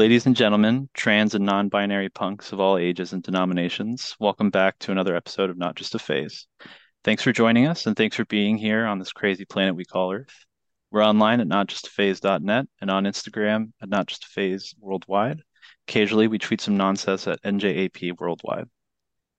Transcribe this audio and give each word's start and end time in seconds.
Ladies 0.00 0.24
and 0.24 0.34
gentlemen, 0.34 0.88
trans 0.94 1.34
and 1.34 1.44
non 1.44 1.68
binary 1.68 2.08
punks 2.08 2.52
of 2.52 2.58
all 2.58 2.78
ages 2.78 3.12
and 3.12 3.22
denominations, 3.22 4.16
welcome 4.18 4.48
back 4.48 4.78
to 4.78 4.92
another 4.92 5.14
episode 5.14 5.50
of 5.50 5.58
Not 5.58 5.74
Just 5.74 5.94
a 5.94 5.98
Phase. 5.98 6.46
Thanks 7.04 7.22
for 7.22 7.32
joining 7.32 7.66
us 7.66 7.84
and 7.84 7.94
thanks 7.94 8.16
for 8.16 8.24
being 8.24 8.56
here 8.56 8.86
on 8.86 8.98
this 8.98 9.12
crazy 9.12 9.44
planet 9.44 9.76
we 9.76 9.84
call 9.84 10.10
Earth. 10.10 10.46
We're 10.90 11.04
online 11.04 11.40
at 11.40 11.48
notjustaphase.net 11.48 12.66
and 12.80 12.90
on 12.90 13.04
Instagram 13.04 13.72
at 13.82 13.90
Not 13.90 14.06
Just 14.06 14.24
a 14.24 14.28
Phase 14.28 14.74
Worldwide. 14.80 15.42
Occasionally, 15.86 16.28
we 16.28 16.38
tweet 16.38 16.62
some 16.62 16.78
nonsense 16.78 17.26
at 17.26 17.42
NJAP 17.42 18.18
Worldwide. 18.18 18.70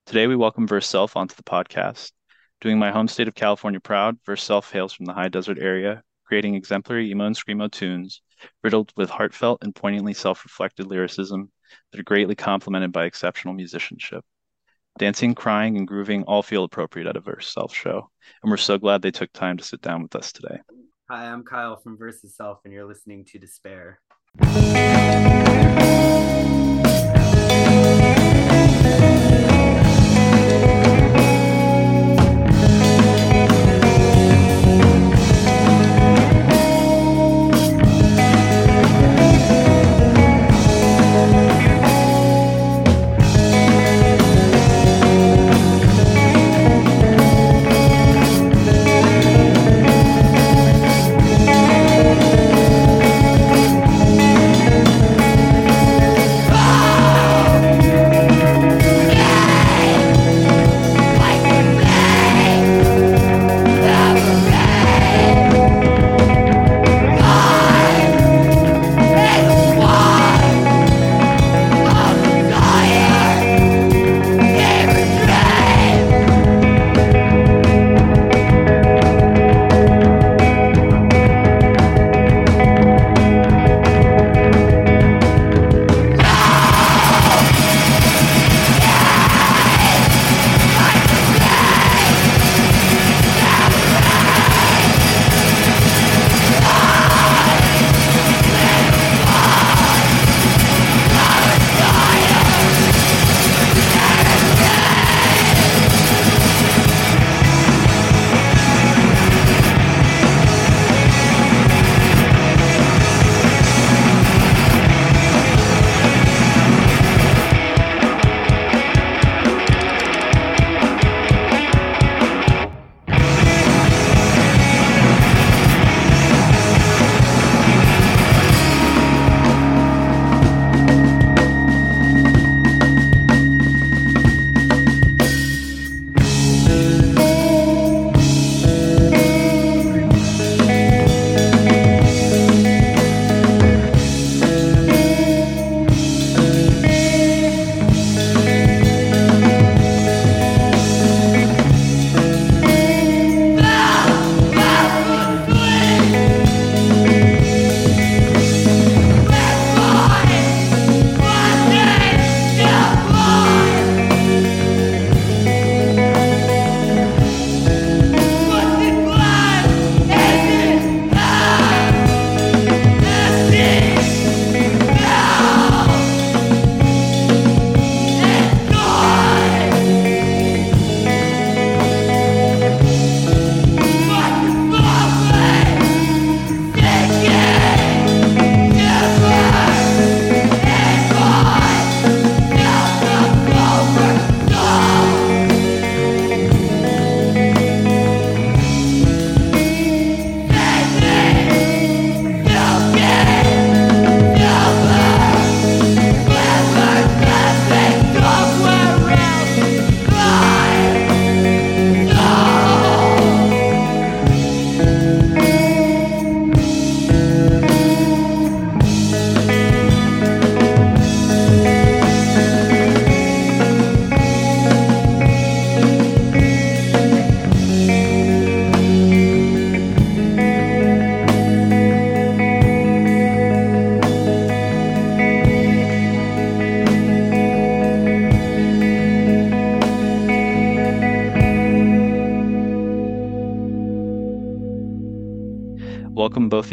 Today, 0.05 0.27
we 0.27 0.35
welcome 0.35 0.68
Verse 0.68 0.88
Self 0.88 1.18
onto 1.18 1.34
the 1.34 1.41
podcast. 1.41 2.12
Doing 2.59 2.77
my 2.77 2.91
home 2.91 3.07
state 3.07 3.27
of 3.27 3.34
California 3.34 3.80
proud, 3.80 4.20
Verse 4.27 4.43
Self 4.43 4.71
hails 4.71 4.93
from 4.93 5.07
the 5.07 5.13
high 5.13 5.30
desert 5.30 5.57
area, 5.59 6.04
creating 6.23 6.54
exemplary 6.54 7.09
emo 7.09 7.26
and 7.26 7.35
screamo 7.35 7.71
tunes 7.71 8.21
riddled 8.63 8.91
with 8.95 9.09
heartfelt 9.09 9.59
and 9.62 9.76
poignantly 9.76 10.13
self-reflected 10.13 10.88
lyricism 10.88 11.52
that 11.91 11.99
are 11.99 12.04
greatly 12.04 12.36
complemented 12.36 12.91
by 12.91 13.05
exceptional 13.05 13.54
musicianship. 13.54 14.23
Dancing, 14.98 15.34
crying, 15.34 15.77
and 15.77 15.88
grooving 15.88 16.23
all 16.23 16.44
feel 16.44 16.63
appropriate 16.63 17.08
at 17.08 17.16
a 17.16 17.22
Verse 17.22 17.54
Self 17.54 17.73
show, 17.73 18.09
and 18.44 18.52
we're 18.52 18.58
so 18.58 18.77
glad 18.77 19.02
they 19.02 19.12
took 19.12 19.32
time 19.32 19.58
to 19.58 19.63
sit 19.63 19.82
down 19.82 20.04
with 20.04 20.16
us 20.16 20.32
today. 20.32 20.59
Hi, 21.09 21.27
I'm 21.27 21.44
Kyle 21.44 21.77
from 21.77 21.98
Versus 21.98 22.35
Self, 22.35 22.59
and 22.66 22.73
you're 22.73 22.85
listening 22.85 23.26
to 23.26 23.40
Despair. 23.40 23.99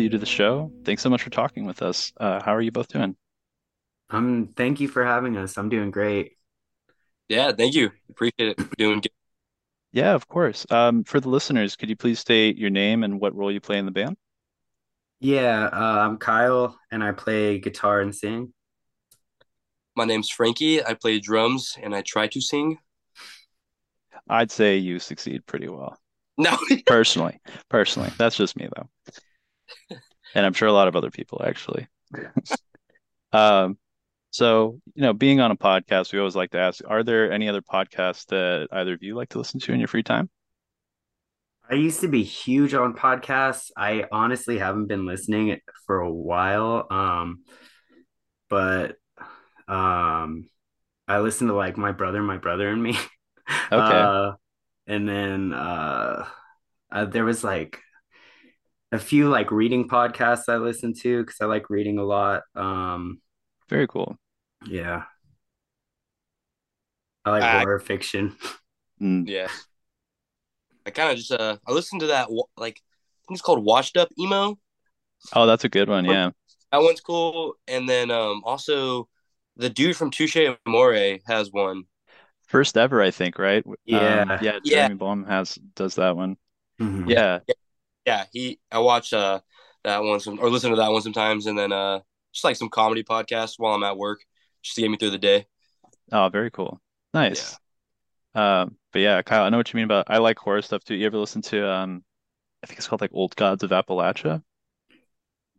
Welcome 0.08 0.30
both 0.34 0.42
of 0.42 0.52
you 0.56 0.58
to 0.58 0.70
the 0.70 0.70
show. 0.70 0.72
Thanks 0.84 1.02
so 1.02 1.10
much 1.10 1.22
for 1.22 1.30
talking 1.30 1.66
with 1.66 1.82
us. 1.82 2.12
Uh, 2.18 2.42
how 2.42 2.54
are 2.54 2.60
you 2.60 2.72
both 2.72 2.88
doing? 2.88 3.16
Um, 4.10 4.48
thank 4.56 4.80
you 4.80 4.88
for 4.88 5.04
having 5.04 5.36
us. 5.36 5.58
I'm 5.58 5.68
doing 5.68 5.90
great. 5.90 6.32
Yeah, 7.28 7.52
thank 7.52 7.74
you. 7.74 7.90
Appreciate 8.10 8.58
it. 8.58 8.76
Doing 8.78 9.00
good. 9.00 9.12
Yeah, 9.92 10.14
of 10.14 10.28
course. 10.28 10.66
Um, 10.70 11.04
for 11.04 11.20
the 11.20 11.28
listeners, 11.28 11.76
could 11.76 11.88
you 11.88 11.96
please 11.96 12.18
state 12.20 12.58
your 12.58 12.70
name 12.70 13.04
and 13.04 13.20
what 13.20 13.34
role 13.34 13.52
you 13.52 13.60
play 13.60 13.78
in 13.78 13.86
the 13.86 13.90
band? 13.90 14.16
Yeah, 15.20 15.64
uh, 15.72 16.06
I'm 16.06 16.18
Kyle, 16.18 16.78
and 16.90 17.02
I 17.02 17.12
play 17.12 17.58
guitar 17.58 18.00
and 18.00 18.14
sing. 18.14 18.52
My 19.96 20.04
name's 20.04 20.30
Frankie. 20.30 20.84
I 20.84 20.94
play 20.94 21.20
drums 21.20 21.76
and 21.82 21.94
I 21.94 22.02
try 22.02 22.28
to 22.28 22.40
sing. 22.40 22.78
I'd 24.28 24.50
say 24.50 24.76
you 24.76 24.98
succeed 24.98 25.46
pretty 25.46 25.68
well. 25.68 25.98
No, 26.38 26.56
Personally, 26.86 27.40
personally, 27.68 28.10
that's 28.16 28.36
just 28.36 28.56
me 28.56 28.68
though, 28.76 28.88
and 30.34 30.46
I'm 30.46 30.52
sure 30.54 30.68
a 30.68 30.72
lot 30.72 30.88
of 30.88 30.96
other 30.96 31.10
people 31.10 31.42
actually. 31.44 31.88
Um, 33.32 33.78
so, 34.30 34.80
you 34.94 35.02
know, 35.02 35.12
being 35.14 35.40
on 35.40 35.50
a 35.50 35.56
podcast, 35.56 36.12
we 36.12 36.18
always 36.18 36.36
like 36.36 36.50
to 36.52 36.58
ask, 36.58 36.82
are 36.86 37.02
there 37.02 37.32
any 37.32 37.48
other 37.48 37.62
podcasts 37.62 38.26
that 38.26 38.68
either 38.72 38.94
of 38.94 39.02
you 39.02 39.16
like 39.16 39.30
to 39.30 39.38
listen 39.38 39.60
to 39.60 39.72
in 39.72 39.80
your 39.80 39.88
free 39.88 40.02
time? 40.02 40.30
I 41.70 41.74
used 41.74 42.00
to 42.00 42.08
be 42.08 42.22
huge 42.22 42.72
on 42.72 42.94
podcasts. 42.94 43.70
I 43.76 44.04
honestly 44.10 44.58
haven't 44.58 44.86
been 44.86 45.04
listening 45.04 45.60
for 45.86 46.00
a 46.00 46.10
while. 46.10 46.86
Um, 46.90 47.44
but 48.48 48.96
um 49.68 50.48
I 51.08 51.20
listen 51.20 51.48
to 51.48 51.54
like 51.54 51.76
my 51.76 51.92
brother, 51.92 52.22
my 52.22 52.38
brother 52.38 52.68
and 52.70 52.82
me. 52.82 52.98
Okay, 53.72 54.08
Uh 54.08 54.32
and 54.86 55.08
then 55.08 55.54
uh, 55.54 56.26
uh 56.92 57.04
there 57.06 57.24
was 57.24 57.44
like 57.44 57.80
a 58.92 58.98
few 58.98 59.28
like 59.28 59.50
reading 59.50 59.88
podcasts 59.88 60.48
I 60.48 60.56
listen 60.56 60.94
to 61.02 61.22
because 61.22 61.40
I 61.40 61.46
like 61.46 61.70
reading 61.70 61.98
a 61.98 62.04
lot. 62.04 62.42
Um 62.54 63.20
very 63.68 63.86
cool. 63.86 64.16
yeah, 64.66 65.04
I 67.24 67.30
like 67.30 67.42
I 67.42 67.60
horror 67.60 67.78
fiction. 67.78 68.36
Mm. 69.00 69.28
yeah. 69.28 69.48
I 70.86 70.90
kind 70.90 71.10
of 71.10 71.18
just 71.18 71.32
uh 71.32 71.56
I 71.66 71.72
listened 71.72 72.00
to 72.00 72.08
that 72.08 72.28
like 72.56 72.80
I 72.80 73.20
think 73.28 73.36
it's 73.36 73.42
called 73.42 73.64
Washed 73.64 73.96
Up 73.96 74.08
Emo. 74.18 74.58
Oh, 75.34 75.46
that's 75.46 75.64
a 75.64 75.68
good 75.68 75.88
one. 75.88 76.04
Yeah. 76.04 76.30
That 76.72 76.82
one's 76.82 77.00
cool. 77.00 77.54
And 77.66 77.88
then 77.88 78.10
um 78.10 78.42
also 78.44 79.08
the 79.56 79.68
dude 79.70 79.96
from 79.96 80.10
Touche 80.10 80.36
Amore 80.66 81.18
has 81.26 81.52
one. 81.52 81.84
First 82.46 82.78
ever, 82.78 83.02
I 83.02 83.10
think, 83.10 83.38
right? 83.38 83.64
Um, 83.66 83.74
Yeah. 83.86 84.24
yeah, 84.40 84.58
Yeah, 84.64 84.84
Jeremy 84.84 84.94
Bolm 84.94 85.24
has 85.26 85.56
does 85.74 85.96
that 85.96 86.16
one. 86.16 86.38
Mhm. 86.80 87.10
Yeah, 87.10 87.40
yeah. 87.46 87.54
Yeah, 88.08 88.24
he 88.32 88.60
I 88.70 88.78
watch 88.80 89.12
uh 89.12 89.40
that 89.84 90.02
one 90.02 90.20
some 90.20 90.38
or 90.40 90.50
listen 90.50 90.70
to 90.70 90.76
that 90.76 90.90
one 90.92 91.02
sometimes, 91.02 91.46
and 91.46 91.58
then 91.58 91.72
uh 91.72 92.00
just 92.32 92.44
like 92.44 92.56
some 92.56 92.68
comedy 92.70 93.02
podcasts 93.04 93.54
while 93.58 93.74
I'm 93.74 93.82
at 93.84 93.96
work, 93.98 94.20
just 94.62 94.76
to 94.76 94.82
get 94.82 94.90
me 94.90 94.96
through 94.96 95.10
the 95.10 95.18
day. 95.18 95.46
Oh, 96.12 96.28
very 96.28 96.50
cool. 96.50 96.80
Yeah. 97.28 97.30
Nice. 97.30 97.58
Um, 98.34 98.78
but 98.92 99.00
yeah, 99.00 99.22
Kyle, 99.22 99.44
I 99.44 99.50
know 99.50 99.58
what 99.58 99.72
you 99.72 99.78
mean 99.78 99.86
about 99.86 100.06
I 100.08 100.18
like 100.18 100.38
horror 100.38 100.62
stuff 100.62 100.84
too. 100.84 100.96
You 100.96 101.06
ever 101.06 101.18
listen 101.18 101.42
to 101.42 101.68
um 101.70 102.04
I 102.64 102.66
think 102.66 102.78
it's 102.78 102.88
called 102.88 103.02
like 103.02 103.12
Old 103.14 103.36
Gods 103.36 103.64
of 103.64 103.70
Appalachia? 103.72 104.42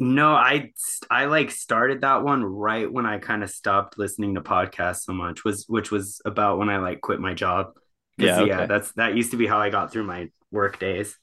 No, 0.02 0.30
I 0.32 0.72
I 1.10 1.26
like 1.26 1.52
started 1.52 2.02
that 2.02 2.24
one 2.24 2.44
right 2.44 2.92
when 2.92 3.06
I 3.06 3.18
kind 3.20 3.44
of 3.44 3.50
stopped 3.50 3.98
listening 3.98 4.36
to 4.36 4.42
podcasts 4.42 5.02
so 5.02 5.14
much 5.14 5.44
was 5.44 5.66
which 5.68 5.92
was 5.92 6.22
about 6.26 6.58
when 6.58 6.70
I 6.70 6.78
like 6.78 7.02
quit 7.02 7.20
my 7.20 7.34
job. 7.34 7.74
Because 8.18 8.38
Yeah, 8.38 8.40
yeah, 8.40 8.64
that's 8.66 8.94
that 8.94 9.16
used 9.16 9.32
to 9.32 9.38
be 9.38 9.46
how 9.48 9.60
I 9.60 9.70
got 9.70 9.92
through 9.92 10.06
my 10.06 10.30
work 10.52 10.80
days. 10.80 11.18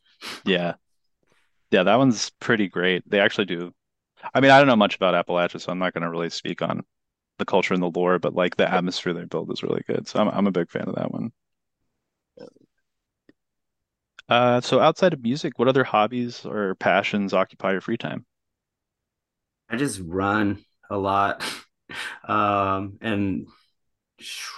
Yeah. 0.45 0.77
Yeah, 1.71 1.83
that 1.85 1.97
one's 1.97 2.31
pretty 2.41 2.69
great. 2.69 3.09
They 3.09 3.21
actually 3.21 3.47
do. 3.47 3.75
I 4.35 4.41
mean, 4.41 4.51
I 4.53 4.59
don't 4.59 4.69
know 4.69 4.77
much 4.77 4.97
about 4.97 5.15
Appalachia, 5.15 5.61
so 5.61 5.73
I'm 5.73 5.79
not 5.79 5.95
going 5.95 6.03
to 6.05 6.11
really 6.11 6.31
speak 6.31 6.63
on 6.63 6.85
the 7.39 7.47
culture 7.47 7.75
and 7.75 7.83
the 7.83 7.91
lore, 7.91 8.19
but 8.21 8.35
like 8.35 8.57
the 8.57 8.71
atmosphere 8.71 9.15
they 9.15 9.25
build 9.25 9.53
is 9.53 9.63
really 9.63 9.83
good. 9.87 10.09
So 10.09 10.21
I'm 10.21 10.29
I'm 10.31 10.49
a 10.49 10.53
big 10.53 10.71
fan 10.71 10.89
of 10.89 10.97
that 10.97 11.13
one. 11.13 11.33
Uh, 14.29 14.61
so 14.61 14.79
outside 14.81 15.13
of 15.13 15.23
music, 15.23 15.59
what 15.59 15.67
other 15.69 15.83
hobbies 15.85 16.45
or 16.45 16.75
passions 16.77 17.33
occupy 17.35 17.73
your 17.73 17.81
free 17.81 17.97
time? 17.97 18.25
I 19.69 19.77
just 19.77 20.01
run 20.05 20.65
a 20.91 20.97
lot. 20.99 21.43
Um, 22.27 22.99
and 23.01 23.47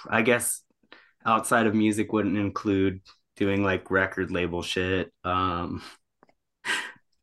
I 0.09 0.23
guess 0.23 0.63
outside 1.27 1.67
of 1.67 1.75
music 1.75 2.13
wouldn't 2.13 2.39
include 2.39 3.03
doing 3.37 3.63
like 3.65 3.91
record 3.91 4.31
label 4.31 4.63
shit. 4.63 5.13
Um, 5.25 5.83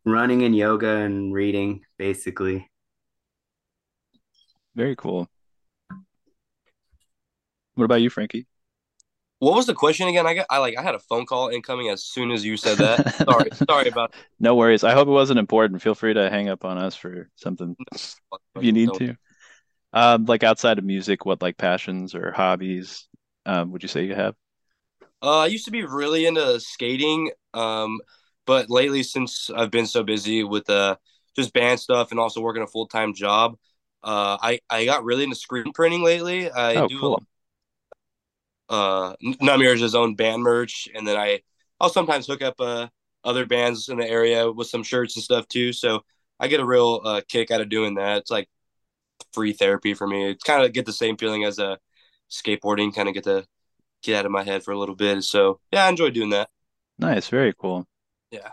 running 0.05 0.43
and 0.43 0.55
yoga 0.55 0.97
and 0.97 1.33
reading, 1.33 1.81
basically. 1.97 2.69
Very 4.75 4.95
cool. 4.95 5.29
What 7.75 7.85
about 7.85 8.01
you, 8.01 8.09
Frankie? 8.09 8.45
What 9.39 9.55
was 9.55 9.65
the 9.65 9.73
question 9.73 10.07
again? 10.07 10.25
I 10.25 10.33
got 10.33 10.45
I 10.49 10.59
like 10.59 10.77
I 10.77 10.81
had 10.81 10.95
a 10.95 10.99
phone 10.99 11.25
call 11.25 11.49
incoming 11.49 11.89
as 11.89 12.03
soon 12.03 12.31
as 12.31 12.45
you 12.45 12.55
said 12.55 12.77
that. 12.77 13.15
Sorry, 13.29 13.49
sorry 13.69 13.89
about 13.89 14.13
No 14.39 14.55
worries. 14.55 14.83
I 14.83 14.93
hope 14.93 15.07
it 15.07 15.11
wasn't 15.11 15.39
important. 15.39 15.81
Feel 15.81 15.95
free 15.95 16.13
to 16.13 16.29
hang 16.29 16.49
up 16.49 16.63
on 16.63 16.77
us 16.77 16.95
for 16.95 17.29
something 17.35 17.75
if 17.93 18.15
you 18.61 18.71
need 18.71 18.87
don't. 18.87 18.99
to. 18.99 19.15
Um, 19.91 20.25
like 20.25 20.43
outside 20.43 20.77
of 20.77 20.85
music, 20.85 21.25
what 21.25 21.41
like 21.41 21.57
passions 21.57 22.15
or 22.15 22.31
hobbies 22.31 23.07
um, 23.45 23.71
would 23.71 23.83
you 23.83 23.89
say 23.89 24.05
you 24.05 24.15
have? 24.15 24.35
Uh, 25.21 25.39
I 25.39 25.45
used 25.47 25.65
to 25.65 25.71
be 25.71 25.83
really 25.83 26.25
into 26.25 26.59
skating, 26.59 27.31
um, 27.53 27.99
but 28.45 28.69
lately 28.69 29.03
since 29.03 29.49
I've 29.49 29.71
been 29.71 29.87
so 29.87 30.03
busy 30.03 30.43
with 30.43 30.69
uh 30.69 30.97
just 31.35 31.53
band 31.53 31.79
stuff 31.79 32.11
and 32.11 32.19
also 32.19 32.41
working 32.41 32.63
a 32.63 32.67
full 32.67 32.87
time 32.87 33.13
job, 33.13 33.57
uh, 34.03 34.37
I 34.41 34.59
I 34.69 34.85
got 34.85 35.03
really 35.03 35.23
into 35.23 35.35
screen 35.35 35.73
printing 35.73 36.03
lately. 36.03 36.51
I 36.51 36.79
Oh, 36.79 36.81
do 36.81 36.99
cool. 36.99 37.23
Uh, 38.67 39.15
his 39.21 39.95
own 39.95 40.15
band 40.15 40.41
merch, 40.41 40.89
and 40.95 41.07
then 41.07 41.17
I 41.17 41.41
I'll 41.79 41.89
sometimes 41.89 42.25
hook 42.27 42.41
up 42.41 42.59
uh 42.59 42.87
other 43.23 43.45
bands 43.45 43.89
in 43.89 43.97
the 43.97 44.07
area 44.07 44.51
with 44.51 44.67
some 44.67 44.83
shirts 44.83 45.15
and 45.15 45.23
stuff 45.23 45.47
too. 45.47 45.73
So 45.73 46.01
I 46.39 46.47
get 46.47 46.59
a 46.59 46.65
real 46.65 47.01
uh, 47.03 47.21
kick 47.27 47.51
out 47.51 47.61
of 47.61 47.69
doing 47.69 47.95
that. 47.95 48.17
It's 48.19 48.31
like 48.31 48.49
free 49.33 49.53
therapy 49.53 49.93
for 49.95 50.07
me. 50.07 50.31
It's 50.31 50.43
kind 50.43 50.63
of 50.65 50.73
get 50.73 50.85
the 50.85 50.93
same 50.93 51.17
feeling 51.17 51.45
as 51.45 51.59
a 51.59 51.67
uh, 51.71 51.77
skateboarding, 52.31 52.95
kind 52.95 53.07
of 53.09 53.15
get 53.15 53.25
to 53.25 53.45
get 54.03 54.17
out 54.19 54.25
of 54.27 54.31
my 54.31 54.43
head 54.43 54.63
for 54.63 54.71
a 54.73 54.79
little 54.79 54.95
bit. 54.95 55.23
So 55.23 55.59
yeah, 55.71 55.85
I 55.85 55.89
enjoy 55.89 56.11
doing 56.11 56.31
that. 56.31 56.49
Nice, 56.99 57.29
very 57.29 57.53
cool. 57.53 57.87
Yeah. 58.35 58.51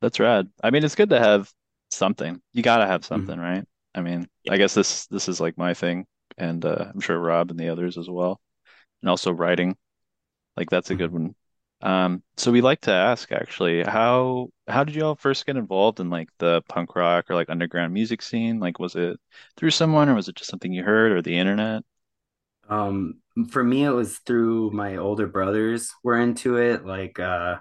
That's 0.00 0.20
rad. 0.20 0.48
I 0.62 0.70
mean, 0.70 0.84
it's 0.84 0.94
good 0.94 1.10
to 1.10 1.18
have 1.18 1.52
something. 1.90 2.40
You 2.52 2.62
gotta 2.62 2.86
have 2.86 3.04
something, 3.04 3.38
Mhm. 3.38 3.40
right? 3.40 3.64
I 3.94 4.00
mean, 4.02 4.28
Yeah. 4.44 4.50
I 4.50 4.56
guess 4.56 4.74
this 4.74 5.06
this 5.08 5.28
is 5.28 5.40
like 5.40 5.58
my 5.58 5.74
thing, 5.74 6.06
and 6.38 6.64
uh, 6.64 6.86
I'm 6.94 7.00
sure 7.00 7.18
Rob 7.18 7.50
and 7.50 7.58
the 7.60 7.68
others 7.68 7.98
as 7.98 8.08
well, 8.08 8.40
and 9.02 9.10
also 9.10 9.32
writing. 9.32 9.76
Like 10.56 10.70
that's 10.70 10.90
a 10.90 10.96
good 10.96 11.12
Mhm. 11.12 11.12
one. 11.12 11.34
Um, 11.82 12.22
so 12.38 12.52
we 12.52 12.62
like 12.62 12.82
to 12.82 12.92
ask 12.92 13.32
actually, 13.32 13.84
how 13.84 14.50
how 14.68 14.84
did 14.84 14.96
you 14.96 15.04
all 15.04 15.16
first 15.16 15.46
get 15.46 15.56
involved 15.56 16.00
in 16.00 16.10
like 16.10 16.30
the 16.38 16.62
punk 16.68 16.96
rock 16.96 17.30
or 17.30 17.34
like 17.36 17.50
underground 17.50 17.94
music 17.94 18.22
scene? 18.22 18.60
Like, 18.60 18.78
was 18.80 18.96
it 18.96 19.18
through 19.56 19.70
someone 19.72 20.08
or 20.10 20.14
was 20.16 20.28
it 20.28 20.36
just 20.36 20.50
something 20.50 20.72
you 20.72 20.84
heard 20.84 21.12
or 21.12 21.22
the 21.22 21.38
internet? 21.38 21.84
Um, 22.68 23.20
for 23.50 23.64
me, 23.64 23.84
it 23.84 23.90
was 23.90 24.18
through 24.18 24.70
my 24.70 24.96
older 24.96 25.26
brothers 25.26 25.92
were 26.02 26.18
into 26.18 26.56
it, 26.56 26.84
like 26.84 27.18
uh, 27.18 27.58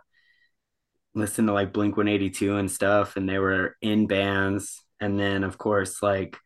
listen 1.15 1.47
to 1.47 1.53
like 1.53 1.73
Blink 1.73 1.97
182 1.97 2.55
and 2.57 2.71
stuff, 2.71 3.15
and 3.17 3.27
they 3.27 3.39
were 3.39 3.75
in 3.81 4.07
bands. 4.07 4.81
And 4.99 5.19
then, 5.19 5.43
of 5.43 5.57
course, 5.57 6.01
like 6.03 6.37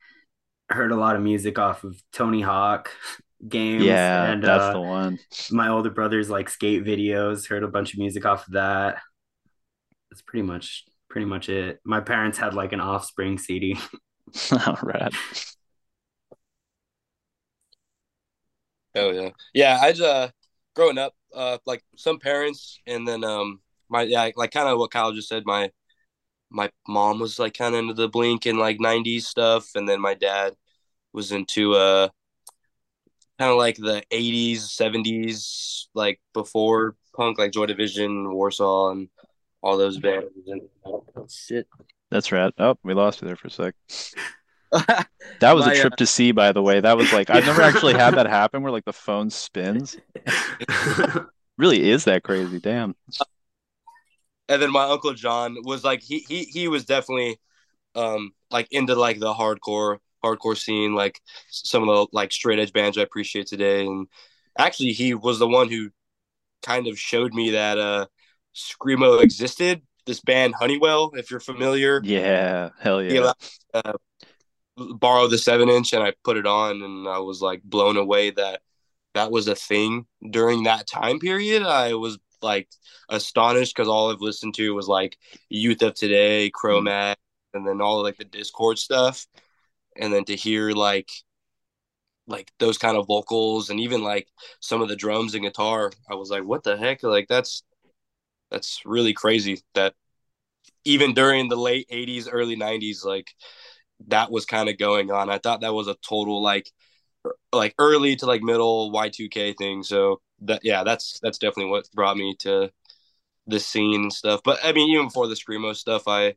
heard 0.70 0.92
a 0.92 0.96
lot 0.98 1.16
of 1.16 1.22
music 1.24 1.60
off 1.60 1.84
of 1.84 2.02
Tony 2.14 2.42
Hawk 2.42 2.92
games, 3.48 3.86
Yeah, 3.86 4.24
and 4.24 4.44
that's 4.44 4.70
uh, 4.70 4.74
the 4.74 4.82
one. 4.82 5.20
my 5.52 5.70
older 5.70 5.90
brothers 5.90 6.30
like 6.30 6.50
skate 6.50 6.84
videos. 6.86 7.48
Heard 7.50 7.64
a 7.64 7.68
bunch 7.68 7.94
of 7.94 8.00
music 8.00 8.26
off 8.26 8.48
of 8.48 8.54
that. 8.54 9.02
That's 10.10 10.22
pretty 10.22 10.44
much 10.44 10.86
pretty 11.10 11.26
much 11.26 11.50
it. 11.50 11.80
My 11.84 12.00
parents 12.00 12.38
had 12.38 12.54
like 12.54 12.74
an 12.74 12.80
Offspring 12.82 13.38
CD. 13.38 13.78
Oh, 14.52 14.78
rad. 14.84 15.14
Oh 18.96 19.12
yeah, 19.12 19.30
yeah. 19.54 19.80
I 19.82 19.92
just 19.92 20.02
uh, 20.04 20.30
growing 20.76 20.98
up, 20.98 21.14
uh, 21.34 21.58
like 21.66 21.84
some 21.98 22.20
parents, 22.20 22.80
and 22.86 23.08
then 23.08 23.24
um, 23.24 23.62
my 23.94 24.02
yeah, 24.02 24.30
like 24.36 24.52
kind 24.52 24.68
of 24.68 24.80
what 24.80 24.92
Kyle 24.92 25.14
just 25.14 25.30
said. 25.30 25.44
My 25.46 25.72
my 26.50 26.70
mom 26.88 27.20
was 27.20 27.40
like 27.40 27.54
kind 27.54 27.76
of 27.76 27.80
into 27.80 27.94
the 27.94 28.10
Blink 28.10 28.46
and 28.46 28.60
like 28.60 28.80
'90s 28.80 29.22
stuff, 29.22 29.70
and 29.76 29.88
then 29.88 30.02
my 30.02 30.16
dad 30.16 30.56
was 31.14 31.32
into 31.32 31.76
uh, 31.76 32.10
kind 33.40 33.52
of 33.52 33.58
like 33.58 33.78
the 33.78 34.04
'80s, 34.12 34.62
'70s, 34.62 35.86
like 35.94 36.20
before 36.34 36.96
punk, 37.16 37.38
like 37.38 37.52
Joy 37.52 37.68
Division, 37.68 38.34
Warsaw, 38.34 38.90
and 38.90 39.10
all 39.62 39.78
those 39.78 40.00
bands. 40.00 40.28
And 40.48 40.62
oh, 40.86 41.06
shit, 41.30 41.68
That's 42.10 42.32
right. 42.32 42.52
Oh, 42.58 42.76
we 42.84 42.96
lost 42.96 43.22
you 43.22 43.28
there 43.28 43.38
for 43.38 43.48
a 43.48 43.52
sec. 43.52 43.76
That 45.40 45.56
was 45.56 45.66
a 45.66 45.70
my 45.70 45.76
uh, 45.76 45.82
trip 45.82 45.96
to 45.98 46.06
see, 46.06 46.32
by 46.32 46.52
the 46.52 46.62
way. 46.62 46.80
That 46.80 46.98
was 46.98 47.14
like 47.14 47.30
I've 47.30 47.46
never 47.46 47.62
actually 47.62 47.94
had 47.94 48.16
that 48.16 48.26
happen 48.26 48.64
where 48.64 48.72
like 48.72 48.86
the 48.86 48.94
phone 48.94 49.30
spins. 49.30 49.98
Really 51.58 51.90
is 51.90 52.06
that 52.06 52.24
crazy? 52.24 52.60
Damn. 52.60 52.96
And 54.50 54.62
then 54.62 54.72
my 54.72 54.84
uncle 54.86 55.14
John 55.14 55.58
was 55.64 55.84
like 55.84 56.02
he 56.02 56.20
he 56.28 56.44
he 56.46 56.68
was 56.68 56.86
definitely 56.86 57.40
um 57.96 58.34
like 58.52 58.68
into 58.72 58.96
like 58.96 59.20
the 59.20 59.34
hardcore 59.34 60.00
hardcore 60.24 60.58
scene 60.58 60.96
like 60.96 61.22
some 61.50 61.84
of 61.84 61.90
the 61.90 62.08
like 62.14 62.32
straight 62.32 62.60
edge 62.60 62.74
bands 62.74 62.98
I 62.98 63.04
appreciate 63.04 63.48
today 63.48 63.86
and 63.86 64.08
actually 64.58 64.94
he 64.94 65.14
was 65.14 65.40
the 65.40 65.48
one 65.48 65.70
who 65.70 65.92
kind 66.64 66.88
of 66.88 67.00
showed 67.00 67.34
me 67.34 67.52
that 67.52 67.78
uh 67.78 68.08
screamo 68.56 69.22
existed 69.22 69.82
this 70.06 70.22
band 70.22 70.56
Honeywell 70.56 71.12
if 71.16 71.32
you're 71.32 71.40
familiar 71.40 72.06
Yeah, 72.06 72.70
hell 72.80 73.02
he 73.08 73.16
yeah. 73.16 73.18
allowed 73.18 73.36
uh, 73.74 73.94
borrow 74.78 75.28
the 75.28 75.38
seven 75.38 75.70
inch 75.70 75.94
and 75.94 76.04
I 76.04 76.14
put 76.24 76.38
it 76.38 76.48
on 76.48 76.82
and 76.82 77.08
I 77.08 77.20
was 77.20 77.42
like 77.42 77.64
blown 77.64 77.98
away 77.98 78.32
that 78.32 78.62
that 79.16 79.32
was 79.32 79.48
a 79.48 79.56
thing 79.56 80.08
during 80.30 80.64
that 80.64 80.88
time 80.88 81.20
period. 81.20 81.64
I 81.64 81.96
was 81.96 82.20
like 82.44 82.70
astonished 83.10 83.76
because 83.76 83.90
all 83.90 84.12
I've 84.12 84.22
listened 84.22 84.56
to 84.56 84.74
was 84.76 84.88
like 84.88 85.18
Youth 85.50 85.82
of 85.82 85.96
Today, 85.96 86.50
Cro-Mags, 86.52 87.20
mm-hmm. 87.20 87.58
and 87.58 87.68
then 87.68 87.82
all 87.82 88.00
of, 88.00 88.06
like 88.06 88.18
the 88.18 88.26
Dischord 88.26 88.78
stuff. 88.78 89.26
and 89.98 90.14
then 90.14 90.26
to 90.26 90.36
hear 90.36 90.72
like 90.72 91.12
like 92.28 92.52
those 92.60 92.78
kind 92.78 92.98
of 92.98 93.08
vocals 93.08 93.70
and 93.70 93.80
even 93.80 94.02
like 94.04 94.28
some 94.62 94.82
of 94.82 94.88
the 94.90 94.96
drums 94.96 95.34
and 95.36 95.44
guitar, 95.44 95.92
I 96.10 96.16
was 96.16 96.30
like, 96.30 96.44
what 96.46 96.64
the 96.64 96.78
heck? 96.78 97.04
Like 97.04 97.28
that's 97.28 97.64
that's 98.54 98.82
really 98.86 99.14
crazy 99.14 99.62
that 99.74 99.94
even 100.86 101.14
during 101.14 101.50
the 101.50 101.58
late 101.58 101.88
80s 101.92 102.28
early 102.32 102.56
90s 102.56 103.04
like 103.04 103.32
that 104.08 104.32
was 104.32 104.46
kind 104.46 104.70
of 104.70 104.78
going 104.78 105.12
on 105.12 105.30
i 105.30 105.38
thought 105.40 105.62
that 105.62 105.74
was 105.74 105.88
a 105.88 105.96
total 106.08 106.42
like 106.42 106.70
er, 107.26 107.36
like 107.52 107.74
early 107.80 108.16
to 108.18 108.26
like 108.26 108.42
middle 108.44 108.92
y2k 108.94 109.58
thing 109.58 109.84
so 109.84 110.22
that 110.46 110.62
yeah 110.64 110.84
that's 110.84 111.20
that's 111.22 111.38
definitely 111.38 111.72
what 111.72 111.90
brought 111.94 112.18
me 112.18 112.36
to 112.40 112.70
the 113.48 113.60
scene 113.60 114.04
and 114.04 114.14
stuff 114.14 114.42
but 114.44 114.60
i 114.64 114.72
mean 114.72 114.90
even 114.90 115.08
before 115.08 115.28
the 115.28 115.36
screamo 115.36 115.76
stuff 115.76 116.08
i 116.08 116.34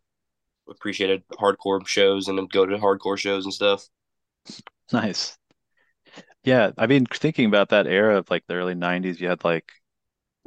appreciated 0.68 1.22
hardcore 1.32 1.86
shows 1.86 2.26
and 2.26 2.50
go 2.50 2.66
to 2.66 2.76
hardcore 2.78 3.18
shows 3.18 3.44
and 3.44 3.54
stuff 3.54 3.88
Nice. 4.92 5.36
Yeah, 6.44 6.70
I 6.78 6.86
mean, 6.86 7.06
thinking 7.06 7.46
about 7.46 7.70
that 7.70 7.86
era 7.86 8.18
of 8.18 8.30
like 8.30 8.44
the 8.46 8.54
early 8.54 8.75
90s, 8.75 9.20
you 9.20 9.28
had 9.28 9.42
like 9.44 9.72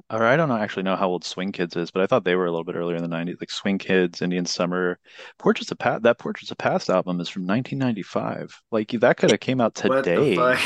or 0.09 0.23
I 0.23 0.37
don't 0.37 0.47
know, 0.47 0.55
actually 0.55 0.83
know 0.83 0.95
how 0.95 1.09
old 1.09 1.25
Swing 1.25 1.51
Kids 1.51 1.75
is, 1.75 1.91
but 1.91 2.01
I 2.01 2.07
thought 2.07 2.23
they 2.23 2.35
were 2.35 2.45
a 2.45 2.51
little 2.51 2.63
bit 2.63 2.75
earlier 2.75 2.95
in 2.95 3.03
the 3.03 3.15
90s, 3.15 3.41
like 3.41 3.51
Swing 3.51 3.77
Kids, 3.77 4.21
Indian 4.21 4.45
Summer. 4.45 4.97
Portraits 5.37 5.71
of 5.71 5.77
Past, 5.77 6.03
that 6.03 6.17
Portraits 6.17 6.51
of 6.51 6.57
Past 6.57 6.89
album 6.89 7.19
is 7.19 7.27
from 7.27 7.45
1995. 7.45 8.61
Like 8.71 8.91
that 8.91 9.17
could 9.17 9.31
have 9.31 9.41
came 9.41 9.59
out 9.59 9.77
What 9.83 10.05
the 10.05 10.15
today. 10.15 10.57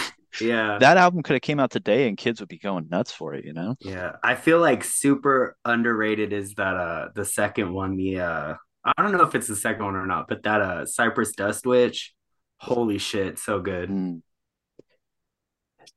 Yeah. 0.41 0.77
That 0.79 0.97
album 0.97 1.23
could 1.23 1.33
have 1.33 1.41
came 1.41 1.59
out 1.59 1.71
today 1.71 2.07
and 2.07 2.17
kids 2.17 2.39
would 2.39 2.49
be 2.49 2.57
going 2.57 2.87
nuts 2.89 3.11
for 3.11 3.33
it, 3.33 3.45
you 3.45 3.53
know? 3.53 3.75
Yeah. 3.79 4.13
I 4.23 4.35
feel 4.35 4.59
like 4.59 4.83
super 4.83 5.57
underrated 5.65 6.33
is 6.33 6.55
that 6.55 6.75
uh 6.75 7.09
the 7.15 7.25
second 7.25 7.73
one, 7.73 7.95
the 7.95 8.19
uh 8.19 8.53
I 8.85 9.01
don't 9.01 9.11
know 9.13 9.23
if 9.23 9.35
it's 9.35 9.47
the 9.47 9.55
second 9.55 9.85
one 9.85 9.95
or 9.95 10.05
not, 10.05 10.27
but 10.27 10.43
that 10.43 10.61
uh 10.61 10.85
Cypress 10.85 11.33
Dust 11.33 11.65
Witch, 11.65 12.13
holy 12.57 12.97
shit, 12.97 13.39
so 13.39 13.59
good. 13.59 13.89
Mm. 13.89 14.21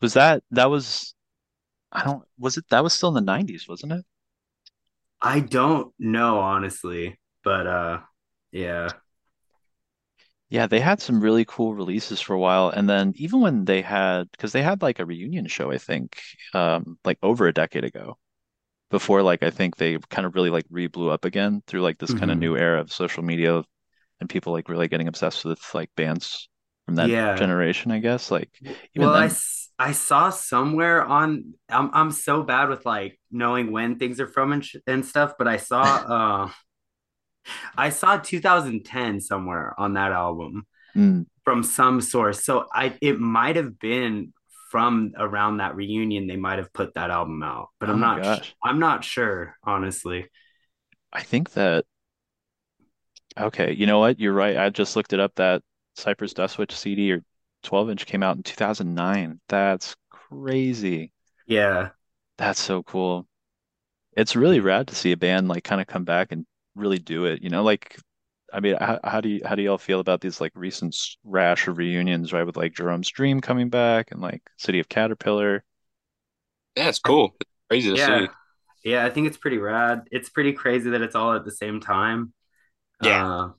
Was 0.01 0.15
that 0.15 0.43
that 0.51 0.71
was 0.71 1.15
I 1.93 2.05
don't 2.05 2.23
was 2.39 2.57
it 2.57 2.65
that 2.71 2.83
was 2.83 2.93
still 2.93 3.17
in 3.17 3.25
the 3.25 3.33
90s, 3.33 3.69
wasn't 3.69 3.93
it? 3.93 4.05
I 5.21 5.41
don't 5.41 5.93
know 5.99 6.41
honestly, 6.41 7.19
but 7.43 7.67
uh 7.67 8.01
yeah. 8.53 8.91
Yeah, 10.49 10.67
they 10.69 10.79
had 10.81 11.01
some 11.01 11.21
really 11.21 11.45
cool 11.45 11.75
releases 11.75 12.21
for 12.21 12.35
a 12.35 12.39
while, 12.39 12.69
and 12.71 12.89
then 12.89 13.13
even 13.17 13.41
when 13.41 13.65
they 13.65 13.83
had, 13.83 14.31
because 14.31 14.53
they 14.53 14.63
had 14.63 14.81
like 14.83 15.01
a 15.01 15.07
reunion 15.07 15.47
show, 15.49 15.73
I 15.73 15.79
think, 15.79 16.21
um, 16.55 16.99
like 17.05 17.19
over 17.23 17.47
a 17.49 17.53
decade 17.53 17.85
ago, 17.85 18.19
before 18.91 19.23
like 19.23 19.43
I 19.43 19.51
think 19.51 19.77
they 19.77 19.99
kind 20.11 20.27
of 20.27 20.35
really 20.37 20.51
like 20.51 20.67
re-blew 20.71 21.11
up 21.11 21.25
again 21.27 21.63
through 21.67 21.83
like 21.83 21.99
this 21.99 22.15
kind 22.15 22.31
of 22.33 22.39
hmm 22.39 22.41
new 22.41 22.57
era 22.57 22.81
of 22.81 22.93
social 22.93 23.23
media 23.25 23.65
and 24.21 24.31
people 24.31 24.53
like 24.55 24.69
really 24.71 24.89
getting 24.89 25.09
obsessed 25.09 25.45
with 25.45 25.61
like 25.75 25.91
bands 25.97 26.49
from 26.87 26.97
that 26.97 27.13
Yeah. 27.13 27.37
generation, 27.37 27.93
I 27.93 28.01
guess. 28.01 28.31
Like 28.31 28.51
even 28.97 29.11
Well, 29.11 29.15
I, 29.15 29.27
s- 29.27 29.71
I 29.79 29.93
saw 29.93 30.31
somewhere 30.31 31.05
on 31.05 31.55
I'm 31.69 31.91
I'm 31.93 32.11
so 32.11 32.43
bad 32.43 32.69
with 32.69 32.87
like 32.87 33.19
knowing 33.31 33.73
when 33.73 33.99
things 33.99 34.21
are 34.21 34.27
from 34.27 34.53
and, 34.53 34.65
sh 34.65 34.77
and 34.87 35.05
stuff, 35.05 35.35
but 35.39 35.49
I 35.49 35.59
saw 35.59 35.97
uh 36.47 36.51
I 37.77 37.91
saw 37.91 38.17
2010 38.17 39.21
somewhere 39.21 39.75
on 39.79 39.95
that 39.95 40.13
album 40.13 40.67
mm, 40.97 41.27
from 41.45 41.63
some 41.63 42.01
source. 42.01 42.45
So 42.45 42.67
I 42.73 42.97
it 43.01 43.19
might 43.19 43.57
have 43.57 43.79
been 43.79 44.33
from 44.71 45.13
around 45.17 45.59
that 45.59 45.77
reunion 45.77 46.27
they 46.27 46.37
might 46.37 46.59
have 46.59 46.73
put 46.73 46.95
that 46.95 47.11
album 47.11 47.43
out, 47.43 47.69
but 47.79 47.89
oh 47.89 47.93
I'm 47.93 48.01
not 48.01 48.45
sh 48.45 48.51
I'm 48.63 48.79
not 48.79 49.05
sure, 49.05 49.57
honestly. 49.63 50.27
I 51.13 51.23
think 51.23 51.53
that 51.53 51.85
okay, 53.39 53.73
you 53.73 53.87
know 53.87 53.99
what? 53.99 54.19
You're 54.19 54.33
right. 54.33 54.57
I 54.57 54.71
just 54.71 54.97
looked 54.97 55.13
it 55.13 55.21
up. 55.21 55.35
That 55.37 55.63
Cypress 55.95 56.35
Dust 56.35 56.59
Witch 56.59 56.77
CD 56.77 57.13
or 57.13 57.23
12 57.63 57.91
inch 57.91 58.07
came 58.07 58.23
out 58.23 58.37
in 58.37 58.43
2009. 58.43 59.41
That's 59.49 59.97
crazy. 60.11 61.13
Yeah. 61.47 61.91
That's 62.39 62.61
so 62.61 62.83
cool. 62.83 63.27
It's 64.17 64.37
really 64.37 64.61
rad 64.61 64.89
to 64.89 64.95
see 64.95 65.13
a 65.13 65.17
band 65.17 65.49
like 65.49 65.65
kind 65.65 65.81
of 65.81 65.87
come 65.87 66.05
back 66.05 66.33
and 66.33 66.47
really 66.77 66.99
do 67.01 67.27
it. 67.27 67.43
You 67.43 67.51
know, 67.51 67.65
like 67.65 67.99
I 68.53 68.61
mean, 68.61 68.77
how, 68.81 69.01
how 69.05 69.21
do 69.23 69.29
you 69.31 69.43
how 69.47 69.57
do 69.57 69.63
y'all 69.63 69.79
feel 69.79 70.01
about 70.01 70.21
these 70.23 70.41
like 70.41 70.53
recent 70.57 70.97
rash 71.25 71.69
of 71.69 71.79
reunions, 71.79 72.33
right? 72.33 72.45
With 72.45 72.57
like 72.57 72.75
Jerome's 72.75 73.11
Dream 73.11 73.41
coming 73.43 73.71
back 73.71 74.13
and 74.13 74.21
like 74.23 74.43
City 74.59 74.81
of 74.81 74.89
Caterpillar. 74.89 75.65
yeah 76.77 76.89
it's 76.89 76.99
cool 76.99 77.35
it's 77.41 77.51
crazy 77.69 77.91
to 77.91 77.97
Yeah. 77.97 77.99
see 77.99 78.31
Yeah, 78.85 79.05
I 79.07 79.11
think 79.11 79.27
it's 79.29 79.37
pretty 79.39 79.59
rad. 79.59 80.09
It's 80.13 80.31
pretty 80.31 80.53
crazy 80.55 80.91
that 80.91 81.03
it's 81.03 81.15
all 81.17 81.35
at 81.35 81.45
the 81.45 81.51
same 81.53 81.81
time. 81.81 82.33
yeah 83.01 83.25
Uh, 83.25 83.51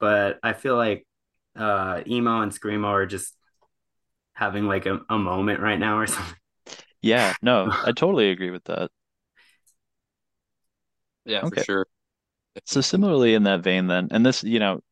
but 0.00 0.38
I 0.42 0.52
feel 0.52 0.76
like 0.76 1.06
uh 1.56 2.02
emo 2.06 2.40
and 2.42 2.52
screamo 2.52 2.86
are 2.86 3.06
just 3.06 3.34
having 4.34 4.66
like 4.66 4.86
a, 4.86 5.00
a 5.10 5.18
moment 5.18 5.60
right 5.60 5.78
now 5.78 5.98
or 5.98 6.06
something. 6.06 6.36
Yeah, 7.02 7.34
no, 7.42 7.74
I 7.82 7.92
totally 7.92 8.30
agree 8.30 8.50
with 8.50 8.64
that. 8.64 8.90
Yeah 11.24 11.44
for 11.44 11.56
Okay. 11.56 11.64
sure 11.64 11.86
So 12.66 12.80
similarly 12.82 13.34
in 13.34 13.44
that 13.44 13.62
vein 13.62 13.86
then, 13.86 14.08
and 14.10 14.24
this, 14.26 14.44
you 14.44 14.58
know, 14.58 14.82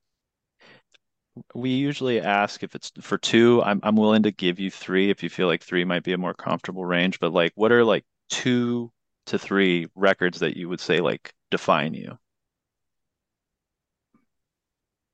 we 1.54 1.70
usually 1.70 2.20
ask 2.20 2.62
if 2.62 2.74
it's 2.74 2.92
for 3.00 3.16
two, 3.18 3.62
I'm 3.62 3.80
I'm 3.82 3.96
willing 3.96 4.22
to 4.24 4.32
give 4.32 4.58
you 4.60 4.70
three 4.70 5.10
if 5.10 5.22
you 5.22 5.30
feel 5.30 5.46
like 5.46 5.62
three 5.62 5.84
might 5.84 6.04
be 6.04 6.12
a 6.12 6.18
more 6.18 6.34
comfortable 6.34 6.84
range, 6.84 7.20
but 7.20 7.32
like 7.32 7.52
what 7.54 7.72
are 7.72 7.84
like 7.84 8.04
two 8.28 8.92
to 9.26 9.38
three 9.38 9.86
records 9.94 10.40
that 10.40 10.56
you 10.56 10.68
would 10.68 10.80
say 10.80 11.00
like 11.00 11.32
define 11.50 11.94
you? 11.94 12.18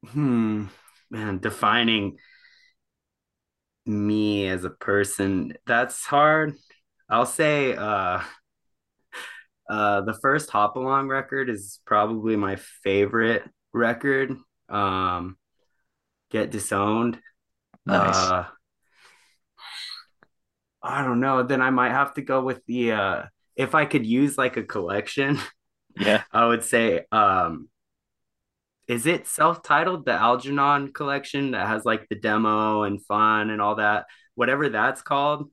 Hmm, 0.05 0.67
man, 1.11 1.39
defining 1.39 2.19
me 3.87 4.47
as 4.49 4.65
a 4.65 4.71
person, 4.71 5.55
that's 5.67 6.05
hard. 6.05 6.55
I'll 7.09 7.27
say 7.27 7.75
uh 7.75 8.21
uh 9.69 10.01
the 10.03 10.15
first 10.15 10.51
Hop 10.51 10.77
Along 10.77 11.09
record 11.09 11.51
is 11.51 11.81
probably 11.85 12.37
my 12.37 12.57
favorite 12.83 13.45
record. 13.73 14.37
Um 14.69 15.37
Get 16.31 16.51
Disowned. 16.51 17.19
Nice. 17.87 18.15
Uh 18.15 18.47
I 20.83 21.03
don't 21.05 21.21
know, 21.21 21.43
then 21.43 21.61
I 21.61 21.71
might 21.71 21.91
have 21.91 22.15
to 22.15 22.23
go 22.23 22.43
with 22.43 22.65
the 22.67 22.93
uh 22.93 23.23
if 23.57 23.75
I 23.75 23.85
could 23.85 24.07
use 24.07 24.39
like 24.39 24.57
a 24.57 24.63
collection, 24.63 25.39
Yeah. 25.99 26.23
I 26.33 26.47
would 26.47 26.63
say 26.65 27.07
um 27.11 27.69
is 28.87 29.05
it 29.05 29.27
self-titled 29.27 30.07
the 30.07 30.13
Algernon 30.13 30.93
collection 30.93 31.51
that 31.51 31.67
has 31.67 31.85
like 31.85 32.09
the 32.09 32.17
demo 32.17 32.85
and 32.85 33.05
fun 33.05 33.51
and 33.51 33.61
all 33.61 33.75
that 33.77 34.07
whatever 34.35 34.69
that's 34.71 35.03
called 35.03 35.51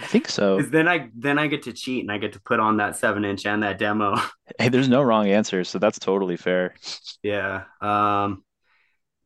I 0.00 0.06
think 0.06 0.28
so. 0.28 0.62
then 0.62 0.88
I 0.88 1.10
then 1.16 1.38
I 1.38 1.46
get 1.48 1.62
to 1.64 1.72
cheat 1.72 2.02
and 2.02 2.12
I 2.12 2.18
get 2.18 2.32
to 2.34 2.40
put 2.40 2.60
on 2.60 2.76
that 2.78 2.96
seven 2.96 3.24
inch 3.24 3.46
and 3.46 3.62
that 3.62 3.78
demo 3.78 4.16
Hey, 4.58 4.68
there's 4.68 4.88
no 4.88 5.02
wrong 5.02 5.28
answer, 5.28 5.64
so 5.64 5.78
that's 5.78 5.98
totally 5.98 6.36
fair. 6.36 6.74
yeah 7.22 7.64
um 7.80 8.44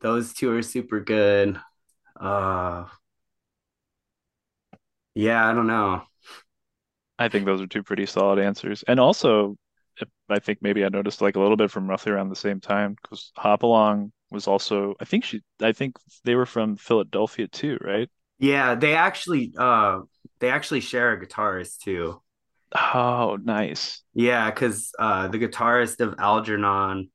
those 0.00 0.32
two 0.32 0.52
are 0.52 0.62
super 0.62 1.00
good 1.00 1.58
uh 2.20 2.84
yeah 5.14 5.48
I 5.48 5.52
don't 5.54 5.66
know 5.66 6.02
I 7.18 7.28
think 7.28 7.44
those 7.46 7.60
are 7.60 7.66
two 7.66 7.82
pretty 7.82 8.06
solid 8.06 8.38
answers. 8.38 8.82
And 8.88 8.98
also, 8.98 9.56
I 10.28 10.38
think 10.38 10.58
maybe 10.62 10.84
I 10.84 10.88
noticed 10.88 11.20
like 11.20 11.36
a 11.36 11.40
little 11.40 11.56
bit 11.56 11.70
from 11.70 11.88
roughly 11.88 12.12
around 12.12 12.30
the 12.30 12.36
same 12.36 12.60
time 12.60 12.96
because 13.00 13.32
Hop 13.36 13.62
Along 13.62 14.12
was 14.30 14.46
also, 14.46 14.94
I 15.00 15.04
think 15.04 15.24
she, 15.24 15.42
I 15.60 15.72
think 15.72 15.96
they 16.24 16.34
were 16.34 16.46
from 16.46 16.76
Philadelphia 16.76 17.48
too, 17.48 17.78
right? 17.80 18.08
yeah 18.38 18.74
they 18.74 18.94
actually 18.94 19.52
uh 19.56 20.00
they 20.42 20.50
actually 20.50 20.80
share 20.82 21.12
a 21.14 21.26
guitarist 21.26 21.78
too 21.78 22.20
Oh, 22.74 23.38
nice. 23.42 24.02
yeah 24.14 24.50
because 24.50 24.92
uh 24.98 25.28
the 25.28 25.38
guitarist 25.38 26.00
of 26.00 26.14
Algernon 26.18 27.10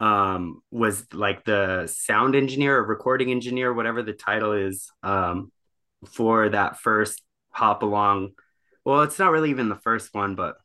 um 0.00 0.62
was 0.70 1.06
like 1.12 1.44
the 1.44 1.86
sound 1.86 2.34
engineer 2.34 2.78
or 2.78 2.84
recording 2.84 3.30
engineer 3.30 3.72
whatever 3.72 4.02
the 4.02 4.12
title 4.12 4.52
is 4.52 4.90
um 5.02 5.52
for 6.12 6.48
that 6.48 6.80
first 6.80 7.22
Hop 7.50 7.82
Along 7.82 8.32
well 8.84 9.02
it's 9.02 9.18
not 9.18 9.30
really 9.32 9.50
even 9.50 9.68
the 9.68 9.76
first 9.76 10.14
one 10.14 10.34
but 10.34 10.56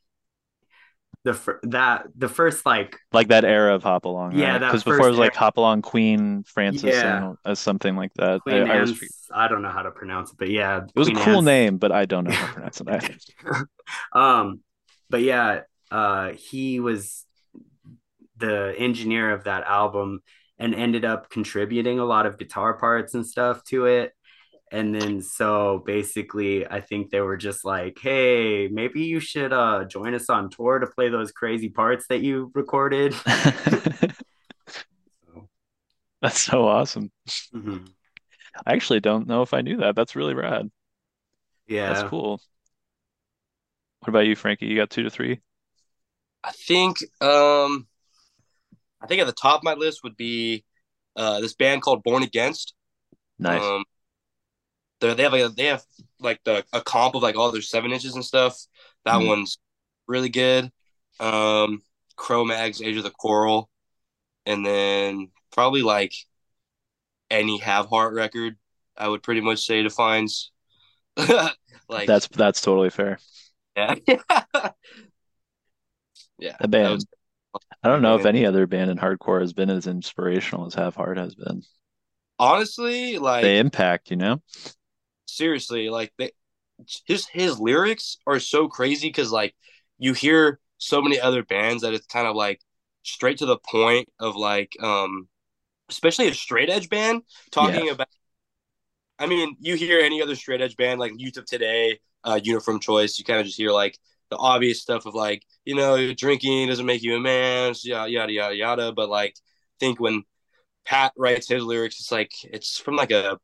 the 1.23 1.33
fir- 1.33 1.59
that 1.63 2.07
the 2.15 2.29
first 2.29 2.65
like 2.65 2.97
Like 3.11 3.27
that 3.29 3.43
era 3.45 3.75
of 3.75 3.83
Hop 3.83 4.05
Along, 4.05 4.33
yeah 4.35 4.57
right? 4.57 4.59
Because 4.59 4.83
before 4.83 5.07
it 5.07 5.11
was 5.11 5.19
era, 5.19 5.25
like 5.25 5.35
Hop 5.35 5.57
Along, 5.57 5.81
Queen, 5.81 6.43
Francis, 6.43 6.95
yeah. 6.95 7.29
and 7.29 7.38
uh, 7.45 7.55
something 7.55 7.95
like 7.95 8.13
that. 8.15 8.41
I, 8.49 8.61
Queen 8.61 8.67
I 8.67 8.79
was, 8.79 8.99
I 9.33 9.47
don't 9.47 9.61
know 9.61 9.69
how 9.69 9.83
to 9.83 9.91
pronounce 9.91 10.31
it 10.31 10.38
but 10.38 10.49
yeah 10.49 10.83
it 10.83 10.99
was 10.99 11.09
a 11.09 11.13
cool 11.13 11.41
Anne's. 11.41 11.45
name, 11.45 11.77
but 11.77 11.91
I 11.91 12.05
don't 12.05 12.23
know 12.25 12.31
how 12.31 12.47
to 12.47 12.53
pronounce 12.53 12.81
it 12.81 12.88
um 14.13 14.61
but 15.09 15.21
yeah 15.21 15.61
uh 15.91 16.31
he 16.31 16.79
was 16.79 17.25
the 18.38 18.73
engineer 18.77 19.31
of 19.31 19.43
that 19.43 19.63
album 19.65 20.21
and 20.57 20.75
ended 20.75 21.05
up 21.05 21.29
contributing 21.29 21.99
a 21.99 22.05
lot 22.05 22.25
of 22.25 22.38
guitar 22.38 22.73
parts 22.75 23.13
and 23.13 23.25
stuff 23.25 23.63
to 23.65 23.85
it 23.85 24.13
and 24.71 24.93
then 24.93 25.21
so 25.21 25.81
basically 25.85 26.67
i 26.67 26.79
think 26.79 27.09
they 27.09 27.21
were 27.21 27.38
just 27.38 27.65
like 27.65 27.97
hey 28.01 28.67
maybe 28.67 29.01
you 29.01 29.19
should 29.19 29.51
uh 29.51 29.83
join 29.85 30.13
us 30.13 30.29
on 30.29 30.49
tour 30.49 30.79
to 30.79 30.88
play 30.88 31.09
those 31.09 31.31
crazy 31.31 31.69
parts 31.69 32.05
that 32.07 32.21
you 32.21 32.51
recorded 32.53 33.13
That's 36.21 36.41
so 36.41 36.67
awesome. 36.67 37.11
Mhm. 37.53 37.93
I 38.65 38.73
actually 38.73 38.99
don't 38.99 39.27
know 39.27 39.41
if 39.41 39.53
I 39.53 39.61
knew 39.61 39.77
that. 39.77 39.95
That's 39.95 40.15
really 40.15 40.33
rad. 40.33 40.69
Yeah. 41.67 41.93
That's 41.93 42.09
cool. 42.09 42.41
What 43.99 44.09
about 44.09 44.25
you, 44.27 44.35
Frankie? 44.35 44.65
You 44.65 44.75
got 44.75 44.89
two 44.89 45.03
to 45.03 45.09
three? 45.09 45.39
I 46.43 46.51
think 46.51 46.97
um 47.21 47.88
I 49.01 49.07
think 49.07 49.21
at 49.21 49.27
the 49.27 49.33
top 49.33 49.59
of 49.59 49.63
my 49.63 49.73
list 49.73 50.03
would 50.03 50.17
be 50.17 50.65
uh 51.15 51.39
this 51.39 51.53
band 51.53 51.81
called 51.81 52.03
Born 52.03 52.23
Against. 52.23 52.73
Nice. 53.38 53.61
Um 53.61 53.85
they 55.00 55.13
they 55.13 55.24
have 55.24 55.32
like 55.34 55.44
a, 55.44 55.50
they 55.50 55.65
have 55.65 55.84
like 56.20 56.39
the 56.44 56.65
a 56.74 56.82
comp 56.82 57.15
of 57.15 57.24
like 57.24 57.36
all 57.38 57.51
their 57.51 57.62
seven 57.62 57.91
inches 57.91 58.15
and 58.15 58.25
stuff. 58.25 58.58
That 59.06 59.15
Mm. 59.15 59.27
one's 59.27 59.58
really 60.08 60.29
good. 60.29 60.72
Um 61.20 61.82
Cro-Mags, 62.15 62.82
Age 62.82 62.98
of 62.98 63.03
the 63.03 63.12
Quarrel, 63.12 63.70
and 64.46 64.65
then 64.65 65.29
probably 65.51 65.82
like 65.84 66.13
any 67.32 67.60
Have 67.60 67.88
Heart 67.88 68.13
record, 68.13 68.58
I 68.98 69.08
would 69.08 69.24
pretty 69.24 69.41
much 69.41 69.65
say 69.65 69.82
defines 69.84 70.51
like 71.88 72.08
That's 72.08 72.27
that's 72.27 72.62
totally 72.62 72.89
fair. 72.89 73.20
yeah. 73.75 73.96
yeah. 76.39 76.56
The 76.60 76.68
band. 76.68 76.94
was- 76.96 77.08
I 77.82 77.88
don't 77.88 78.01
know 78.01 78.15
if 78.15 78.25
any 78.25 78.46
other 78.46 78.68
band 78.68 78.91
in 78.91 78.98
hardcore 78.98 79.41
has 79.41 79.53
been 79.53 79.70
as 79.70 79.88
inspirational 79.88 80.65
as 80.68 80.74
Have 80.75 80.96
Heart 80.96 81.18
has 81.18 81.34
been. 81.36 81.63
honestly 82.38 83.18
like 83.18 83.41
They 83.44 83.58
impact, 83.60 84.12
you 84.12 84.18
know? 84.18 84.41
Seriously 85.38 85.89
like 85.89 86.12
they 86.17 86.31
his 87.05 87.27
his 87.27 87.59
lyrics 87.59 88.17
are 88.27 88.39
so 88.39 88.67
crazy 88.67 89.09
because 89.09 89.31
like 89.31 89.55
you 89.98 90.13
hear 90.13 90.59
so 90.77 91.01
many 91.01 91.19
other 91.19 91.43
bands 91.43 91.83
that 91.83 91.93
it's 91.93 92.07
kind 92.07 92.27
of 92.27 92.36
like 92.36 92.62
straight 93.03 93.38
to 93.39 93.45
the 93.45 93.57
point 93.57 94.09
of 94.19 94.36
like 94.36 94.71
um 94.81 95.27
especially 95.89 96.27
a 96.29 96.33
straight 96.33 96.69
edge 96.69 96.89
band 96.89 97.24
talking 97.51 97.88
Yeah. 97.88 97.93
about 97.93 98.07
i 99.17 99.25
mean 99.27 99.55
you 99.59 99.75
hear 99.75 100.00
any 100.00 100.21
other 100.21 100.36
straight 100.36 100.62
edge 100.62 100.75
band 100.77 101.00
like 101.00 101.12
youth 101.17 101.38
of 101.38 101.45
today 101.45 102.00
uh 102.24 102.39
uniform 102.43 102.79
choice 102.79 103.17
you 103.17 103.25
kind 103.25 103.39
of 103.39 103.45
just 103.45 103.57
hear 103.57 103.71
like 103.71 103.98
the 104.29 104.38
obvious 104.38 104.81
stuff 104.81 105.05
of 105.05 105.13
like 105.15 105.43
you 105.65 105.75
know 105.75 106.13
drinking 106.13 106.67
doesn't 106.67 106.86
make 106.86 107.01
you 107.03 107.15
a 107.15 107.19
man 107.19 107.74
yada 107.83 108.09
yada 108.12 108.31
yada 108.31 108.55
yada 108.55 108.91
but 108.91 109.09
like 109.09 109.36
think 109.79 110.00
when 110.00 110.24
pat 110.86 111.13
writes 111.17 111.50
his 111.50 111.63
lyrics 111.63 112.00
it's 112.00 112.12
like 112.12 112.31
it's 112.45 112.79
from 112.79 112.95
like 112.95 113.12
a 113.12 113.38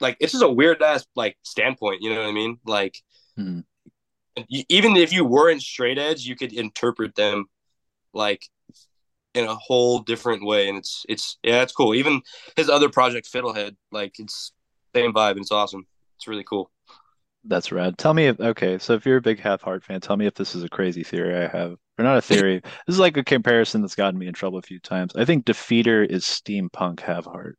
like 0.00 0.16
it's 0.20 0.32
just 0.32 0.44
a 0.44 0.48
weird 0.48 0.82
ass 0.82 1.06
like 1.16 1.36
standpoint 1.42 2.02
you 2.02 2.10
know 2.10 2.20
what 2.20 2.28
i 2.28 2.32
mean 2.32 2.58
like 2.66 3.00
Hmm. 3.36 3.60
you, 4.48 4.64
even 4.68 4.96
if 4.96 5.12
you 5.12 5.24
weren't 5.24 5.62
straight 5.62 5.98
edge 5.98 6.24
you 6.24 6.36
could 6.36 6.52
interpret 6.52 7.14
them 7.14 7.46
like 8.12 8.42
in 9.34 9.46
a 9.46 9.54
whole 9.56 10.00
different 10.00 10.44
way 10.44 10.68
and 10.68 10.78
it's 10.78 11.04
it's 11.08 11.38
yeah 11.42 11.62
it's 11.62 11.72
cool 11.72 11.94
even 11.94 12.22
his 12.56 12.70
other 12.70 12.88
project 12.88 13.28
fiddlehead 13.32 13.76
like 13.92 14.14
it's 14.18 14.52
same 14.94 15.12
vibe 15.12 15.32
and 15.32 15.40
it's 15.40 15.52
awesome 15.52 15.86
it's 16.18 16.28
really 16.28 16.44
cool 16.44 16.70
That's 17.44 17.70
rad. 17.72 17.98
Tell 17.98 18.14
me 18.14 18.26
if 18.26 18.40
okay, 18.40 18.78
so 18.78 18.94
if 18.94 19.04
you're 19.06 19.18
a 19.18 19.22
big 19.22 19.38
Have 19.40 19.60
Heart 19.62 19.84
fan, 19.84 20.00
tell 20.00 20.16
me 20.16 20.26
if 20.26 20.34
this 20.34 20.54
is 20.54 20.62
a 20.64 20.68
crazy 20.68 21.04
theory 21.04 21.36
I 21.36 21.46
have. 21.48 21.76
Or 21.98 22.04
not 22.04 22.16
a 22.16 22.22
theory. 22.32 22.60
This 22.86 22.94
is 22.94 22.98
like 22.98 23.16
a 23.16 23.24
comparison 23.24 23.82
that's 23.82 23.94
gotten 23.94 24.18
me 24.18 24.26
in 24.26 24.34
trouble 24.34 24.58
a 24.58 24.62
few 24.62 24.80
times. 24.80 25.14
I 25.14 25.24
think 25.26 25.44
Defeater 25.44 26.04
is 26.08 26.24
steampunk 26.24 27.00
Have 27.00 27.26
Heart. 27.26 27.58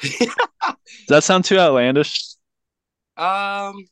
Does 0.00 0.76
that 1.08 1.24
sound 1.24 1.44
too 1.44 1.58
outlandish? 1.58 2.36
um 3.16 3.84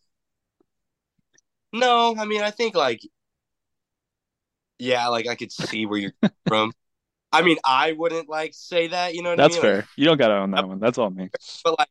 no 1.73 2.15
i 2.19 2.25
mean 2.25 2.43
i 2.43 2.51
think 2.51 2.75
like 2.75 3.01
yeah 4.79 5.09
like 5.09 5.27
i 5.27 5.35
could 5.35 5.53
see 5.53 5.87
where 5.87 5.99
you're 5.99 6.13
from 6.47 6.73
i 7.33 7.43
mean 7.43 7.59
i 7.65 7.93
wouldn't 7.93 8.29
like 8.29 8.53
say 8.55 8.89
that 8.89 9.15
you 9.15 9.23
know 9.23 9.31
what 9.31 9.39
That's 9.39 9.57
i 9.57 9.61
mean 9.61 9.75
Like, 9.75 9.85
fair. 9.85 9.89
You 9.97 10.05
don't 10.07 10.19
got 10.19 10.29
to 10.29 10.37
own 10.37 10.51
that 10.53 10.67
one. 10.69 10.81
That's 10.81 10.99
all 10.99 11.11
me. 11.11 11.31
but 11.65 11.79
like 11.79 11.89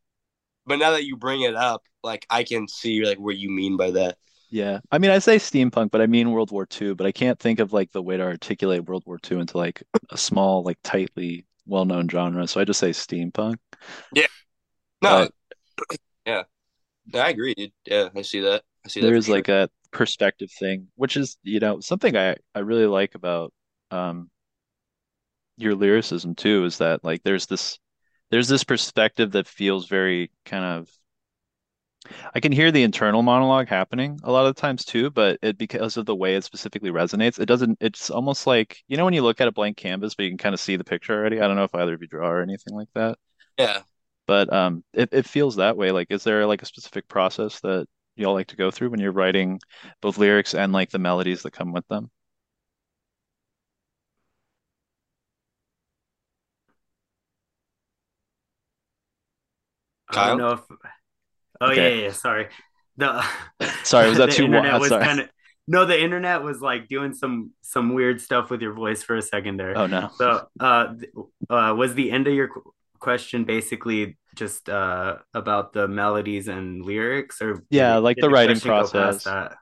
but 0.65 0.78
now 0.78 0.91
that 0.91 1.06
you 1.06 1.17
bring 1.17 1.41
it 1.43 1.56
up 1.56 1.84
like 2.04 2.25
i 2.30 2.43
can 2.43 2.67
see 2.67 3.06
like 3.06 3.19
what 3.19 3.38
you 3.38 3.49
mean 3.49 3.78
by 3.78 3.91
that 3.91 4.17
Yeah. 4.49 4.80
I 4.91 4.99
mean, 4.99 5.12
I 5.12 5.19
say 5.19 5.38
steampunk, 5.38 5.91
but 5.91 6.01
I 6.01 6.08
mean 6.08 6.32
World 6.32 6.51
War 6.51 6.65
II, 6.65 6.93
but 6.95 7.06
I 7.08 7.12
can't 7.12 7.39
think 7.39 7.60
of 7.60 7.73
like 7.73 7.91
the 7.91 8.01
way 8.01 8.17
to 8.17 8.23
articulate 8.23 8.86
World 8.86 9.04
War 9.06 9.17
II 9.19 9.39
into 9.39 9.58
like 9.58 9.84
a 10.12 10.17
small, 10.17 10.63
like 10.63 10.78
tightly 10.84 11.45
well-known 11.65 12.10
genre. 12.10 12.47
So 12.47 12.62
I 12.62 12.65
just 12.65 12.80
say 12.80 12.91
steampunk. 12.91 13.58
Yeah. 14.13 14.28
No 15.01 15.28
But 15.78 15.97
yeah 16.25 16.43
i 17.13 17.30
agree 17.30 17.54
dude 17.54 17.71
yeah 17.86 18.10
i 18.15 18.21
see 18.23 18.39
that 18.39 18.63
i 18.84 18.88
see 18.88 18.99
that 19.01 19.08
there 19.08 19.15
for 19.15 19.19
is 19.19 19.25
sure 19.25 19.36
like 19.36 19.47
a 19.49 19.69
perspective 19.95 20.51
thing, 20.51 20.88
which 20.95 21.15
is, 21.17 21.38
you 21.43 21.60
know, 21.60 21.80
something 21.80 22.15
I 22.17 22.36
I 22.54 22.60
really 22.60 22.86
like 22.86 23.15
about 23.15 23.54
um 23.91 24.30
your 25.58 25.75
lyricism 25.75 26.36
too, 26.36 26.65
is 26.65 26.78
that 26.80 27.04
like 27.04 27.23
there's 27.23 27.45
this 27.47 27.80
there's 28.32 28.47
this 28.47 28.63
perspective 28.63 29.32
that 29.32 29.47
feels 29.47 29.88
very 29.88 30.32
kind 30.45 30.65
of 30.65 30.89
I 32.34 32.39
can 32.39 32.52
hear 32.52 32.72
the 32.72 32.84
internal 32.84 33.22
monologue 33.24 33.68
happening 33.68 34.20
a 34.24 34.32
lot 34.32 34.46
of 34.46 34.56
times 34.56 34.86
too, 34.86 35.10
but 35.12 35.39
it 35.41 35.58
because 35.58 35.98
of 35.98 36.06
the 36.06 36.15
way 36.15 36.36
it 36.36 36.44
specifically 36.44 36.91
resonates, 36.91 37.39
it 37.39 37.46
doesn't, 37.48 37.78
it's 37.82 38.10
almost 38.10 38.48
like, 38.48 38.84
you 38.88 38.98
know, 38.98 39.06
when 39.06 39.13
you 39.13 39.22
look 39.24 39.41
at 39.41 39.48
a 39.48 39.52
blank 39.52 39.78
canvas, 39.78 40.15
but 40.15 40.24
you 40.24 40.32
can 40.32 40.38
kind 40.38 40.54
of 40.54 40.60
see 40.60 40.76
the 40.76 40.84
picture 40.84 41.13
already. 41.13 41.39
I 41.41 41.48
don't 41.48 41.56
know 41.56 41.63
if 41.65 41.76
either 41.76 41.94
of 41.94 42.02
you 42.02 42.08
draw 42.08 42.30
or 42.30 42.41
anything 42.41 42.74
like 42.76 42.89
that, 42.96 43.18
yeah 43.58 43.82
but 44.28 44.52
um 44.54 44.84
it, 44.94 45.10
it 45.12 45.26
feels 45.26 45.56
that 45.58 45.78
way. 45.78 45.91
Like, 45.91 46.08
is 46.12 46.24
there 46.24 46.46
like 46.46 46.62
a 46.62 46.65
specific 46.65 47.08
process 47.08 47.60
that 47.62 47.88
y'all 48.15 48.34
like 48.34 48.48
to 48.48 48.56
go 48.56 48.72
through 48.72 48.89
when 48.89 49.00
you're 49.00 49.12
writing 49.12 49.60
both 50.02 50.18
lyrics 50.18 50.54
and 50.54 50.72
like 50.74 50.89
the 50.91 51.00
melodies 51.00 51.44
that 51.44 51.52
come 51.52 51.72
with 51.74 51.88
them? 51.88 52.10
I 60.10 60.26
don't 60.26 60.38
know 60.38 60.52
if 60.54 60.62
Oh 61.62 61.68
yeah, 61.72 61.72
Okay. 61.72 61.96
yeah, 61.98 62.04
yeah, 62.06 62.12
sorry. 62.12 62.48
The 62.98 63.24
Sorry, 63.84 64.10
was 64.10 64.18
that 64.18 64.32
too 64.32 64.46
internet 64.46 64.80
was 64.80 64.89
Sorry. 64.89 65.04
kind 65.06 65.20
of 65.22 65.30
no, 65.68 65.86
the 65.86 66.00
internet 66.00 66.44
was 66.44 66.62
like 66.62 66.88
doing 66.88 67.13
some 67.13 67.52
some 67.62 67.94
weird 67.94 68.22
stuff 68.22 68.50
with 68.52 68.62
your 68.62 68.74
voice 68.74 69.02
for 69.04 69.15
a 69.15 69.22
second 69.22 69.58
there. 69.58 69.76
Oh 69.78 69.88
no. 69.88 70.10
So, 70.10 70.48
uh, 70.60 70.94
uh, 71.50 71.74
was 71.76 71.96
the 71.96 72.12
end 72.12 72.28
of 72.28 72.34
your 72.34 72.50
question 73.00 73.44
basically 73.46 74.18
just 74.36 74.68
uh 74.70 75.18
about 75.34 75.74
the 75.74 75.88
melodies 75.88 76.48
and 76.48 76.84
lyrics, 76.86 77.41
or 77.41 77.63
Yeah, 77.70 77.98
like 77.98 78.18
the 78.18 78.30
writing 78.30 78.58
question 78.58 78.70
go 78.70 78.88
past 78.89 79.24
process. 79.24 79.56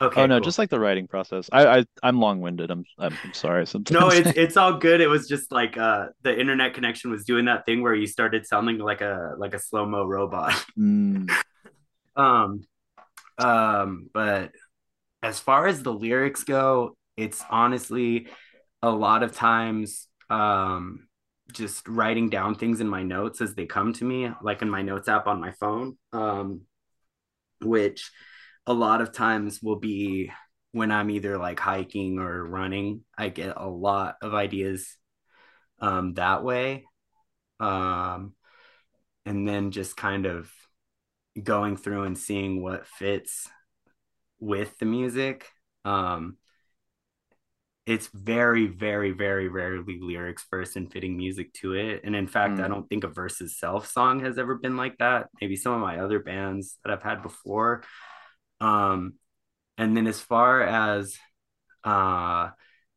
That? 0.00 0.12
Oh 0.16 0.26
no, 0.26 0.36
cool. 0.36 0.40
just 0.40 0.58
like 0.58 0.70
the 0.70 0.80
writing 0.80 1.06
process. 1.08 1.48
I, 1.52 1.78
I 1.80 1.84
I'm 2.02 2.20
long-winded. 2.20 2.70
I'm 2.70 2.84
I'm, 2.98 3.18
I'm 3.24 3.32
sorry 3.32 3.66
No, 3.90 4.10
it's 4.10 4.30
it's 4.36 4.56
all 4.56 4.74
good. 4.78 5.00
It 5.00 5.08
was 5.08 5.28
just 5.28 5.50
like 5.52 5.76
uh 5.78 6.06
the 6.22 6.38
internet 6.38 6.74
connection 6.74 7.10
was 7.10 7.24
doing 7.24 7.46
that 7.46 7.64
thing 7.66 7.82
where 7.82 7.94
you 7.94 8.06
started 8.06 8.46
sounding 8.46 8.78
like 8.78 9.00
a 9.00 9.34
like 9.38 9.54
a 9.54 9.58
slow-mo 9.58 10.04
robot. 10.04 10.52
Mm, 10.78 11.38
Um, 12.16 12.62
um, 13.38 14.10
but 14.12 14.52
as 15.22 15.40
far 15.40 15.66
as 15.66 15.82
the 15.82 15.92
lyrics 15.92 16.44
go, 16.44 16.96
it's 17.16 17.44
honestly 17.50 18.28
a 18.82 18.90
lot 18.90 19.22
of 19.22 19.34
times 19.34 20.08
um 20.30 21.08
just 21.52 21.88
writing 21.88 22.30
down 22.30 22.54
things 22.56 22.80
in 22.80 22.88
my 22.88 23.02
notes 23.02 23.40
as 23.40 23.54
they 23.54 23.66
come 23.66 23.92
to 23.94 24.04
me, 24.04 24.30
like 24.42 24.62
in 24.62 24.70
my 24.70 24.82
notes 24.82 25.08
app 25.08 25.26
on 25.28 25.40
my 25.40 25.52
phone. 25.52 25.98
Um, 26.12 26.62
which 27.60 28.10
a 28.68 28.74
lot 28.74 29.00
of 29.00 29.12
times 29.12 29.62
will 29.62 29.80
be 29.80 30.30
when 30.72 30.92
I'm 30.92 31.10
either 31.10 31.38
like 31.38 31.58
hiking 31.58 32.18
or 32.18 32.44
running. 32.44 33.02
I 33.16 33.30
get 33.30 33.54
a 33.56 33.66
lot 33.66 34.16
of 34.22 34.34
ideas 34.34 34.96
um 35.80 36.14
that 36.14 36.44
way. 36.44 36.84
Um, 37.60 38.34
and 39.24 39.48
then 39.48 39.70
just 39.70 39.96
kind 39.96 40.26
of 40.26 40.50
going 41.42 41.76
through 41.76 42.04
and 42.04 42.18
seeing 42.18 42.62
what 42.62 42.86
fits 42.86 43.48
with 44.38 44.78
the 44.78 44.86
music. 44.86 45.46
Um, 45.84 46.36
it's 47.86 48.08
very, 48.08 48.66
very, 48.66 49.12
very 49.12 49.48
rarely 49.48 49.98
lyrics 49.98 50.44
first 50.50 50.76
and 50.76 50.92
fitting 50.92 51.16
music 51.16 51.54
to 51.54 51.72
it. 51.72 52.02
And 52.04 52.14
in 52.14 52.26
fact, 52.26 52.60
I 52.60 52.68
mm, 52.68 52.68
don't 52.68 52.86
think 52.86 53.04
a 53.04 53.08
versus 53.08 53.58
self 53.58 53.90
song 53.90 54.20
has 54.20 54.36
ever 54.36 54.56
been 54.56 54.76
like 54.76 54.98
that. 54.98 55.28
Maybe 55.40 55.56
some 55.56 55.72
of 55.72 55.80
my 55.80 55.98
other 55.98 56.20
bands 56.20 56.76
that 56.84 56.92
I've 56.92 57.02
had 57.02 57.22
before. 57.22 57.82
Um, 58.60 59.14
and 59.76 59.96
then 59.96 60.06
as 60.06 60.20
far 60.20 60.62
as 60.62 61.16
uh 61.84 62.50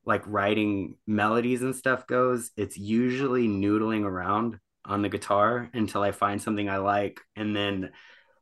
like 0.05 0.23
writing 0.25 0.95
melodies 1.05 1.61
and 1.61 1.75
stuff 1.75 2.07
goes, 2.07 2.51
it's 2.57 2.77
usually 2.77 3.47
noodling 3.47 4.03
around 4.03 4.57
on 4.85 5.01
the 5.03 5.09
guitar 5.09 5.69
until 5.73 6.01
I 6.01 6.11
find 6.11 6.41
something 6.41 6.67
I 6.69 6.77
like. 6.77 7.19
And 7.35 7.55
then 7.55 7.91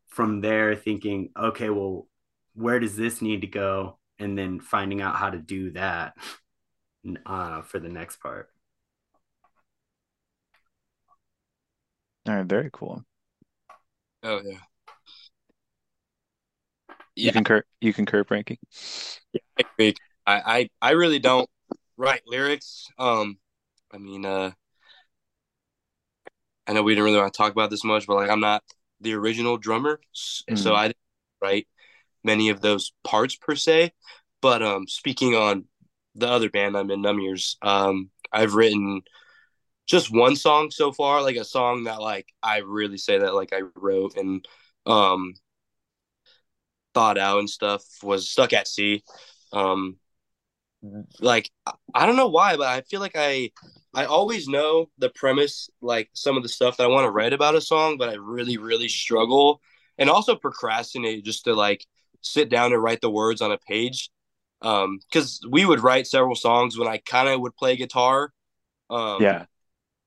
from 0.08 0.40
there 0.40 0.74
thinking, 0.74 1.30
okay, 1.38 1.70
well, 1.70 2.08
where 2.54 2.80
does 2.80 2.96
this 2.96 3.20
need 3.22 3.42
to 3.42 3.46
go? 3.46 3.98
And 4.18 4.36
then 4.38 4.60
finding 4.60 5.02
out 5.02 5.16
how 5.16 5.30
to 5.30 5.38
do 5.38 5.72
that 5.72 6.14
uh, 7.26 7.62
for 7.62 7.78
the 7.78 7.88
next 7.88 8.16
part. 8.20 8.48
all 12.28 12.36
right, 12.36 12.46
very 12.46 12.70
cool. 12.72 13.04
oh 14.22 14.40
yeah 14.44 14.58
You 17.16 17.26
yeah 17.26 17.32
concur 17.32 17.62
you 17.80 17.92
concur, 17.92 18.24
Frankie? 18.24 18.58
I 19.34 19.64
agree. 19.74 19.94
I, 20.26 20.40
I 20.46 20.70
I 20.80 20.90
really 20.92 21.18
don't 21.18 21.48
write 21.96 22.22
lyrics. 22.26 22.86
Um, 22.98 23.38
I 23.92 23.98
mean, 23.98 24.24
uh, 24.24 24.52
I 26.66 26.72
know 26.72 26.82
we 26.82 26.92
didn't 26.92 27.04
really 27.04 27.18
want 27.18 27.32
to 27.32 27.36
talk 27.36 27.52
about 27.52 27.70
this 27.70 27.84
much, 27.84 28.06
but 28.06 28.16
like 28.16 28.30
I'm 28.30 28.40
not 28.40 28.62
the 29.00 29.14
original 29.14 29.56
drummer, 29.56 30.00
mm-hmm. 30.14 30.56
so 30.56 30.74
I 30.74 30.88
didn't 30.88 30.96
write 31.42 31.68
many 32.22 32.50
of 32.50 32.60
those 32.60 32.92
parts 33.04 33.36
per 33.36 33.54
se. 33.54 33.92
But 34.40 34.62
um, 34.62 34.86
speaking 34.86 35.34
on 35.34 35.64
the 36.14 36.28
other 36.28 36.50
band 36.50 36.76
I'm 36.76 36.90
in, 36.90 37.02
Knumears, 37.02 37.56
um, 37.62 38.10
I've 38.32 38.54
written 38.54 39.02
just 39.86 40.12
one 40.12 40.36
song 40.36 40.70
so 40.70 40.92
far, 40.92 41.22
like 41.22 41.36
a 41.36 41.44
song 41.44 41.84
that 41.84 42.00
like 42.00 42.28
I 42.42 42.58
really 42.58 42.98
say 42.98 43.18
that 43.18 43.34
like 43.34 43.52
I 43.52 43.62
wrote 43.74 44.16
and 44.16 44.46
um 44.86 45.34
thought 46.94 47.18
out 47.18 47.38
and 47.38 47.50
stuff 47.50 47.84
was 48.02 48.30
stuck 48.30 48.52
at 48.52 48.68
sea. 48.68 49.02
Um 49.52 49.96
like 51.20 51.50
I 51.94 52.06
don't 52.06 52.16
know 52.16 52.28
why, 52.28 52.56
but 52.56 52.66
I 52.66 52.80
feel 52.82 53.00
like 53.00 53.16
I 53.16 53.50
I 53.94 54.04
always 54.04 54.48
know 54.48 54.90
the 54.98 55.10
premise, 55.10 55.68
like 55.80 56.10
some 56.14 56.36
of 56.36 56.42
the 56.42 56.48
stuff 56.48 56.76
that 56.76 56.84
I 56.84 56.88
want 56.88 57.06
to 57.06 57.10
write 57.10 57.32
about 57.32 57.56
a 57.56 57.60
song, 57.60 57.98
but 57.98 58.08
I 58.08 58.14
really, 58.14 58.56
really 58.56 58.88
struggle 58.88 59.60
and 59.98 60.08
also 60.08 60.36
procrastinate 60.36 61.24
just 61.24 61.44
to 61.44 61.54
like 61.54 61.84
sit 62.22 62.48
down 62.48 62.72
and 62.72 62.82
write 62.82 63.00
the 63.00 63.10
words 63.10 63.42
on 63.42 63.52
a 63.52 63.58
page. 63.58 64.10
Um, 64.62 65.00
because 65.10 65.40
we 65.48 65.64
would 65.64 65.82
write 65.82 66.06
several 66.06 66.34
songs 66.34 66.78
when 66.78 66.86
I 66.86 66.98
kind 66.98 67.28
of 67.28 67.40
would 67.40 67.56
play 67.56 67.76
guitar. 67.76 68.32
Um, 68.90 69.22
yeah, 69.22 69.46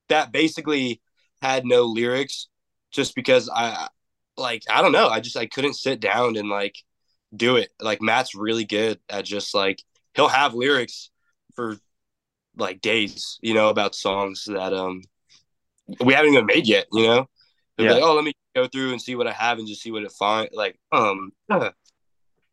that 0.08 0.32
basically 0.32 1.00
had 1.42 1.66
no 1.66 1.82
lyrics, 1.82 2.48
just 2.90 3.14
because 3.14 3.50
I 3.52 3.88
like 4.36 4.62
I 4.70 4.82
don't 4.82 4.92
know, 4.92 5.08
I 5.08 5.20
just 5.20 5.36
I 5.36 5.46
couldn't 5.46 5.74
sit 5.74 6.00
down 6.00 6.36
and 6.36 6.48
like 6.48 6.76
do 7.34 7.56
it. 7.56 7.70
Like 7.80 8.02
Matt's 8.02 8.34
really 8.34 8.64
good 8.64 8.98
at 9.08 9.24
just 9.24 9.54
like 9.54 9.82
he'll 10.14 10.28
have 10.28 10.54
lyrics 10.54 11.10
for 11.54 11.76
like 12.56 12.80
days, 12.80 13.38
you 13.42 13.54
know, 13.54 13.68
about 13.68 13.94
songs 13.94 14.44
that 14.46 14.72
um 14.72 15.02
we 16.00 16.14
haven't 16.14 16.32
even 16.32 16.46
made 16.46 16.66
yet, 16.66 16.86
you 16.92 17.06
know. 17.06 17.28
yeah. 17.78 17.92
like, 17.92 18.02
oh, 18.02 18.14
let 18.14 18.24
me 18.24 18.32
go 18.54 18.66
through 18.66 18.92
and 18.92 19.02
see 19.02 19.16
what 19.16 19.26
I 19.26 19.32
have 19.32 19.58
and 19.58 19.68
just 19.68 19.82
see 19.82 19.90
what 19.90 20.04
it 20.04 20.12
find 20.12 20.48
like 20.52 20.78
um 20.92 21.32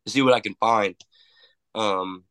see 0.06 0.22
what 0.22 0.34
I 0.34 0.40
can 0.40 0.54
find. 0.54 0.96
Um 1.74 2.24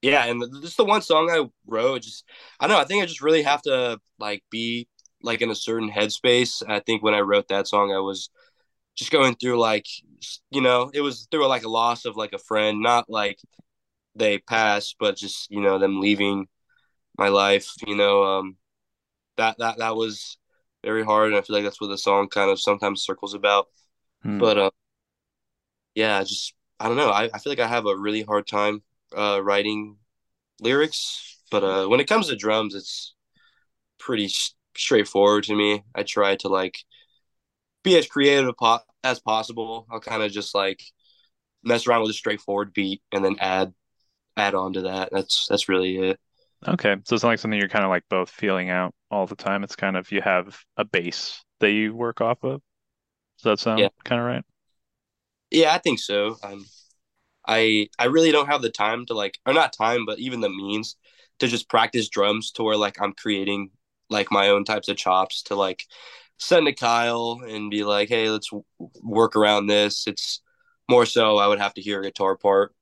yeah, 0.00 0.26
and 0.26 0.40
this 0.40 0.70
is 0.70 0.76
the 0.76 0.84
one 0.84 1.02
song 1.02 1.28
I 1.30 1.44
wrote. 1.66 2.02
Just 2.02 2.24
I 2.60 2.66
don't 2.66 2.76
know. 2.76 2.80
I 2.80 2.84
think 2.84 3.02
I 3.02 3.06
just 3.06 3.22
really 3.22 3.42
have 3.42 3.62
to 3.62 4.00
like 4.18 4.44
be 4.50 4.88
like 5.22 5.42
in 5.42 5.50
a 5.50 5.54
certain 5.54 5.90
headspace. 5.90 6.62
I 6.68 6.80
think 6.80 7.02
when 7.02 7.14
I 7.14 7.20
wrote 7.20 7.48
that 7.48 7.66
song, 7.66 7.92
I 7.92 7.98
was 7.98 8.30
just 8.98 9.12
going 9.12 9.36
through 9.36 9.58
like 9.58 9.86
you 10.50 10.60
know 10.60 10.90
it 10.92 11.00
was 11.00 11.28
through 11.30 11.46
like 11.46 11.62
a 11.62 11.68
loss 11.68 12.04
of 12.04 12.16
like 12.16 12.32
a 12.32 12.38
friend, 12.38 12.82
not 12.82 13.08
like 13.08 13.38
they 14.16 14.38
passed, 14.38 14.96
but 14.98 15.16
just 15.16 15.50
you 15.50 15.60
know 15.60 15.78
them 15.78 16.00
leaving 16.00 16.48
my 17.16 17.28
life. 17.28 17.70
You 17.86 17.96
know, 17.96 18.24
um, 18.24 18.56
that 19.36 19.56
that 19.58 19.78
that 19.78 19.96
was 19.96 20.36
very 20.84 21.04
hard, 21.04 21.28
and 21.28 21.36
I 21.36 21.42
feel 21.42 21.54
like 21.54 21.64
that's 21.64 21.80
what 21.80 21.88
the 21.88 21.98
song 21.98 22.28
kind 22.28 22.50
of 22.50 22.60
sometimes 22.60 23.02
circles 23.04 23.34
about. 23.34 23.68
Hmm. 24.22 24.38
But 24.38 24.58
uh, 24.58 24.70
yeah, 25.94 26.22
just 26.24 26.54
I 26.80 26.88
don't 26.88 26.96
know. 26.96 27.10
I, 27.10 27.30
I 27.32 27.38
feel 27.38 27.52
like 27.52 27.60
I 27.60 27.68
have 27.68 27.86
a 27.86 27.96
really 27.96 28.22
hard 28.22 28.48
time 28.48 28.82
uh, 29.16 29.40
writing 29.42 29.96
lyrics, 30.60 31.38
but 31.52 31.62
uh, 31.62 31.86
when 31.86 32.00
it 32.00 32.08
comes 32.08 32.28
to 32.28 32.36
drums, 32.36 32.74
it's 32.74 33.14
pretty 34.00 34.28
straightforward 34.76 35.44
to 35.44 35.54
me. 35.54 35.84
I 35.94 36.02
try 36.02 36.34
to 36.36 36.48
like 36.48 36.78
be 37.84 37.96
as 37.96 38.06
creative 38.08 38.56
po- 38.56 38.80
as 39.04 39.20
possible. 39.20 39.86
I'll 39.90 40.00
kind 40.00 40.22
of 40.22 40.32
just 40.32 40.54
like 40.54 40.82
mess 41.62 41.86
around 41.86 42.02
with 42.02 42.10
a 42.10 42.14
straightforward 42.14 42.72
beat 42.72 43.02
and 43.12 43.24
then 43.24 43.36
add 43.40 43.72
add 44.36 44.54
on 44.54 44.74
to 44.74 44.82
that. 44.82 45.10
That's 45.12 45.46
that's 45.48 45.68
really 45.68 45.96
it. 45.98 46.20
Okay, 46.66 46.96
so 47.04 47.14
it's 47.14 47.22
not 47.22 47.30
like 47.30 47.38
something 47.38 47.58
you're 47.58 47.68
kind 47.68 47.84
of 47.84 47.90
like 47.90 48.04
both 48.10 48.30
feeling 48.30 48.70
out 48.70 48.92
all 49.10 49.26
the 49.26 49.36
time. 49.36 49.62
It's 49.62 49.76
kind 49.76 49.96
of 49.96 50.10
you 50.10 50.20
have 50.20 50.58
a 50.76 50.84
base 50.84 51.42
that 51.60 51.70
you 51.70 51.94
work 51.94 52.20
off 52.20 52.42
of. 52.42 52.60
Does 53.38 53.44
that 53.44 53.60
sound 53.60 53.80
yeah. 53.80 53.88
kind 54.04 54.20
of 54.20 54.26
right? 54.26 54.44
Yeah, 55.50 55.72
I 55.72 55.78
think 55.78 56.00
so. 56.00 56.36
Um, 56.42 56.66
I 57.46 57.88
I 57.98 58.06
really 58.06 58.32
don't 58.32 58.48
have 58.48 58.62
the 58.62 58.70
time 58.70 59.06
to 59.06 59.14
like, 59.14 59.38
or 59.46 59.52
not 59.54 59.72
time, 59.72 60.04
but 60.04 60.18
even 60.18 60.40
the 60.40 60.50
means 60.50 60.96
to 61.38 61.46
just 61.46 61.68
practice 61.68 62.08
drums 62.08 62.50
to 62.52 62.64
where 62.64 62.76
like 62.76 63.00
I'm 63.00 63.12
creating 63.12 63.70
like 64.10 64.30
my 64.32 64.48
own 64.48 64.64
types 64.64 64.88
of 64.88 64.96
chops 64.96 65.42
to 65.44 65.54
like 65.54 65.84
send 66.38 66.66
to 66.66 66.72
Kyle 66.72 67.40
and 67.46 67.70
be 67.70 67.84
like, 67.84 68.08
hey, 68.08 68.30
let's 68.30 68.50
work 69.02 69.36
around 69.36 69.66
this. 69.66 70.06
It's 70.06 70.40
more 70.88 71.06
so 71.06 71.36
I 71.36 71.46
would 71.46 71.58
have 71.58 71.74
to 71.74 71.82
hear 71.82 72.00
a 72.00 72.04
guitar 72.04 72.36
part, 72.36 72.74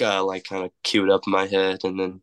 uh, 0.00 0.24
like 0.24 0.44
kind 0.44 0.64
of 0.64 0.72
queued 0.82 1.10
up 1.10 1.22
in 1.26 1.32
my 1.32 1.46
head, 1.46 1.80
and 1.84 1.98
then 1.98 2.22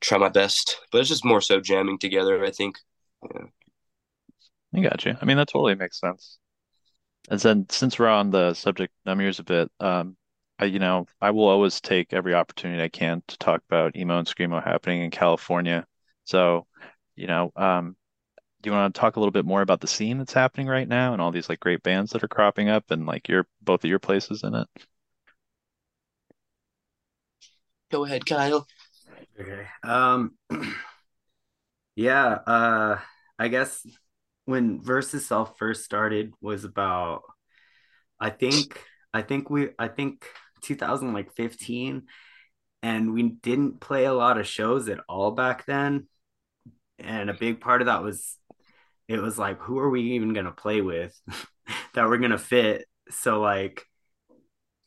try 0.00 0.18
my 0.18 0.28
best. 0.28 0.80
But 0.90 1.00
it's 1.00 1.08
just 1.08 1.24
more 1.24 1.40
so 1.40 1.60
jamming 1.60 1.98
together, 1.98 2.44
I 2.44 2.50
think. 2.50 2.76
Yeah. 3.22 3.46
I 4.74 4.80
got 4.80 5.04
you. 5.04 5.16
I 5.20 5.24
mean, 5.24 5.36
that 5.36 5.48
totally 5.48 5.76
makes 5.76 6.00
sense. 6.00 6.38
And 7.30 7.40
then 7.40 7.66
since 7.70 7.98
we're 7.98 8.08
on 8.08 8.30
the 8.30 8.54
subject 8.54 8.92
Knumears 9.06 9.38
a 9.38 9.44
bit, 9.44 9.70
um, 9.80 10.16
I, 10.58 10.66
you 10.66 10.78
know, 10.78 11.06
I 11.20 11.30
will 11.30 11.46
always 11.46 11.80
take 11.80 12.12
every 12.12 12.34
opportunity 12.34 12.82
I 12.82 12.88
can 12.88 13.22
to 13.28 13.38
talk 13.38 13.62
about 13.68 13.96
emo 13.96 14.18
and 14.18 14.26
screamo 14.26 14.62
happening 14.62 15.02
in 15.02 15.10
California. 15.10 15.86
So, 16.24 16.66
you 17.16 17.26
know, 17.26 17.52
um, 17.56 17.96
do 18.64 18.70
you 18.70 18.74
want 18.74 18.94
to 18.94 18.98
talk 18.98 19.16
a 19.16 19.20
little 19.20 19.30
bit 19.30 19.44
more 19.44 19.60
about 19.60 19.82
the 19.82 19.86
scene 19.86 20.16
that's 20.16 20.32
happening 20.32 20.66
right 20.66 20.88
now 20.88 21.12
and 21.12 21.20
all 21.20 21.30
these 21.30 21.50
like 21.50 21.60
great 21.60 21.82
bands 21.82 22.12
that 22.12 22.24
are 22.24 22.28
cropping 22.28 22.70
up 22.70 22.90
and 22.90 23.04
like 23.04 23.28
your 23.28 23.46
both 23.60 23.84
of 23.84 23.90
your 23.90 23.98
places 23.98 24.42
in 24.42 24.54
it? 24.54 24.66
Go 27.92 28.06
ahead, 28.06 28.24
Kyle. 28.24 28.66
Okay. 29.38 29.66
Um 29.82 30.32
yeah, 31.94 32.38
uh 32.46 32.98
I 33.38 33.48
guess 33.48 33.86
when 34.46 34.80
Versus 34.80 35.26
Self 35.26 35.58
first 35.58 35.84
started 35.84 36.32
was 36.40 36.64
about 36.64 37.20
I 38.18 38.30
think 38.30 38.82
I 39.12 39.20
think 39.20 39.50
we 39.50 39.68
I 39.78 39.88
think 39.88 40.24
2015 40.62 42.04
and 42.82 43.12
we 43.12 43.24
didn't 43.24 43.80
play 43.80 44.06
a 44.06 44.14
lot 44.14 44.38
of 44.38 44.46
shows 44.46 44.88
at 44.88 45.00
all 45.06 45.32
back 45.32 45.66
then. 45.66 46.08
And 46.98 47.28
a 47.28 47.34
big 47.34 47.60
part 47.60 47.82
of 47.82 47.86
that 47.86 48.02
was 48.02 48.38
it 49.08 49.20
was 49.20 49.38
like 49.38 49.58
who 49.60 49.78
are 49.78 49.90
we 49.90 50.02
even 50.12 50.32
going 50.32 50.46
to 50.46 50.52
play 50.52 50.80
with 50.80 51.18
that 51.94 52.06
we're 52.06 52.18
going 52.18 52.30
to 52.30 52.38
fit? 52.38 52.86
So 53.10 53.40
like 53.40 53.84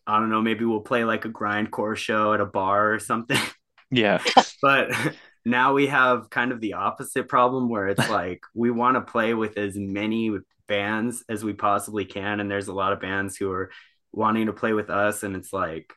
I 0.06 0.20
don't 0.20 0.30
know, 0.30 0.42
maybe 0.42 0.64
we'll 0.64 0.82
play 0.82 1.04
like 1.04 1.26
a 1.26 1.30
grindcore 1.30 1.96
show 1.98 2.34
at 2.34 2.40
a 2.42 2.46
bar 2.46 2.94
or 2.94 3.00
something. 3.00 3.40
Yeah. 3.90 4.22
but 4.62 4.90
now 5.46 5.72
we 5.72 5.88
have 5.88 6.30
kind 6.30 6.52
of 6.52 6.60
the 6.60 6.74
opposite 6.74 7.30
problem 7.30 7.70
where 7.70 7.88
it's 7.88 8.10
like 8.10 8.42
we 8.54 8.70
want 8.70 8.96
to 8.96 9.02
play 9.10 9.34
with 9.34 9.58
as 9.58 9.78
many 9.78 10.38
bands 10.68 11.24
as 11.30 11.42
we 11.42 11.54
possibly 11.54 12.04
can 12.04 12.42
and 12.42 12.52
there's 12.52 12.68
a 12.68 12.74
lot 12.74 12.92
of 12.92 13.00
bands 13.00 13.38
who 13.38 13.50
are 13.50 13.72
wanting 14.12 14.48
to 14.48 14.52
play 14.52 14.74
with 14.74 14.90
us 14.90 15.24
and 15.24 15.38
it's 15.38 15.54
like 15.54 15.94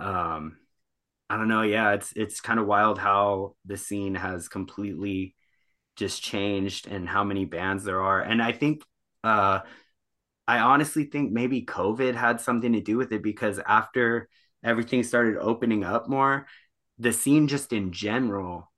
um 0.00 0.56
I 1.28 1.36
don't 1.36 1.48
know, 1.48 1.62
yeah, 1.62 1.92
it's 1.92 2.12
it's 2.16 2.40
kind 2.40 2.60
of 2.60 2.66
wild 2.66 2.98
how 2.98 3.56
the 3.66 3.76
scene 3.76 4.16
has 4.16 4.48
completely 4.48 5.35
just 5.96 6.22
changed 6.22 6.86
and 6.88 7.08
how 7.08 7.24
many 7.24 7.44
bands 7.44 7.84
there 7.84 8.00
are. 8.02 8.20
And 8.20 8.42
I 8.42 8.52
think 8.52 8.82
uh 9.24 9.60
I 10.48 10.60
honestly 10.60 11.04
think 11.04 11.32
maybe 11.32 11.64
COVID 11.64 12.14
had 12.14 12.40
something 12.40 12.72
to 12.74 12.80
do 12.80 12.96
with 12.96 13.12
it 13.12 13.22
because 13.22 13.58
after 13.66 14.28
everything 14.62 15.02
started 15.02 15.38
opening 15.38 15.84
up 15.84 16.08
more, 16.08 16.46
the 16.98 17.12
scene 17.12 17.48
just 17.48 17.72
in 17.72 17.92
general 17.92 18.70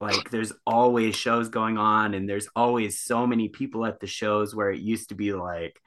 like 0.00 0.30
there's 0.30 0.52
always 0.66 1.16
shows 1.16 1.48
going 1.48 1.78
on 1.78 2.14
and 2.14 2.28
there's 2.28 2.48
always 2.54 3.00
so 3.00 3.26
many 3.26 3.48
people 3.48 3.86
at 3.86 4.00
the 4.00 4.06
shows 4.06 4.54
where 4.54 4.70
it 4.70 4.80
used 4.80 5.08
to 5.08 5.14
be 5.14 5.32
like 5.32 5.80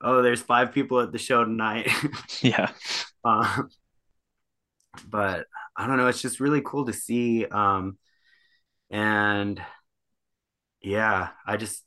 oh 0.00 0.22
there's 0.22 0.42
five 0.42 0.72
people 0.72 1.00
at 1.00 1.12
the 1.12 1.18
show 1.18 1.44
tonight 1.44 1.90
yeah 2.40 2.70
uh, 3.24 3.62
but 5.08 5.46
i 5.76 5.86
don't 5.86 5.96
know 5.96 6.06
it's 6.06 6.22
just 6.22 6.40
really 6.40 6.62
cool 6.64 6.84
to 6.84 6.92
see 6.92 7.46
um 7.46 7.98
and 8.90 9.60
yeah 10.84 11.30
i 11.46 11.56
just 11.56 11.84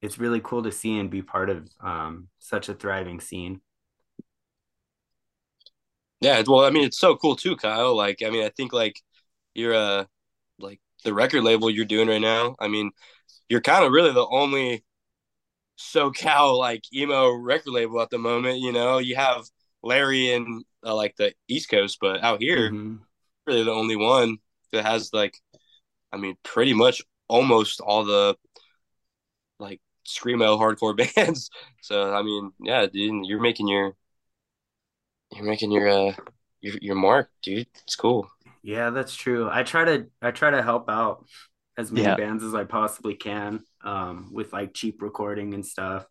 it's 0.00 0.18
really 0.18 0.40
cool 0.40 0.62
to 0.62 0.70
see 0.70 0.98
and 0.98 1.10
be 1.10 1.22
part 1.22 1.50
of 1.50 1.68
um 1.80 2.28
such 2.38 2.68
a 2.68 2.74
thriving 2.74 3.20
scene 3.20 3.60
yeah, 6.20 6.42
well, 6.46 6.64
I 6.64 6.70
mean, 6.70 6.84
it's 6.84 6.98
so 6.98 7.16
cool 7.16 7.36
too, 7.36 7.56
Kyle. 7.56 7.96
Like, 7.96 8.22
I 8.24 8.30
mean, 8.30 8.44
I 8.44 8.48
think 8.50 8.72
like 8.72 9.00
you're 9.54 9.74
uh 9.74 10.04
like 10.58 10.80
the 11.04 11.14
record 11.14 11.42
label 11.44 11.70
you're 11.70 11.84
doing 11.84 12.08
right 12.08 12.20
now. 12.20 12.56
I 12.60 12.68
mean, 12.68 12.90
you're 13.48 13.60
kind 13.60 13.84
of 13.84 13.92
really 13.92 14.12
the 14.12 14.26
only 14.26 14.84
SoCal 15.78 16.58
like 16.58 16.82
emo 16.92 17.32
record 17.32 17.72
label 17.72 18.00
at 18.02 18.10
the 18.10 18.18
moment. 18.18 18.60
You 18.60 18.72
know, 18.72 18.98
you 18.98 19.16
have 19.16 19.44
Larry 19.82 20.32
and 20.32 20.64
uh, 20.84 20.94
like 20.94 21.16
the 21.16 21.34
East 21.48 21.70
Coast, 21.70 21.98
but 22.00 22.22
out 22.22 22.42
here, 22.42 22.70
mm-hmm. 22.70 22.96
really 23.46 23.64
the 23.64 23.72
only 23.72 23.96
one 23.96 24.38
that 24.72 24.84
has 24.84 25.12
like, 25.12 25.36
I 26.12 26.16
mean, 26.16 26.36
pretty 26.42 26.74
much 26.74 27.02
almost 27.28 27.80
all 27.80 28.04
the 28.04 28.36
like 29.58 29.80
screamo 30.06 30.58
hardcore 30.58 30.96
bands. 31.16 31.50
So 31.80 32.12
I 32.14 32.22
mean, 32.22 32.52
yeah, 32.60 32.86
dude, 32.86 33.26
you're 33.26 33.40
making 33.40 33.68
your 33.68 33.94
you're 35.32 35.44
making 35.44 35.70
your 35.72 35.88
uh 35.88 36.12
your 36.60 36.76
your 36.80 36.94
mark, 36.96 37.30
dude. 37.42 37.68
It's 37.82 37.96
cool. 37.96 38.28
Yeah, 38.62 38.90
that's 38.90 39.14
true. 39.14 39.48
I 39.50 39.62
try 39.62 39.84
to 39.84 40.06
I 40.20 40.30
try 40.30 40.50
to 40.50 40.62
help 40.62 40.88
out 40.90 41.24
as 41.76 41.92
many 41.92 42.10
Yeah. 42.10 42.12
bands 42.12 42.42
as 42.44 42.54
I 42.54 42.64
possibly 42.64 43.14
can 43.14 43.60
um, 43.84 44.30
with 44.32 44.52
like 44.52 44.74
cheap 44.74 45.00
recording 45.02 45.54
and 45.54 45.64
stuff. 45.64 46.06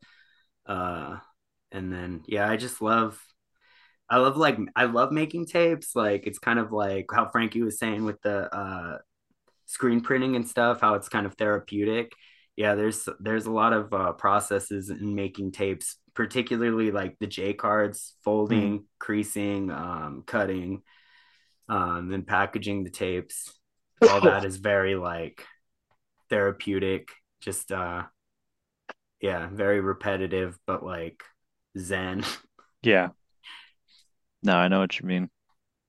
Uh, 0.66 1.18
and 1.72 1.92
then 1.92 2.24
yeah, 2.28 2.50
I 2.50 2.58
just 2.58 2.82
love 2.82 3.22
I 4.10 4.18
love 4.20 4.38
like 4.38 4.58
I 4.76 4.86
love 4.86 5.12
making 5.12 5.48
tapes. 5.48 5.96
Like 5.96 6.28
it's 6.28 6.40
kind 6.40 6.60
of 6.60 6.72
like 6.74 7.08
how 7.14 7.28
Frankie 7.30 7.64
was 7.64 7.80
saying 7.80 8.06
with 8.06 8.22
the 8.24 8.54
uh, 8.56 9.00
screen 9.68 10.02
printing 10.02 10.36
and 10.36 10.48
stuff, 10.48 10.82
how 10.82 10.96
it's 10.96 11.10
kind 11.10 11.26
of 11.26 11.36
therapeutic. 11.36 12.14
Yeah, 12.56 12.74
there's 12.74 13.08
there's 13.20 13.46
a 13.46 13.52
lot 13.52 13.74
of 13.74 13.94
uh, 13.94 14.14
processes 14.14 14.90
in 14.90 15.14
making 15.14 15.52
tapes, 15.52 15.98
particularly 16.16 16.90
like 16.90 17.18
the 17.20 17.28
J 17.28 17.54
cards, 17.54 18.16
folding, 18.24 18.86
creasing, 18.98 19.70
um, 19.70 20.24
cutting, 20.26 20.82
um, 21.70 22.12
and 22.12 22.26
packaging 22.26 22.84
the 22.84 22.90
tapes. 22.90 23.54
All 24.10 24.22
that 24.22 24.44
is 24.44 24.58
very 24.58 24.96
like 24.96 25.46
therapeutic. 26.30 27.10
Just 27.42 27.72
uh, 27.72 28.04
yeah, 29.22 29.50
very 29.52 29.80
repetitive, 29.82 30.58
but 30.66 30.84
like 30.84 31.22
zen. 31.78 32.24
Yeah. 32.84 33.10
No, 34.44 34.56
I 34.56 34.68
know 34.68 34.80
what 34.80 35.00
you 35.00 35.06
mean. 35.08 35.30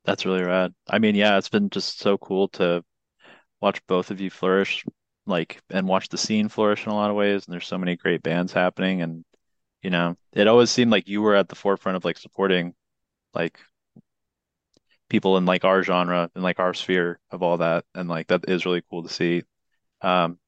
That's 0.04 0.24
really 0.26 0.42
rad. 0.42 0.74
I 0.88 0.98
mean, 0.98 1.14
yeah, 1.14 1.36
it's 1.38 1.50
been 1.50 1.70
just 1.70 1.98
so 1.98 2.16
cool 2.18 2.48
to 2.48 2.82
watch 3.60 3.84
both 3.86 4.10
of 4.10 4.20
you 4.20 4.30
flourish, 4.30 4.84
like, 5.26 5.60
and 5.70 5.86
watch 5.88 6.08
the 6.08 6.18
scene 6.18 6.48
flourish 6.48 6.86
in 6.86 6.92
a 6.92 6.94
lot 6.94 7.10
of 7.10 7.16
ways. 7.16 7.46
And 7.46 7.52
there's 7.52 7.66
so 7.66 7.78
many 7.78 7.96
great 7.96 8.22
bands 8.22 8.52
happening. 8.52 9.02
And, 9.02 9.24
you 9.82 9.90
know, 9.90 10.16
it 10.32 10.48
always 10.48 10.70
seemed 10.70 10.90
like 10.90 11.08
you 11.08 11.22
were 11.22 11.34
at 11.34 11.48
the 11.48 11.54
forefront 11.54 11.96
of 11.96 12.04
like 12.04 12.18
supporting 12.18 12.74
like 13.34 13.58
people 15.08 15.36
in 15.36 15.46
like 15.46 15.64
our 15.64 15.82
genre 15.82 16.30
and 16.34 16.44
like 16.44 16.58
our 16.58 16.74
sphere 16.74 17.18
of 17.30 17.42
all 17.42 17.58
that. 17.58 17.84
And 17.94 18.08
like 18.08 18.28
that 18.28 18.48
is 18.48 18.66
really 18.66 18.82
cool 18.90 19.02
to 19.02 19.08
see. 19.08 19.42
Um, 20.00 20.38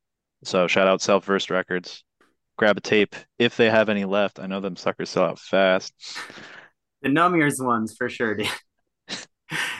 so 0.44 0.66
shout 0.66 0.88
out 0.88 1.02
Self 1.02 1.24
Versed 1.24 1.50
Records. 1.50 2.04
Grab 2.56 2.76
a 2.76 2.80
tape 2.80 3.16
if 3.38 3.56
they 3.56 3.70
have 3.70 3.88
any 3.88 4.04
left. 4.04 4.38
I 4.38 4.46
know 4.46 4.60
them 4.60 4.76
suckers 4.76 5.10
sell 5.10 5.24
out 5.24 5.38
fast. 5.38 5.94
The 7.02 7.08
Knumears 7.08 7.64
ones 7.64 7.94
for 7.96 8.08
sure, 8.10 8.34
dude. 8.34 8.48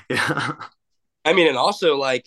yeah. 0.08 0.52
I 1.24 1.34
mean, 1.34 1.48
and 1.48 1.58
also 1.58 1.96
like 1.96 2.26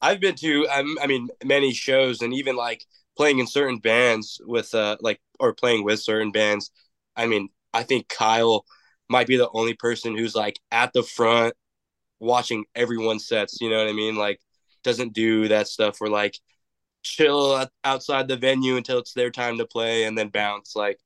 I've 0.00 0.20
been 0.20 0.34
to 0.36 0.66
um, 0.68 0.98
I 1.00 1.06
mean 1.06 1.28
many 1.44 1.72
shows 1.72 2.22
and 2.22 2.34
even 2.34 2.56
like 2.56 2.84
playing 3.16 3.38
in 3.38 3.46
certain 3.46 3.78
bands 3.78 4.40
with 4.44 4.74
uh 4.74 4.96
like 5.00 5.20
or 5.40 5.54
playing 5.54 5.84
with 5.84 6.00
certain 6.00 6.32
bands. 6.32 6.70
I 7.16 7.26
mean, 7.26 7.48
I 7.72 7.82
think 7.82 8.08
Kyle 8.08 8.64
might 9.08 9.26
be 9.26 9.36
the 9.36 9.50
only 9.52 9.74
person 9.74 10.16
who's 10.16 10.34
like 10.34 10.58
at 10.70 10.92
the 10.92 11.02
front 11.02 11.54
watching 12.20 12.64
everyone's 12.74 13.26
sets, 13.28 13.60
you 13.60 13.70
know 13.70 13.78
what 13.78 13.88
I 13.88 13.92
mean? 13.92 14.16
Like 14.16 14.40
doesn't 14.84 15.14
do 15.14 15.48
that 15.48 15.68
stuff 15.68 16.00
where 16.00 16.10
like 16.10 16.38
chill 17.04 17.66
outside 17.84 18.28
the 18.28 18.36
venue 18.36 18.76
until 18.76 18.98
it's 18.98 19.14
their 19.14 19.30
time 19.30 19.58
to 19.58 19.66
play 19.66 20.04
and 20.04 20.16
then 20.18 20.28
bounce. 20.28 20.76
Like 20.76 20.98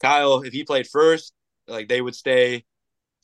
Kyle, 0.00 0.42
if 0.42 0.52
he 0.52 0.64
played 0.64 0.86
first, 0.88 1.32
like 1.68 1.88
they 1.88 2.00
would 2.00 2.14
stay 2.16 2.64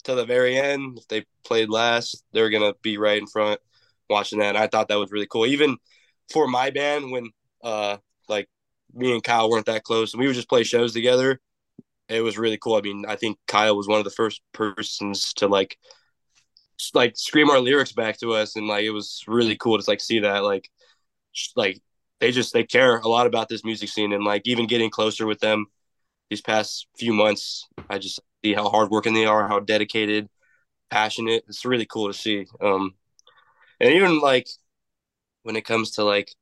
till 0.03 0.15
the 0.17 0.25
very 0.25 0.57
end. 0.57 0.99
If 0.99 1.07
they 1.09 1.25
played 1.45 1.69
last, 1.69 2.23
they're 2.33 2.49
gonna 2.51 2.73
be 2.83 2.97
right 2.97 3.19
in 3.19 3.27
front 3.27 3.61
watching 4.09 4.39
that. 4.39 4.55
And 4.55 4.57
I 4.57 4.67
thought 4.67 4.87
that 4.89 4.99
was 4.99 5.11
really 5.11 5.27
cool. 5.27 5.45
Even 5.45 5.77
for 6.31 6.47
my 6.47 6.69
band, 6.69 7.11
when 7.11 7.29
uh 7.63 7.97
like 8.27 8.47
me 8.93 9.13
and 9.13 9.23
Kyle 9.23 9.49
weren't 9.49 9.65
that 9.67 9.83
close 9.83 10.13
and 10.13 10.19
we 10.19 10.27
would 10.27 10.35
just 10.35 10.49
play 10.49 10.63
shows 10.63 10.93
together, 10.93 11.39
it 12.07 12.21
was 12.21 12.37
really 12.37 12.57
cool. 12.57 12.75
I 12.75 12.81
mean, 12.81 13.05
I 13.07 13.15
think 13.15 13.37
Kyle 13.47 13.75
was 13.75 13.87
one 13.87 13.99
of 13.99 14.05
the 14.05 14.11
first 14.11 14.41
persons 14.53 15.33
to 15.35 15.47
like 15.47 15.77
like 16.93 17.17
scream 17.17 17.49
our 17.49 17.59
lyrics 17.59 17.91
back 17.91 18.17
to 18.19 18.33
us 18.33 18.55
and 18.55 18.67
like 18.67 18.83
it 18.83 18.91
was 18.91 19.23
really 19.27 19.57
cool 19.57 19.77
to 19.77 19.89
like 19.89 19.99
see 19.99 20.19
that 20.19 20.43
like 20.43 20.69
like 21.55 21.79
they 22.19 22.31
just 22.31 22.53
they 22.53 22.63
care 22.63 22.97
a 22.97 23.07
lot 23.07 23.27
about 23.27 23.49
this 23.49 23.63
music 23.63 23.89
scene 23.89 24.13
and 24.13 24.23
like 24.23 24.43
even 24.45 24.67
getting 24.67 24.89
closer 24.89 25.25
with 25.25 25.39
them 25.39 25.65
these 26.29 26.41
past 26.41 26.87
few 26.97 27.13
months 27.13 27.67
i 27.89 27.97
just 27.97 28.19
see 28.43 28.53
how 28.53 28.69
hardworking 28.69 29.13
they 29.13 29.25
are 29.25 29.47
how 29.47 29.59
dedicated 29.59 30.29
passionate 30.89 31.43
it's 31.47 31.65
really 31.65 31.85
cool 31.85 32.07
to 32.07 32.17
see 32.17 32.45
um 32.61 32.95
and 33.79 33.93
even 33.93 34.19
like 34.19 34.47
when 35.43 35.55
it 35.55 35.65
comes 35.65 35.91
to 35.91 36.03
like 36.03 36.33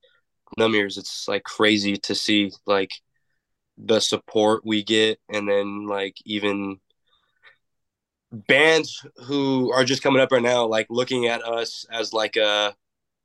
numb 0.58 0.76
it's 0.76 1.28
like 1.28 1.44
crazy 1.44 1.98
to 1.98 2.16
see 2.16 2.52
like 2.66 2.92
the 3.78 4.00
support 4.00 4.66
we 4.66 4.84
get 4.84 5.20
and 5.30 5.48
then 5.48 5.88
like 5.88 6.16
even 6.26 6.80
bands 8.32 9.06
who 9.26 9.72
are 9.72 9.86
just 9.86 10.04
coming 10.04 10.22
up 10.22 10.32
right 10.32 10.42
now 10.42 10.66
like 10.66 10.88
looking 10.90 11.28
at 11.28 11.44
us 11.44 11.86
as 11.92 12.14
like 12.14 12.36
a 12.36 12.76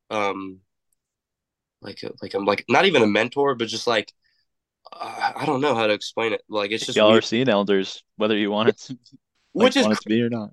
um 0.09 0.59
like 1.81 2.01
a, 2.03 2.11
like 2.21 2.33
I'm 2.33 2.45
like 2.45 2.65
not 2.69 2.85
even 2.85 3.01
a 3.01 3.07
mentor 3.07 3.55
but 3.55 3.67
just 3.67 3.87
like 3.87 4.13
uh, 4.91 5.31
I 5.35 5.45
don't 5.45 5.61
know 5.61 5.75
how 5.75 5.87
to 5.87 5.93
explain 5.93 6.33
it. 6.33 6.41
Like 6.49 6.71
it's 6.71 6.85
just 6.85 6.97
Y'all 6.97 7.13
are 7.13 7.21
seeing 7.21 7.49
elders, 7.49 8.03
whether 8.17 8.37
you 8.37 8.51
want 8.51 8.69
it 8.69 8.77
to, 8.79 8.93
like, 9.53 9.65
which 9.65 9.77
is 9.77 9.83
want 9.83 9.97
it 9.97 10.01
to 10.01 10.09
be 10.09 10.21
or 10.21 10.29
not. 10.29 10.51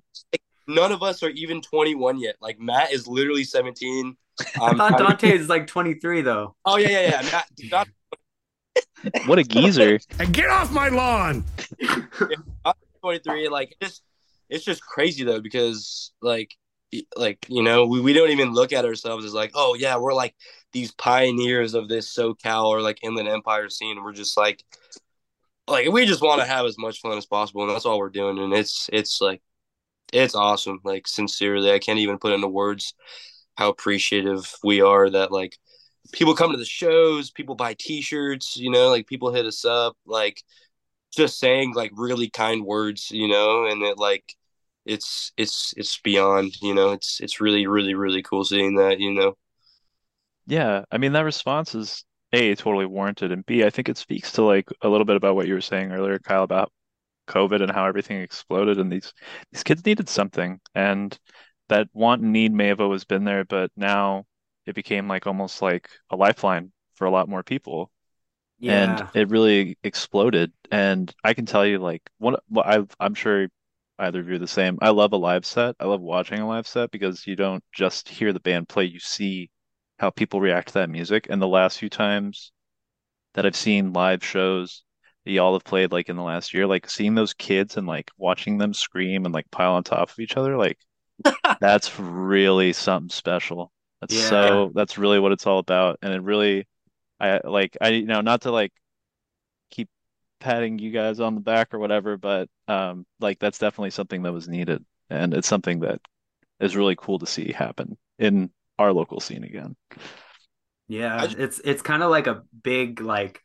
None 0.67 0.91
of 0.91 1.03
us 1.03 1.23
are 1.23 1.29
even 1.29 1.61
21 1.61 2.19
yet 2.19 2.35
like 2.41 2.59
Matt 2.59 2.91
is 2.91 3.07
literally 3.07 3.43
17 3.43 4.15
I 4.59 4.69
um, 4.69 4.77
thought 4.77 4.97
Dante 4.97 5.29
is 5.31 5.49
like 5.49 5.67
23 5.67 6.21
though. 6.21 6.55
oh 6.65 6.77
yeah 6.77 6.89
yeah 6.89 7.01
yeah 7.09 7.21
Matt 7.31 7.47
not 7.71 7.87
What 9.25 9.39
a 9.39 9.43
geezer. 9.43 9.99
And 10.19 10.33
get 10.33 10.49
off 10.49 10.71
my 10.71 10.89
lawn! 10.89 11.43
23 13.01 13.49
like 13.49 13.75
it's 13.81 14.01
it's 14.49 14.63
just 14.63 14.81
crazy 14.81 15.23
though 15.23 15.41
because 15.41 16.11
like 16.21 16.55
like 17.15 17.45
you 17.49 17.63
know 17.63 17.85
we, 17.85 17.99
we 17.99 18.13
don't 18.13 18.29
even 18.29 18.53
look 18.53 18.73
at 18.73 18.85
ourselves 18.85 19.25
as 19.25 19.33
like 19.33 19.51
oh 19.55 19.75
yeah 19.75 19.97
we're 19.97 20.13
like 20.13 20.35
these 20.71 20.91
pioneers 20.91 21.73
of 21.73 21.87
this 21.87 22.13
SoCal 22.15 22.65
or 22.65 22.81
like 22.81 22.99
Inland 23.01 23.27
Empire 23.27 23.69
scene 23.69 24.03
we're 24.03 24.13
just 24.13 24.37
like 24.37 24.63
like 25.67 25.87
we 25.89 26.05
just 26.05 26.21
want 26.21 26.41
to 26.41 26.47
have 26.47 26.65
as 26.65 26.77
much 26.77 26.99
fun 26.99 27.17
as 27.17 27.25
possible 27.25 27.63
and 27.63 27.71
that's 27.71 27.85
all 27.85 27.97
we're 27.97 28.09
doing 28.09 28.37
and 28.37 28.53
it's 28.53 28.89
it's 28.93 29.19
like 29.19 29.41
it's 30.11 30.35
awesome 30.35 30.79
like 30.83 31.07
sincerely 31.07 31.71
I 31.71 31.79
can't 31.79 31.99
even 31.99 32.17
put 32.17 32.33
into 32.33 32.47
words 32.47 32.93
how 33.55 33.69
appreciative 33.69 34.53
we 34.63 34.81
are 34.81 35.09
that 35.09 35.31
like 35.31 35.57
people 36.11 36.35
come 36.35 36.51
to 36.51 36.57
the 36.57 36.65
shows 36.65 37.31
people 37.31 37.55
buy 37.55 37.75
t-shirts 37.77 38.57
you 38.57 38.71
know 38.71 38.89
like 38.89 39.07
people 39.07 39.33
hit 39.33 39.45
us 39.45 39.65
up 39.65 39.95
like 40.05 40.41
just 41.11 41.39
saying 41.39 41.73
like 41.73 41.91
really 41.93 42.29
kind 42.29 42.65
words, 42.65 43.11
you 43.11 43.27
know, 43.27 43.65
and 43.65 43.81
it 43.83 43.97
like 43.97 44.35
it's 44.85 45.31
it's 45.37 45.73
it's 45.77 45.99
beyond, 45.99 46.55
you 46.61 46.73
know, 46.73 46.91
it's 46.91 47.19
it's 47.19 47.41
really 47.41 47.67
really 47.67 47.93
really 47.93 48.21
cool 48.23 48.43
seeing 48.43 48.75
that, 48.75 48.99
you 48.99 49.13
know. 49.13 49.35
Yeah, 50.47 50.83
I 50.91 50.97
mean 50.97 51.13
that 51.13 51.25
response 51.25 51.75
is 51.75 52.03
A, 52.33 52.55
totally 52.55 52.85
warranted, 52.85 53.31
and 53.31 53.45
B, 53.45 53.63
I 53.63 53.69
think 53.69 53.89
it 53.89 53.97
speaks 53.97 54.31
to 54.33 54.43
like 54.43 54.69
a 54.81 54.89
little 54.89 55.05
bit 55.05 55.17
about 55.17 55.35
what 55.35 55.47
you 55.47 55.53
were 55.53 55.61
saying 55.61 55.91
earlier, 55.91 56.19
Kyle, 56.19 56.43
about 56.43 56.71
COVID 57.27 57.61
and 57.61 57.71
how 57.71 57.85
everything 57.85 58.21
exploded 58.21 58.79
and 58.79 58.91
these 58.91 59.13
these 59.51 59.63
kids 59.63 59.85
needed 59.85 60.09
something 60.09 60.59
and 60.75 61.17
that 61.69 61.87
want 61.93 62.21
and 62.21 62.33
need 62.33 62.53
may 62.53 62.67
have 62.67 62.81
always 62.81 63.05
been 63.05 63.23
there, 63.23 63.45
but 63.45 63.71
now 63.77 64.25
it 64.65 64.75
became 64.75 65.07
like 65.07 65.27
almost 65.27 65.61
like 65.61 65.89
a 66.09 66.15
lifeline 66.15 66.71
for 66.95 67.05
a 67.05 67.11
lot 67.11 67.29
more 67.29 67.43
people. 67.43 67.91
And 68.67 69.07
it 69.13 69.29
really 69.29 69.77
exploded. 69.83 70.51
And 70.71 71.13
I 71.23 71.33
can 71.33 71.45
tell 71.45 71.65
you 71.65 71.79
like 71.79 72.03
one 72.19 72.35
well, 72.49 72.65
I 72.65 72.85
I'm 73.03 73.15
sure 73.15 73.47
either 73.99 74.19
of 74.19 74.27
you 74.29 74.35
are 74.35 74.39
the 74.39 74.47
same. 74.47 74.77
I 74.81 74.89
love 74.89 75.13
a 75.13 75.17
live 75.17 75.45
set. 75.45 75.75
I 75.79 75.85
love 75.85 76.01
watching 76.01 76.39
a 76.39 76.47
live 76.47 76.67
set 76.67 76.91
because 76.91 77.25
you 77.27 77.35
don't 77.35 77.63
just 77.73 78.09
hear 78.09 78.33
the 78.33 78.39
band 78.39 78.69
play, 78.69 78.85
you 78.85 78.99
see 78.99 79.49
how 79.99 80.09
people 80.09 80.41
react 80.41 80.69
to 80.69 80.73
that 80.75 80.89
music. 80.89 81.27
And 81.29 81.41
the 81.41 81.47
last 81.47 81.79
few 81.79 81.89
times 81.89 82.51
that 83.33 83.45
I've 83.45 83.55
seen 83.55 83.93
live 83.93 84.23
shows 84.25 84.83
y'all 85.25 85.53
have 85.53 85.63
played 85.63 85.91
like 85.91 86.09
in 86.09 86.15
the 86.15 86.23
last 86.23 86.53
year, 86.53 86.67
like 86.67 86.89
seeing 86.89 87.15
those 87.15 87.33
kids 87.33 87.77
and 87.77 87.87
like 87.87 88.11
watching 88.17 88.57
them 88.57 88.73
scream 88.73 89.25
and 89.25 89.33
like 89.33 89.49
pile 89.51 89.73
on 89.73 89.83
top 89.83 90.09
of 90.11 90.19
each 90.19 90.37
other, 90.37 90.57
like 90.57 90.77
that's 91.59 91.99
really 91.99 92.73
something 92.73 93.09
special. 93.09 93.71
That's 94.01 94.15
Yeah. 94.15 94.29
so 94.29 94.71
that's 94.75 94.97
really 94.97 95.19
what 95.19 95.31
it's 95.31 95.47
all 95.47 95.59
about. 95.59 95.99
And 96.01 96.13
it 96.13 96.21
really 96.23 96.67
I 97.19 97.41
like 97.43 97.77
I 97.81 97.89
you 97.89 98.05
know 98.05 98.21
not 98.21 98.41
to 98.43 98.51
like 98.51 98.73
keep 99.69 99.89
patting 100.39 100.79
you 100.79 100.91
guys 100.91 101.19
on 101.19 101.35
the 101.35 101.41
back 101.41 101.73
or 101.73 101.79
whatever, 101.79 102.17
but 102.17 102.49
um 102.67 103.05
like 103.19 103.39
that's 103.39 103.59
definitely 103.59 103.91
something 103.91 104.23
that 104.23 104.33
was 104.33 104.47
needed. 104.49 104.83
And 105.09 105.33
it's 105.33 105.47
something 105.47 105.81
that 105.81 106.01
is 106.59 106.75
really 106.75 106.95
cool 106.97 107.19
to 107.19 107.27
see 107.27 107.51
happen 107.51 107.97
in 108.19 108.51
our 108.79 108.93
local 108.93 109.19
scene 109.19 109.43
again. 109.43 109.75
Yeah, 110.87 111.25
just- 111.27 111.37
it's 111.37 111.59
it's 111.63 111.81
kind 111.81 112.03
of 112.03 112.09
like 112.09 112.27
a 112.27 112.43
big 112.63 113.01
like 113.01 113.41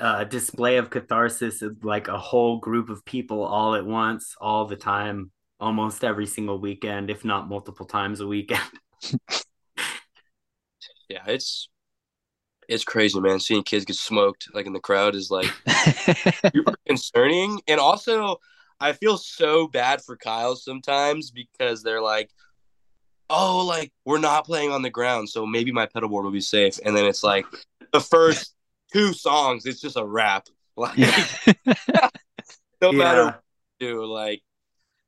uh 0.00 0.24
display 0.24 0.76
of 0.76 0.90
catharsis 0.90 1.62
of 1.62 1.84
like 1.84 2.08
a 2.08 2.18
whole 2.18 2.58
group 2.58 2.88
of 2.88 3.04
people 3.04 3.42
all 3.42 3.74
at 3.74 3.84
once, 3.86 4.34
all 4.40 4.66
the 4.66 4.76
time, 4.76 5.30
almost 5.60 6.04
every 6.04 6.26
single 6.26 6.60
weekend, 6.60 7.10
if 7.10 7.24
not 7.24 7.48
multiple 7.48 7.86
times 7.86 8.20
a 8.20 8.26
weekend. 8.26 8.62
Yeah, 11.08 11.22
it's 11.26 11.68
it's 12.68 12.84
crazy, 12.84 13.18
man. 13.18 13.40
Seeing 13.40 13.62
kids 13.62 13.86
get 13.86 13.96
smoked 13.96 14.48
like 14.52 14.66
in 14.66 14.74
the 14.74 14.80
crowd 14.80 15.14
is 15.14 15.30
like 15.30 15.50
super 16.54 16.74
concerning. 16.86 17.60
And 17.66 17.80
also 17.80 18.36
I 18.78 18.92
feel 18.92 19.16
so 19.16 19.68
bad 19.68 20.02
for 20.02 20.16
Kyle 20.16 20.54
sometimes 20.54 21.30
because 21.30 21.82
they're 21.82 22.02
like 22.02 22.30
oh, 23.30 23.64
like 23.66 23.92
we're 24.04 24.18
not 24.18 24.46
playing 24.46 24.70
on 24.70 24.82
the 24.82 24.90
ground, 24.90 25.28
so 25.28 25.46
maybe 25.46 25.72
my 25.72 25.86
pedal 25.86 26.08
board 26.08 26.24
will 26.24 26.32
be 26.32 26.40
safe. 26.40 26.78
And 26.84 26.96
then 26.96 27.04
it's 27.04 27.22
like 27.22 27.46
the 27.92 28.00
first 28.00 28.54
two 28.92 29.12
songs, 29.12 29.66
it's 29.66 29.80
just 29.80 29.96
a 29.96 30.04
rap. 30.04 30.46
Like 30.78 30.96
Yeah. 30.96 31.26
no 32.80 32.92
matter 32.92 33.18
Yeah. 33.18 33.24
what 33.24 33.42
you 33.80 33.88
do, 33.88 34.04
like 34.06 34.42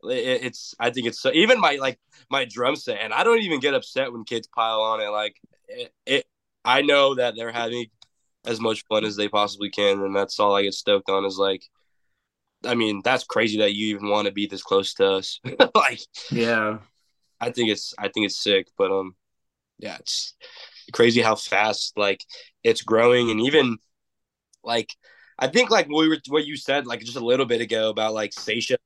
it, 0.03 0.45
it's. 0.45 0.75
I 0.81 0.91
think 0.91 1.07
it's 1.07 1.21
so. 1.21 1.31
Even 1.33 1.61
my 1.61 1.77
like 1.77 1.97
my 2.29 2.45
drum 2.45 2.75
set, 2.75 2.99
and 3.01 3.13
I 3.15 3.23
don't 3.23 3.39
even 3.43 3.61
get 3.61 3.75
upset 3.75 4.13
when 4.13 4.25
kids 4.25 4.49
pile 4.49 4.81
on 4.81 5.01
it. 5.01 5.11
Like 5.11 5.37
it, 5.69 5.93
it 6.07 6.27
I 6.65 6.83
know 6.83 7.15
that 7.15 7.35
they're 7.37 7.53
having 7.53 7.87
as 8.45 8.61
much 8.61 8.85
fun 8.89 9.05
as 9.05 9.15
they 9.15 9.29
possibly 9.29 9.71
can, 9.71 10.03
and 10.03 10.17
that's 10.17 10.41
all 10.41 10.57
I 10.57 10.63
get 10.63 10.75
stoked 10.75 11.09
on. 11.09 11.25
Is 11.25 11.39
like, 11.39 11.63
I 12.65 12.75
mean, 12.75 13.01
that's 13.05 13.23
crazy 13.23 13.59
that 13.59 13.75
you 13.75 13.95
even 13.95 14.09
want 14.09 14.27
to 14.27 14.33
be 14.33 14.47
this 14.47 14.63
close 14.65 14.95
to 14.95 15.07
us. 15.07 15.39
like, 15.75 16.01
Yeah. 16.33 16.79
I 17.41 17.51
think 17.53 17.71
it's 17.71 17.95
I 17.97 18.09
think 18.09 18.27
it's 18.27 18.43
sick, 18.43 18.67
but 18.77 18.91
um, 18.91 19.15
yeah, 19.79 19.99
it's 20.01 20.35
crazy 20.91 21.21
how 21.21 21.35
fast 21.35 21.97
like 21.97 22.25
it's 22.63 22.83
growing, 22.83 23.31
and 23.31 23.41
even 23.41 23.79
like 24.63 24.91
I 25.39 25.49
think 25.49 25.71
like 25.71 25.89
what 25.89 26.03
we 26.03 26.09
were 26.09 26.19
what 26.29 26.47
you 26.47 26.57
said 26.57 26.87
like 26.87 27.01
just 27.01 27.17
a 27.17 27.25
little 27.25 27.47
bit 27.47 27.61
ago 27.61 27.89
about 27.91 28.15
like 28.15 28.33
Saetia, 28.33 28.77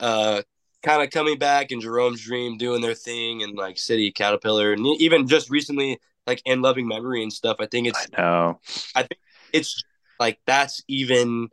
uh, 0.00 0.42
kind 0.82 1.02
of 1.02 1.10
coming 1.10 1.38
back 1.38 1.70
and 1.70 1.82
Jerome's 1.82 2.22
Dream 2.22 2.58
doing 2.58 2.80
their 2.80 2.94
thing, 2.94 3.42
and 3.42 3.56
like 3.56 3.78
City 3.78 4.10
Caterpillar, 4.10 4.72
and 4.72 4.86
even 5.00 5.28
just 5.28 5.50
recently 5.50 5.98
like 6.26 6.42
in 6.44 6.62
Loving 6.62 6.88
Memory 6.88 7.22
and 7.22 7.32
stuff. 7.32 7.56
I 7.60 7.66
think 7.66 7.88
it's 7.88 8.06
I 8.14 8.20
know. 8.20 8.60
I 8.94 9.02
think 9.02 9.20
it's 9.52 9.82
like 10.20 10.40
that's 10.46 10.82
even 10.88 11.48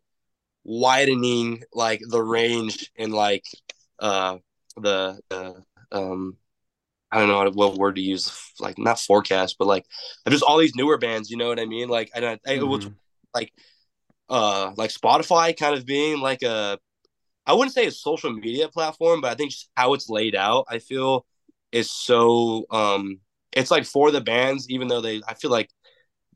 widening 0.63 1.63
like 1.73 2.01
the 2.09 2.21
range 2.21 2.91
and 2.97 3.13
like 3.13 3.45
uh 3.99 4.38
the 4.77 5.19
the 5.29 5.63
um 5.91 6.38
I 7.15 7.19
don't 7.19 7.30
know 7.30 7.38
what, 7.39 7.56
what 7.56 7.75
word 7.78 7.95
to 7.95 8.01
use 8.01 8.32
like 8.60 8.78
not 8.78 8.99
forecast 8.99 9.58
but 9.60 9.67
like 9.67 9.86
just 10.30 10.43
all 10.43 10.58
these 10.58 10.75
newer 10.75 10.97
bands 10.97 11.32
you 11.32 11.38
know 11.38 11.47
what 11.47 11.60
I 11.60 11.65
mean? 11.65 11.89
Like 11.89 12.12
and 12.15 12.25
I, 12.25 12.39
it 12.45 12.63
was 12.63 12.89
like 13.34 13.54
uh 14.30 14.73
like 14.78 14.91
Spotify 14.91 15.58
kind 15.58 15.75
of 15.75 15.86
being 15.86 16.19
like 16.19 16.43
a 16.43 16.80
I 17.45 17.54
wouldn't 17.54 17.73
say 17.73 17.88
a 17.88 17.91
social 17.91 18.34
media 18.34 18.69
platform 18.69 19.21
but 19.21 19.32
I 19.32 19.36
think 19.36 19.51
just 19.51 19.69
how 19.75 19.93
it's 19.93 20.10
laid 20.10 20.36
out 20.36 20.65
I 20.69 20.80
feel 20.80 21.25
is 21.71 21.91
so 21.91 22.65
um 22.71 23.19
it's 23.54 23.71
like 23.71 23.86
for 23.86 24.12
the 24.12 24.21
bands 24.21 24.69
even 24.69 24.88
though 24.88 25.01
they 25.01 25.21
I 25.28 25.36
feel 25.36 25.51
like 25.51 25.69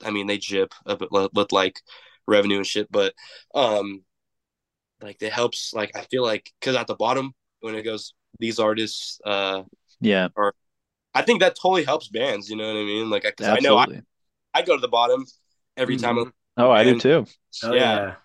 I 0.04 0.12
mean 0.12 0.28
they 0.28 0.38
jip 0.38 0.74
a 0.86 0.96
bit 0.98 1.10
with, 1.12 1.52
like 1.52 1.82
revenue 2.28 2.58
and 2.58 2.68
shit 2.68 2.92
but 2.92 3.14
um 3.56 4.04
like 5.02 5.22
it 5.22 5.34
helps 5.34 5.74
like 5.74 5.96
I 5.96 6.02
feel 6.02 6.24
like 6.24 6.52
because 6.60 6.76
at 6.76 6.88
the 6.88 6.96
bottom 6.96 7.34
when 7.62 7.76
it 7.76 7.84
goes 7.84 8.14
these 8.40 8.60
artists 8.60 9.20
uh 9.26 9.64
Yeah, 10.02 10.30
I 11.14 11.22
think 11.24 11.40
that 11.42 11.56
totally 11.60 11.84
helps 11.84 12.08
bands 12.08 12.50
you 12.50 12.56
know 12.56 12.68
what 12.68 12.80
I 12.80 12.84
mean 12.84 13.10
like 13.10 13.24
because 13.24 13.48
I 13.48 13.60
know 13.60 13.78
I. 13.78 13.88
I 14.54 14.62
go 14.64 14.76
to 14.76 14.82
the 14.82 14.88
bottom 14.88 15.26
every 15.78 15.98
time 15.98 16.18
Mhm. 16.18 16.32
Oh, 16.58 16.72
I 16.72 16.84
do 16.84 16.92
and- 16.92 17.02
too. 17.02 17.26
Oh 17.64 17.74
Yeah. 17.74 17.96
yeah. 17.96 18.16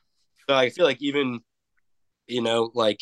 So 0.49 0.55
I 0.55 0.71
feel 0.71 0.85
like 0.85 1.03
even, 1.03 1.41
you 2.27 2.43
know, 2.43 2.71
like 2.75 3.01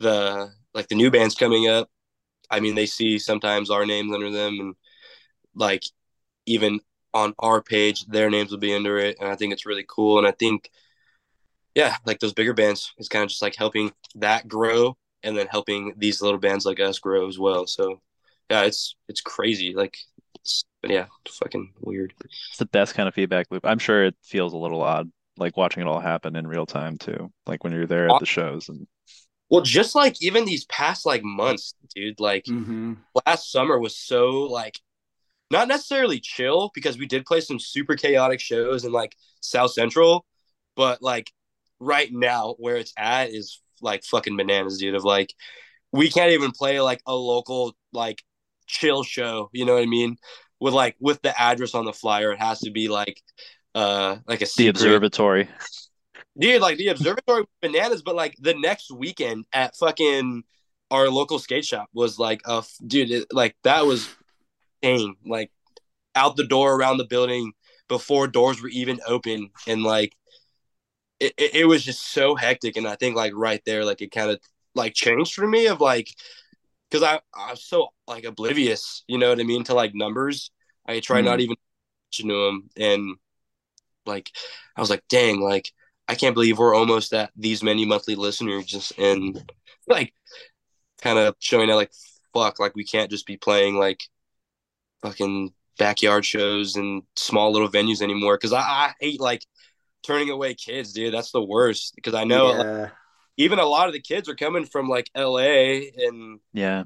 the 0.00 0.52
like 0.74 0.88
the 0.88 0.94
new 0.94 1.10
bands 1.10 1.34
coming 1.34 1.68
up. 1.68 1.90
I 2.50 2.60
mean, 2.60 2.74
they 2.74 2.86
see 2.86 3.18
sometimes 3.18 3.70
our 3.70 3.84
names 3.84 4.12
under 4.12 4.30
them, 4.30 4.60
and 4.60 4.74
like 5.54 5.82
even 6.46 6.80
on 7.14 7.34
our 7.38 7.62
page, 7.62 8.06
their 8.06 8.30
names 8.30 8.50
will 8.50 8.58
be 8.58 8.74
under 8.74 8.98
it, 8.98 9.16
and 9.20 9.28
I 9.28 9.36
think 9.36 9.52
it's 9.52 9.66
really 9.66 9.84
cool. 9.88 10.18
And 10.18 10.26
I 10.26 10.32
think, 10.32 10.70
yeah, 11.74 11.96
like 12.06 12.20
those 12.20 12.32
bigger 12.32 12.54
bands, 12.54 12.92
it's 12.98 13.08
kind 13.08 13.22
of 13.24 13.28
just 13.30 13.42
like 13.42 13.56
helping 13.56 13.92
that 14.16 14.48
grow, 14.48 14.96
and 15.22 15.36
then 15.36 15.46
helping 15.48 15.94
these 15.96 16.22
little 16.22 16.38
bands 16.38 16.64
like 16.64 16.80
us 16.80 16.98
grow 16.98 17.28
as 17.28 17.38
well. 17.38 17.66
So, 17.66 18.00
yeah, 18.50 18.62
it's 18.62 18.96
it's 19.08 19.20
crazy. 19.20 19.74
Like, 19.74 19.96
it's 20.36 20.64
but 20.82 20.90
yeah, 20.90 21.06
fucking 21.28 21.72
weird. 21.80 22.14
It's 22.24 22.58
the 22.58 22.66
best 22.66 22.94
kind 22.94 23.08
of 23.08 23.14
feedback 23.14 23.46
loop. 23.50 23.64
I'm 23.64 23.78
sure 23.78 24.04
it 24.04 24.16
feels 24.22 24.52
a 24.52 24.58
little 24.58 24.82
odd, 24.82 25.10
like 25.36 25.56
watching 25.56 25.82
it 25.82 25.86
all 25.88 26.00
happen 26.00 26.36
in 26.36 26.46
real 26.46 26.66
time 26.66 26.98
too. 26.98 27.30
Like 27.46 27.64
when 27.64 27.72
you're 27.72 27.86
there 27.86 28.08
at 28.08 28.18
the 28.20 28.26
shows 28.26 28.68
and 28.68 28.86
Well, 29.50 29.62
just 29.62 29.94
like 29.94 30.16
even 30.22 30.44
these 30.44 30.64
past 30.66 31.06
like 31.06 31.22
months, 31.22 31.74
dude, 31.94 32.20
like. 32.20 32.46
hmm 32.46 32.94
last 33.26 33.50
summer 33.52 33.78
was 33.78 33.96
so 33.98 34.28
like 34.44 34.78
not 35.50 35.68
necessarily 35.68 36.20
chill 36.20 36.70
because 36.74 36.98
we 36.98 37.06
did 37.06 37.26
play 37.26 37.40
some 37.40 37.58
super 37.60 37.96
chaotic 37.96 38.40
shows 38.40 38.84
in 38.84 38.92
like 38.92 39.16
South 39.40 39.72
Central, 39.72 40.26
but 40.76 41.02
like 41.02 41.30
right 41.80 42.10
now 42.12 42.54
where 42.58 42.76
it's 42.76 42.92
at 42.98 43.30
is 43.30 43.60
like 43.82 44.04
fucking 44.04 44.36
bananas, 44.36 44.78
dude. 44.78 44.94
Of 44.94 45.04
like 45.04 45.34
we 45.92 46.10
can't 46.10 46.32
even 46.32 46.52
play 46.52 46.80
like 46.80 47.02
a 47.06 47.14
local 47.14 47.76
like 47.92 48.22
chill 48.68 49.02
show, 49.02 49.50
you 49.52 49.64
know 49.64 49.74
what 49.74 49.82
I 49.82 49.86
mean? 49.86 50.16
With 50.60 50.74
like 50.74 50.96
with 51.00 51.20
the 51.22 51.38
address 51.40 51.74
on 51.74 51.84
the 51.84 51.92
flyer, 51.92 52.32
it 52.32 52.38
has 52.38 52.60
to 52.60 52.70
be 52.70 52.88
like 52.88 53.20
uh 53.74 54.16
like 54.26 54.42
a 54.42 54.46
the 54.56 54.68
observatory. 54.68 55.48
dude 56.38 56.60
like 56.60 56.78
the 56.78 56.88
observatory 56.88 57.44
bananas 57.60 58.02
but 58.02 58.14
like 58.14 58.34
the 58.40 58.54
next 58.54 58.90
weekend 58.90 59.44
at 59.52 59.76
fucking 59.76 60.42
our 60.90 61.08
local 61.10 61.38
skate 61.38 61.64
shop 61.64 61.88
was 61.92 62.18
like 62.18 62.40
a 62.46 62.64
dude 62.86 63.10
it, 63.10 63.26
like 63.32 63.54
that 63.64 63.84
was 63.86 64.08
insane 64.82 65.14
like 65.26 65.50
out 66.14 66.36
the 66.36 66.46
door 66.46 66.74
around 66.74 66.96
the 66.96 67.04
building 67.04 67.52
before 67.88 68.26
doors 68.26 68.62
were 68.62 68.68
even 68.68 68.98
open 69.06 69.50
and 69.66 69.82
like 69.82 70.14
it, 71.20 71.34
it, 71.36 71.54
it 71.54 71.64
was 71.66 71.84
just 71.84 72.12
so 72.12 72.34
hectic 72.34 72.76
and 72.76 72.88
i 72.88 72.96
think 72.96 73.16
like 73.16 73.32
right 73.34 73.62
there 73.66 73.84
like 73.84 74.00
it 74.00 74.10
kind 74.10 74.30
of 74.30 74.40
like 74.74 74.94
changed 74.94 75.34
for 75.34 75.46
me 75.46 75.66
of 75.66 75.80
like 75.80 76.08
because 76.90 77.02
i 77.02 77.20
i 77.34 77.50
was 77.50 77.64
so 77.64 77.88
like 78.06 78.24
oblivious 78.24 79.04
you 79.08 79.18
know 79.18 79.28
what 79.30 79.40
i 79.40 79.42
mean 79.44 79.64
to 79.64 79.74
like 79.74 79.94
numbers 79.94 80.50
i 80.86 81.00
try 81.00 81.20
Mhm. 81.20 81.24
not 81.24 81.40
even 81.40 81.56
to 82.12 82.22
them 82.22 82.70
and 82.76 83.16
like 84.06 84.30
i 84.76 84.80
was 84.80 84.90
like 84.90 85.02
dang 85.08 85.40
like 85.40 85.70
i 86.08 86.14
can't 86.14 86.34
believe 86.34 86.58
we're 86.58 86.74
almost 86.74 87.12
at 87.12 87.30
these 87.36 87.62
many 87.62 87.84
monthly 87.84 88.14
listeners 88.14 88.64
just 88.64 88.98
and 88.98 89.50
like 89.86 90.12
kind 91.02 91.18
of 91.18 91.34
showing 91.38 91.68
that 91.68 91.74
like 91.76 91.92
fuck 92.34 92.58
like 92.58 92.74
we 92.74 92.84
can't 92.84 93.10
just 93.10 93.26
be 93.26 93.36
playing 93.36 93.76
like 93.76 94.00
fucking 95.02 95.52
backyard 95.78 96.24
shows 96.24 96.76
and 96.76 97.02
small 97.16 97.52
little 97.52 97.68
venues 97.68 98.02
anymore 98.02 98.36
because 98.36 98.52
I, 98.52 98.60
I 98.60 98.94
hate 99.00 99.20
like 99.20 99.44
turning 100.02 100.30
away 100.30 100.54
kids 100.54 100.92
dude 100.92 101.12
that's 101.14 101.30
the 101.32 101.42
worst 101.42 101.94
because 101.94 102.14
i 102.14 102.24
know 102.24 102.46
like, 102.46 102.66
Yeah. 102.66 102.88
Even 103.38 103.58
a 103.58 103.64
lot 103.64 103.86
of 103.88 103.94
the 103.94 104.00
kids 104.00 104.28
are 104.28 104.34
coming 104.34 104.66
from 104.66 104.88
like 104.88 105.08
la 105.16 105.38
and 105.38 106.40
Yeah. 106.52 106.84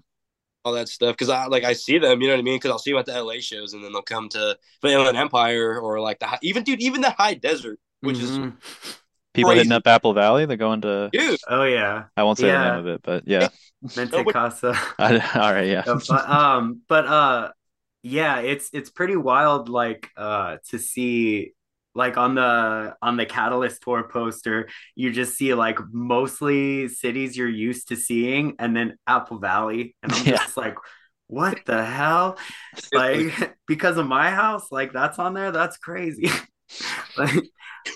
all 0.65 0.73
that 0.75 0.89
stuff 0.89 1.15
because 1.15 1.29
I 1.29 1.47
like 1.47 1.65
I 1.65 1.73
see 1.73 1.99
them, 1.99 2.21
you 2.23 2.29
know 2.29 2.35
what 2.35 2.39
I 2.41 2.43
mean? 2.43 2.57
Because 2.57 2.71
I'll 2.71 2.79
see 2.79 2.93
them 2.93 3.01
at 3.01 3.07
the 3.07 3.21
LA 3.21 3.41
shows, 3.41 3.73
and 3.75 3.83
then 3.83 3.93
they'll 3.93 4.03
come 4.03 4.29
to 4.29 4.57
the 4.83 4.89
Inland 4.89 5.17
Empire 5.17 5.81
or 5.81 5.99
like 6.01 6.21
the 6.21 6.27
hi- 6.27 6.39
even 6.43 6.63
dude, 6.63 6.81
even 6.81 7.01
the 7.01 7.11
High 7.11 7.35
Desert, 7.35 7.81
which 8.01 8.19
is 8.19 8.31
Mhm. 8.39 8.57
People 9.35 9.49
Crazy. 9.53 9.61
hitting 9.61 9.73
up 9.73 9.87
Apple 9.87 10.13
Valley, 10.13 10.45
they're 10.45 10.59
going 10.59 10.83
to 10.83 11.09
dude. 11.11 11.41
Oh 11.49 11.65
yeah. 11.65 12.05
I 12.17 12.23
won't 12.23 12.39
say 12.39 12.49
the 12.53 12.59
name 12.71 12.79
of 12.81 12.87
it, 12.87 13.01
but 13.03 13.27
yeah. 13.27 13.49
Mente 13.97 14.25
Casa. 14.31 14.79
I, 14.99 15.19
all 15.35 15.53
right, 15.53 15.67
yeah. 15.69 15.83
But 15.87 16.11
um 16.31 16.83
but 16.87 17.07
uh 17.07 17.51
yeah 18.05 18.41
it's 18.41 18.69
it's 18.75 18.91
pretty 18.91 19.17
wild 19.17 19.69
like 19.71 20.11
uh 20.19 20.59
to 20.69 20.79
see 20.79 21.55
like 21.95 22.17
on 22.17 22.35
the 22.35 22.97
on 23.03 23.17
the 23.17 23.27
catalyst 23.27 23.83
tour 23.83 24.03
poster 24.09 24.69
you 24.95 25.11
just 25.13 25.37
see 25.37 25.55
like 25.55 25.79
mostly 25.93 26.89
cities 26.89 27.37
you're 27.37 27.49
used 27.49 27.89
to 27.89 27.97
seeing 27.97 28.55
and 28.59 28.77
then 28.77 28.97
apple 29.07 29.39
valley. 29.39 29.95
And 30.03 30.13
i'm 30.15 30.25
Yeah. 30.27 30.47
just 30.47 30.57
like 30.57 30.77
what 31.29 31.65
the 31.67 31.85
hell? 31.85 32.39
Like 32.93 33.57
because 33.67 33.97
of 33.97 34.07
my 34.07 34.31
house 34.31 34.71
like 34.71 34.93
that's 34.93 35.19
on 35.19 35.35
there? 35.35 35.51
That's 35.53 35.79
crazy. 35.79 36.31
Like 37.17 37.45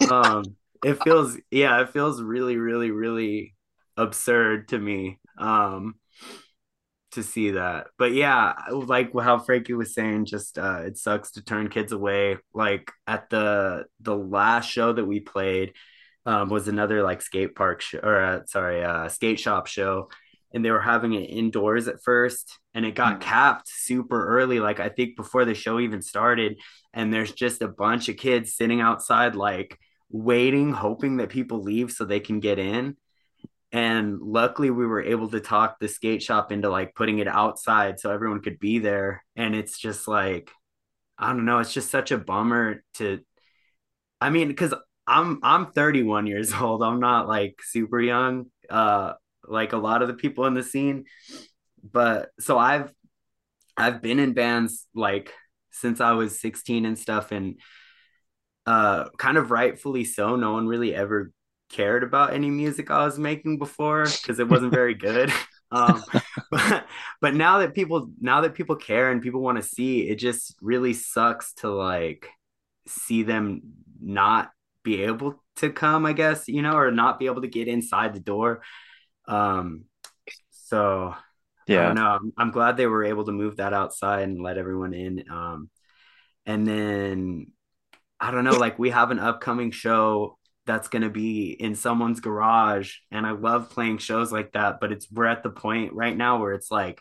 um 0.07 0.57
it 0.83 0.95
feels 0.97 1.37
yeah 1.51 1.81
it 1.83 1.91
feels 1.91 2.23
really 2.23 2.57
really 2.57 2.91
really 2.91 3.55
absurd 3.97 4.69
to 4.69 4.79
me. 4.79 5.19
Um 5.39 5.97
to 7.17 7.25
see 7.25 7.53
that. 7.53 7.89
But 7.99 8.13
yeah, 8.15 8.55
like 8.73 9.13
how 9.21 9.39
Frankie 9.41 9.75
was 9.75 9.95
saying, 9.95 10.27
just 10.27 10.59
uh, 10.59 10.83
it 10.87 10.97
sucks 10.99 11.33
to 11.33 11.45
turn 11.45 11.69
kids 11.69 11.93
away. 11.93 12.39
Like 12.55 12.91
at 13.07 13.31
the 13.31 13.87
the 14.01 14.17
last 14.17 14.71
show 14.71 14.93
that 14.95 15.05
we 15.05 15.21
played 15.21 15.75
um, 16.25 16.49
was 16.49 16.69
another 16.69 17.03
like 17.03 17.23
skate 17.23 17.55
park 17.55 17.81
show 17.83 17.99
or 18.03 18.21
uh, 18.21 18.41
sorry, 18.47 18.85
uh, 18.85 19.09
skate 19.09 19.41
shop 19.41 19.67
show, 19.67 20.09
and 20.55 20.65
they 20.65 20.71
were 20.71 20.81
having 20.81 21.13
it 21.15 21.25
indoors 21.31 21.89
at 21.89 22.03
first, 22.03 22.59
and 22.75 22.87
it 22.87 22.95
got 22.95 23.21
Hmm. 23.21 23.21
capped 23.21 23.69
super 23.69 24.27
early. 24.39 24.61
Like 24.61 24.81
I 24.81 24.89
think 24.89 25.17
before 25.17 25.45
the 25.45 25.55
show 25.55 25.81
even 25.81 26.03
started, 26.03 26.59
and 26.95 27.13
there's 27.13 27.33
just 27.33 27.63
a 27.63 27.69
bunch 27.69 28.09
of 28.09 28.17
kids 28.17 28.55
sitting 28.57 28.81
outside, 28.81 29.37
like 29.37 29.79
waiting, 30.11 30.73
hoping 30.73 31.19
that 31.19 31.29
people 31.31 31.63
leave 31.63 31.91
so 31.91 32.05
they 32.05 32.21
can 32.21 32.41
get 32.41 32.59
in 32.59 32.97
and 33.73 34.21
luckily 34.21 34.71
we 34.71 34.87
were 34.87 35.03
able 35.03 35.29
to 35.29 35.41
talk 35.41 35.79
the 35.79 35.89
skate 35.89 36.23
shop 36.23 36.53
into 36.53 36.71
like 36.71 36.95
putting 36.95 37.19
it 37.19 37.29
outside 37.29 37.99
so 37.99 38.11
everyone 38.11 38.41
could 38.41 38.59
be 38.59 38.79
there. 38.79 39.25
And 39.35 39.55
it's 39.55 39.79
just 39.79 40.09
like 40.09 40.51
i 41.19 41.29
don't 41.29 41.47
know 41.47 41.59
it's 41.61 41.73
just 41.73 41.91
such 41.91 42.11
a 42.11 42.19
bummer 42.19 42.83
to 42.93 43.21
i 44.21 44.29
mean 44.29 44.49
because 44.49 44.75
i'm 45.07 45.41
i'm 45.43 45.73
31 45.73 46.27
years 46.27 46.53
old. 46.61 46.83
I'm 46.83 47.01
not 47.01 47.29
like 47.29 47.61
super 47.63 48.01
young 48.01 48.47
uh 48.69 49.15
like 49.49 49.73
a 49.73 49.79
lot 49.79 50.03
of 50.03 50.09
the 50.09 50.15
people 50.15 50.47
in 50.47 50.55
the 50.55 50.63
scene. 50.63 51.05
But 51.83 52.31
so 52.41 52.59
i've 52.59 52.93
I've 53.77 54.01
been 54.01 54.19
in 54.19 54.33
bands 54.33 54.87
like 54.95 55.33
since 55.71 56.01
I 56.01 56.13
was 56.13 56.41
16 56.41 56.87
and 56.87 56.99
stuff. 56.99 57.33
And 57.33 57.61
uh 58.67 59.11
kind 59.17 59.37
of 59.37 59.51
rightfully 59.51 60.05
so 60.05 60.37
no 60.37 60.53
one 60.53 60.67
really 60.67 60.95
ever 60.95 61.31
cared 61.69 62.03
about 62.03 62.33
any 62.33 62.51
music 62.51 62.91
I 62.91 63.05
was 63.05 63.19
making 63.19 63.59
before 63.59 64.05
because 64.05 64.39
it 64.39 64.49
wasn't 64.49 64.73
very 64.73 64.95
good. 64.95 65.33
um 65.73 66.01
but, 66.53 66.87
but 67.21 67.35
now 67.35 67.59
that 67.59 67.75
people 67.75 68.09
now 68.21 68.43
that 68.43 68.55
people 68.55 68.77
care 68.77 69.11
and 69.11 69.21
people 69.21 69.41
want 69.41 69.57
to 69.57 69.65
see 69.65 70.09
it 70.09 70.15
just 70.15 70.55
really 70.61 70.93
sucks 70.93 71.55
to 71.55 71.69
like 71.69 72.29
see 72.87 73.25
them 73.25 73.63
not 74.01 74.53
be 74.85 75.03
able 75.03 75.43
to 75.57 75.71
come, 75.71 76.07
I 76.07 76.13
guess, 76.13 76.47
you 76.47 76.63
know, 76.63 76.77
or 76.77 76.93
not 76.93 77.19
be 77.19 77.27
able 77.27 77.43
to 77.43 77.49
get 77.49 77.67
inside 77.67 78.15
the 78.15 78.21
door. 78.21 78.63
Um 79.27 79.87
so 80.53 81.17
yeah. 81.67 81.93
no. 81.93 82.07
I'm, 82.07 82.33
I'm 82.39 82.51
glad 82.53 82.77
they 82.77 82.87
were 82.87 83.05
able 83.05 83.25
to 83.25 83.33
move 83.33 83.57
that 83.57 83.73
outside 83.73 84.23
and 84.23 84.41
let 84.41 84.59
everyone 84.59 84.95
in. 84.95 85.25
Um 85.29 85.69
and 86.47 86.65
then 86.65 87.49
I 88.21 88.31
don't 88.31 88.45
know, 88.45 88.57
like 88.57 88.79
we 88.79 88.91
have 88.91 89.11
an 89.11 89.19
upcoming 89.19 89.73
show 89.73 90.39
that's 90.67 90.89
going 90.89 91.03
to 91.03 91.11
be 91.11 91.51
in 91.51 91.75
someone's 91.75 92.21
garage. 92.21 92.97
And 93.11 93.27
I 93.27 93.31
love 93.31 93.71
playing 93.71 93.99
shows 93.99 94.33
like 94.33 94.53
that, 94.53 94.81
but 94.81 94.93
it's 94.93 95.11
we're 95.11 95.27
at 95.27 95.43
the 95.43 95.51
point 95.51 95.93
right 95.93 96.17
now 96.17 96.41
where 96.41 96.53
it's 96.53 96.71
like 96.71 97.01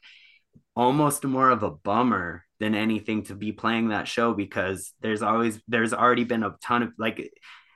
almost 0.76 1.24
more 1.24 1.50
of 1.50 1.64
a 1.64 1.72
bummer 1.72 2.44
than 2.60 2.76
anything 2.76 3.24
to 3.24 3.36
be 3.36 3.52
playing 3.52 3.90
that 3.90 4.08
show 4.08 4.34
because 4.34 4.94
there's 5.02 5.22
always 5.22 5.60
there's 5.68 5.94
already 5.94 6.24
been 6.24 6.44
a 6.44 6.56
ton 6.64 6.84
of 6.84 6.94
like 6.98 7.34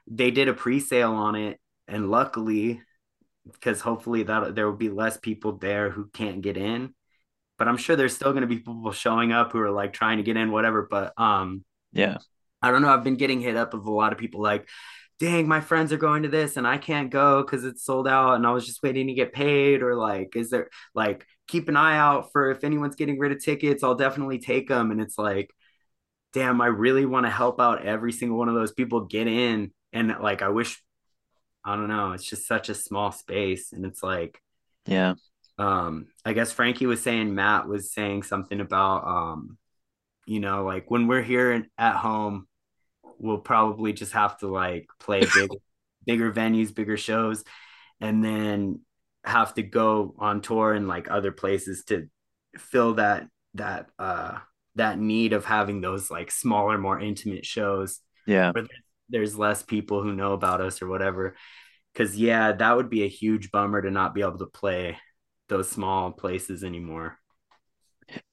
they 0.07 0.31
did 0.31 0.47
a 0.47 0.53
pre-sale 0.53 1.13
on 1.13 1.35
it 1.35 1.59
and 1.87 2.09
luckily 2.09 2.81
because 3.51 3.81
hopefully 3.81 4.23
that 4.23 4.55
there 4.55 4.67
will 4.67 4.77
be 4.77 4.89
less 4.89 5.17
people 5.17 5.53
there 5.53 5.89
who 5.89 6.07
can't 6.13 6.41
get 6.41 6.55
in. 6.55 6.93
But 7.57 7.67
i'm 7.67 7.77
sure 7.77 7.95
there's 7.95 8.15
still 8.15 8.31
going 8.31 8.41
to 8.41 8.47
be 8.47 8.57
people 8.57 8.91
showing 8.91 9.33
up 9.33 9.51
who 9.51 9.59
are 9.59 9.71
like 9.71 9.91
trying 9.91 10.17
to 10.17 10.23
get 10.23 10.37
in 10.37 10.51
whatever 10.51 10.87
but 10.89 11.13
um 11.19 11.65
yeah. 11.91 12.17
I 12.61 12.71
don't 12.71 12.81
know 12.81 12.89
i've 12.89 13.03
been 13.03 13.17
getting 13.17 13.41
hit 13.41 13.57
up 13.57 13.73
of 13.73 13.85
a 13.85 13.91
lot 13.91 14.13
of 14.13 14.17
people 14.17 14.41
like 14.41 14.67
dang 15.19 15.47
my 15.47 15.59
friends 15.59 15.91
are 15.91 15.97
going 15.97 16.23
to 16.23 16.29
this 16.29 16.57
and 16.57 16.65
i 16.65 16.77
can't 16.77 17.11
go 17.11 17.41
because 17.41 17.65
it's 17.65 17.83
sold 17.83 18.07
out 18.07 18.35
and 18.35 18.47
i 18.47 18.51
was 18.51 18.65
just 18.65 18.81
waiting 18.81 19.07
to 19.07 19.13
get 19.13 19.33
paid 19.33 19.81
or 19.81 19.95
like 19.95 20.35
is 20.35 20.49
there 20.49 20.69
like 20.95 21.25
keep 21.47 21.67
an 21.67 21.75
eye 21.75 21.97
out 21.97 22.31
for 22.31 22.51
if 22.51 22.63
anyone's 22.63 22.95
getting 22.95 23.19
rid 23.19 23.31
of 23.31 23.43
tickets 23.43 23.83
i'll 23.83 23.95
definitely 23.95 24.39
take 24.39 24.67
them 24.67 24.91
and 24.91 25.01
it's 25.01 25.17
like 25.17 25.51
damn 26.33 26.61
i 26.61 26.67
really 26.67 27.05
want 27.05 27.25
to 27.25 27.31
help 27.31 27.59
out 27.59 27.85
every 27.85 28.13
single 28.13 28.37
one 28.37 28.49
of 28.49 28.55
those 28.55 28.71
people 28.71 29.01
get 29.01 29.27
in. 29.27 29.71
And 29.91 30.15
like 30.21 30.41
i 30.41 30.49
wish 30.49 30.81
i 31.65 31.75
don't 31.75 31.87
know 31.87 32.13
it's 32.13 32.29
just 32.29 32.47
such 32.47 32.69
a 32.69 32.75
small 32.75 33.11
space 33.11 33.73
and 33.73 33.85
it's 33.85 34.03
like 34.03 34.41
yeah. 34.85 35.15
Um 35.57 36.07
i 36.23 36.33
guess 36.33 36.53
frankie 36.53 36.85
was 36.85 37.01
saying 37.01 37.35
matt 37.35 37.67
was 37.67 37.91
saying 37.91 38.23
something 38.23 38.61
about 38.61 39.05
um 39.05 39.57
you 40.25 40.39
know 40.39 40.63
like 40.63 40.89
when 40.89 41.07
we're 41.07 41.23
here 41.23 41.67
at 41.77 41.95
home 41.95 42.47
we'll 43.19 43.37
probably 43.37 43.93
just 43.93 44.13
have 44.13 44.37
to 44.39 44.47
like 44.47 44.87
play 44.99 45.21
big 45.33 45.49
bigger 46.05 46.31
venues 46.31 46.73
bigger 46.73 46.97
shows 46.97 47.43
and 48.01 48.23
then 48.23 48.79
have 49.23 49.53
to 49.53 49.61
go 49.61 50.15
on 50.17 50.41
tour 50.41 50.73
and 50.73 50.87
like 50.87 51.11
other 51.11 51.31
places 51.31 51.83
to 51.85 52.07
fill 52.57 52.95
that 52.95 53.27
that 53.53 53.87
uh 53.99 54.37
that 54.75 54.97
need 54.97 55.33
of 55.33 55.45
having 55.45 55.81
those 55.81 56.09
like 56.09 56.31
smaller 56.31 56.77
more 56.77 56.99
intimate 56.99 57.45
shows 57.45 57.99
yeah 58.25 58.51
Where 58.51 58.65
there's 59.09 59.37
less 59.37 59.63
people 59.63 60.03
who 60.03 60.13
know 60.13 60.33
about 60.33 60.61
us 60.61 60.81
or 60.81 60.87
whatever. 60.87 61.35
Cause 61.95 62.15
yeah, 62.15 62.51
that 62.51 62.77
would 62.77 62.89
be 62.89 63.03
a 63.03 63.09
huge 63.09 63.51
bummer 63.51 63.81
to 63.81 63.91
not 63.91 64.13
be 64.13 64.21
able 64.21 64.37
to 64.37 64.45
play 64.45 64.97
those 65.49 65.69
small 65.69 66.11
places 66.11 66.63
anymore. 66.63 67.17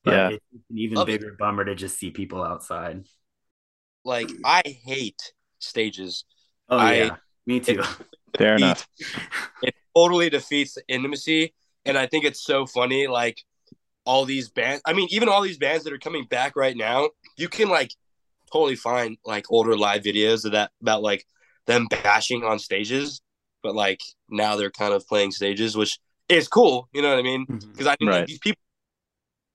But 0.05 0.13
yeah. 0.13 0.29
It's 0.31 0.45
an 0.71 0.79
even 0.79 0.97
Love 0.97 1.07
bigger 1.07 1.29
it. 1.29 1.39
bummer 1.39 1.65
to 1.65 1.75
just 1.75 1.99
see 1.99 2.11
people 2.11 2.43
outside. 2.43 3.05
Like 4.07 4.31
I 4.45 4.63
hate 4.85 5.33
stages. 5.59 6.25
Oh 6.69 6.79
I, 6.79 6.93
yeah, 6.95 7.17
me 7.47 7.61
too. 7.61 7.81
It, 7.81 7.87
Fair 8.39 8.57
enough. 8.57 8.87
It 9.63 9.75
totally 9.95 10.31
defeats 10.31 10.75
the 10.75 10.83
intimacy, 10.89 11.55
and 11.85 11.99
I 11.99 12.07
think 12.07 12.25
it's 12.25 12.45
so 12.45 12.67
funny. 12.67 13.07
Like 13.07 13.43
all 14.05 14.25
these 14.25 14.49
bands, 14.49 14.83
I 14.87 14.93
mean, 14.93 15.09
even 15.11 15.29
all 15.29 15.43
these 15.43 15.59
bands 15.59 15.85
that 15.85 15.93
are 15.93 15.99
coming 15.99 16.27
back 16.27 16.55
right 16.55 16.77
now, 16.77 17.11
you 17.37 17.49
can 17.49 17.69
like 17.69 17.93
totally 18.53 18.77
find 18.77 19.19
like 19.25 19.47
older 19.51 19.77
live 19.77 20.03
videos 20.03 20.45
of 20.45 20.53
that 20.53 20.71
about 20.81 21.03
like 21.03 21.25
them 21.67 21.87
bashing 21.91 22.45
on 22.45 22.59
stages, 22.59 23.21
but 23.63 23.75
like 23.75 24.01
now 24.31 24.57
they're 24.57 24.71
kind 24.71 24.95
of 24.95 25.07
playing 25.07 25.33
stages, 25.33 25.77
which 25.77 25.99
is 26.29 26.47
cool. 26.49 26.89
You 26.93 27.03
know 27.03 27.11
what 27.11 27.19
I 27.19 27.23
mean? 27.23 27.45
Because 27.49 27.67
mm-hmm. 27.69 27.89
I 27.89 27.97
mean 28.01 28.09
right. 28.09 28.27
these 28.27 28.39
people. 28.39 28.61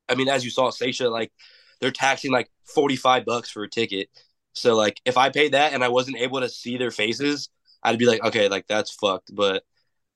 I 0.10 0.16
mean, 0.16 0.28
as 0.28 0.43
you 0.43 0.52
saw, 0.52 0.72
Saetia, 0.72 1.10
like 1.10 1.32
they're 1.80 1.91
taxing 1.91 2.32
like 2.32 2.49
forty 2.66 2.97
five 2.97 3.26
bucks 3.26 3.49
for 3.49 3.64
a 3.64 3.70
ticket. 3.70 4.10
So 4.54 4.76
like 4.76 4.99
if 5.06 5.18
I 5.18 5.30
paid 5.30 5.54
that 5.54 5.74
and 5.74 5.84
I 5.84 5.89
wasn't 5.89 6.18
able 6.18 6.41
to 6.41 6.49
see 6.49 6.78
their 6.78 6.91
faces, 6.91 7.49
I'd 7.84 7.99
be 7.99 8.06
like, 8.06 8.24
okay, 8.24 8.47
like 8.49 8.68
that's 8.68 8.91
fucked. 8.91 9.34
But 9.34 9.64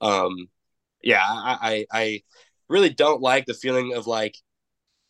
um, 0.02 0.50
yeah, 1.02 1.24
I 1.24 1.86
I, 1.92 2.00
I 2.00 2.22
really 2.68 2.90
don't 2.90 3.22
like 3.22 3.46
the 3.46 3.54
feeling 3.54 3.94
of 3.96 4.08
like 4.08 4.36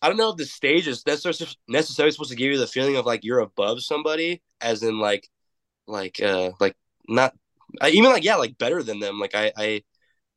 I 0.02 0.08
don't 0.08 0.18
know 0.18 0.30
if 0.30 0.38
the 0.38 0.46
stage 0.46 0.88
is 0.88 1.04
necessarily 1.06 2.12
supposed 2.12 2.30
to 2.30 2.36
give 2.36 2.52
you 2.52 2.60
the 2.60 2.68
feeling 2.68 2.96
of 2.96 3.06
like 3.06 3.24
you're 3.24 3.40
above 3.40 3.82
somebody, 3.82 4.44
as 4.62 4.84
in 4.84 5.00
like, 5.00 5.28
like, 5.88 6.22
uh, 6.22 6.52
like 6.60 6.76
not 7.08 7.34
I, 7.82 7.90
even 7.90 8.12
like 8.12 8.24
yeah, 8.24 8.36
like 8.36 8.58
better 8.58 8.84
than 8.84 9.00
them. 9.00 9.20
Like 9.20 9.34
I, 9.34 9.52
I, 9.58 9.84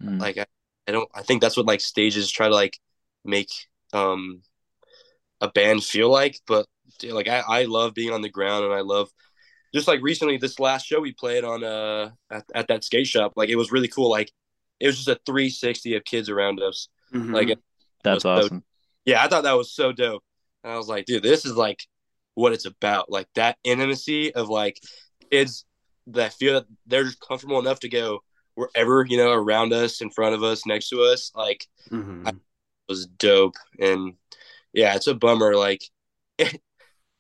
mm. 0.03 0.21
like 0.21 0.39
I, 0.39 0.47
I 0.87 0.93
don't. 0.93 1.09
I 1.15 1.23
think 1.23 1.43
that's 1.43 1.57
what 1.57 1.67
like 1.67 1.81
stages 1.81 2.31
try 2.31 2.49
to 2.49 2.55
like 2.55 2.79
make 3.25 3.51
um 3.93 4.43
a 5.41 5.51
band 5.51 5.85
feel 5.85 6.11
like. 6.11 6.41
But 6.47 6.67
like 7.05 7.29
I, 7.29 7.43
I 7.47 7.65
love 7.65 7.95
being 7.95 8.13
on 8.13 8.23
the 8.23 8.29
ground, 8.29 8.65
and 8.65 8.75
I 8.75 8.81
love 8.81 9.09
just 9.75 9.89
like 9.89 10.01
recently 10.03 10.37
this 10.39 10.59
last 10.59 10.87
show 10.87 11.01
we 11.01 11.13
played 11.13 11.45
on 11.45 11.63
uh 11.63 12.11
at, 12.31 12.45
at 12.55 12.69
that 12.69 12.85
skate 12.85 13.07
shop. 13.07 13.33
Like 13.37 13.49
it 13.49 13.57
was 13.57 13.73
really 13.73 13.89
cool. 13.89 14.11
Like 14.11 14.33
it 14.81 14.87
was 14.87 14.97
just 14.97 15.09
a 15.09 15.21
360 15.27 15.97
of 15.97 16.05
kids 16.05 16.29
around 16.29 16.61
us. 16.61 16.89
Mm-hmm. 17.13 17.35
Like 17.35 17.59
that's 18.05 18.25
awesome. 18.25 18.59
So, 18.59 18.63
yeah, 19.05 19.23
I 19.23 19.29
thought 19.29 19.45
that 19.45 19.57
was 19.57 19.73
so 19.73 19.93
dope. 19.93 20.23
And 20.63 20.73
I 20.73 20.77
was 20.77 20.89
like, 20.89 21.07
dude, 21.07 21.23
this 21.23 21.45
is 21.45 21.55
like 21.55 21.81
what 22.35 22.53
it's 22.53 22.67
about. 22.67 23.11
Like 23.11 23.27
that 23.35 23.57
intimacy 23.65 24.35
of 24.35 24.49
like 24.49 24.81
kids 25.31 25.65
that 26.09 26.33
feel 26.35 26.55
that 26.55 26.67
they're 26.87 27.05
just 27.05 27.21
comfortable 27.21 27.59
enough 27.59 27.81
to 27.81 27.89
go 27.89 28.21
wherever, 28.55 29.05
you 29.07 29.17
know, 29.17 29.33
around 29.33 29.73
us, 29.73 30.01
in 30.01 30.11
front 30.11 30.35
of 30.35 30.43
us, 30.43 30.67
next 30.67 30.89
to 30.91 31.03
us. 31.03 31.31
Like 31.35 31.67
mm-hmm. 31.91 32.29
was 32.89 33.07
dope. 33.07 33.55
And 33.81 34.15
yeah, 34.73 34.95
it's 34.95 35.07
a 35.07 35.15
bummer. 35.15 35.55
Like 35.55 35.83
it, 36.39 36.61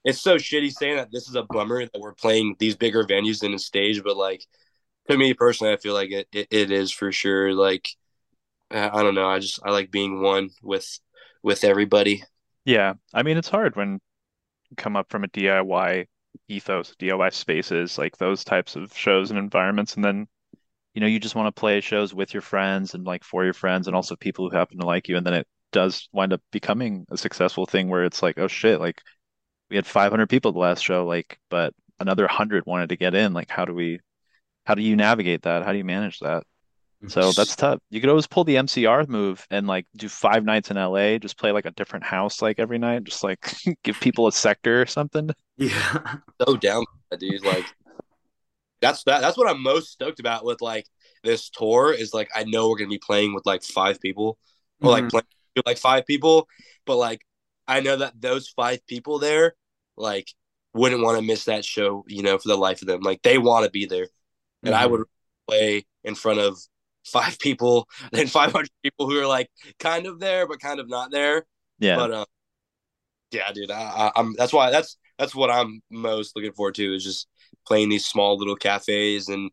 it's 0.09 0.23
so 0.23 0.37
shitty 0.37 0.73
saying 0.73 0.97
that 0.97 1.13
this 1.13 1.29
is 1.29 1.35
a 1.35 1.43
bummer 1.43 1.85
that 1.85 2.01
we're 2.01 2.15
playing 2.15 2.57
these 2.59 2.75
bigger 2.75 3.05
venues 3.05 3.41
than 3.41 3.53
a 3.53 3.59
stage, 3.59 4.03
but 4.03 4.17
like 4.17 4.43
to 5.11 5.19
me 5.19 5.35
personally, 5.35 5.75
I 5.75 5.77
feel 5.77 5.93
like 5.93 6.11
it, 6.11 6.27
it, 6.33 6.49
it 6.51 6.71
is 6.71 6.91
for 6.91 7.13
sure. 7.13 7.53
Like 7.53 7.91
I 8.71 9.03
don't 9.03 9.15
know. 9.15 9.29
I 9.29 9.39
just 9.39 9.61
I 9.63 9.71
like 9.71 9.91
being 9.91 10.23
one 10.23 10.49
with 10.63 10.99
with 11.43 11.63
everybody. 11.63 12.25
Yeah, 12.65 12.95
I 13.13 13.23
mean 13.23 13.37
it's 13.37 13.51
hard 13.51 13.77
when 13.77 14.01
come 14.79 14.97
up 14.97 15.11
from 15.11 15.25
a 15.25 15.29
DIY 15.29 16.07
ethos, 16.49 16.95
DIY 16.99 17.33
spaces, 17.35 17.99
like 17.99 18.17
those 18.17 18.45
types 18.45 18.77
of 18.77 18.97
shows 18.97 19.29
and 19.29 19.39
environments, 19.39 19.95
and 19.97 20.05
then 20.05 20.27
you 20.95 21.03
know 21.03 21.07
you 21.07 21.21
just 21.21 21.35
want 21.35 21.55
to 21.55 21.61
play 21.61 21.83
shows 21.83 22.15
with 22.15 22.33
your 22.33 22.41
friends 22.41 22.95
and 22.95 23.05
like 23.05 23.25
for 23.25 23.45
your 23.45 23.53
friends 23.53 23.87
and 23.87 23.95
also 23.95 24.17
people 24.17 24.49
who 24.49 24.57
happen 24.57 24.79
to 24.79 24.87
like 24.87 25.07
you, 25.07 25.19
and 25.19 25.27
then 25.27 25.35
it 25.35 25.47
does 25.71 26.09
wind 26.15 26.33
up 26.33 26.41
becoming 26.51 27.05
a 27.11 27.19
successful 27.19 27.67
thing 27.67 27.91
where 27.91 28.05
it's 28.05 28.23
like, 28.23 28.39
oh 28.39 28.49
shit, 28.49 28.81
like 28.81 29.03
we 29.71 29.77
had 29.77 29.87
500 29.87 30.29
people 30.29 30.53
the 30.53 30.59
last 30.59 30.83
show, 30.83 31.07
like, 31.07 31.39
but 31.51 31.75
another 32.01 32.25
100 32.25 32.66
wanted 32.66 32.91
to 32.91 32.97
get 32.97 33.14
in. 33.14 33.33
Like, 33.33 33.51
how 33.51 33.64
do 33.64 33.75
we, 33.75 34.01
how 34.64 34.75
do 34.75 34.83
you 34.83 34.97
navigate 34.97 35.43
that? 35.43 35.64
How 35.64 35.73
do 35.73 35.79
you 35.79 35.85
manage 35.85 36.21
that? 36.21 36.45
So 37.07 37.31
that's 37.31 37.55
tough. 37.55 37.79
You 37.91 38.01
could 38.01 38.11
always 38.11 38.27
pull 38.27 38.43
the 38.43 38.57
MCR 38.57 39.07
move 39.09 39.47
and 39.51 39.69
like 39.69 39.87
do 39.97 40.09
five 40.09 40.45
nights 40.45 40.73
in 40.73 40.77
LA, 40.77 41.19
just 41.19 41.39
play 41.39 41.53
like 41.53 41.64
a 41.64 41.71
different 41.71 42.05
house 42.05 42.43
like 42.43 42.59
every 42.59 42.79
night, 42.79 43.05
just 43.05 43.23
like 43.23 43.55
give 43.85 44.01
people 44.01 44.27
a 44.27 44.33
sector 44.33 44.83
or 44.83 44.87
something. 44.87 45.31
Yeah. 45.57 46.16
So 46.41 46.57
down, 46.57 46.85
dude. 47.19 47.45
Like 47.45 47.66
that's 48.81 49.03
that 49.05 49.21
that's 49.21 49.37
what 49.37 49.49
I'm 49.49 49.62
most 49.62 49.91
stoked 49.91 50.21
about 50.21 50.45
with 50.45 50.61
like 50.61 50.87
this 51.25 51.51
tour 51.51 51.93
is 51.93 52.14
like 52.14 52.29
I 52.35 52.45
know 52.45 52.69
we're 52.69 52.79
gonna 52.79 52.89
be 52.89 52.99
playing 52.99 53.35
with 53.35 53.45
like 53.45 53.64
five 53.64 54.01
people 54.01 54.39
or 54.81 54.91
like 54.91 55.05
mm-hmm. 55.05 55.09
playing 55.09 55.27
with 55.57 55.66
like 55.66 55.79
five 55.79 56.07
people, 56.07 56.49
but 56.87 56.97
like 56.97 57.25
I 57.69 57.81
know 57.81 57.97
that 57.97 58.21
those 58.21 58.49
five 58.49 58.85
people 58.87 59.19
there 59.19 59.55
like 59.97 60.33
wouldn't 60.75 61.03
want 61.03 61.19
to 61.19 61.25
miss 61.25 61.45
that 61.45 61.64
show, 61.64 62.05
you 62.09 62.23
know, 62.23 62.39
for 62.39 62.49
the 62.49 62.57
life 62.57 62.81
of 62.81 62.89
them. 62.89 63.03
Like 63.03 63.23
they 63.23 63.39
want 63.39 63.64
to 63.64 63.71
be 63.71 63.87
there. 63.87 64.09
And 64.62 64.75
mm-hmm. 64.75 64.83
I 64.83 64.87
would 64.87 65.03
play 65.47 65.87
in 66.03 66.14
front 66.14 66.41
of 66.41 66.59
five 67.05 67.39
people 67.39 67.87
than 68.12 68.27
500 68.27 68.69
people 68.83 69.09
who 69.09 69.21
are 69.21 69.27
like 69.27 69.51
kind 69.79 70.07
of 70.07 70.19
there 70.19 70.47
but 70.47 70.61
kind 70.61 70.81
of 70.81 70.89
not 70.89 71.11
there. 71.11 71.47
Yeah. 71.79 71.97
But 71.97 72.12
uh, 72.12 72.25
yeah, 73.31 73.53
dude, 73.53 73.71
I, 73.71 74.11
am 74.16 74.35
that's 74.37 74.53
why 74.53 74.71
that's 74.71 74.97
that's 75.19 75.35
what 75.35 75.51
I'm 75.51 75.83
most 75.91 76.35
looking 76.35 76.53
forward 76.53 76.75
to 76.77 76.95
is 76.95 77.05
just 77.05 77.29
playing 77.66 77.91
these 77.91 78.07
small 78.07 78.39
little 78.39 78.57
cafes, 78.57 79.29
and 79.29 79.51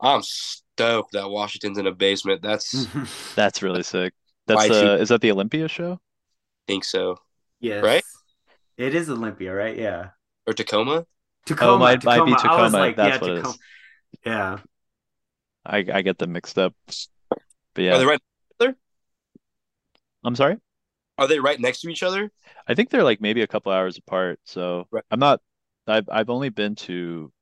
I'm 0.00 0.22
stoked 0.22 1.12
that 1.12 1.28
Washington's 1.28 1.76
in 1.76 1.86
a 1.86 1.92
basement. 1.92 2.40
That's 2.40 2.86
that's 3.36 3.62
really 3.62 3.82
sick. 3.82 4.14
That's 4.46 4.70
uh, 4.70 4.96
is 4.98 5.10
that 5.10 5.20
the 5.20 5.30
Olympia 5.30 5.68
show? 5.68 6.00
think 6.68 6.84
so. 6.84 7.18
Yeah. 7.60 7.80
Right. 7.80 8.04
It 8.76 8.94
is 8.94 9.10
Olympia, 9.10 9.54
right? 9.54 9.76
Yeah. 9.76 10.10
or 10.46 10.52
Tacoma. 10.54 11.06
Tacoma. 11.46 11.72
Oh, 11.72 11.78
might- 11.78 12.04
might 12.04 12.24
be 12.24 12.32
I 12.32 12.34
was 12.34 12.42
Tacoma. 12.42 12.78
like, 12.78 12.96
That's 12.96 13.16
yeah, 13.16 13.20
what 13.20 13.30
it 13.30 13.36
is. 13.38 13.42
Tacoma. 13.42 13.58
Yeah. 14.26 14.58
I 15.64 15.78
I 15.92 16.02
get 16.02 16.18
them 16.18 16.32
mixed 16.32 16.58
up. 16.58 16.74
But 17.74 17.82
yeah. 17.84 17.92
Are 17.92 17.92
yeah, 17.94 17.98
they 17.98 18.06
right? 18.06 18.20
There? 18.58 18.76
I'm 20.24 20.36
sorry. 20.36 20.56
Are 21.18 21.26
they 21.28 21.40
right 21.40 21.58
next 21.60 21.80
to 21.82 21.88
each 21.90 22.02
other? 22.02 22.30
I 22.66 22.74
think 22.74 22.90
they're 22.90 23.04
like 23.04 23.20
maybe 23.20 23.42
a 23.42 23.46
couple 23.46 23.72
hours 23.72 23.98
apart. 23.98 24.40
So 24.44 24.86
Right. 24.90 25.04
I'm 25.10 25.20
not. 25.20 25.40
I've 25.86 26.08
I've 26.10 26.30
only 26.30 26.50
been 26.50 26.74
to 26.76 27.32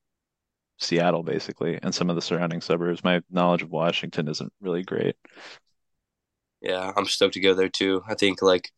Seattle 0.78 1.22
basically 1.24 1.78
and 1.82 1.94
some 1.94 2.10
of 2.10 2.16
the 2.16 2.22
surrounding 2.22 2.60
suburbs. 2.60 3.04
My 3.04 3.22
knowledge 3.30 3.62
of 3.62 3.70
Washington 3.70 4.28
isn't 4.28 4.52
really 4.60 4.82
great. 4.84 5.16
Yeah, 6.60 6.92
I'm 6.96 7.06
stoked 7.06 7.34
to 7.34 7.40
go 7.40 7.54
there 7.54 7.68
too. 7.68 8.02
I 8.08 8.14
think 8.14 8.42
like 8.42 8.70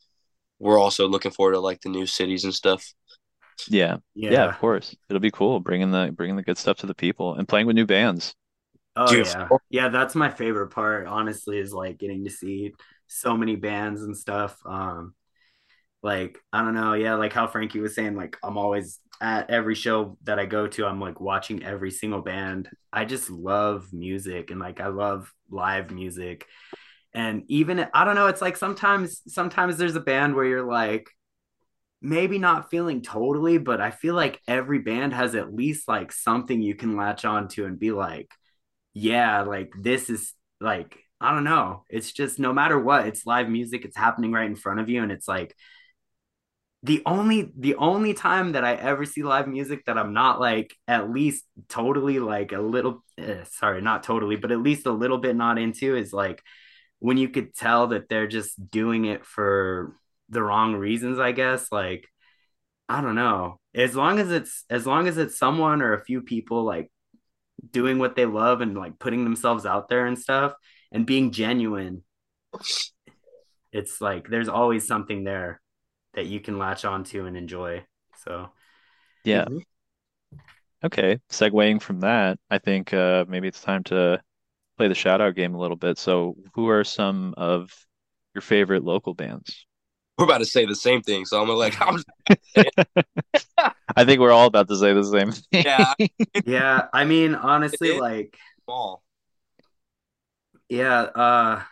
we're 0.58 0.78
also 0.78 1.08
looking 1.08 1.30
forward 1.32 1.52
to 1.52 1.60
like 1.60 1.80
the 1.80 1.88
new 1.90 2.06
cities 2.06 2.44
and 2.44 2.54
stuff. 2.54 2.84
Yeah, 3.68 3.98
yeah, 4.28 4.44
Yeah. 4.44 4.46
of 4.46 4.58
course. 4.58 4.96
It'll 5.08 5.20
be 5.20 5.30
cool 5.30 5.60
bringing 5.60 5.90
the 5.92 6.12
bringing 6.16 6.36
the 6.36 6.42
good 6.42 6.58
stuff 6.58 6.78
to 6.78 6.86
the 6.86 6.94
people 6.94 7.34
and 7.34 7.48
playing 7.48 7.66
with 7.66 7.76
new 7.76 7.86
bands. 7.86 8.34
Oh 8.96 9.12
Dude, 9.12 9.26
yeah. 9.26 9.50
Yeah, 9.70 9.88
that's 9.88 10.14
my 10.14 10.30
favorite 10.30 10.68
part, 10.70 11.06
honestly, 11.06 11.58
is 11.58 11.72
like 11.72 11.98
getting 11.98 12.24
to 12.24 12.30
see 12.30 12.74
so 13.06 13.36
many 13.36 13.56
bands 13.56 14.02
and 14.02 14.16
stuff. 14.16 14.58
Um 14.66 15.14
like 16.02 16.38
I 16.52 16.62
don't 16.62 16.74
know, 16.74 16.94
yeah, 16.94 17.14
like 17.16 17.32
how 17.32 17.46
Frankie 17.48 17.80
was 17.80 17.94
saying, 17.96 18.16
like 18.16 18.36
I'm 18.44 18.58
always 18.58 19.00
at 19.22 19.50
every 19.50 19.74
show 19.76 20.18
that 20.24 20.38
I 20.38 20.46
go 20.46 20.68
to, 20.68 20.86
I'm 20.86 21.00
like 21.00 21.20
watching 21.20 21.64
every 21.64 21.90
single 21.92 22.22
band. 22.22 22.70
I 22.92 23.04
just 23.06 23.30
love 23.30 23.92
music 23.92 24.50
and 24.50 24.60
like 24.60 24.80
I 24.80 24.88
love 24.88 25.32
live 25.50 25.90
music. 25.92 26.46
And 27.18 27.42
even 27.48 27.84
I 27.92 28.04
don't 28.04 28.14
know, 28.14 28.28
it's 28.28 28.40
like 28.40 28.56
sometimes 28.56 29.22
sometimes 29.26 29.76
there's 29.76 29.96
a 29.96 30.00
band 30.00 30.36
where 30.36 30.44
you're 30.44 30.62
like 30.62 31.10
maybe 32.00 32.38
not 32.38 32.70
feeling 32.70 33.02
totally, 33.02 33.58
but 33.58 33.80
I 33.80 33.90
feel 33.90 34.14
like 34.14 34.40
every 34.46 34.78
band 34.78 35.14
has 35.14 35.34
at 35.34 35.52
least 35.52 35.88
like 35.88 36.12
something 36.12 36.62
you 36.62 36.76
can 36.76 36.96
latch 36.96 37.24
on 37.24 37.48
to 37.48 37.64
and 37.66 37.76
be 37.76 37.90
like, 37.90 38.30
yeah, 38.94 39.42
like 39.42 39.72
this 39.82 40.10
is 40.10 40.32
like, 40.60 40.96
I 41.20 41.34
don't 41.34 41.42
know. 41.42 41.82
It's 41.90 42.12
just 42.12 42.38
no 42.38 42.52
matter 42.52 42.78
what, 42.78 43.08
it's 43.08 43.26
live 43.26 43.48
music, 43.48 43.84
it's 43.84 43.96
happening 43.96 44.30
right 44.30 44.46
in 44.46 44.54
front 44.54 44.78
of 44.78 44.88
you. 44.88 45.02
And 45.02 45.10
it's 45.10 45.26
like 45.26 45.56
the 46.84 47.02
only 47.04 47.50
the 47.58 47.74
only 47.74 48.14
time 48.14 48.52
that 48.52 48.64
I 48.64 48.74
ever 48.74 49.04
see 49.04 49.24
live 49.24 49.48
music 49.48 49.86
that 49.86 49.98
I'm 49.98 50.12
not 50.12 50.38
like 50.38 50.72
at 50.86 51.10
least 51.10 51.44
totally 51.68 52.20
like 52.20 52.52
a 52.52 52.60
little 52.60 53.04
eh, 53.18 53.42
sorry, 53.50 53.82
not 53.82 54.04
totally, 54.04 54.36
but 54.36 54.52
at 54.52 54.62
least 54.62 54.86
a 54.86 54.92
little 54.92 55.18
bit 55.18 55.34
not 55.34 55.58
into 55.58 55.96
is 55.96 56.12
like 56.12 56.44
when 57.00 57.16
you 57.16 57.28
could 57.28 57.54
tell 57.54 57.88
that 57.88 58.08
they're 58.08 58.26
just 58.26 58.70
doing 58.70 59.04
it 59.04 59.24
for 59.24 59.96
the 60.28 60.42
wrong 60.42 60.74
reasons, 60.74 61.18
I 61.18 61.32
guess. 61.32 61.70
Like, 61.72 62.06
I 62.88 63.00
don't 63.00 63.14
know. 63.14 63.60
As 63.74 63.96
long 63.96 64.18
as 64.18 64.30
it's 64.32 64.64
as 64.70 64.86
long 64.86 65.08
as 65.08 65.18
it's 65.18 65.38
someone 65.38 65.82
or 65.82 65.94
a 65.94 66.04
few 66.04 66.22
people 66.22 66.64
like 66.64 66.90
doing 67.70 67.98
what 67.98 68.16
they 68.16 68.26
love 68.26 68.60
and 68.60 68.76
like 68.76 68.98
putting 68.98 69.24
themselves 69.24 69.66
out 69.66 69.88
there 69.88 70.06
and 70.06 70.18
stuff 70.18 70.54
and 70.92 71.06
being 71.06 71.32
genuine, 71.32 72.04
it's 73.72 74.00
like 74.00 74.28
there's 74.28 74.48
always 74.48 74.86
something 74.86 75.24
there 75.24 75.60
that 76.14 76.26
you 76.26 76.40
can 76.40 76.58
latch 76.58 76.84
onto 76.84 77.26
and 77.26 77.36
enjoy. 77.36 77.84
So 78.24 78.50
Yeah. 79.24 79.44
Mhm. 79.46 79.62
Okay. 80.84 81.18
Segueing 81.28 81.80
from 81.82 82.00
that, 82.00 82.38
I 82.50 82.58
think 82.58 82.92
uh, 82.94 83.24
maybe 83.28 83.48
it's 83.48 83.60
time 83.60 83.82
to 83.84 84.22
play 84.78 84.88
the 84.88 84.94
shout 84.94 85.20
out 85.20 85.34
game 85.34 85.54
a 85.54 85.58
little 85.60 85.76
bit. 85.76 85.98
So, 85.98 86.36
who 86.54 86.68
are 86.68 86.84
some 86.84 87.34
of 87.36 87.70
your 88.34 88.42
favorite 88.42 88.84
local 88.84 89.14
bands? 89.14 89.66
We're 90.16 90.24
about 90.24 90.38
to 90.38 90.46
say 90.46 90.64
the 90.64 90.74
same 90.74 91.02
thing, 91.02 91.24
so 91.26 91.40
I'm 91.42 91.48
like, 91.48 91.76
I'm 91.80 92.02
I 93.96 94.04
think 94.04 94.20
we're 94.20 94.32
all 94.32 94.46
about 94.46 94.68
to 94.68 94.76
say 94.76 94.92
the 94.92 95.04
same 95.04 95.32
thing. 95.32 95.64
yeah, 95.64 95.94
yeah, 96.46 96.88
I 96.92 97.04
mean 97.04 97.34
honestly, 97.34 97.98
like 97.98 98.36
small. 98.64 99.02
Yeah, 100.68 101.00
uh 101.02 101.62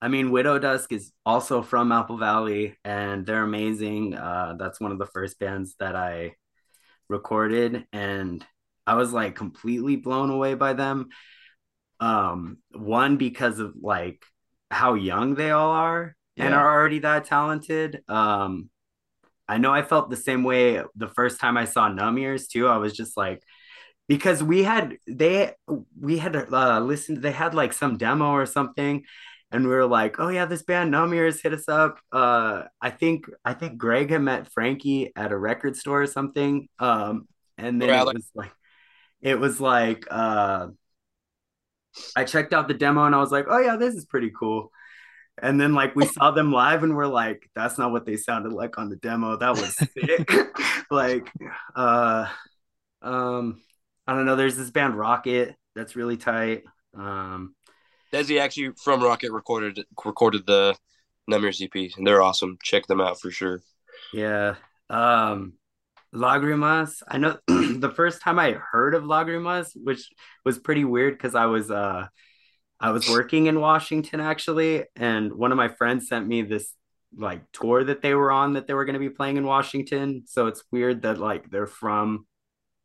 I 0.00 0.08
mean 0.08 0.30
Widowdusk 0.30 0.92
is 0.92 1.12
also 1.24 1.62
from 1.62 1.92
Apple 1.92 2.18
Valley 2.18 2.76
and 2.84 3.24
they're 3.24 3.42
amazing. 3.42 4.14
Uh 4.14 4.54
that's 4.58 4.80
one 4.80 4.92
of 4.92 4.98
the 4.98 5.06
first 5.06 5.38
bands 5.38 5.74
that 5.80 5.96
I 5.96 6.34
recorded 7.08 7.86
and 7.92 8.44
I 8.86 8.94
was 8.94 9.12
like 9.12 9.34
completely 9.34 9.96
blown 9.96 10.30
away 10.30 10.54
by 10.54 10.74
them. 10.74 11.08
Um 12.00 12.58
one 12.72 13.16
because 13.16 13.58
of 13.58 13.74
like 13.80 14.22
how 14.70 14.94
young 14.94 15.34
they 15.34 15.50
all 15.50 15.70
are 15.70 16.16
and 16.38 16.54
are 16.54 16.72
already 16.74 17.00
that 17.00 17.24
talented. 17.26 18.02
Um 18.08 18.70
I 19.48 19.58
know 19.58 19.72
I 19.72 19.82
felt 19.82 20.10
the 20.10 20.16
same 20.16 20.42
way 20.44 20.82
the 20.96 21.08
first 21.08 21.40
time 21.40 21.56
I 21.56 21.66
saw 21.66 21.88
Knumears 21.90 22.48
too. 22.48 22.66
I 22.68 22.78
was 22.78 22.94
just 22.94 23.16
like 23.16 23.42
because 24.08 24.42
we 24.42 24.62
had 24.64 24.98
they 25.06 25.52
we 25.98 26.18
had 26.18 26.36
uh 26.36 26.80
listened 26.80 27.22
they 27.22 27.32
had 27.32 27.54
like 27.54 27.72
some 27.72 27.96
demo 27.96 28.30
or 28.32 28.46
something 28.46 29.04
and 29.50 29.64
we 29.64 29.70
were 29.70 29.86
like 29.86 30.18
oh 30.18 30.28
yeah 30.28 30.44
this 30.46 30.62
band 30.62 30.90
Numb 30.90 31.12
hit 31.12 31.52
us 31.52 31.68
up 31.68 31.98
uh 32.12 32.64
I 32.80 32.90
think 32.90 33.26
I 33.44 33.54
think 33.54 33.78
Greg 33.78 34.10
had 34.10 34.22
met 34.22 34.52
Frankie 34.52 35.12
at 35.16 35.32
a 35.32 35.38
record 35.38 35.76
store 35.76 36.02
or 36.02 36.06
something 36.06 36.68
um 36.78 37.28
and 37.56 37.80
then 37.80 37.88
Yeah, 37.88 38.02
it 38.02 38.10
was 38.12 38.30
like 38.34 38.52
it 39.22 39.38
was 39.38 39.60
like 39.60 40.06
uh 40.10 40.68
I 42.16 42.24
checked 42.24 42.52
out 42.52 42.68
the 42.68 42.74
demo 42.74 43.04
and 43.04 43.14
I 43.14 43.18
was 43.18 43.32
like 43.32 43.46
oh 43.48 43.58
yeah 43.58 43.76
this 43.76 43.94
is 43.94 44.04
pretty 44.04 44.30
cool 44.38 44.70
and 45.40 45.60
then 45.60 45.74
like 45.74 45.96
we 45.96 46.06
saw 46.06 46.30
them 46.30 46.52
live 46.52 46.82
and 46.82 46.94
we're 46.94 47.06
like 47.06 47.48
that's 47.54 47.78
not 47.78 47.92
what 47.92 48.06
they 48.06 48.16
sounded 48.16 48.52
like 48.52 48.78
on 48.78 48.88
the 48.88 48.96
demo 48.96 49.36
that 49.36 49.50
was 49.50 49.74
sick 49.76 50.30
like 50.90 51.30
uh 51.74 52.26
um 53.02 53.60
I 54.06 54.14
don't 54.14 54.26
know. 54.26 54.36
There's 54.36 54.56
this 54.56 54.70
band 54.70 54.96
Rocket 54.96 55.54
that's 55.74 55.96
really 55.96 56.16
tight. 56.16 56.64
Um, 56.96 57.54
Desi 58.12 58.40
actually 58.40 58.72
from 58.82 59.02
Rocket 59.02 59.32
recorded 59.32 59.84
recorded 60.04 60.46
the 60.46 60.76
Knumears 61.30 61.62
EP, 61.62 61.92
and 61.96 62.06
they're 62.06 62.22
awesome. 62.22 62.58
Check 62.62 62.86
them 62.86 63.00
out 63.00 63.20
for 63.20 63.30
sure. 63.30 63.62
yeah. 64.12 64.56
Um, 64.90 65.54
Lagrimas. 66.14 67.02
I 67.08 67.18
know 67.18 67.38
the 67.46 67.92
first 67.94 68.22
time 68.22 68.38
I 68.38 68.52
heard 68.52 68.94
of 68.94 69.04
Lagrimas, 69.04 69.70
which 69.74 70.08
was 70.44 70.58
pretty 70.58 70.84
weird 70.84 71.14
because 71.14 71.34
I 71.34 71.46
was 71.46 71.70
uh 71.70 72.06
I 72.80 72.90
was 72.90 73.08
working 73.08 73.46
in 73.46 73.60
Washington 73.60 74.20
actually, 74.20 74.84
and 74.96 75.32
one 75.32 75.52
of 75.52 75.56
my 75.56 75.68
friends 75.68 76.08
sent 76.08 76.26
me 76.26 76.42
this 76.42 76.72
like 77.16 77.42
tour 77.52 77.84
that 77.84 78.02
they 78.02 78.14
were 78.14 78.30
on 78.30 78.54
that 78.54 78.66
they 78.66 78.74
were 78.74 78.84
going 78.84 78.94
to 78.94 79.00
be 79.00 79.10
playing 79.10 79.36
in 79.36 79.44
Washington. 79.44 80.24
So 80.26 80.46
it's 80.46 80.62
weird 80.70 81.02
that 81.02 81.18
like 81.18 81.50
they're 81.50 81.66
from 81.66 82.26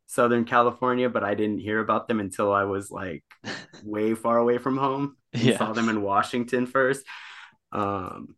Southern 0.06 0.44
California, 0.44 1.08
but 1.08 1.24
I 1.24 1.34
didn't 1.34 1.58
hear 1.58 1.80
about 1.80 2.08
them 2.08 2.20
until 2.20 2.52
I 2.52 2.64
was 2.64 2.90
like 2.90 3.24
way 3.84 4.14
far 4.14 4.38
away 4.38 4.58
from 4.58 4.76
home. 4.76 5.16
Yeah. 5.32 5.58
Saw 5.58 5.72
them 5.72 5.88
in 5.88 6.02
Washington 6.02 6.66
first. 6.66 7.04
Um, 7.72 8.34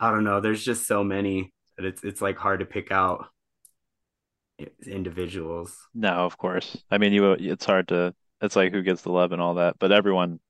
I 0.00 0.10
don't 0.10 0.24
know. 0.24 0.40
There's 0.40 0.64
just 0.64 0.86
so 0.86 1.04
many 1.04 1.52
that 1.78 1.86
it's 1.86 2.04
it's 2.04 2.22
like 2.22 2.38
hard 2.38 2.60
to 2.60 2.66
pick 2.66 2.92
out 2.92 3.28
individuals. 4.86 5.88
No, 5.94 6.10
of 6.26 6.38
course. 6.38 6.76
I 6.90 6.98
mean, 6.98 7.12
you 7.12 7.32
it's 7.32 7.64
hard 7.64 7.88
to 7.88 8.14
it's 8.40 8.56
like 8.56 8.72
who 8.72 8.82
gets 8.82 9.02
the 9.02 9.10
love 9.12 9.32
and 9.32 9.42
all 9.42 9.54
that, 9.54 9.78
but 9.78 9.90
everyone 9.92 10.40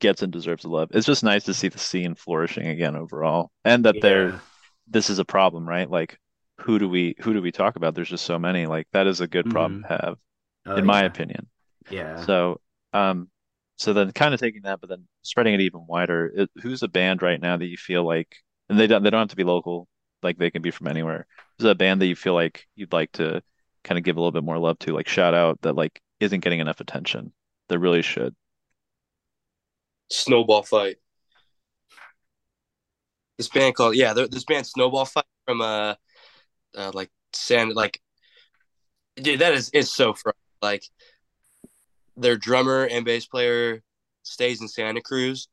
gets 0.00 0.22
and 0.22 0.32
deserves 0.32 0.62
the 0.62 0.68
love. 0.68 0.90
It's 0.92 1.06
just 1.06 1.24
nice 1.24 1.44
to 1.44 1.54
see 1.54 1.68
the 1.68 1.78
scene 1.78 2.14
flourishing 2.14 2.66
again 2.66 2.94
overall. 2.96 3.50
And 3.64 3.84
that 3.84 4.00
Yeah. 4.00 4.40
this 4.88 5.10
is 5.10 5.18
a 5.18 5.24
problem, 5.24 5.68
right? 5.68 5.90
Like 5.90 6.18
who 6.60 6.78
do 6.78 6.88
we 6.88 7.16
who 7.20 7.32
do 7.32 7.42
we 7.42 7.52
talk 7.52 7.76
about? 7.76 7.94
There's 7.94 8.10
just 8.10 8.26
so 8.26 8.38
many. 8.38 8.66
Like 8.66 8.88
that 8.92 9.06
is 9.06 9.20
a 9.20 9.28
good 9.28 9.48
problem 9.48 9.80
to 9.82 9.88
have, 9.88 10.18
Oh, 10.66 10.76
in 10.76 10.86
my 10.86 11.02
yeah. 11.02 11.04
opinion. 11.04 11.48
Yeah. 11.90 12.28
So, 12.28 12.60
um, 12.92 13.30
so 13.76 13.92
then 13.92 14.12
kind 14.12 14.34
of 14.34 14.40
taking 14.40 14.62
that, 14.62 14.80
but 14.80 14.90
then 14.90 15.06
spreading 15.22 15.54
it 15.54 15.60
even 15.62 15.86
wider. 15.88 16.32
It, 16.34 16.50
who's 16.62 16.82
a 16.82 16.88
band 16.88 17.22
right 17.22 17.40
now 17.40 17.56
that 17.56 17.66
you 17.66 17.76
feel 17.76 18.04
like, 18.06 18.36
and 18.68 18.78
they 18.78 18.86
don't 18.86 19.02
they 19.02 19.10
don't 19.10 19.20
have 19.20 19.30
to 19.30 19.36
be 19.36 19.44
local, 19.44 19.88
like 20.22 20.38
they 20.38 20.50
can 20.50 20.62
be 20.62 20.70
from 20.70 20.88
anywhere. 20.88 21.26
Who's 21.58 21.70
a 21.70 21.74
band 21.74 22.00
that 22.00 22.06
you 22.06 22.16
feel 22.16 22.34
like 22.34 22.66
you'd 22.76 22.92
like 22.92 23.12
to 23.12 23.42
kind 23.84 23.98
of 23.98 24.04
give 24.04 24.16
a 24.16 24.20
little 24.20 24.32
bit 24.32 24.44
more 24.44 24.58
love 24.58 24.78
to, 24.80 24.94
like 24.94 25.08
shout 25.08 25.34
out 25.34 25.60
that 25.62 25.74
like 25.74 26.00
isn't 26.20 26.40
getting 26.40 26.60
enough 26.60 26.80
attention 26.80 27.32
that 27.68 27.78
really 27.78 28.02
should. 28.02 28.34
Snowball 30.10 30.62
Fight. 30.62 30.96
This 33.36 33.48
band 33.48 33.74
called 33.74 33.94
yeah, 33.94 34.14
this 34.14 34.44
band 34.44 34.66
Snowball 34.66 35.04
Fight 35.04 35.24
from 35.46 35.60
uh, 35.60 35.94
uh 36.76 36.90
like 36.92 37.10
San 37.32 37.74
like, 37.74 38.00
dude, 39.16 39.40
that 39.40 39.54
is 39.54 39.70
it's 39.72 39.94
so 39.94 40.14
fun. 40.14 40.32
Like, 40.60 40.82
their 42.16 42.36
drummer 42.36 42.84
and 42.84 43.04
bass 43.04 43.26
player 43.26 43.82
stays 44.24 44.60
in 44.60 44.66
Santa 44.66 45.00
Cruz, 45.00 45.48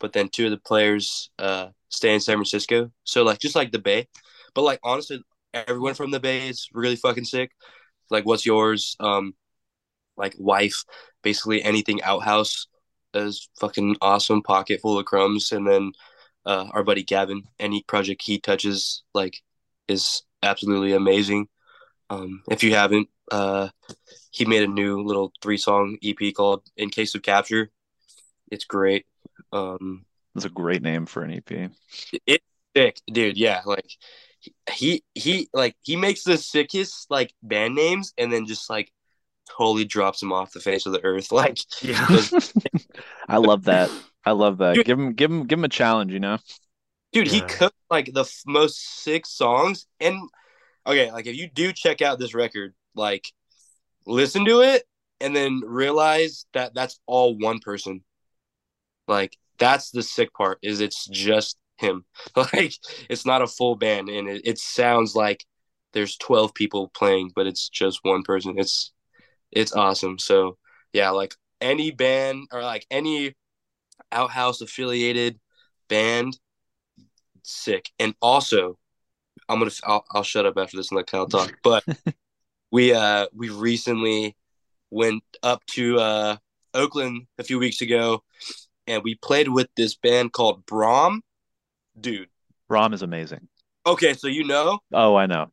but 0.00 0.12
then 0.12 0.28
two 0.28 0.46
of 0.46 0.50
the 0.50 0.58
players 0.58 1.30
uh 1.38 1.68
stay 1.88 2.14
in 2.14 2.20
San 2.20 2.36
Francisco. 2.36 2.90
So 3.04 3.22
like 3.22 3.38
just 3.38 3.56
like 3.56 3.72
the 3.72 3.78
Bay, 3.78 4.08
but 4.54 4.62
like 4.62 4.80
honestly, 4.82 5.22
everyone 5.54 5.94
from 5.94 6.10
the 6.10 6.20
Bay 6.20 6.48
is 6.48 6.68
really 6.72 6.96
fucking 6.96 7.24
sick. 7.24 7.52
Like, 8.10 8.24
what's 8.26 8.46
yours? 8.46 8.96
Um, 9.00 9.34
like 10.16 10.34
wife, 10.38 10.84
basically 11.22 11.62
anything 11.62 12.02
outhouse 12.02 12.66
is 13.14 13.48
fucking 13.60 13.96
awesome. 14.00 14.42
Pocket 14.42 14.80
full 14.80 14.98
of 14.98 15.04
crumbs, 15.06 15.52
and 15.52 15.66
then 15.66 15.92
uh, 16.44 16.66
our 16.72 16.84
buddy 16.84 17.02
Gavin, 17.02 17.42
any 17.58 17.82
project 17.82 18.22
he 18.22 18.38
touches, 18.38 19.02
like 19.14 19.42
is 19.88 20.22
absolutely 20.42 20.92
amazing. 20.92 21.48
Um, 22.10 22.42
if 22.50 22.62
you 22.62 22.74
haven't, 22.74 23.08
uh, 23.32 23.68
he 24.30 24.44
made 24.44 24.62
a 24.62 24.68
new 24.68 25.02
little 25.02 25.32
three 25.42 25.58
song 25.58 25.98
EP 26.02 26.32
called 26.34 26.62
"In 26.76 26.90
Case 26.90 27.14
of 27.14 27.22
Capture." 27.22 27.70
It's 28.50 28.64
great. 28.64 29.06
Um, 29.52 30.04
That's 30.34 30.46
a 30.46 30.50
great 30.50 30.82
name 30.82 31.06
for 31.06 31.22
an 31.22 31.32
EP. 31.32 31.70
it's 32.26 32.44
sick, 32.76 33.00
dude. 33.10 33.36
Yeah, 33.36 33.62
like 33.64 33.90
he 34.70 35.02
he 35.14 35.48
like 35.52 35.76
he 35.82 35.96
makes 35.96 36.22
the 36.22 36.38
sickest 36.38 37.10
like 37.10 37.32
band 37.42 37.74
names 37.74 38.12
and 38.18 38.32
then 38.32 38.46
just 38.46 38.68
like 38.68 38.92
totally 39.56 39.84
drops 39.84 40.20
them 40.20 40.32
off 40.32 40.52
the 40.52 40.60
face 40.60 40.86
of 40.86 40.92
the 40.92 41.04
earth. 41.04 41.28
Like 41.32 41.58
Yeah. 41.82 42.06
I 43.28 43.38
love 43.38 43.64
that. 43.64 43.90
I 44.24 44.32
love 44.32 44.58
that. 44.58 44.74
Dude. 44.74 44.86
Give 44.86 44.98
him, 44.98 45.12
give 45.12 45.30
him, 45.30 45.46
give 45.46 45.58
him 45.58 45.64
a 45.64 45.68
challenge. 45.68 46.12
You 46.12 46.20
know. 46.20 46.38
dude 47.12 47.28
he 47.28 47.40
cooked 47.40 47.76
like 47.90 48.12
the 48.12 48.22
f- 48.22 48.42
most 48.46 49.02
sick 49.02 49.24
songs 49.26 49.86
and 50.00 50.28
okay 50.86 51.10
like 51.12 51.26
if 51.26 51.36
you 51.36 51.48
do 51.48 51.72
check 51.72 52.02
out 52.02 52.18
this 52.18 52.34
record 52.34 52.74
like 52.94 53.24
listen 54.06 54.44
to 54.44 54.60
it 54.60 54.82
and 55.20 55.34
then 55.34 55.62
realize 55.64 56.46
that 56.52 56.74
that's 56.74 56.98
all 57.06 57.38
one 57.38 57.58
person 57.60 58.02
like 59.08 59.36
that's 59.58 59.90
the 59.90 60.02
sick 60.02 60.32
part 60.34 60.58
is 60.62 60.80
it's 60.80 61.06
just 61.06 61.56
him 61.78 62.04
like 62.36 62.74
it's 63.08 63.26
not 63.26 63.42
a 63.42 63.46
full 63.46 63.76
band 63.76 64.08
and 64.08 64.28
it, 64.28 64.42
it 64.44 64.58
sounds 64.58 65.14
like 65.14 65.44
there's 65.92 66.16
12 66.16 66.54
people 66.54 66.90
playing 66.94 67.30
but 67.34 67.46
it's 67.46 67.68
just 67.68 68.00
one 68.02 68.22
person 68.22 68.54
it's 68.58 68.92
it's 69.52 69.72
awesome 69.72 70.18
so 70.18 70.56
yeah 70.92 71.10
like 71.10 71.34
any 71.60 71.90
band 71.90 72.46
or 72.52 72.62
like 72.62 72.86
any 72.90 73.34
outhouse 74.12 74.60
affiliated 74.60 75.38
band 75.88 76.38
sick. 77.46 77.90
And 77.98 78.14
also, 78.20 78.78
I'm 79.48 79.58
gonna 79.58 79.70
I'll, 79.84 80.04
I'll 80.10 80.22
shut 80.22 80.46
up 80.46 80.58
after 80.58 80.76
this 80.76 80.90
and 80.90 80.96
let 80.96 81.06
Kyle 81.06 81.26
talk. 81.26 81.56
But 81.62 81.84
we 82.70 82.92
uh 82.92 83.26
we 83.34 83.48
recently 83.48 84.36
went 84.90 85.22
up 85.42 85.64
to 85.66 85.98
uh 85.98 86.36
Oakland 86.74 87.26
a 87.38 87.44
few 87.44 87.58
weeks 87.58 87.80
ago, 87.80 88.22
and 88.86 89.02
we 89.02 89.14
played 89.16 89.48
with 89.48 89.68
this 89.76 89.94
band 89.94 90.32
called 90.32 90.64
Brahm. 90.66 91.22
Dude, 91.98 92.28
Brahm 92.68 92.92
is 92.92 93.02
amazing. 93.02 93.48
okay, 93.86 94.14
so 94.14 94.26
you 94.28 94.44
know, 94.44 94.78
Oh, 94.92 95.16
I 95.16 95.26
know. 95.26 95.50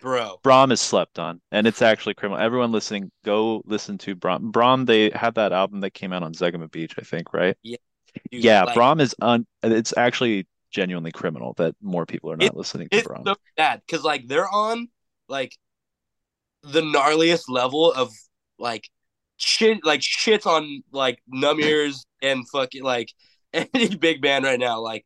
bro. 0.00 0.38
Brahm 0.42 0.72
is 0.72 0.80
slept 0.80 1.18
on, 1.18 1.40
and 1.52 1.66
it's 1.66 1.82
actually 1.82 2.14
criminal. 2.14 2.42
Everyone 2.42 2.72
listening, 2.72 3.10
go 3.24 3.62
listen 3.66 3.98
to 3.98 4.14
Brahm. 4.14 4.50
Brahm, 4.50 4.84
they 4.86 5.10
had 5.10 5.34
that 5.36 5.52
album 5.52 5.80
that 5.80 5.90
came 5.94 6.12
out 6.12 6.22
on 6.22 6.32
Zegema 6.32 6.70
Beach, 6.70 6.94
I 6.98 7.02
think, 7.02 7.32
right? 7.32 7.56
Dude, 7.64 7.78
yeah, 8.30 8.64
like, 8.64 8.74
Brahm 8.74 9.00
is 9.00 9.14
un. 9.22 9.46
It's 9.62 9.94
actually 9.96 10.46
genuinely 10.70 11.12
criminal 11.12 11.54
that 11.58 11.74
more 11.82 12.06
people 12.06 12.32
are 12.32 12.36
not 12.36 12.46
It- 12.48 12.56
listening 12.56 12.88
to 12.90 12.98
It's 12.98 13.06
Brahm. 13.06 13.24
so 13.26 13.34
bad 13.56 13.82
because 13.86 14.04
like 14.04 14.26
they're 14.26 14.48
on 14.48 14.88
like 15.28 15.56
the 16.62 16.80
gnarliest 16.80 17.44
level 17.48 17.92
of 17.92 18.10
like 18.58 18.88
shit, 19.42 19.84
like 19.84 20.00
shits 20.00 20.46
on 20.46 20.82
like 20.92 21.22
numb 21.26 21.60
and 22.22 22.48
fucking 22.48 22.82
like 22.82 23.12
any 23.52 23.94
big 23.96 24.22
band 24.22 24.44
right 24.44 24.60
now. 24.60 24.80
Like 24.80 25.04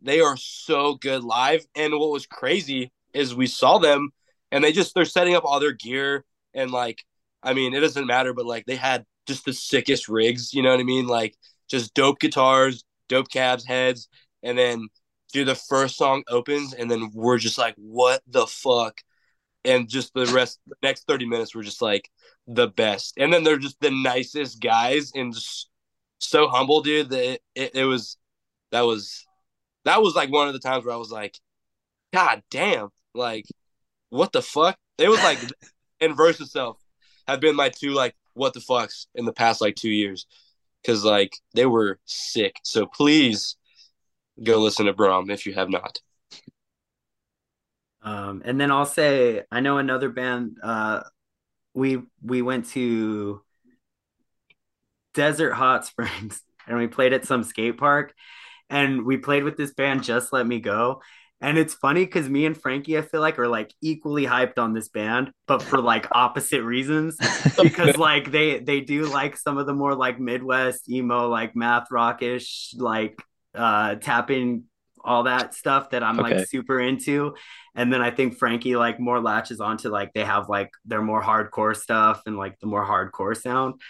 they 0.00 0.20
are 0.20 0.36
so 0.36 0.94
good 0.94 1.24
live. 1.24 1.64
And 1.74 1.92
what 1.94 2.10
was 2.10 2.26
crazy 2.26 2.92
is 3.14 3.34
we 3.34 3.46
saw 3.46 3.78
them 3.78 4.10
and 4.50 4.62
they 4.62 4.72
just 4.72 4.94
they're 4.94 5.04
setting 5.04 5.34
up 5.34 5.44
all 5.44 5.60
their 5.60 5.72
gear 5.72 6.24
and 6.54 6.70
like 6.70 7.04
I 7.42 7.54
mean 7.54 7.74
it 7.74 7.80
doesn't 7.80 8.06
matter, 8.06 8.32
but 8.32 8.46
like 8.46 8.66
they 8.66 8.76
had 8.76 9.04
just 9.26 9.44
the 9.44 9.52
sickest 9.52 10.08
rigs. 10.08 10.52
You 10.52 10.62
know 10.62 10.70
what 10.70 10.80
I 10.80 10.84
mean? 10.84 11.06
Like 11.06 11.34
just 11.68 11.94
dope 11.94 12.20
guitars, 12.20 12.84
dope 13.08 13.30
cabs, 13.30 13.64
heads, 13.64 14.08
and 14.42 14.58
then 14.58 14.88
dude, 15.32 15.48
the 15.48 15.54
first 15.54 15.96
song 15.96 16.22
opens, 16.28 16.74
and 16.74 16.90
then 16.90 17.10
we're 17.14 17.38
just 17.38 17.58
like, 17.58 17.74
what 17.76 18.22
the 18.26 18.46
fuck? 18.46 19.00
And 19.64 19.88
just 19.88 20.12
the 20.14 20.26
rest, 20.26 20.60
the 20.66 20.74
next 20.82 21.06
30 21.06 21.26
minutes, 21.26 21.54
we're 21.54 21.62
just 21.62 21.82
like 21.82 22.10
the 22.46 22.68
best. 22.68 23.14
And 23.16 23.32
then 23.32 23.44
they're 23.44 23.58
just 23.58 23.80
the 23.80 23.90
nicest 23.90 24.60
guys 24.60 25.12
and 25.14 25.32
just 25.32 25.68
so 26.18 26.48
humble, 26.48 26.82
dude. 26.82 27.10
That 27.10 27.34
it, 27.34 27.42
it, 27.54 27.74
it 27.74 27.84
was, 27.84 28.16
that 28.70 28.82
was, 28.82 29.26
that 29.84 30.02
was 30.02 30.14
like 30.14 30.30
one 30.30 30.48
of 30.48 30.54
the 30.54 30.60
times 30.60 30.84
where 30.84 30.94
I 30.94 30.98
was 30.98 31.10
like, 31.10 31.38
God 32.12 32.42
damn, 32.50 32.90
like, 33.14 33.46
what 34.10 34.32
the 34.32 34.42
fuck? 34.42 34.76
It 34.98 35.08
was 35.08 35.22
like, 35.22 35.38
and 36.00 36.16
Versus 36.16 36.52
Self 36.52 36.78
have 37.26 37.40
been 37.40 37.56
my 37.56 37.68
two, 37.68 37.90
like, 37.90 38.14
what 38.34 38.54
the 38.54 38.60
fucks 38.60 39.06
in 39.14 39.24
the 39.24 39.32
past, 39.32 39.60
like, 39.60 39.76
two 39.76 39.90
years. 39.90 40.26
Cause, 40.84 41.04
like, 41.04 41.36
they 41.54 41.64
were 41.64 42.00
sick. 42.06 42.56
So 42.64 42.86
please, 42.86 43.56
go 44.42 44.58
listen 44.58 44.86
to 44.86 44.92
Brahm 44.92 45.30
if 45.30 45.46
you 45.46 45.54
have 45.54 45.68
not. 45.68 46.00
Um, 48.02 48.42
and 48.44 48.60
then 48.60 48.70
I'll 48.70 48.86
say 48.86 49.42
I 49.50 49.60
know 49.60 49.78
another 49.78 50.08
band. 50.08 50.58
Uh, 50.62 51.02
we 51.74 52.02
we 52.22 52.42
went 52.42 52.68
to 52.70 53.42
Desert 55.14 55.52
Hot 55.52 55.84
Springs 55.86 56.42
and 56.66 56.78
we 56.78 56.86
played 56.86 57.12
at 57.12 57.24
some 57.24 57.42
skate 57.42 57.78
park, 57.78 58.14
and 58.70 59.04
we 59.04 59.16
played 59.16 59.44
with 59.44 59.56
this 59.56 59.74
band 59.74 60.04
Just 60.04 60.32
Let 60.32 60.46
Me 60.46 60.60
Go. 60.60 61.02
And 61.40 61.58
it's 61.58 61.74
funny 61.74 62.04
because 62.04 62.28
me 62.28 62.46
and 62.46 62.56
Frankie, 62.56 62.96
I 62.96 63.02
feel 63.02 63.20
like, 63.20 63.36
are 63.40 63.48
like 63.48 63.74
equally 63.82 64.24
hyped 64.24 64.58
on 64.58 64.74
this 64.74 64.88
band, 64.88 65.32
but 65.48 65.60
for 65.60 65.80
like 65.80 66.06
opposite 66.12 66.62
reasons. 66.62 67.16
because 67.62 67.96
like 67.96 68.30
they 68.30 68.60
they 68.60 68.80
do 68.80 69.06
like 69.06 69.36
some 69.36 69.58
of 69.58 69.66
the 69.66 69.74
more 69.74 69.96
like 69.96 70.20
Midwest 70.20 70.88
emo, 70.88 71.28
like 71.28 71.56
math 71.56 71.90
rockish, 71.90 72.74
like 72.78 73.20
uh 73.54 73.96
tapping 73.96 74.64
all 75.04 75.24
that 75.24 75.54
stuff 75.54 75.90
that 75.90 76.02
I'm 76.02 76.18
Okay. 76.18 76.20
like 76.20 76.40
super 76.40 76.80
into. 76.80 77.34
And 77.74 77.92
then 77.92 78.02
I 78.02 78.10
think 78.10 78.38
Frankie 78.38 78.76
like 78.76 79.00
more 79.00 79.20
latches 79.20 79.60
onto 79.60 79.88
like 79.88 80.12
they 80.14 80.24
have 80.24 80.48
like 80.48 80.70
their 80.84 81.02
more 81.02 81.22
hardcore 81.22 81.76
stuff 81.76 82.22
and 82.26 82.36
like 82.36 82.58
the 82.60 82.66
more 82.66 82.84
hardcore 82.86 83.36
sound. 83.36 83.80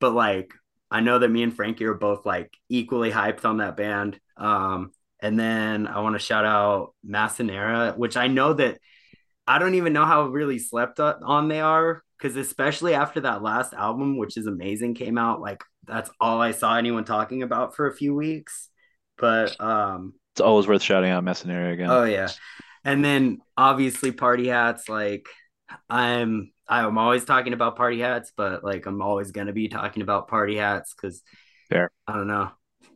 But 0.00 0.12
like 0.12 0.52
I 0.90 1.00
know 1.00 1.18
that 1.18 1.28
me 1.30 1.42
and 1.42 1.54
Frankie 1.54 1.84
are 1.86 1.94
both 1.94 2.26
like 2.26 2.52
equally 2.68 3.10
hyped 3.10 3.44
on 3.44 3.58
that 3.58 3.76
band. 3.76 4.18
Um 4.36 4.92
and 5.20 5.38
then 5.38 5.86
I 5.86 6.00
want 6.00 6.14
to 6.16 6.18
shout 6.18 6.44
out 6.44 6.94
Massa 7.04 7.44
Nera, 7.44 7.94
which 7.96 8.16
I 8.16 8.26
know 8.26 8.54
that 8.54 8.78
I 9.46 9.58
don't 9.58 9.74
even 9.74 9.92
know 9.92 10.04
how 10.04 10.26
really 10.26 10.58
slept 10.58 11.00
on 11.00 11.48
they 11.48 11.60
are 11.60 12.02
because 12.18 12.36
especially 12.36 12.94
after 12.94 13.20
that 13.22 13.42
last 13.42 13.74
album, 13.74 14.16
which 14.16 14.36
is 14.36 14.46
amazing, 14.46 14.94
came 14.94 15.18
out, 15.18 15.40
like 15.40 15.62
that's 15.84 16.10
all 16.20 16.40
I 16.40 16.52
saw 16.52 16.76
anyone 16.76 17.04
talking 17.04 17.42
about 17.42 17.74
for 17.74 17.86
a 17.88 17.94
few 17.94 18.14
weeks. 18.14 18.68
But 19.18 19.60
um, 19.60 20.14
It's 20.34 20.40
always 20.40 20.66
worth 20.66 20.82
shouting 20.82 21.10
out 21.10 21.24
Massa 21.24 21.46
Nera 21.48 21.72
again. 21.72 21.90
oh 21.90 22.04
yeah, 22.04 22.30
and 22.84 23.04
then 23.04 23.38
obviously 23.56 24.12
party 24.12 24.48
hats. 24.48 24.88
Like 24.88 25.26
I'm, 25.90 26.52
I'm 26.68 26.98
always 26.98 27.24
talking 27.24 27.52
about 27.52 27.76
party 27.76 28.00
hats, 28.00 28.32
but 28.36 28.64
like 28.64 28.86
I'm 28.86 29.02
always 29.02 29.30
gonna 29.30 29.52
be 29.52 29.68
talking 29.68 30.02
about 30.02 30.28
party 30.28 30.56
hats 30.56 30.94
because 30.94 31.22
Fair. 31.68 31.90
I 32.06 32.14
don't 32.14 32.26
know 32.28 32.50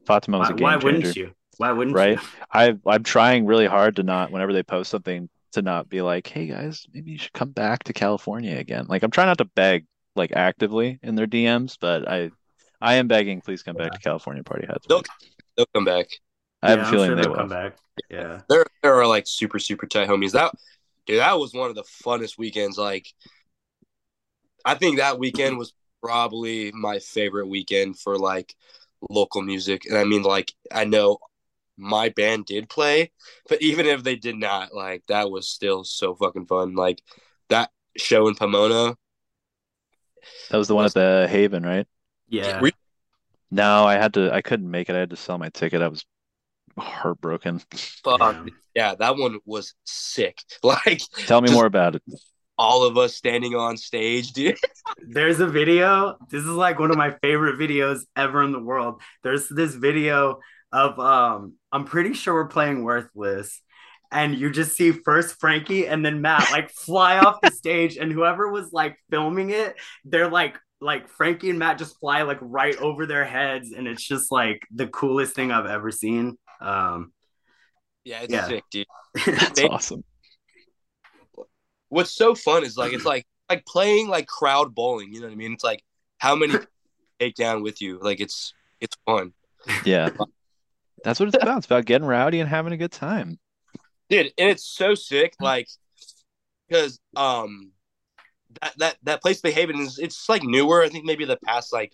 Fatima 0.06 0.38
was 0.38 0.48
why, 0.48 0.54
a 0.54 0.56
game 0.56 0.64
why 0.64 0.72
changer. 0.74 0.86
wouldn't 0.86 1.16
you? 1.16 1.32
Why 1.58 1.72
wouldn't 1.72 1.96
Right? 1.96 2.20
you? 2.20 2.28
I 2.52 2.76
I'm 2.86 3.02
trying 3.02 3.46
really 3.46 3.66
hard 3.66 3.96
to 3.96 4.02
not 4.02 4.30
whenever 4.30 4.52
they 4.52 4.62
post 4.62 4.90
something 4.90 5.28
to 5.52 5.62
not 5.62 5.88
be 5.88 6.02
like, 6.02 6.26
hey 6.26 6.46
guys, 6.46 6.86
maybe 6.92 7.12
you 7.12 7.18
should 7.18 7.32
come 7.32 7.50
back 7.50 7.84
to 7.84 7.92
California 7.92 8.56
again. 8.58 8.86
Like 8.88 9.02
I'm 9.02 9.10
trying 9.10 9.28
not 9.28 9.38
to 9.38 9.44
beg 9.46 9.86
like 10.14 10.32
actively 10.32 10.98
in 11.02 11.14
their 11.14 11.26
DMs, 11.26 11.76
but 11.80 12.08
I 12.08 12.30
I 12.80 12.94
am 12.96 13.08
begging, 13.08 13.40
please 13.40 13.62
come 13.62 13.76
back 13.76 13.92
to 13.92 13.98
California 13.98 14.42
Party 14.42 14.66
Hats. 14.66 14.86
They'll- 14.88 15.02
please. 15.02 15.30
They'll 15.56 15.66
come 15.74 15.86
back. 15.86 16.06
I 16.66 16.70
have 16.70 16.78
Yeah, 16.78 16.84
a 16.84 16.86
I'm 16.86 16.92
feeling 16.92 17.06
sure 17.08 17.16
they 17.16 17.22
they'll 17.22 17.34
come 17.34 17.48
back. 17.48 17.76
Yeah. 18.10 18.40
There, 18.48 18.64
there 18.82 18.94
are 18.94 19.06
like 19.06 19.26
super, 19.26 19.58
super 19.58 19.86
tight 19.86 20.08
homies. 20.08 20.32
That, 20.32 20.52
dude, 21.06 21.20
that 21.20 21.38
was 21.38 21.54
one 21.54 21.70
of 21.70 21.76
the 21.76 21.84
funnest 21.84 22.38
weekends. 22.38 22.78
Like, 22.78 23.12
I 24.64 24.74
think 24.74 24.98
that 24.98 25.18
weekend 25.18 25.58
was 25.58 25.72
probably 26.02 26.72
my 26.72 26.98
favorite 26.98 27.46
weekend 27.48 27.98
for 27.98 28.18
like 28.18 28.54
local 29.08 29.42
music. 29.42 29.86
And 29.86 29.96
I 29.96 30.04
mean, 30.04 30.22
like, 30.22 30.52
I 30.72 30.84
know 30.84 31.18
my 31.76 32.08
band 32.10 32.46
did 32.46 32.68
play, 32.68 33.12
but 33.48 33.62
even 33.62 33.86
if 33.86 34.02
they 34.02 34.16
did 34.16 34.36
not, 34.36 34.74
like, 34.74 35.04
that 35.08 35.30
was 35.30 35.48
still 35.48 35.84
so 35.84 36.14
fucking 36.14 36.46
fun. 36.46 36.74
Like, 36.74 37.02
that 37.48 37.70
show 37.96 38.28
in 38.28 38.34
Pomona. 38.34 38.96
That 40.50 40.58
was 40.58 40.68
the 40.68 40.74
one 40.74 40.84
at 40.86 40.94
the 40.94 41.26
Haven, 41.30 41.62
right? 41.64 41.86
Yeah. 42.28 42.60
We- 42.60 42.72
No, 43.50 43.84
I 43.86 43.94
had 43.94 44.14
to 44.14 44.32
I 44.32 44.42
couldn't 44.42 44.70
make 44.70 44.88
it. 44.88 44.96
I 44.96 45.00
had 45.00 45.10
to 45.10 45.16
sell 45.16 45.38
my 45.38 45.48
ticket. 45.50 45.82
I 45.82 45.88
was 45.88 46.04
heartbroken. 46.78 47.60
Fuck. 48.04 48.20
Damn. 48.20 48.50
Yeah, 48.74 48.94
that 48.96 49.16
one 49.16 49.38
was 49.44 49.74
sick. 49.84 50.38
Like, 50.62 51.00
Tell 51.26 51.40
me 51.40 51.52
more 51.52 51.66
about 51.66 51.94
it. 51.96 52.02
all 52.58 52.84
of 52.84 52.96
us 52.98 53.14
standing 53.16 53.54
on 53.54 53.76
stage, 53.76 54.32
dude. 54.32 54.58
There's 55.08 55.40
a 55.40 55.46
video. 55.46 56.16
This 56.30 56.42
is 56.42 56.48
like 56.48 56.78
one 56.78 56.90
of 56.90 56.96
my 56.96 57.12
favorite 57.22 57.58
videos 57.58 58.00
ever 58.16 58.42
in 58.42 58.52
the 58.52 58.62
world. 58.62 59.00
There's 59.22 59.48
this 59.48 59.74
video 59.74 60.40
of 60.72 60.98
um 60.98 61.54
I'm 61.72 61.84
pretty 61.84 62.12
sure 62.14 62.34
we're 62.34 62.48
playing 62.48 62.82
Worthless 62.82 63.62
and 64.10 64.36
you 64.36 64.50
just 64.50 64.76
see 64.76 64.90
first 64.92 65.38
Frankie 65.40 65.86
and 65.86 66.04
then 66.04 66.20
Matt 66.20 66.50
like 66.50 66.70
fly 66.70 67.18
off 67.18 67.40
the 67.40 67.50
stage 67.62 67.96
and 67.96 68.10
whoever 68.12 68.50
was 68.50 68.72
like 68.72 68.96
filming 69.10 69.50
it, 69.50 69.76
they're 70.04 70.28
like 70.30 70.58
like 70.80 71.08
Frankie 71.08 71.50
and 71.50 71.58
Matt 71.58 71.78
just 71.78 71.98
fly 72.00 72.22
like 72.22 72.38
right 72.40 72.76
over 72.78 73.06
their 73.06 73.24
heads 73.24 73.72
and 73.72 73.86
it's 73.86 74.02
just 74.06 74.30
like 74.32 74.62
the 74.74 74.86
coolest 74.88 75.34
thing 75.34 75.50
I've 75.50 75.66
ever 75.66 75.90
seen. 75.90 76.36
Um 76.60 77.12
Yeah, 78.04 78.20
it's 78.22 78.32
Yeah. 78.32 78.46
sick, 78.48 78.64
dude. 78.70 78.86
That's 79.26 79.60
They- 79.60 79.68
awesome. 79.68 80.04
what's 81.88 82.10
so 82.10 82.34
fun 82.34 82.64
is 82.64 82.76
like 82.76 82.92
it's 82.92 83.04
like 83.04 83.26
like 83.48 83.64
playing 83.66 84.08
like 84.08 84.26
crowd 84.26 84.74
bowling. 84.74 85.12
You 85.12 85.20
know 85.20 85.26
what 85.26 85.32
I 85.32 85.36
mean? 85.36 85.52
It's 85.52 85.64
like 85.64 85.82
how 86.18 86.34
many 86.34 86.54
take 87.20 87.34
down 87.34 87.62
with 87.62 87.80
you. 87.80 87.98
Like 88.00 88.20
it's 88.20 88.54
it's 88.80 88.96
fun. 89.06 89.32
Yeah. 89.84 90.10
That's 91.04 91.20
what 91.20 91.28
it's 91.28 91.36
about. 91.40 91.58
It's 91.58 91.66
about 91.66 91.84
getting 91.84 92.06
rowdy 92.06 92.40
and 92.40 92.48
having 92.48 92.72
a 92.72 92.76
good 92.76 92.92
time. 92.92 93.38
dude 94.08 94.32
and 94.38 94.50
it's 94.50 94.64
so 94.64 94.94
sick 94.94 95.34
like 95.40 95.68
because 96.68 96.98
um 97.16 97.72
that 98.62 98.72
that 98.78 98.96
that 99.02 99.22
place 99.22 99.40
they 99.40 99.50
haven 99.52 99.78
is 99.80 99.98
it's 99.98 100.28
like 100.28 100.42
newer 100.44 100.82
i 100.82 100.88
think 100.88 101.04
maybe 101.04 101.24
the 101.24 101.36
past 101.44 101.72
like 101.72 101.92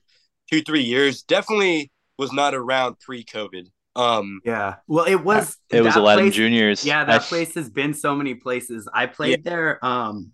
two 0.51 0.61
three 0.63 0.83
years 0.83 1.23
definitely 1.23 1.91
was 2.19 2.31
not 2.33 2.55
around 2.55 2.99
pre-covid 3.01 3.69
um 3.97 4.41
Yeah. 4.45 4.77
Well, 4.87 5.05
it 5.07 5.17
was. 5.23 5.57
It 5.71 5.83
was 5.83 5.95
that 5.95 6.01
Aladdin 6.01 6.25
place- 6.27 6.35
Juniors. 6.35 6.85
Yeah, 6.85 7.05
that 7.05 7.21
I- 7.23 7.25
place 7.25 7.55
has 7.55 7.69
been 7.71 7.95
so 7.95 8.15
many 8.15 8.35
places. 8.35 8.89
I 8.93 9.07
played 9.07 9.45
there. 9.45 9.85
Um, 9.85 10.33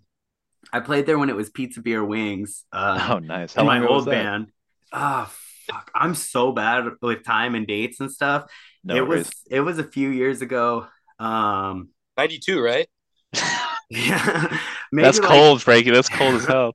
I 0.71 0.79
played 0.81 1.05
there 1.05 1.17
when 1.17 1.29
it 1.29 1.35
was 1.35 1.49
Pizza 1.49 1.81
Beer 1.81 2.03
Wings. 2.03 2.65
Uh, 2.71 3.07
Oh, 3.11 3.19
nice. 3.19 3.53
How 3.55 3.63
my 3.63 3.85
old 3.85 4.05
band. 4.05 4.51
Ah, 4.93 5.31
fuck! 5.67 5.91
I'm 5.95 6.15
so 6.15 6.51
bad 6.51 6.85
with 7.01 7.23
time 7.23 7.55
and 7.55 7.65
dates 7.67 7.99
and 7.99 8.11
stuff. 8.11 8.49
No 8.83 8.95
it 8.95 9.07
worries. 9.07 9.25
was. 9.27 9.33
It 9.49 9.59
was 9.61 9.79
a 9.79 9.83
few 9.83 10.09
years 10.09 10.41
ago. 10.41 10.87
Um, 11.19 11.89
92 12.17 12.61
right 12.61 12.87
yeah, 13.89 14.57
That's 14.91 15.19
like- 15.19 15.27
cold, 15.27 15.61
Frankie. 15.61 15.91
That's 15.91 16.09
cold 16.09 16.35
as 16.35 16.45
hell. 16.53 16.71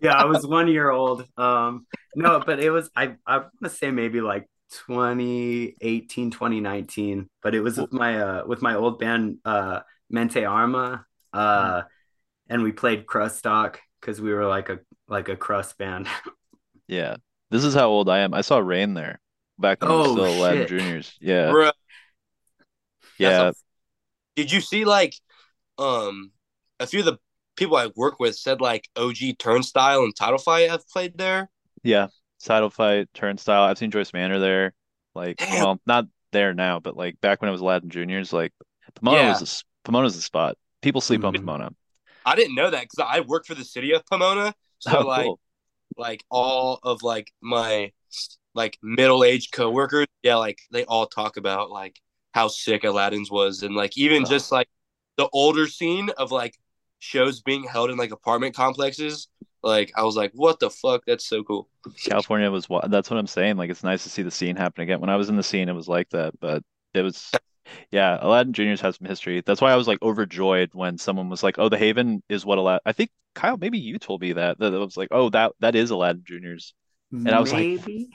yeah, 0.00 0.12
I 0.12 0.24
was 0.26 0.46
one 0.46 0.68
year 0.68 0.90
old. 0.90 1.24
Um, 1.36 1.86
no, 2.14 2.40
but 2.44 2.60
it 2.60 2.70
was 2.70 2.90
I 2.96 3.14
I 3.26 3.38
want 3.38 3.50
to 3.64 3.70
say 3.70 3.90
maybe 3.90 4.20
like 4.20 4.48
2018, 4.70 6.30
2019, 6.30 7.28
but 7.42 7.54
it 7.54 7.60
was 7.60 7.78
with 7.78 7.92
my 7.92 8.20
uh 8.20 8.44
with 8.46 8.62
my 8.62 8.74
old 8.74 8.98
band 8.98 9.38
uh 9.44 9.80
Mente 10.10 10.44
Arma. 10.44 11.04
Uh 11.32 11.82
and 12.48 12.62
we 12.62 12.72
played 12.72 13.06
crust 13.06 13.38
stock 13.38 13.80
because 14.00 14.20
we 14.20 14.32
were 14.32 14.46
like 14.46 14.68
a 14.68 14.78
like 15.08 15.28
a 15.28 15.36
crust 15.36 15.78
band. 15.78 16.06
Yeah. 16.86 17.16
This 17.50 17.64
is 17.64 17.74
how 17.74 17.88
old 17.88 18.08
I 18.08 18.20
am. 18.20 18.32
I 18.32 18.40
saw 18.40 18.58
Rain 18.58 18.94
there 18.94 19.20
back 19.58 19.82
when 19.82 19.90
was 19.90 20.08
Oh, 20.08 20.12
still 20.12 20.24
Aladdin 20.40 20.60
shit. 20.60 20.68
Juniors. 20.68 21.14
Yeah. 21.20 21.50
Bruh, 21.52 21.72
Yeah. 23.18 23.48
a- 23.48 23.52
did 24.36 24.50
you 24.52 24.60
see 24.60 24.84
like 24.84 25.14
um 25.78 26.30
a 26.80 26.86
few 26.86 27.00
of 27.00 27.06
the 27.06 27.18
people 27.56 27.76
i 27.76 27.88
work 27.96 28.20
with 28.20 28.36
said 28.36 28.60
like 28.60 28.88
og 28.96 29.16
turnstile 29.38 30.02
and 30.04 30.14
title 30.16 30.38
fight 30.38 30.70
have 30.70 30.86
played 30.88 31.18
there 31.18 31.50
Yeah. 31.82 32.06
Title 32.44 32.70
Fight, 32.70 33.08
Turnstile. 33.14 33.62
I've 33.62 33.78
seen 33.78 33.90
Joyce 33.90 34.12
Manor 34.12 34.38
there. 34.38 34.74
Like, 35.14 35.36
Damn. 35.38 35.64
well, 35.64 35.80
not 35.86 36.06
there 36.32 36.54
now, 36.54 36.78
but 36.80 36.96
like 36.96 37.20
back 37.20 37.40
when 37.40 37.48
it 37.48 37.52
was 37.52 37.60
Aladdin 37.60 37.90
Juniors, 37.90 38.32
like 38.32 38.52
Pomona 38.94 39.18
Yeah. 39.18 39.28
was 39.30 39.38
the, 39.40 39.44
s- 39.44 39.64
Pomona's 39.84 40.14
the 40.16 40.22
spot. 40.22 40.56
People 40.82 41.00
sleep 41.00 41.24
on 41.24 41.32
Mhm. 41.34 41.38
Pomona. 41.38 41.70
i 42.26 42.34
didn't 42.36 42.54
know 42.54 42.68
that 42.68 42.82
because 42.82 43.04
i 43.08 43.20
work 43.20 43.46
for 43.46 43.54
the 43.54 43.64
city 43.64 43.92
of 43.92 44.04
pomona 44.04 44.52
so 44.80 44.98
Oh, 44.98 45.06
like 45.06 45.24
cool. 45.24 45.40
like 45.96 46.24
all 46.30 46.78
of 46.82 47.02
like 47.02 47.32
my 47.40 47.90
like 48.54 48.76
middle-aged 48.82 49.50
coworkers 49.52 50.06
yeah 50.22 50.34
like 50.36 50.58
they 50.70 50.84
all 50.84 51.06
talk 51.06 51.36
about 51.38 51.70
like 51.70 51.98
how 52.34 52.48
sick 52.48 52.84
aladdin's 52.84 53.30
was 53.30 53.62
and 53.62 53.74
like 53.74 53.96
even 53.96 54.24
Oh. 54.24 54.28
just 54.28 54.52
like 54.52 54.68
the 55.16 55.28
older 55.32 55.66
scene 55.66 56.10
of 56.18 56.30
like 56.30 56.54
shows 56.98 57.40
being 57.40 57.64
held 57.64 57.90
in 57.90 57.96
like 57.96 58.10
apartment 58.10 58.54
complexes 58.54 59.28
like 59.68 59.92
i 59.96 60.02
was 60.02 60.16
like 60.16 60.32
what 60.34 60.58
the 60.58 60.70
fuck 60.70 61.02
that's 61.06 61.26
so 61.26 61.44
cool 61.44 61.68
California 62.04 62.50
was 62.50 62.66
that's 62.88 63.10
what 63.10 63.18
I'm 63.18 63.26
saying. 63.26 63.56
Like 63.56 63.70
it's 63.70 63.84
nice 63.84 64.02
to 64.02 64.10
see 64.10 64.22
the 64.22 64.30
scene 64.30 64.56
happen 64.56 64.82
again. 64.82 65.00
When 65.00 65.10
I 65.10 65.16
was 65.16 65.28
in 65.28 65.36
the 65.36 65.42
scene, 65.42 65.68
it 65.68 65.74
was 65.74 65.88
like 65.88 66.08
that, 66.10 66.38
but 66.40 66.62
it 66.94 67.02
was 67.02 67.32
yeah, 67.90 68.18
Aladdin 68.20 68.52
Juniors 68.52 68.80
has 68.80 68.96
some 68.96 69.06
history. 69.06 69.42
That's 69.44 69.60
why 69.60 69.72
I 69.72 69.76
was 69.76 69.88
like 69.88 70.02
overjoyed 70.02 70.70
when 70.72 70.98
someone 70.98 71.28
was 71.28 71.42
like, 71.42 71.58
"Oh, 71.58 71.68
the 71.68 71.78
Haven 71.78 72.22
is 72.28 72.44
what 72.44 72.58
Aladdin." 72.58 72.80
I 72.86 72.92
think 72.92 73.10
Kyle, 73.34 73.56
maybe 73.56 73.78
you 73.78 73.98
told 73.98 74.20
me 74.20 74.32
that 74.34 74.58
that 74.58 74.72
it 74.72 74.78
was 74.78 74.96
like, 74.96 75.08
"Oh, 75.10 75.30
that 75.30 75.52
that 75.60 75.74
is 75.74 75.90
Aladdin 75.90 76.22
Juniors." 76.24 76.74
And 77.12 77.30
I 77.30 77.40
was 77.40 77.52
like- 77.52 77.60
Maybe. 77.60 78.10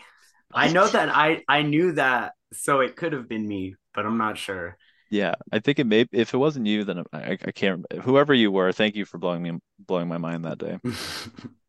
I 0.53 0.71
know 0.71 0.87
that 0.87 1.09
I 1.09 1.43
I 1.47 1.63
knew 1.63 1.93
that, 1.93 2.33
so 2.51 2.81
it 2.81 2.95
could 2.95 3.13
have 3.13 3.27
been 3.27 3.47
me, 3.47 3.75
but 3.95 4.05
I'm 4.05 4.17
not 4.17 4.37
sure. 4.37 4.77
Yeah, 5.13 5.35
I 5.51 5.59
think 5.59 5.77
it 5.77 5.85
may. 5.85 6.07
If 6.11 6.33
it 6.33 6.37
wasn't 6.37 6.65
you, 6.65 6.83
then 6.85 7.03
I, 7.13 7.37
I 7.45 7.51
can't. 7.51 7.85
Whoever 8.01 8.33
you 8.33 8.51
were, 8.51 8.71
thank 8.71 8.95
you 8.95 9.05
for 9.05 9.19
blowing 9.19 9.43
me 9.43 9.59
blowing 9.77 10.07
my 10.07 10.17
mind 10.17 10.45
that 10.45 10.57
day. 10.57 10.79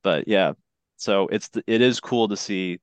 But 0.02 0.28
yeah, 0.28 0.52
so 0.96 1.28
it's 1.28 1.50
it 1.66 1.80
is 1.82 2.00
cool 2.00 2.28
to 2.28 2.36
see 2.36 2.78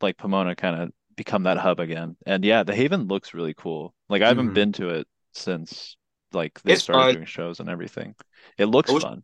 like 0.00 0.16
Pomona 0.18 0.54
kind 0.56 0.80
of 0.82 0.90
become 1.16 1.44
that 1.44 1.58
hub 1.58 1.80
again. 1.80 2.16
And 2.26 2.44
yeah, 2.44 2.62
the 2.62 2.74
Haven 2.74 3.08
looks 3.08 3.34
really 3.34 3.54
cool. 3.54 3.94
Like 4.10 4.22
I 4.22 4.28
haven't 4.28 4.50
Mhm. 4.50 4.54
been 4.54 4.72
to 4.72 4.88
it 4.90 5.06
since 5.32 5.96
like 6.32 6.60
they 6.62 6.72
Mm-hmm. 6.72 6.74
It's 6.74 6.82
started 6.82 7.00
fun. 7.06 7.14
doing 7.14 7.26
shows 7.26 7.60
and 7.60 7.68
everything. 7.70 8.14
It 8.58 8.66
looks 8.66 8.90
wish- 8.92 9.02
fun. 9.02 9.22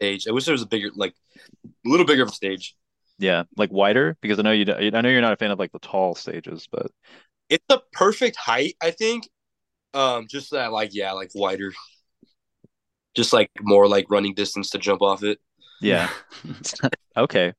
stage 0.00 0.26
i 0.28 0.32
wish 0.32 0.44
there 0.46 0.52
was 0.52 0.62
a 0.62 0.66
bigger 0.66 0.90
like 0.96 1.14
a 1.64 1.68
little 1.88 2.06
bigger 2.06 2.22
of 2.24 2.28
a 2.30 2.32
stage 2.32 2.74
Yeah, 3.18 3.44
like 3.56 3.70
wider 3.72 4.16
because 4.20 4.38
I 4.38 4.42
know 4.42 4.52
you. 4.52 4.64
I 4.72 5.00
know 5.00 5.08
you're 5.10 5.20
not 5.20 5.32
a 5.32 5.36
fan 5.36 5.52
of 5.52 5.58
like 5.60 5.72
the 5.72 5.78
tall 5.78 6.14
stages, 6.14 6.68
but 6.70 6.88
it's 7.48 7.64
the 7.68 7.82
perfect 7.92 8.36
height 8.36 8.74
i 8.82 8.90
think 8.90 9.28
um 9.94 10.26
just 10.28 10.50
that 10.50 10.72
like 10.72 10.94
yeah 10.94 11.12
like 11.12 11.30
wider 11.34 11.72
just 13.14 13.32
like 13.32 13.50
more 13.60 13.86
like 13.86 14.10
running 14.10 14.34
distance 14.34 14.70
to 14.70 14.78
jump 14.78 15.02
off 15.02 15.22
it 15.22 15.38
yeah. 15.82 16.08
Okay. 17.14 17.52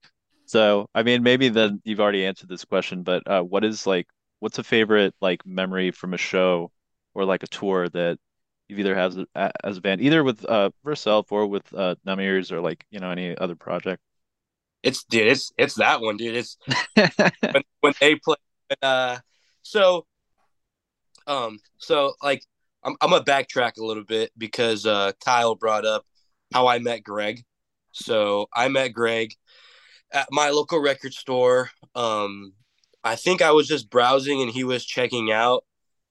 So, 0.47 0.89
I 0.95 1.03
mean, 1.03 1.21
maybe 1.21 1.49
then 1.49 1.79
you've 1.84 1.99
already 1.99 2.25
answered 2.25 2.49
this 2.49 2.65
question, 2.65 3.03
but 3.03 3.21
uh, 3.27 3.43
what 3.43 3.63
is 3.63 3.86
like, 3.86 4.07
what's 4.39 4.57
a 4.57 4.63
favorite 4.63 5.13
like 5.21 5.45
memory 5.45 5.91
from 5.91 6.15
a 6.15 6.17
show 6.17 6.71
or 7.13 7.23
like 7.23 7.43
a 7.43 7.47
tour 7.47 7.88
that 7.89 8.17
you've 8.67 8.79
either 8.79 8.95
has 8.95 9.15
as 9.63 9.77
a 9.77 9.81
band, 9.81 10.01
either 10.01 10.23
with 10.23 10.43
uh 10.49 10.71
yourself 10.84 11.31
or 11.31 11.45
with 11.45 11.71
uh 11.75 11.93
Knumears 12.03 12.51
or 12.51 12.61
like, 12.61 12.84
you 12.89 12.99
know, 12.99 13.11
any 13.11 13.38
other 13.38 13.55
project? 13.55 14.01
it's 14.81 15.03
dude 15.05 15.27
it's 15.27 15.53
it's 15.57 15.75
that 15.75 16.01
one 16.01 16.17
dude 16.17 16.36
it's 16.36 16.57
when, 17.51 17.63
when 17.79 17.93
they 18.01 18.15
play 18.15 18.36
uh 18.81 19.17
so 19.61 20.05
um 21.28 21.59
so 21.78 22.13
like 22.21 22.43
I'm, 22.84 22.95
I'm 23.01 23.11
gonna 23.11 23.24
backtrack 23.24 23.78
a 23.78 23.86
little 23.86 24.03
bit 24.03 24.32
because 24.38 24.86
uh 24.86 25.11
kyle 25.24 25.55
brought 25.55 25.86
up 25.86 26.05
how 26.53 26.67
i 26.67 26.80
met 26.80 27.03
greg 27.03 27.43
so 27.91 28.47
i 28.53 28.67
met 28.67 28.89
greg 28.89 29.34
at 30.11 30.28
my 30.32 30.49
local 30.49 30.80
record 30.80 31.13
store 31.13 31.69
um 31.95 32.53
i 33.03 33.15
think 33.15 33.41
i 33.41 33.51
was 33.51 33.67
just 33.67 33.89
browsing 33.89 34.41
and 34.41 34.51
he 34.51 34.63
was 34.63 34.86
checking 34.86 35.32
out 35.32 35.63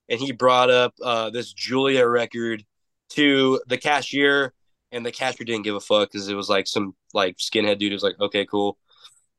and 0.09 0.19
he 0.19 0.31
brought 0.31 0.69
up 0.69 0.93
uh 1.01 1.29
this 1.29 1.53
julia 1.53 2.07
record 2.07 2.63
to 3.09 3.61
the 3.67 3.77
cashier 3.77 4.53
and 4.91 5.05
the 5.05 5.11
cashier 5.11 5.45
didn't 5.45 5.63
give 5.63 5.75
a 5.75 5.79
fuck 5.79 6.11
because 6.11 6.27
it 6.27 6.35
was 6.35 6.49
like 6.49 6.67
some 6.67 6.95
like 7.13 7.37
skinhead 7.37 7.79
dude 7.79 7.93
was 7.93 8.03
like 8.03 8.19
okay 8.19 8.45
cool 8.45 8.77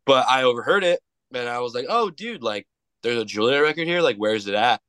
but 0.06 0.26
i 0.28 0.42
overheard 0.42 0.84
it 0.84 1.00
and 1.34 1.48
I 1.48 1.60
was 1.60 1.74
like, 1.74 1.86
"Oh, 1.88 2.10
dude, 2.10 2.42
like 2.42 2.66
there's 3.02 3.18
a 3.18 3.24
Julia 3.24 3.60
record 3.62 3.86
here. 3.86 4.00
Like, 4.00 4.16
where's 4.16 4.46
it 4.46 4.54
at?" 4.54 4.80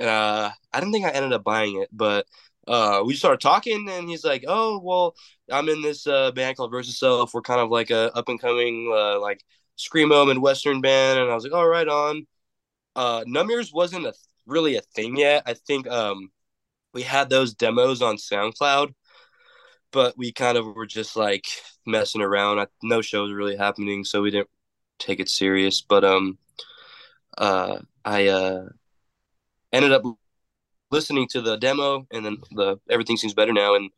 Uh, 0.00 0.50
I 0.72 0.80
didn't 0.80 0.92
think 0.92 1.04
I 1.04 1.10
ended 1.10 1.32
up 1.32 1.44
buying 1.44 1.80
it, 1.82 1.88
but 1.92 2.26
uh, 2.66 3.02
we 3.04 3.14
started 3.14 3.40
talking, 3.40 3.88
and 3.90 4.08
he's 4.08 4.24
like, 4.24 4.44
"Oh, 4.48 4.78
well, 4.82 5.14
I'm 5.50 5.68
in 5.68 5.82
this 5.82 6.06
uh, 6.06 6.30
band 6.32 6.56
called 6.56 6.70
Versus 6.70 6.98
Self. 6.98 7.34
We're 7.34 7.42
kind 7.42 7.60
of 7.60 7.70
like 7.70 7.90
a 7.90 8.14
up 8.16 8.28
and 8.28 8.40
coming 8.40 8.90
uh, 8.94 9.20
like 9.20 9.44
screamo 9.78 10.30
and 10.30 10.40
western 10.42 10.80
band." 10.80 11.18
And 11.18 11.30
I 11.30 11.34
was 11.34 11.44
like, 11.44 11.52
"Oh, 11.54 11.64
right 11.66 11.88
on." 11.88 12.26
Uh, 12.96 13.24
Knumears 13.26 13.72
wasn't 13.74 14.06
a 14.06 14.14
really 14.46 14.76
a 14.76 14.82
thing 14.82 15.16
yet. 15.16 15.44
I 15.46 15.54
think 15.54 15.88
um, 15.88 16.30
we 16.94 17.02
had 17.02 17.30
those 17.30 17.54
demos 17.54 18.02
on 18.02 18.16
SoundCloud, 18.18 18.94
but 19.92 20.16
we 20.18 20.32
kind 20.32 20.58
of 20.58 20.66
were 20.74 20.86
just 20.86 21.16
like 21.16 21.46
messing 21.86 22.22
around. 22.22 22.60
I, 22.60 22.66
no 22.82 23.02
shows 23.02 23.32
really 23.32 23.56
happening, 23.56 24.04
so 24.04 24.22
we 24.22 24.30
didn't 24.30 24.50
take 24.98 25.20
it 25.20 25.28
serious. 25.28 25.80
But 25.82 26.04
um, 26.04 26.38
uh, 27.38 27.78
I 28.04 28.28
uh 28.28 28.68
ended 29.72 29.92
up 29.92 30.02
listening 30.90 31.28
to 31.28 31.40
the 31.40 31.56
demo, 31.56 32.06
and 32.12 32.24
then 32.24 32.38
the 32.52 32.78
everything 32.90 33.16
seems 33.16 33.34
better 33.34 33.52
now. 33.52 33.74
And 33.74 33.90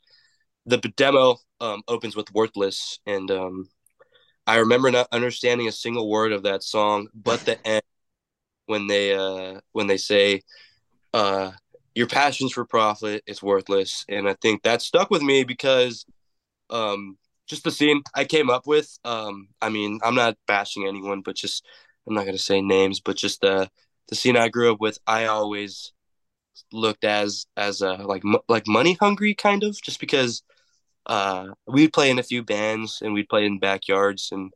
the 0.66 0.79
demo 0.79 1.37
um 1.61 1.83
opens 1.89 2.16
with 2.16 2.33
"Worthless," 2.33 3.01
and 3.07 3.31
um, 3.31 3.68
I 4.47 4.57
remember 4.57 4.91
not 4.91 5.09
understanding 5.12 5.68
a 5.68 5.72
single 5.72 6.09
word 6.09 6.33
of 6.33 6.45
that 6.45 6.62
song, 6.62 7.09
but 7.14 7.41
the 7.41 7.64
end 7.66 7.83
when 8.66 8.87
they 8.87 9.14
uh 9.14 9.61
when 9.72 9.87
they 9.87 9.97
say 9.97 10.43
uh 11.12 11.51
your 11.95 12.07
passions 12.07 12.53
for 12.53 12.64
profit 12.64 13.22
is 13.27 13.43
worthless 13.43 14.05
and 14.09 14.29
i 14.29 14.35
think 14.41 14.62
that 14.62 14.83
stuck 14.83 15.11
with 15.11 15.22
me 15.22 15.45
because 15.45 16.07
um 16.70 17.16
just 17.47 17.64
the 17.64 17.70
scene 17.70 18.03
i 18.14 18.25
came 18.25 18.51
up 18.51 18.66
with 18.66 18.99
um 19.05 19.49
i 19.61 19.68
mean 19.68 20.01
i'm 20.03 20.14
not 20.14 20.37
bashing 20.47 20.87
anyone 20.87 21.20
but 21.20 21.37
just 21.37 21.64
i'm 22.07 22.14
not 22.14 22.25
going 22.25 22.37
to 22.37 22.43
say 22.43 22.61
names 22.61 23.01
but 23.01 23.16
just 23.16 23.41
the 23.43 23.68
the 24.09 24.15
scene 24.15 24.37
i 24.37 24.49
grew 24.49 24.73
up 24.73 24.81
with 24.81 24.99
i 25.07 25.27
always 25.27 25.93
looked 26.73 27.05
as 27.05 27.47
as 27.57 27.81
a 27.83 27.95
like 27.95 28.23
like 28.49 28.67
money 28.67 28.95
hungry 29.01 29.35
kind 29.35 29.63
of 29.65 29.81
just 29.83 30.01
because 30.01 30.43
uh 31.07 31.49
we'd 31.67 31.93
play 31.93 32.11
in 32.11 32.19
a 32.19 32.23
few 32.23 32.43
bands 32.43 33.01
and 33.03 33.15
we'd 33.15 33.29
play 33.29 33.47
in 33.47 33.59
backyards 33.59 34.31
and 34.33 34.53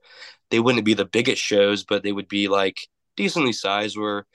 they 0.50 0.60
wouldn't 0.60 0.84
be 0.84 0.94
the 0.94 1.04
biggest 1.04 1.42
shows 1.42 1.84
but 1.84 2.02
they 2.02 2.12
would 2.12 2.28
be 2.28 2.48
like 2.48 2.88
decently 3.16 3.52
sized 3.52 3.98
where 3.98 4.26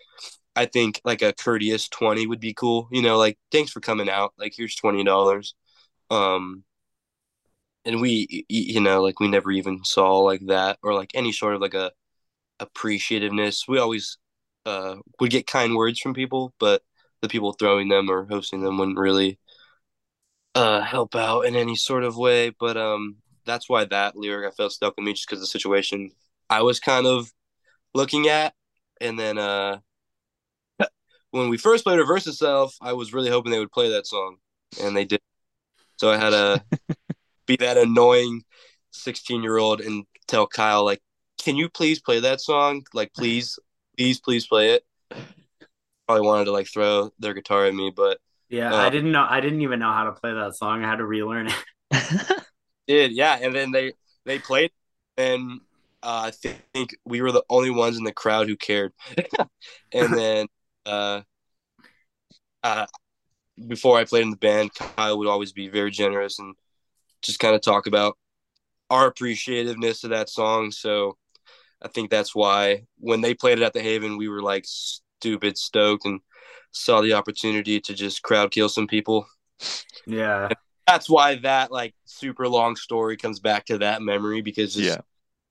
I 0.56 0.66
think 0.66 1.02
like 1.06 1.22
a 1.22 1.34
courteous 1.34 1.90
20 1.90 2.28
would 2.28 2.40
be 2.40 2.54
cool. 2.54 2.88
You 2.92 3.02
know, 3.02 3.18
like 3.18 3.38
thanks 3.52 3.72
for 3.72 3.80
coming 3.80 4.10
out. 4.10 4.34
Like 4.38 4.54
here's 4.56 4.76
$20. 4.76 5.56
Um 6.10 6.64
and 7.86 8.02
we 8.02 8.46
you 8.50 8.80
know 8.82 9.02
like 9.02 9.20
we 9.20 9.28
never 9.28 9.52
even 9.52 9.84
saw 9.84 10.20
like 10.20 10.42
that 10.48 10.78
or 10.84 10.94
like 10.94 11.12
any 11.14 11.32
sort 11.32 11.56
of 11.56 11.62
like 11.62 11.74
a 11.74 11.92
appreciativeness. 12.62 13.68
We 13.68 13.80
always 13.80 14.18
uh, 14.66 14.96
would 15.20 15.32
get 15.32 15.48
kind 15.48 15.76
words 15.76 16.00
from 16.00 16.14
people, 16.14 16.54
but 16.60 16.82
the 17.22 17.28
people 17.30 17.54
throwing 17.54 17.88
them 17.88 18.10
or 18.10 18.26
hosting 18.26 18.62
them 18.62 18.78
wouldn't 18.78 18.98
really 18.98 19.40
uh, 20.56 20.82
help 20.82 21.16
out 21.16 21.42
in 21.42 21.56
any 21.56 21.76
sort 21.76 22.04
of 22.04 22.18
way. 22.18 22.52
But 22.60 22.78
um, 22.78 23.18
that's 23.46 23.70
why 23.70 23.86
that 23.86 24.16
lyric 24.16 24.52
I 24.52 24.56
felt 24.56 24.72
stuck 24.72 24.96
with 24.98 25.06
me 25.06 25.14
just 25.14 25.28
because 25.28 25.42
the 25.42 25.48
situation 25.48 26.12
I 26.50 26.62
was 26.62 26.80
kind 26.80 27.08
of 27.08 27.32
looking 27.94 28.28
at, 28.28 28.54
and 29.02 29.18
then 29.20 29.38
uh, 29.38 29.80
when 31.32 31.50
we 31.50 31.58
first 31.58 31.84
played 31.84 32.00
Reverse 32.00 32.28
Itself, 32.28 32.76
I 32.82 32.94
was 32.94 33.14
really 33.14 33.30
hoping 33.30 33.52
they 33.52 33.60
would 33.60 33.72
play 33.72 33.90
that 33.92 34.08
song, 34.08 34.38
and 34.82 34.96
they 34.96 35.06
did. 35.06 35.22
So 35.98 36.12
I 36.12 36.18
had 36.18 36.32
to 36.32 36.64
be 37.46 37.56
that 37.58 37.78
annoying 37.78 38.44
sixteen 38.92 39.44
year 39.44 39.58
old 39.58 39.82
and 39.82 40.06
tell 40.28 40.48
Kyle 40.48 40.84
like, 40.84 41.02
"Can 41.42 41.56
you 41.56 41.70
please 41.70 42.02
play 42.02 42.20
that 42.20 42.42
song? 42.42 42.84
Like, 42.94 43.14
please, 43.14 43.58
please, 43.98 44.20
please 44.20 44.48
play 44.48 44.72
it." 44.72 44.84
Probably 46.08 46.26
wanted 46.26 46.46
to 46.46 46.52
like 46.52 46.68
throw 46.68 47.12
their 47.20 47.34
guitar 47.34 47.66
at 47.66 47.74
me, 47.74 47.92
but 47.96 48.20
yeah, 48.50 48.74
uh, 48.74 48.78
I 48.78 48.90
didn't 48.90 49.12
know. 49.12 49.26
I 49.28 49.42
didn't 49.42 49.62
even 49.62 49.80
know 49.80 49.92
how 49.92 50.06
to 50.06 50.12
play 50.12 50.34
that 50.34 50.56
song. 50.56 50.84
I 50.84 50.90
had 50.90 50.98
to 50.98 51.06
relearn 51.06 51.48
it. 51.48 51.56
did 52.88 53.12
yeah, 53.12 53.38
and 53.42 53.56
then 53.56 53.72
they 53.72 53.94
they 54.26 54.40
played, 54.40 54.72
and 55.18 55.62
uh, 56.02 56.32
I 56.32 56.50
think 56.74 56.96
we 57.06 57.22
were 57.22 57.32
the 57.32 57.44
only 57.50 57.70
ones 57.70 57.98
in 57.98 58.04
the 58.04 58.12
crowd 58.12 58.48
who 58.48 58.58
cared. 58.58 58.94
and 59.94 60.14
then 60.14 60.48
uh, 60.86 61.22
uh, 62.62 62.86
before 63.68 63.98
I 63.98 64.06
played 64.06 64.24
in 64.24 64.32
the 64.32 64.38
band, 64.38 64.74
Kyle 64.74 65.18
would 65.18 65.28
always 65.28 65.54
be 65.54 65.70
very 65.70 65.92
generous 65.92 66.40
and 66.40 66.56
just 67.22 67.40
kind 67.40 67.56
of 67.56 67.62
talk 67.62 67.88
about 67.88 68.18
our 68.90 69.12
appreciativeness 69.12 70.04
of 70.04 70.10
that 70.10 70.30
song. 70.30 70.72
So 70.72 71.18
I 71.84 71.90
think 71.90 72.10
that's 72.10 72.34
why 72.34 72.86
when 73.00 73.22
they 73.22 73.34
played 73.34 73.60
it 73.60 73.64
at 73.64 73.74
the 73.74 73.82
Haven, 73.82 74.18
we 74.18 74.30
were 74.30 74.42
like 74.42 74.66
stupid 74.66 75.58
stoked 75.58 76.06
and 76.06 76.22
saw 76.72 77.02
the 77.02 77.14
opportunity 77.14 77.80
to 77.82 77.94
just 77.94 78.24
crowd 78.24 78.52
kill 78.52 78.70
some 78.70 78.88
people. 78.88 79.28
Yeah. 80.06 80.46
And 80.46 80.56
that's 80.88 81.10
why 81.10 81.36
that 81.36 81.72
like 81.72 81.94
super 82.06 82.48
long 82.48 82.76
story 82.76 83.18
comes 83.18 83.40
back 83.40 83.66
to 83.66 83.80
that 83.80 84.02
memory 84.02 84.42
because 84.42 84.78
yeah. 84.78 84.98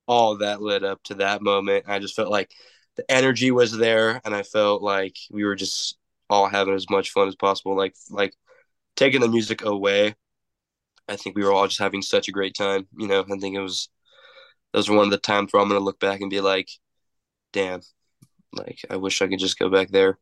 all 0.07 0.39
that 0.39 0.62
led 0.62 0.85
up 0.85 1.03
to 1.05 1.14
that 1.16 1.43
moment. 1.43 1.85
I 1.89 1.99
just 1.99 2.16
felt 2.16 2.30
like 2.30 2.51
the 2.97 3.11
energy 3.11 3.51
was 3.51 3.76
there 3.76 4.20
and 4.24 4.35
I 4.35 4.43
felt 4.43 4.83
like 4.83 5.16
we 5.30 5.45
were 5.45 5.55
just 5.55 5.97
all 6.28 6.49
having 6.49 6.74
as 6.74 6.89
much 6.91 7.11
fun 7.11 7.28
as 7.28 7.37
possible. 7.37 7.76
Like 7.76 7.95
like 8.11 8.35
taking 8.97 9.20
the 9.20 9.28
music 9.28 9.64
away. 9.64 10.14
I 11.09 11.16
think 11.16 11.37
we 11.37 11.45
were 11.45 11.53
all 11.53 11.66
just 11.66 11.80
having 11.80 12.03
such 12.03 12.28
a 12.28 12.33
great 12.33 12.55
time. 12.55 12.87
You 12.97 13.07
know, 13.07 13.20
I 13.20 13.39
think 13.39 13.57
it 13.57 13.61
was 13.61 13.89
those 14.73 14.89
are 14.89 14.97
one 14.97 15.05
of 15.05 15.11
the 15.11 15.18
times 15.18 15.53
where 15.53 15.62
I'm 15.62 15.68
gonna 15.68 15.81
look 15.81 16.01
back 16.01 16.20
and 16.20 16.31
be 16.31 16.41
like, 16.41 16.70
damn, 17.53 17.81
like 18.53 18.81
I 18.91 18.97
wish 18.97 19.23
I 19.23 19.29
could 19.29 19.39
just 19.39 19.59
go 19.59 19.68
back 19.70 19.91
there. 19.91 20.18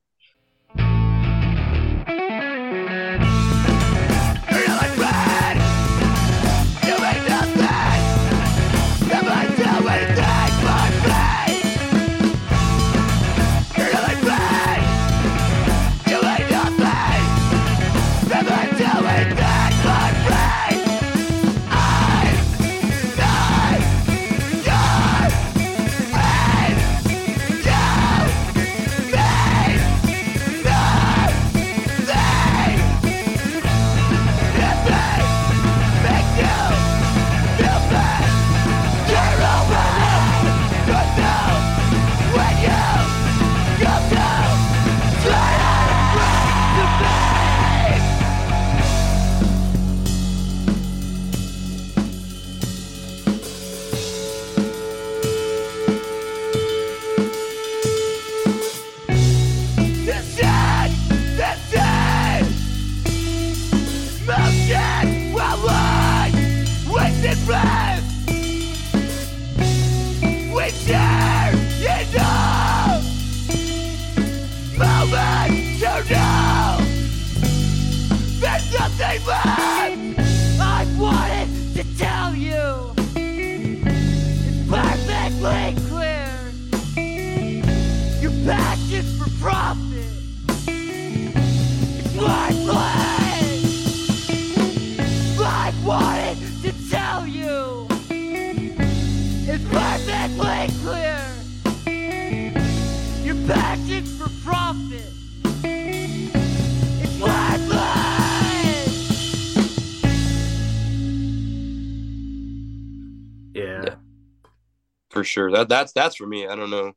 Sure. 115.31 115.51
That 115.51 115.69
that's 115.69 115.93
that's 115.93 116.17
for 116.17 116.27
me. 116.27 116.47
I 116.47 116.57
don't 116.57 116.71
know 116.71 116.93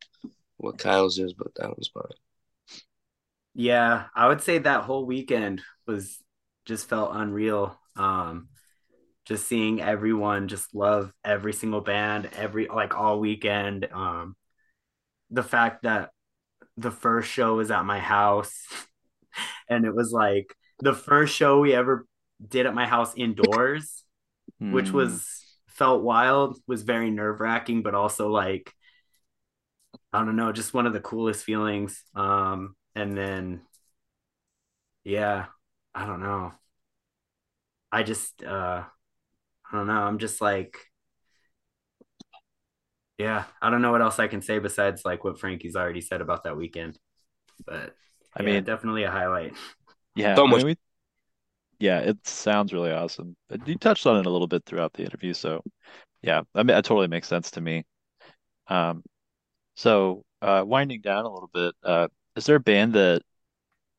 what 0.57 0.77
Kyle's 0.77 1.19
is, 1.19 1.33
but 1.33 1.53
that 1.55 1.77
was 1.77 1.89
mine. 1.95 2.05
Yeah, 3.53 4.05
I 4.15 4.27
would 4.27 4.41
say 4.41 4.57
that 4.57 4.83
whole 4.83 5.05
weekend 5.05 5.61
was 5.85 6.17
just 6.65 6.89
felt 6.89 7.11
unreal. 7.13 7.79
Um, 7.95 8.49
just 9.25 9.47
seeing 9.47 9.81
everyone 9.81 10.47
just 10.47 10.73
love 10.73 11.13
every 11.23 11.53
single 11.53 11.81
band, 11.81 12.29
every 12.33 12.67
like 12.67 12.95
all 12.95 13.19
weekend. 13.19 13.87
Um, 13.91 14.35
the 15.29 15.43
fact 15.43 15.83
that 15.83 16.09
the 16.77 16.91
first 16.91 17.29
show 17.31 17.55
was 17.55 17.71
at 17.71 17.85
my 17.85 17.99
house, 17.99 18.53
and 19.69 19.85
it 19.85 19.95
was 19.95 20.11
like 20.11 20.55
the 20.79 20.93
first 20.93 21.35
show 21.35 21.59
we 21.59 21.73
ever 21.73 22.05
did 22.45 22.65
at 22.65 22.73
my 22.73 22.87
house 22.87 23.13
indoors, 23.15 24.03
which 24.59 24.89
hmm. 24.89 24.97
was 24.97 25.42
felt 25.73 26.03
wild, 26.03 26.57
was 26.67 26.83
very 26.83 27.09
nerve 27.11 27.39
wracking, 27.39 27.83
but 27.83 27.95
also 27.95 28.29
like, 28.29 28.71
I 30.11 30.23
don't 30.23 30.35
know, 30.35 30.51
just 30.51 30.73
one 30.73 30.85
of 30.85 30.93
the 30.93 30.99
coolest 30.99 31.43
feelings. 31.43 32.03
Um, 32.15 32.75
and 32.95 33.17
then, 33.17 33.61
yeah, 35.03 35.47
I 35.95 36.05
don't 36.05 36.21
know. 36.21 36.53
I 37.91 38.03
just, 38.03 38.43
uh, 38.43 38.83
I 39.71 39.77
don't 39.77 39.87
know. 39.87 39.93
I'm 39.93 40.19
just 40.19 40.41
like, 40.41 40.77
yeah, 43.17 43.45
I 43.61 43.69
don't 43.69 43.81
know 43.81 43.91
what 43.91 44.01
else 44.01 44.19
I 44.19 44.27
can 44.27 44.41
say 44.41 44.59
besides 44.59 45.03
like 45.05 45.23
what 45.23 45.39
Frankie's 45.39 45.75
already 45.75 46.01
said 46.01 46.21
about 46.21 46.43
that 46.43 46.57
weekend. 46.57 46.97
But 47.65 47.95
I 48.37 48.43
yeah, 48.43 48.43
mean, 48.43 48.65
definitely 48.65 49.03
a 49.03 49.11
highlight. 49.11 49.53
Yeah, 50.15 50.37
so 50.37 50.47
much. 50.47 50.63
I 50.63 50.65
mean, 50.65 50.65
we, 50.65 50.77
yeah, 51.83 51.99
it 51.99 52.25
sounds 52.25 52.71
really 52.71 52.91
awesome. 52.91 53.35
You 53.65 53.77
touched 53.77 54.07
on 54.07 54.17
it 54.17 54.25
a 54.25 54.29
little 54.29 54.47
bit 54.47 54.63
throughout 54.65 54.93
the 54.93 55.03
interview, 55.03 55.33
so 55.33 55.61
yeah, 56.21 56.43
I 56.55 56.59
mean, 56.59 56.67
that 56.67 56.85
totally 56.85 57.09
makes 57.09 57.27
sense 57.27 57.51
to 57.51 57.61
me. 57.61 57.83
Um, 58.69 59.03
so 59.75 60.23
uh, 60.41 60.63
winding 60.65 61.01
down 61.01 61.25
a 61.25 61.29
little 61.29 61.49
bit, 61.53 61.75
uh, 61.83 62.07
is 62.37 62.45
there 62.45 62.55
a 62.55 62.61
band 62.61 62.93
that 62.93 63.21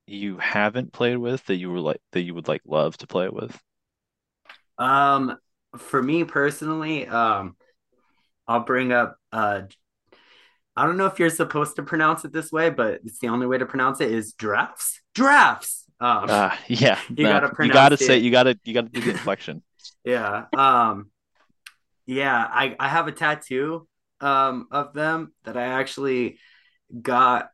you 0.07 0.39
haven't 0.39 0.95
played 0.95 1.19
with 1.19 1.45
that 1.45 1.57
you 1.57 1.71
were 1.71 1.81
like 1.81 2.01
that 2.13 2.23
you 2.23 2.35
would 2.35 2.49
like 2.49 2.63
love 2.65 2.97
to 2.97 3.07
play 3.07 3.29
with? 3.29 3.55
Um, 4.79 5.37
for 5.77 6.03
me 6.03 6.25
personally, 6.25 7.07
um, 7.07 7.55
I'll 8.49 8.65
bring 8.65 8.93
up 8.93 9.19
uh, 9.31 9.63
I 10.75 10.87
don't 10.87 10.97
know 10.97 11.07
if 11.07 11.19
you're 11.19 11.29
supposed 11.29 11.77
to 11.77 11.83
pronounce 11.83 12.25
it 12.25 12.33
this 12.33 12.51
way, 12.51 12.71
but 12.71 13.01
it's 13.05 13.19
the 13.19 13.29
only 13.29 13.47
way 13.47 13.59
to 13.59 13.67
pronounce 13.67 14.01
it 14.01 14.11
is 14.11 14.33
drafts. 14.33 15.03
Drafts. 15.15 15.84
Um, 16.05 16.29
uh, 16.29 16.57
yeah, 16.69 16.99
you 17.17 17.27
gotta 17.29 17.51
you 17.61 17.71
gotta 17.71 17.97
say 17.97 18.19
you 18.19 18.31
gotta 18.31 18.59
you 18.65 18.75
gotta 18.75 18.89
do 18.89 19.01
the 19.01 19.11
inflection. 19.11 19.63
Yeah. 20.05 20.47
Um 20.55 21.11
yeah, 22.07 22.47
I 22.51 22.77
I 22.79 22.89
have 22.89 23.09
a 23.09 23.13
tattoo 23.13 23.89
um 24.21 24.69
of 24.71 24.93
them 24.95 25.33
that 25.45 25.57
I 25.57 25.65
actually 25.65 26.39
got 27.03 27.51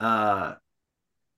uh 0.00 0.54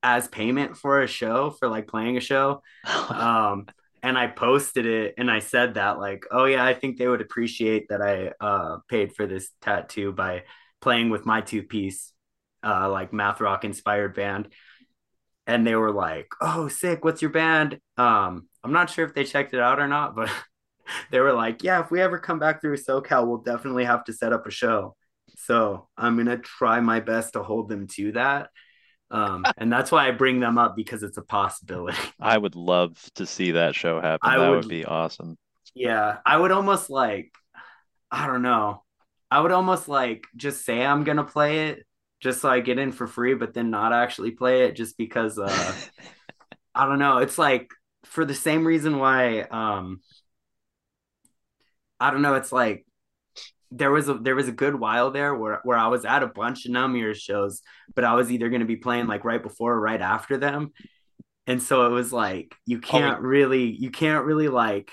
as 0.02 0.28
payment 0.28 0.76
for 0.76 1.02
a 1.02 1.06
show 1.06 1.50
for 1.50 1.68
like 1.68 1.86
playing 1.88 2.16
a 2.16 2.20
show. 2.20 2.62
Um 3.10 3.66
and 4.02 4.16
I 4.18 4.28
posted 4.28 4.86
it 4.86 5.14
and 5.18 5.30
I 5.30 5.40
said 5.40 5.74
that 5.74 5.98
like, 5.98 6.24
oh 6.30 6.46
yeah, 6.46 6.64
I 6.64 6.74
think 6.74 6.98
they 6.98 7.08
would 7.08 7.20
appreciate 7.20 7.88
that 7.90 8.00
I 8.02 8.32
uh 8.40 8.78
paid 8.88 9.14
for 9.14 9.26
this 9.26 9.50
tattoo 9.60 10.12
by 10.12 10.44
playing 10.80 11.10
with 11.10 11.26
my 11.26 11.40
two 11.42 11.62
piece 11.62 12.12
uh 12.64 12.88
like 12.90 13.12
math 13.12 13.40
rock 13.40 13.64
inspired 13.64 14.14
band. 14.14 14.48
And 15.46 15.66
they 15.66 15.74
were 15.74 15.92
like, 15.92 16.28
"Oh, 16.40 16.68
sick, 16.68 17.04
what's 17.04 17.22
your 17.22 17.30
band?" 17.32 17.80
Um 17.96 18.48
I'm 18.62 18.72
not 18.72 18.90
sure 18.90 19.04
if 19.06 19.14
they 19.14 19.24
checked 19.24 19.54
it 19.54 19.60
out 19.60 19.80
or 19.80 19.88
not, 19.88 20.14
but 20.14 20.30
they 21.10 21.20
were 21.20 21.32
like, 21.32 21.62
yeah, 21.62 21.80
if 21.80 21.90
we 21.90 22.00
ever 22.00 22.18
come 22.18 22.38
back 22.38 22.60
through 22.60 22.76
SoCal, 22.76 23.26
we'll 23.26 23.38
definitely 23.38 23.84
have 23.84 24.04
to 24.04 24.12
set 24.12 24.32
up 24.32 24.46
a 24.46 24.50
show. 24.50 24.96
So 25.36 25.88
I'm 25.96 26.16
gonna 26.16 26.38
try 26.38 26.80
my 26.80 27.00
best 27.00 27.32
to 27.34 27.42
hold 27.42 27.68
them 27.68 27.86
to 27.96 28.12
that. 28.12 28.50
Um, 29.10 29.44
and 29.56 29.72
that's 29.72 29.90
why 29.90 30.06
I 30.08 30.10
bring 30.12 30.40
them 30.40 30.58
up 30.58 30.76
because 30.76 31.02
it's 31.02 31.16
a 31.18 31.22
possibility. 31.22 31.98
I 32.20 32.36
would 32.38 32.54
love 32.56 32.96
to 33.16 33.26
see 33.26 33.52
that 33.52 33.74
show 33.74 34.00
happen. 34.00 34.30
I 34.30 34.38
that 34.38 34.48
would- 34.50 34.56
would 34.58 34.68
be 34.68 34.84
awesome. 34.84 35.36
Yeah, 35.74 36.18
I 36.26 36.36
would 36.36 36.50
almost 36.50 36.90
like, 36.90 37.32
I 38.10 38.26
don't 38.26 38.42
know, 38.42 38.82
I 39.30 39.40
would 39.40 39.52
almost 39.52 39.88
like 39.88 40.24
just 40.36 40.64
say 40.64 40.84
I'm 40.84 41.04
gonna 41.04 41.24
play 41.24 41.68
it 41.68 41.86
just 42.20 42.40
so 42.40 42.48
I 42.48 42.60
get 42.60 42.78
in 42.78 42.92
for 42.92 43.06
free, 43.06 43.34
but 43.34 43.54
then 43.54 43.70
not 43.70 43.92
actually 43.92 44.32
play 44.32 44.64
it 44.64 44.76
just 44.76 44.96
because 44.96 45.38
uh, 45.38 45.74
I 46.74 46.86
don't 46.86 46.98
know. 46.98 47.18
It's 47.18 47.38
like 47.38 47.70
for 48.04 48.24
the 48.24 48.34
same 48.34 48.66
reason 48.66 48.98
why 48.98 49.40
um, 49.42 50.00
I 51.98 52.10
don't 52.10 52.22
know. 52.22 52.34
It's 52.34 52.52
like 52.52 52.86
there 53.70 53.90
was 53.90 54.08
a 54.08 54.14
there 54.14 54.34
was 54.34 54.48
a 54.48 54.52
good 54.52 54.74
while 54.74 55.10
there 55.10 55.34
where 55.34 55.60
where 55.64 55.78
I 55.78 55.88
was 55.88 56.04
at 56.04 56.22
a 56.22 56.26
bunch 56.26 56.66
of 56.66 56.72
Knumears 56.72 57.16
shows, 57.16 57.62
but 57.94 58.04
I 58.04 58.14
was 58.14 58.30
either 58.30 58.48
going 58.48 58.60
to 58.60 58.66
be 58.66 58.76
playing 58.76 59.06
like 59.06 59.24
right 59.24 59.42
before 59.42 59.74
or 59.74 59.80
right 59.80 60.00
after 60.00 60.36
them, 60.36 60.72
and 61.46 61.62
so 61.62 61.86
it 61.86 61.90
was 61.90 62.12
like 62.12 62.54
you 62.66 62.80
can't 62.80 63.20
really 63.20 63.64
you 63.64 63.90
can't 63.90 64.24
really 64.24 64.48
like 64.48 64.90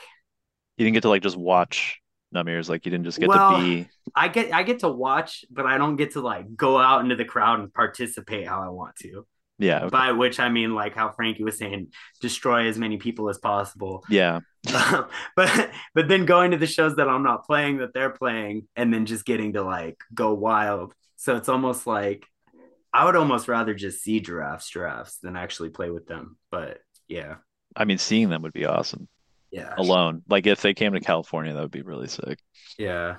You 0.77 0.85
didn't 0.85 0.93
get 0.93 1.01
to 1.01 1.09
like 1.09 1.23
just 1.23 1.37
watch 1.37 1.99
Knumears, 2.33 2.69
like 2.69 2.85
you 2.85 2.91
didn't 2.91 3.05
just 3.05 3.19
get 3.19 3.29
Well, 3.29 3.57
to 3.57 3.63
be. 3.63 3.89
I 4.15 4.27
get 4.27 4.53
I 4.53 4.63
get 4.63 4.79
to 4.79 4.89
watch, 4.89 5.45
but 5.49 5.65
I 5.65 5.77
don't 5.77 5.95
get 5.95 6.11
to 6.11 6.21
like 6.21 6.55
go 6.55 6.77
out 6.77 7.01
into 7.01 7.15
the 7.15 7.25
crowd 7.25 7.59
and 7.59 7.73
participate 7.73 8.47
how 8.47 8.61
I 8.61 8.69
want 8.69 8.95
to. 8.97 9.25
Yeah, 9.59 9.79
okay. 9.85 9.89
By 9.89 10.11
which 10.11 10.39
I 10.39 10.49
mean 10.49 10.75
like 10.75 10.93
how 10.93 11.09
Frankie 11.09 11.43
was 11.43 11.57
saying, 11.57 11.91
destroy 12.21 12.67
as 12.67 12.77
many 12.77 12.97
people 12.97 13.29
as 13.29 13.37
possible. 13.37 14.03
yeah. 14.09 14.41
but 15.35 15.71
but 15.95 16.07
then 16.09 16.25
going 16.25 16.51
to 16.51 16.57
the 16.57 16.67
shows 16.67 16.97
that 16.97 17.07
I'm 17.07 17.23
not 17.23 17.45
playing 17.45 17.77
that 17.77 17.93
they're 17.93 18.09
playing, 18.09 18.67
and 18.75 18.93
then 18.93 19.05
just 19.05 19.25
getting 19.25 19.53
to 19.53 19.63
like 19.63 19.97
go 20.13 20.33
wild. 20.33 20.93
So 21.15 21.37
it's 21.37 21.49
almost 21.49 21.87
like 21.87 22.25
I 22.93 23.05
would 23.05 23.15
almost 23.15 23.47
rather 23.47 23.73
just 23.73 24.03
see 24.03 24.19
giraffes 24.19 24.69
giraffes 24.69 25.19
than 25.19 25.37
actually 25.37 25.69
play 25.69 25.89
with 25.89 26.07
them. 26.07 26.37
But 26.51 26.79
yeah, 27.07 27.35
I 27.75 27.85
mean, 27.85 27.97
seeing 27.97 28.29
them 28.29 28.41
would 28.41 28.53
be 28.53 28.65
awesome 28.65 29.07
yeah, 29.51 29.73
alone. 29.77 30.23
Like 30.27 30.45
if 30.47 30.61
they 30.61 30.73
came 30.73 30.93
to 30.93 30.99
California, 30.99 31.53
that 31.53 31.61
would 31.61 31.71
be 31.71 31.81
really 31.81 32.07
sick. 32.07 32.39
yeah. 32.77 33.17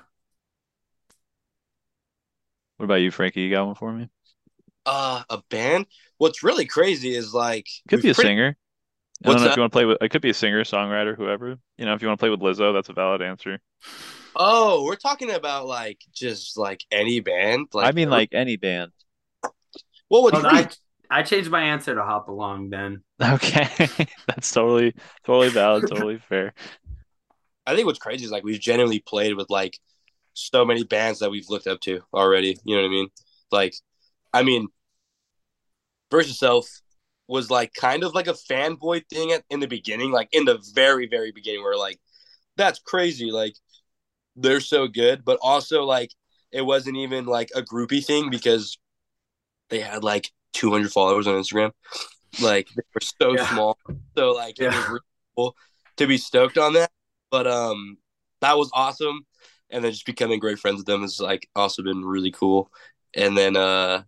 What 2.76 2.84
about 2.84 2.96
you, 2.96 3.10
Frankie? 3.10 3.40
You 3.40 3.50
got 3.50 3.66
one 3.66 3.74
for 3.74 3.92
me? 3.92 4.08
Uh, 4.86 5.22
a 5.28 5.42
band. 5.50 5.86
What's 6.18 6.42
really 6.42 6.64
crazy 6.64 7.14
is 7.14 7.34
like 7.34 7.66
Could 7.88 8.02
be 8.02 8.10
a 8.10 8.14
pretty- 8.14 8.28
singer. 8.28 8.56
I 9.24 9.28
What's 9.28 9.38
don't 9.40 9.46
know 9.46 9.50
if 9.50 9.56
you 9.56 9.62
want 9.62 9.72
to 9.72 9.76
play 9.76 9.84
with. 9.84 9.98
It 10.00 10.10
could 10.10 10.22
be 10.22 10.30
a 10.30 10.34
singer, 10.34 10.62
songwriter, 10.62 11.16
whoever. 11.16 11.56
You 11.76 11.84
know, 11.84 11.92
if 11.94 12.02
you 12.02 12.06
want 12.06 12.20
to 12.20 12.22
play 12.22 12.30
with 12.30 12.38
Lizzo, 12.38 12.72
that's 12.72 12.88
a 12.88 12.92
valid 12.92 13.20
answer. 13.20 13.58
Oh, 14.36 14.84
we're 14.84 14.94
talking 14.94 15.32
about 15.32 15.66
like 15.66 15.98
just 16.14 16.56
like 16.56 16.84
any 16.92 17.18
band. 17.18 17.66
Like 17.72 17.88
I 17.88 17.90
mean, 17.90 18.10
like 18.10 18.28
any 18.32 18.56
band. 18.56 18.92
what 20.06 20.22
would 20.22 20.34
Well, 20.34 20.42
you 20.42 20.48
I 20.48 20.68
I 21.10 21.22
changed 21.24 21.50
my 21.50 21.62
answer 21.62 21.96
to 21.96 22.02
hop 22.04 22.28
along 22.28 22.70
then. 22.70 23.02
Okay, 23.20 23.68
that's 24.26 24.52
totally, 24.52 24.94
totally 25.24 25.48
valid, 25.48 25.88
totally 25.88 26.18
fair. 26.18 26.54
I 27.66 27.74
think 27.74 27.86
what's 27.86 27.98
crazy 27.98 28.24
is 28.24 28.30
like 28.30 28.44
we've 28.44 28.60
genuinely 28.60 29.00
played 29.00 29.34
with 29.34 29.50
like 29.50 29.78
so 30.34 30.64
many 30.64 30.84
bands 30.84 31.18
that 31.18 31.30
we've 31.30 31.48
looked 31.48 31.66
up 31.66 31.80
to 31.80 32.00
already. 32.14 32.56
You 32.64 32.76
know 32.76 32.82
what 32.82 32.88
I 32.88 32.90
mean? 32.90 33.08
Like, 33.50 33.74
I 34.32 34.42
mean, 34.42 34.68
Versus 36.10 36.38
Self 36.38 36.66
was 37.26 37.50
like 37.50 37.74
kind 37.74 38.04
of 38.04 38.14
like 38.14 38.28
a 38.28 38.34
fanboy 38.34 39.02
thing 39.10 39.32
at, 39.32 39.44
in 39.50 39.60
the 39.60 39.66
beginning, 39.66 40.12
like 40.12 40.28
in 40.32 40.44
the 40.44 40.58
very, 40.74 41.06
very 41.06 41.32
beginning, 41.32 41.62
where 41.62 41.76
like 41.76 41.98
that's 42.56 42.78
crazy. 42.78 43.30
Like 43.30 43.54
they're 44.36 44.60
so 44.60 44.86
good, 44.86 45.24
but 45.24 45.38
also 45.42 45.84
like 45.84 46.12
it 46.52 46.62
wasn't 46.62 46.96
even 46.96 47.26
like 47.26 47.50
a 47.54 47.62
groupie 47.62 48.04
thing 48.04 48.30
because 48.30 48.78
they 49.70 49.80
had 49.80 50.02
like 50.04 50.30
200 50.54 50.92
followers 50.92 51.26
on 51.26 51.34
Instagram. 51.34 51.72
Like 52.36 52.68
they 52.76 52.82
were 52.94 53.00
so 53.00 53.36
Yeah. 53.36 53.46
small. 53.46 53.78
So 54.16 54.32
like 54.32 54.58
it 54.60 54.72
was 54.72 54.88
really 54.88 55.00
cool 55.36 55.56
to 55.98 56.06
be 56.06 56.18
stoked 56.18 56.58
on 56.58 56.74
that. 56.74 56.90
But 57.30 57.46
um 57.46 57.98
that 58.40 58.56
was 58.58 58.70
awesome. 58.74 59.26
And 59.70 59.84
then 59.84 59.92
just 59.92 60.06
becoming 60.06 60.40
great 60.40 60.58
friends 60.58 60.78
with 60.78 60.86
them 60.86 61.02
has 61.02 61.20
like 61.20 61.48
also 61.56 61.82
been 61.82 62.04
really 62.04 62.30
cool. 62.30 62.70
And 63.14 63.36
then 63.36 63.56
uh 63.56 64.02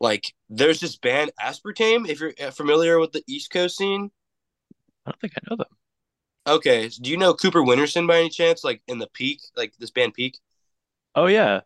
like 0.00 0.34
there's 0.50 0.80
this 0.80 0.96
band 0.96 1.32
Aspartame, 1.40 2.08
if 2.08 2.20
you're 2.20 2.34
uh, 2.42 2.50
familiar 2.50 2.98
with 2.98 3.12
the 3.12 3.24
East 3.28 3.50
Coast 3.50 3.76
scene. 3.78 4.10
I 5.06 5.10
don't 5.10 5.20
think 5.20 5.34
I 5.36 5.40
know 5.50 5.56
them. 5.56 5.76
Okay. 6.46 6.88
Do 6.88 7.10
you 7.10 7.16
know 7.16 7.34
Cooper 7.34 7.60
Winterson 7.60 8.06
by 8.06 8.18
any 8.18 8.28
chance? 8.28 8.64
Like 8.64 8.82
in 8.88 8.98
the 8.98 9.06
peak, 9.08 9.40
like 9.56 9.74
this 9.78 9.90
band 9.90 10.14
Peak? 10.14 10.38
Oh 11.16 11.26
yeah. 11.26 11.62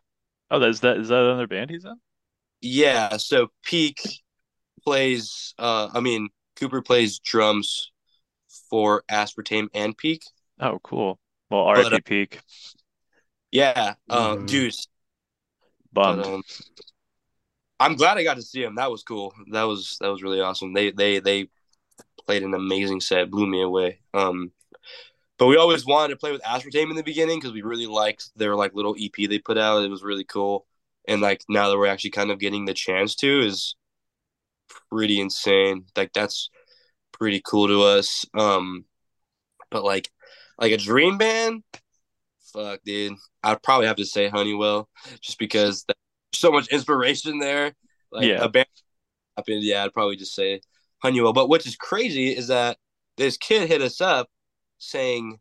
Oh, 0.51 0.59
that's 0.59 0.81
that. 0.81 0.97
Is 0.97 1.09
that 1.09 1.23
another 1.23 1.47
band 1.47 1.69
he's 1.71 1.85
in? 1.85 1.99
Yeah, 2.61 3.17
so 3.17 3.51
Peak 3.63 4.01
plays 4.89 5.53
uh 5.59 5.89
I 5.93 5.99
mean 5.99 6.29
Cooper 6.55 6.81
plays 6.81 7.19
drums 7.19 7.91
for 8.69 9.03
Aspartame 9.09 9.67
and 9.73 9.95
Peak. 9.95 10.23
Oh, 10.59 10.79
cool. 10.83 11.19
Well, 11.49 11.71
But, 11.75 11.93
uh, 11.93 11.99
Peak. 12.05 12.39
Yeah, 13.51 13.95
um 14.09 14.39
Mhm. 14.39 14.47
dude, 14.47 14.75
Bummed. 15.93 16.23
but, 16.23 16.33
um, 16.33 16.43
I'm 17.79 17.95
glad 17.95 18.17
I 18.17 18.23
got 18.23 18.35
to 18.35 18.41
see 18.41 18.61
them. 18.61 18.75
That 18.75 18.91
was 18.91 19.03
cool. 19.03 19.33
That 19.51 19.63
was 19.63 19.97
that 20.01 20.09
was 20.09 20.21
really 20.23 20.41
awesome. 20.41 20.73
They 20.73 20.91
they 20.91 21.19
they 21.19 21.49
played 22.25 22.43
an 22.43 22.53
amazing 22.53 23.01
set, 23.01 23.29
blew 23.31 23.47
me 23.47 23.61
away. 23.61 23.99
Um 24.13 24.51
but 25.37 25.47
we 25.47 25.57
always 25.57 25.85
wanted 25.85 26.09
to 26.13 26.17
play 26.17 26.31
with 26.33 26.41
Aspartame 26.43 26.89
in 26.89 26.97
the 26.97 27.03
beginning 27.03 27.39
because 27.39 27.53
we 27.53 27.61
really 27.61 27.87
liked 27.87 28.31
their 28.35 28.55
like 28.55 28.73
little 28.75 28.95
EP 28.97 29.27
they 29.27 29.39
put 29.39 29.57
out. 29.57 29.83
It 29.83 29.89
was 29.89 30.03
really 30.03 30.25
cool. 30.25 30.65
And 31.07 31.21
like 31.21 31.43
now 31.49 31.69
that 31.69 31.77
we're 31.77 31.87
actually 31.87 32.11
kind 32.11 32.31
of 32.31 32.39
getting 32.39 32.65
the 32.65 32.73
chance 32.73 33.15
to 33.17 33.41
is 33.45 33.75
pretty 34.89 35.19
insane. 35.19 35.85
Like 35.95 36.13
that's 36.13 36.49
pretty 37.11 37.41
cool 37.45 37.67
to 37.67 37.83
us. 37.83 38.25
Um 38.33 38.85
but 39.71 39.83
like 39.83 40.09
like 40.57 40.71
a 40.71 40.77
dream 40.77 41.17
band, 41.17 41.63
fuck 42.53 42.81
dude. 42.85 43.13
I'd 43.43 43.63
probably 43.63 43.87
have 43.87 43.97
to 43.97 44.05
say 44.05 44.27
Honeywell 44.29 44.89
just 45.21 45.39
because 45.39 45.85
there's 45.85 45.95
so 46.33 46.51
much 46.51 46.67
inspiration 46.69 47.39
there. 47.39 47.73
Like 48.11 48.25
Yeah. 48.25 48.43
a 48.43 48.49
band 48.49 48.67
happened, 49.37 49.63
yeah, 49.63 49.83
I'd 49.83 49.93
probably 49.93 50.17
just 50.17 50.35
say 50.35 50.61
Honeywell. 50.99 51.33
But 51.33 51.49
which 51.49 51.67
is 51.67 51.75
crazy 51.75 52.29
is 52.35 52.47
that 52.47 52.77
this 53.17 53.37
kid 53.37 53.67
hit 53.69 53.81
us 53.81 54.01
up 54.01 54.29
saying, 54.79 55.39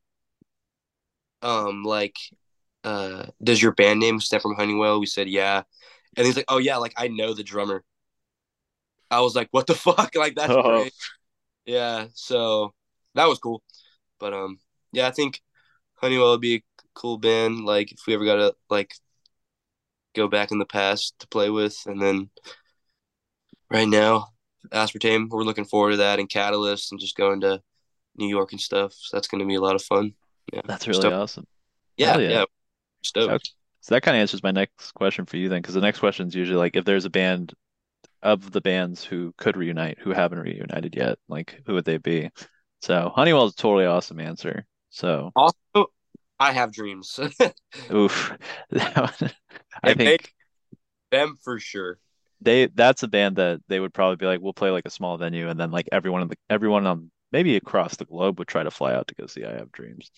um, 1.42 1.84
like, 1.84 2.16
uh, 2.84 3.26
does 3.42 3.62
your 3.62 3.72
band 3.72 4.00
name 4.00 4.20
stem 4.20 4.40
from 4.40 4.56
Honeywell? 4.56 5.00
We 5.00 5.06
said, 5.06 5.28
yeah. 5.28 5.62
And 6.16 6.26
he's 6.26 6.36
like, 6.36 6.46
oh, 6.48 6.58
yeah, 6.58 6.76
like, 6.78 6.94
I 6.96 7.08
know 7.08 7.34
the 7.34 7.44
drummer. 7.44 7.84
I 9.10 9.20
was 9.20 9.34
like, 9.34 9.48
what 9.50 9.66
the 9.66 9.74
fuck? 9.86 10.14
Like, 10.14 10.34
that's 10.36 10.52
Oh. 10.52 10.62
great. 10.82 10.92
Yeah. 11.66 12.06
So 12.14 12.74
that 13.14 13.26
was 13.28 13.38
cool. 13.38 13.62
But, 14.18 14.32
um, 14.34 14.58
yeah, 14.92 15.06
I 15.06 15.10
think 15.10 15.40
Honeywell 15.96 16.30
would 16.32 16.40
be 16.40 16.56
a 16.56 16.62
cool 16.94 17.18
band. 17.18 17.64
Like, 17.64 17.92
if 17.92 18.00
we 18.06 18.14
ever 18.14 18.24
got 18.24 18.36
to, 18.36 18.54
like, 18.70 18.94
go 20.14 20.28
back 20.28 20.50
in 20.50 20.58
the 20.58 20.66
past 20.66 21.18
to 21.20 21.28
play 21.28 21.50
with. 21.50 21.76
And 21.86 22.00
then 22.00 22.30
right 23.70 23.88
now, 23.88 24.28
Aspartame, 24.72 25.28
we're 25.28 25.44
looking 25.44 25.64
forward 25.64 25.92
to 25.92 25.96
that 25.98 26.18
and 26.18 26.28
Catalyst 26.28 26.90
and 26.92 27.00
just 27.00 27.16
going 27.16 27.40
to 27.42 27.62
New 28.16 28.28
York 28.28 28.52
and 28.52 28.60
stuff. 28.60 28.92
So 28.94 29.16
that's 29.16 29.28
going 29.28 29.40
to 29.40 29.46
be 29.46 29.54
a 29.54 29.60
lot 29.60 29.76
of 29.76 29.82
fun. 29.82 30.14
Yeah. 30.52 30.62
That's 30.64 30.86
really 30.88 31.00
Stoked. 31.00 31.14
awesome. 31.14 31.46
Yeah. 31.96 32.18
Yeah. 32.18 32.28
Yeah. 32.30 32.44
Stoked. 33.02 33.52
So 33.80 33.94
that 33.94 34.02
kind 34.02 34.16
of 34.16 34.20
answers 34.20 34.42
my 34.42 34.50
next 34.50 34.92
question 34.92 35.24
for 35.24 35.36
you 35.36 35.48
then, 35.48 35.62
because 35.62 35.74
the 35.74 35.80
next 35.80 36.00
question 36.00 36.26
is 36.26 36.34
usually 36.34 36.58
like 36.58 36.74
if 36.76 36.84
there's 36.84 37.04
a 37.04 37.10
band 37.10 37.54
of 38.22 38.50
the 38.52 38.60
bands 38.60 39.04
who 39.04 39.32
could 39.38 39.56
reunite 39.56 39.98
who 40.00 40.10
haven't 40.12 40.40
reunited 40.40 40.94
yet, 40.96 41.18
like 41.28 41.62
who 41.66 41.74
would 41.74 41.84
they 41.84 41.98
be? 41.98 42.30
So 42.82 43.10
Honeywell's 43.14 43.52
a 43.54 43.56
totally 43.56 43.86
awesome 43.86 44.20
answer. 44.20 44.66
So 44.90 45.34
Also, 45.36 45.86
I 46.38 46.52
have 46.52 46.72
dreams. 46.72 47.18
oof. 47.92 48.32
I 49.82 49.94
And 49.94 49.94
think 49.94 50.34
Them 51.10 51.36
for 51.42 51.58
sure. 51.60 52.00
they 52.40 52.66
that's 52.66 53.02
a 53.02 53.08
band 53.08 53.36
that 53.36 53.60
they 53.68 53.80
would 53.80 53.92
probably 53.94 54.16
be 54.16 54.26
like, 54.26 54.40
we'll 54.40 54.52
play 54.52 54.70
like 54.70 54.86
a 54.86 54.90
small 54.90 55.16
venue 55.18 55.48
and 55.48 55.58
then 55.58 55.70
like 55.70 55.88
everyone 55.92 56.22
in 56.22 56.28
the 56.28 56.36
everyone 56.48 56.86
on 56.86 57.10
maybe 57.32 57.56
across 57.56 57.96
the 57.96 58.04
globe 58.04 58.38
would 58.38 58.48
try 58.48 58.62
to 58.62 58.70
fly 58.70 58.94
out 58.94 59.08
to 59.08 59.14
go 59.14 59.26
see 59.26 59.44
I 59.44 59.54
Have 59.54 59.72
Dreams. 59.72 60.10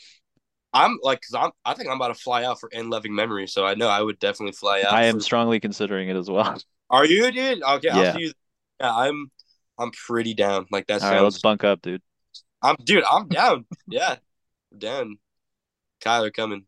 I'm 0.72 0.98
like, 1.02 1.20
cause 1.22 1.34
I'm, 1.36 1.50
I 1.64 1.74
think 1.74 1.88
I'm 1.88 1.96
about 1.96 2.08
to 2.14 2.20
fly 2.20 2.44
out 2.44 2.60
for 2.60 2.68
in 2.70 2.90
loving 2.90 3.14
memory. 3.14 3.48
So 3.48 3.66
I 3.66 3.74
know 3.74 3.88
I 3.88 4.00
would 4.02 4.18
definitely 4.18 4.52
fly 4.52 4.82
out. 4.82 5.00
I 5.00 5.04
am 5.04 5.18
for- 5.18 5.20
strongly 5.20 5.58
considering 5.60 6.08
it 6.08 6.16
as 6.16 6.30
well. 6.30 6.60
Are 6.90 7.06
you, 7.06 7.30
dude? 7.30 7.62
Okay, 7.62 7.88
Yeah. 7.88 7.96
I'll 7.98 8.14
see 8.14 8.20
you. 8.20 8.32
Yeah, 8.80 8.94
I'm, 8.94 9.30
I'm 9.78 9.90
pretty 9.92 10.34
down. 10.34 10.66
Like 10.70 10.86
that 10.88 11.02
All 11.02 11.10
right, 11.10 11.20
let's 11.20 11.40
bunk 11.40 11.64
up, 11.64 11.82
dude. 11.82 12.02
I'm, 12.62 12.76
dude. 12.82 13.04
I'm 13.10 13.28
down. 13.28 13.66
yeah, 13.88 14.16
I'm 14.72 14.78
down. 14.78 15.18
Kyler 16.04 16.32
coming. 16.32 16.66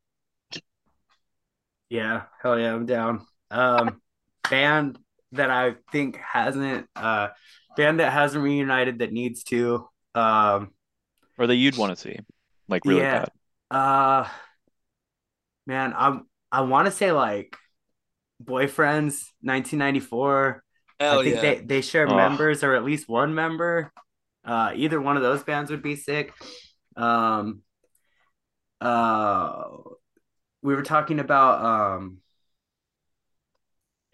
Yeah, 1.91 2.23
hell 2.43 2.59
yeah, 2.59 2.75
I'm 2.75 2.87
down. 2.87 3.27
Um, 3.51 4.01
band 4.49 4.99
that 5.33 5.51
I 5.51 5.75
think 5.91 6.16
hasn't, 6.16 6.87
uh, 6.97 7.29
band 7.77 8.01
that 8.01 8.12
hasn't 8.12 8.43
reunited 8.43 9.01
that 9.01 9.12
needs 9.12 9.43
to. 9.45 9.89
Um, 10.14 10.70
Or 11.39 11.47
that 11.47 11.57
you'd 11.57 11.77
want 11.77 11.95
to 11.95 11.97
see, 11.97 12.18
like 12.68 12.85
really 12.85 13.01
Yeah. 13.01 13.27
bad. 13.70 13.77
uh, 13.77 14.29
man, 15.66 15.95
I'm 15.97 16.27
I 16.51 16.62
want 16.62 16.87
to 16.87 16.91
say 16.93 17.12
like 17.12 17.57
Boyfriends, 18.45 19.24
1994. 19.43 20.62
Hell 21.01 21.20
I 21.20 21.24
think 21.24 21.36
yeah. 21.36 21.40
they 21.40 21.61
they 21.61 21.80
share 21.80 22.09
Oh. 22.09 22.14
members 22.16 22.62
or 22.62 22.74
at 22.74 22.84
least 22.84 23.09
one 23.09 23.34
member. 23.34 23.93
Uh, 24.45 24.72
either 24.74 25.01
one 25.01 25.16
of 25.16 25.22
those 25.22 25.43
bands 25.43 25.70
would 25.70 25.82
be 25.82 25.97
sick. 25.97 26.32
Um, 26.97 27.62
uh, 28.80 29.64
we 30.62 30.74
were 30.74 30.82
talking 30.82 31.18
about 31.20 31.64
um. 31.64 32.18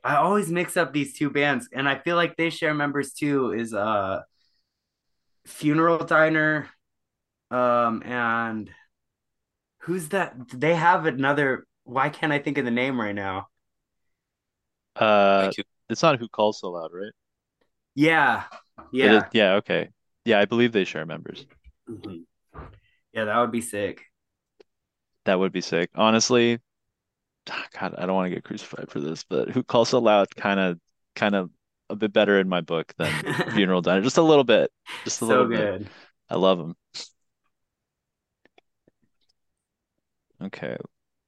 I 0.04 0.16
always 0.16 0.50
mix 0.50 0.76
up 0.76 0.92
these 0.92 1.18
two 1.18 1.28
bands, 1.28 1.68
and 1.72 1.88
I 1.88 1.98
feel 1.98 2.16
like 2.16 2.36
they 2.36 2.50
share 2.50 2.72
members 2.72 3.12
too. 3.12 3.52
Is 3.52 3.74
uh, 3.74 4.20
Funeral 5.46 5.98
Diner, 5.98 6.68
um, 7.50 8.02
and 8.04 8.70
who's 9.80 10.08
that? 10.10 10.34
They 10.54 10.74
have 10.74 11.06
another. 11.06 11.66
Why 11.84 12.10
can't 12.10 12.32
I 12.32 12.38
think 12.38 12.58
of 12.58 12.64
the 12.64 12.70
name 12.70 13.00
right 13.00 13.14
now? 13.14 13.48
Uh, 14.98 15.50
it's 15.88 16.02
not 16.02 16.18
who 16.18 16.28
calls 16.28 16.60
so 16.60 16.70
loud, 16.70 16.90
right? 16.92 17.12
Yeah, 17.94 18.44
It 18.92 19.12
is- 19.12 19.22
yeah, 19.22 19.28
yeah, 19.32 19.52
okay. 19.54 19.90
Yeah, 20.24 20.40
I 20.40 20.44
believe 20.44 20.72
they 20.72 20.84
share 20.84 21.06
members. 21.06 21.46
Mhm. 21.88 22.24
yeah. 23.12 23.24
That 23.24 23.38
would 23.38 23.52
be 23.52 23.60
sick. 23.60 24.04
That 25.24 25.38
would 25.38 25.52
be 25.52 25.60
sick. 25.60 25.90
Honestly, 25.94 26.58
God, 27.46 27.94
I 27.96 28.06
don't 28.06 28.14
want 28.14 28.26
to 28.26 28.34
get 28.34 28.44
crucified 28.44 28.90
for 28.90 29.00
this, 29.00 29.24
but 29.24 29.50
who 29.50 29.62
calls 29.62 29.88
so 29.90 29.98
loud 29.98 30.28
kind 30.36 30.60
of 30.60 30.78
kind 31.14 31.34
of 31.34 31.50
a 31.90 31.96
bit 31.96 32.12
better 32.12 32.38
in 32.38 32.48
my 32.48 32.60
book 32.60 32.92
than 32.98 33.10
Funeral 33.54 33.80
Diner. 33.80 34.02
Just 34.02 34.18
a 34.18 34.22
little 34.22 34.44
bit. 34.44 34.70
Just 35.04 35.22
a 35.22 35.26
so 35.26 35.26
little 35.26 35.48
bit. 35.48 35.86
I 36.28 36.36
love 36.36 36.58
them. 36.58 36.76
Okay. 40.42 40.76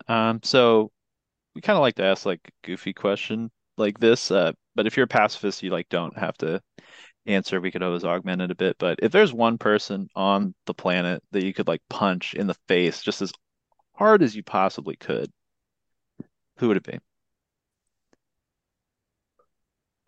Um, 0.09 0.41
so 0.43 0.91
we 1.55 1.61
kind 1.61 1.77
of 1.77 1.81
like 1.81 1.97
to 1.97 2.05
ask 2.05 2.27
like 2.27 2.41
goofy 2.63 2.93
question 2.93 3.51
like 3.77 3.99
this, 3.99 4.31
uh, 4.31 4.53
but 4.75 4.87
if 4.87 4.97
you're 4.97 5.05
a 5.05 5.09
pacifist, 5.09 5.63
you 5.63 5.71
like 5.71 5.89
don't 5.89 6.17
have 6.19 6.37
to 6.39 6.61
answer. 7.27 7.61
We 7.61 7.71
could 7.71 7.83
always 7.83 8.05
augment 8.05 8.43
it 8.43 8.51
a 8.51 8.55
bit. 8.55 8.77
But 8.79 9.01
if 9.03 9.13
there's 9.13 9.33
one 9.33 9.59
person 9.59 10.09
on 10.15 10.55
the 10.67 10.75
planet 10.75 11.23
that 11.33 11.45
you 11.45 11.53
could 11.55 11.69
like 11.69 11.83
punch 11.89 12.35
in 12.35 12.47
the 12.47 12.57
face 12.69 13.03
just 13.03 13.23
as 13.23 13.33
hard 13.95 14.23
as 14.23 14.35
you 14.35 14.43
possibly 14.43 14.97
could, 14.97 15.31
who 16.59 16.69
would 16.69 16.77
it 16.77 16.85
be? 16.85 16.99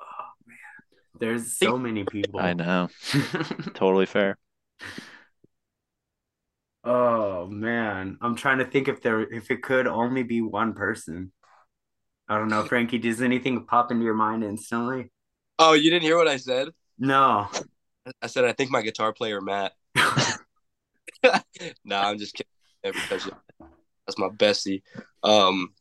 Oh 0.01 0.33
man, 0.47 0.57
there's 1.19 1.57
so 1.57 1.79
many 1.79 2.05
people. 2.05 2.41
I 2.41 2.53
know. 2.55 2.89
Totally 3.75 4.07
fair. 4.07 4.39
oh 6.85 7.47
man, 7.47 8.19
I'm 8.21 8.37
trying 8.37 8.59
to 8.59 8.65
think 8.65 8.89
if 8.89 9.03
there 9.03 9.21
if 9.21 9.51
it 9.51 9.63
could 9.63 9.87
only 9.87 10.23
be 10.23 10.41
one 10.41 10.75
person. 10.75 11.33
I 12.33 12.39
don't 12.39 12.49
know, 12.49 12.65
Frankie. 12.65 12.97
Does 12.97 13.21
anything 13.21 13.67
pop 13.67 13.91
into 13.91 14.05
your 14.05 14.15
mind 14.15 14.43
instantly? 14.43 15.11
Oh, 15.59 15.75
you 15.75 15.91
didn't 15.91 16.05
hear 16.05 16.17
what 16.17 16.29
I 16.29 16.39
said? 16.39 16.69
No. 16.99 17.47
I 18.23 18.27
said 18.27 18.47
I 18.47 18.53
think 18.53 18.71
my 18.71 18.81
guitar 18.81 19.13
player 19.13 19.43
Matt. 19.43 19.73
nah, 21.85 22.09
I'm 22.09 22.19
just 22.19 22.35
kidding. 22.35 22.49
Never 22.83 22.99
touch 23.01 23.27
it. 23.27 23.35
That's 24.07 24.19
my 24.19 24.31
bestie. 24.31 24.81
Um, 25.23 25.75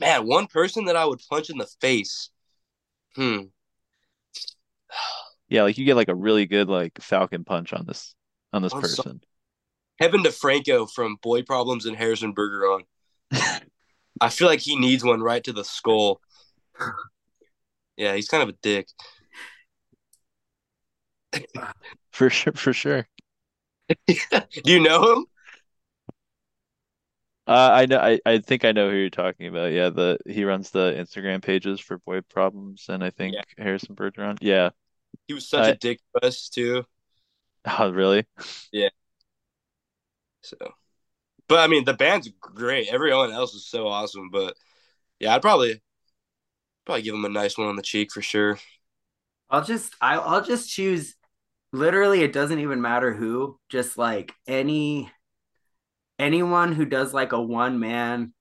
man, 0.00 0.26
one 0.26 0.48
person 0.48 0.84
that 0.84 0.96
I 0.96 1.06
would 1.06 1.20
punch 1.30 1.48
in 1.48 1.56
the 1.56 1.66
face. 1.80 2.28
Hmm. 3.16 3.44
Yeah, 5.48 5.62
like 5.62 5.78
you 5.78 5.86
get 5.86 5.96
like 5.96 6.08
a 6.10 6.14
really 6.14 6.44
good 6.44 6.68
like 6.68 7.00
falcon 7.00 7.44
punch 7.44 7.72
on 7.72 7.86
this 7.86 8.14
on 8.52 8.60
this 8.60 8.74
I'm 8.74 8.82
so- 8.82 9.02
person. 9.02 9.20
Kevin 9.98 10.22
DeFranco 10.24 10.90
from 10.90 11.16
Boy 11.22 11.42
Problems 11.42 11.86
and 11.86 11.96
Harrison 11.96 12.34
Bergeron. 12.34 12.80
I 14.20 14.28
feel 14.28 14.48
like 14.48 14.60
he 14.60 14.76
needs 14.76 15.04
one 15.04 15.20
right 15.22 15.42
to 15.44 15.52
the 15.52 15.64
skull. 15.64 16.20
Yeah, 17.96 18.14
he's 18.14 18.28
kind 18.28 18.42
of 18.42 18.48
a 18.48 18.56
dick. 18.62 18.88
For 22.12 22.30
sure, 22.30 22.52
for 22.54 22.72
sure. 22.72 23.08
Do 24.06 24.72
you 24.72 24.80
know 24.80 25.12
him? 25.12 25.26
Uh, 27.46 27.70
I 27.72 27.86
know. 27.86 27.98
I, 27.98 28.18
I 28.24 28.38
think 28.38 28.64
I 28.64 28.72
know 28.72 28.88
who 28.90 28.96
you're 28.96 29.10
talking 29.10 29.48
about. 29.48 29.72
Yeah, 29.72 29.90
the 29.90 30.18
he 30.26 30.44
runs 30.44 30.70
the 30.70 30.92
Instagram 30.96 31.42
pages 31.42 31.78
for 31.78 31.98
Boy 31.98 32.22
Problems, 32.22 32.86
and 32.88 33.04
I 33.04 33.10
think 33.10 33.34
Yeah. 33.34 33.42
Harrison 33.58 33.94
Bergeron. 33.94 34.38
Yeah. 34.40 34.70
He 35.28 35.34
was 35.34 35.48
such 35.48 35.66
I- 35.66 35.70
a 35.70 35.76
dick 35.76 36.00
to 36.16 36.26
us 36.26 36.48
too. 36.48 36.84
Oh, 37.66 37.90
really? 37.90 38.26
Yeah. 38.72 38.90
So, 40.42 40.56
but 41.48 41.58
I 41.58 41.66
mean, 41.66 41.84
the 41.84 41.94
band's 41.94 42.30
great. 42.40 42.88
Everyone 42.88 43.32
else 43.32 43.54
is 43.54 43.66
so 43.66 43.86
awesome. 43.86 44.30
But 44.30 44.56
yeah, 45.20 45.34
I'd 45.34 45.42
probably 45.42 45.82
probably 46.84 47.02
give 47.02 47.14
him 47.14 47.24
a 47.24 47.30
nice 47.30 47.56
one 47.56 47.68
on 47.68 47.76
the 47.76 47.82
cheek 47.82 48.12
for 48.12 48.22
sure. 48.22 48.58
I'll 49.50 49.64
just 49.64 49.94
I, 50.00 50.16
I'll 50.16 50.44
just 50.44 50.70
choose 50.70 51.14
literally 51.72 52.22
it 52.22 52.32
doesn't 52.32 52.58
even 52.58 52.80
matter 52.80 53.12
who, 53.12 53.58
just 53.68 53.98
like 53.98 54.32
any 54.46 55.10
anyone 56.18 56.72
who 56.72 56.84
does 56.84 57.12
like 57.12 57.32
a 57.32 57.40
one 57.40 57.78
man 57.78 58.32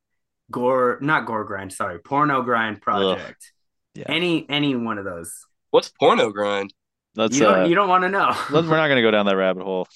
gore 0.52 1.00
not 1.02 1.26
gore 1.26 1.44
grind, 1.44 1.74
sorry, 1.74 2.00
porno 2.00 2.42
grind 2.42 2.82
project. 2.82 3.52
Yeah. 3.96 4.06
Any 4.08 4.46
any 4.50 4.76
one 4.76 4.98
of 4.98 5.06
those. 5.06 5.32
What's 5.72 5.90
porno 5.90 6.32
grind? 6.32 6.74
Let's. 7.16 7.38
You 7.38 7.44
don't 7.44 7.62
uh, 7.62 7.66
you 7.66 7.76
don't 7.76 7.90
want 7.90 8.04
to 8.04 8.10
know. 8.10 8.36
we're 8.52 8.62
not 8.62 8.88
gonna 8.88 9.02
go 9.02 9.12
down 9.12 9.26
that 9.26 9.36
rabbit 9.36 9.64
hole. 9.64 9.88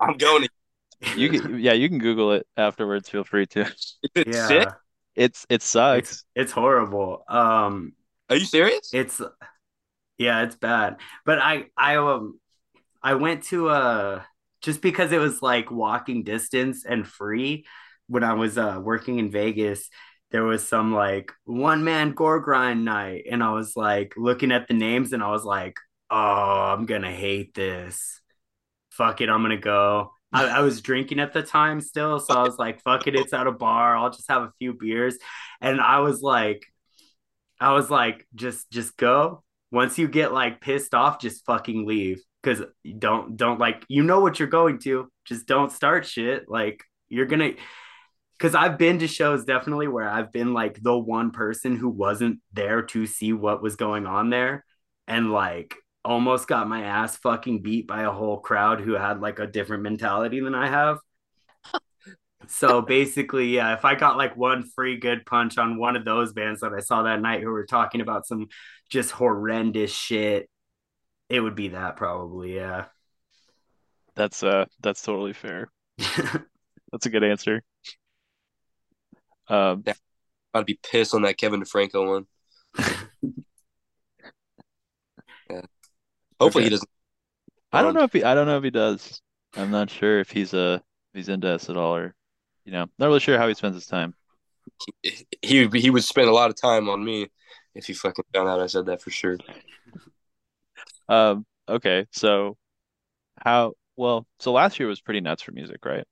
I'm 0.00 0.16
going 0.16 0.42
to. 0.42 0.48
You 1.16 1.28
can, 1.30 1.58
yeah, 1.60 1.72
you 1.72 1.88
can 1.88 1.98
Google 1.98 2.32
it 2.32 2.46
afterwards. 2.56 3.08
Feel 3.08 3.24
free 3.24 3.46
to. 3.46 3.70
It's 4.14 4.36
yeah. 4.36 4.46
sick. 4.46 4.68
It's 5.14 5.46
it 5.48 5.62
sucks. 5.62 6.10
It's 6.10 6.24
it's 6.34 6.52
horrible. 6.52 7.24
Um 7.28 7.94
Are 8.30 8.36
you 8.36 8.44
serious? 8.44 8.90
it's 8.92 9.20
yeah, 10.18 10.42
it's 10.42 10.56
bad. 10.56 10.96
But 11.24 11.38
I 11.38 11.66
I 11.76 11.96
um 11.96 12.38
I 13.02 13.14
went 13.14 13.44
to 13.44 13.68
uh 13.70 14.22
just 14.62 14.80
because 14.82 15.12
it 15.12 15.18
was 15.18 15.42
like 15.42 15.70
walking 15.70 16.24
distance 16.24 16.84
and 16.84 17.06
free 17.06 17.66
when 18.08 18.24
I 18.24 18.34
was 18.34 18.58
uh 18.58 18.80
working 18.82 19.18
in 19.18 19.30
Vegas. 19.30 19.88
There 20.30 20.44
was 20.44 20.66
some 20.66 20.92
like 20.92 21.32
one 21.44 21.84
man 21.84 22.12
gore 22.12 22.40
grind 22.40 22.84
night, 22.84 23.24
and 23.30 23.42
I 23.42 23.52
was 23.52 23.76
like 23.76 24.14
looking 24.16 24.52
at 24.52 24.66
the 24.68 24.74
names, 24.74 25.12
and 25.12 25.22
I 25.22 25.30
was 25.30 25.44
like, 25.44 25.76
"Oh, 26.10 26.16
I'm 26.74 26.86
gonna 26.86 27.12
hate 27.12 27.54
this. 27.54 28.20
Fuck 28.90 29.20
it, 29.20 29.28
I'm 29.28 29.42
gonna 29.42 29.58
go." 29.58 30.12
I, 30.34 30.58
I 30.58 30.60
was 30.60 30.80
drinking 30.80 31.20
at 31.20 31.32
the 31.32 31.42
time 31.42 31.80
still, 31.80 32.18
so 32.18 32.34
I 32.34 32.42
was 32.42 32.58
like, 32.58 32.82
"Fuck 32.82 33.06
it, 33.06 33.14
it's 33.14 33.32
at 33.32 33.46
a 33.46 33.52
bar. 33.52 33.96
I'll 33.96 34.10
just 34.10 34.28
have 34.28 34.42
a 34.42 34.52
few 34.58 34.74
beers." 34.74 35.16
And 35.60 35.80
I 35.80 36.00
was 36.00 36.20
like, 36.22 36.66
I 37.60 37.72
was 37.72 37.90
like, 37.90 38.26
just 38.34 38.70
just 38.70 38.96
go. 38.96 39.42
Once 39.70 39.98
you 39.98 40.08
get 40.08 40.32
like 40.32 40.60
pissed 40.60 40.94
off, 40.94 41.20
just 41.20 41.44
fucking 41.46 41.86
leave. 41.86 42.20
Cause 42.42 42.62
don't 42.98 43.36
don't 43.36 43.58
like 43.58 43.84
you 43.88 44.02
know 44.02 44.20
what 44.20 44.38
you're 44.38 44.48
going 44.48 44.78
to. 44.80 45.08
Just 45.24 45.46
don't 45.46 45.72
start 45.72 46.06
shit. 46.06 46.44
Like 46.48 46.82
you're 47.08 47.26
gonna 47.26 47.52
because 48.38 48.54
I've 48.54 48.76
been 48.76 48.98
to 48.98 49.08
shows 49.08 49.44
definitely 49.44 49.88
where 49.88 50.08
I've 50.08 50.32
been 50.32 50.52
like 50.52 50.82
the 50.82 50.96
one 50.96 51.30
person 51.30 51.76
who 51.76 51.88
wasn't 51.88 52.40
there 52.52 52.82
to 52.82 53.06
see 53.06 53.32
what 53.32 53.62
was 53.62 53.76
going 53.76 54.06
on 54.06 54.30
there 54.30 54.64
and 55.06 55.32
like 55.32 55.74
almost 56.04 56.46
got 56.48 56.68
my 56.68 56.82
ass 56.84 57.16
fucking 57.16 57.62
beat 57.62 57.86
by 57.86 58.02
a 58.02 58.10
whole 58.10 58.38
crowd 58.38 58.80
who 58.80 58.92
had 58.92 59.20
like 59.20 59.38
a 59.38 59.46
different 59.46 59.82
mentality 59.82 60.40
than 60.40 60.54
I 60.54 60.68
have. 60.68 60.98
So 62.46 62.82
basically, 62.86 63.54
yeah, 63.54 63.74
if 63.74 63.84
I 63.84 63.94
got 63.94 64.16
like 64.16 64.36
one 64.36 64.64
free 64.64 64.98
good 64.98 65.24
punch 65.26 65.58
on 65.58 65.78
one 65.78 65.96
of 65.96 66.04
those 66.04 66.32
bands 66.32 66.60
that 66.60 66.72
I 66.72 66.80
saw 66.80 67.02
that 67.04 67.20
night 67.20 67.42
who 67.42 67.50
were 67.50 67.66
talking 67.66 68.00
about 68.00 68.26
some 68.26 68.48
just 68.90 69.10
horrendous 69.10 69.92
shit, 69.92 70.48
it 71.28 71.40
would 71.40 71.54
be 71.54 71.68
that 71.68 71.96
probably, 71.96 72.56
yeah. 72.56 72.86
That's 74.14 74.42
uh 74.42 74.66
that's 74.80 75.02
totally 75.02 75.32
fair. 75.32 75.72
That's 76.92 77.06
a 77.06 77.10
good 77.10 77.24
answer. 77.24 77.60
Um, 79.48 79.82
I'd 80.54 80.66
be 80.66 80.78
pissed 80.80 81.12
on 81.12 81.22
that 81.22 81.38
Kevin 81.38 81.60
DeFranco 81.60 82.08
one. 82.08 82.26
yeah. 85.50 85.62
Hopefully 86.40 86.64
Okay. 86.64 86.64
he 86.64 86.70
doesn't. 86.70 86.88
I 87.72 87.82
don't 87.82 87.92
Um, 87.92 87.94
know 87.94 88.04
if 88.04 88.12
he 88.12 88.24
I 88.24 88.34
don't 88.34 88.46
know 88.46 88.56
if 88.58 88.64
he 88.64 88.70
does. 88.70 89.20
I'm 89.56 89.70
not 89.70 89.90
sure 89.90 90.20
if 90.20 90.30
he's 90.30 90.54
uh 90.54 90.78
if 91.12 91.18
he's 91.18 91.28
into 91.28 91.48
us 91.48 91.68
at 91.70 91.76
all 91.76 91.96
or 91.96 92.14
you 92.64 92.72
know, 92.72 92.86
not 92.98 93.06
really 93.06 93.20
sure 93.20 93.38
how 93.38 93.48
he 93.48 93.54
spends 93.54 93.76
his 93.76 93.86
time. 93.86 94.14
He, 95.02 95.26
he 95.42 95.68
he 95.68 95.90
would 95.90 96.04
spend 96.04 96.28
a 96.28 96.32
lot 96.32 96.50
of 96.50 96.56
time 96.56 96.88
on 96.88 97.04
me 97.04 97.28
if 97.74 97.86
he 97.86 97.92
fucking 97.92 98.24
found 98.34 98.48
out 98.48 98.60
I 98.60 98.66
said 98.66 98.86
that 98.86 99.02
for 99.02 99.10
sure. 99.10 99.38
Um, 101.08 101.46
okay, 101.68 102.06
so 102.12 102.56
how, 103.44 103.74
well, 103.96 104.26
so 104.40 104.52
last 104.52 104.80
year 104.80 104.88
was 104.88 105.02
pretty 105.02 105.20
nuts 105.20 105.42
for 105.42 105.52
music, 105.52 105.84
right? 105.84 106.06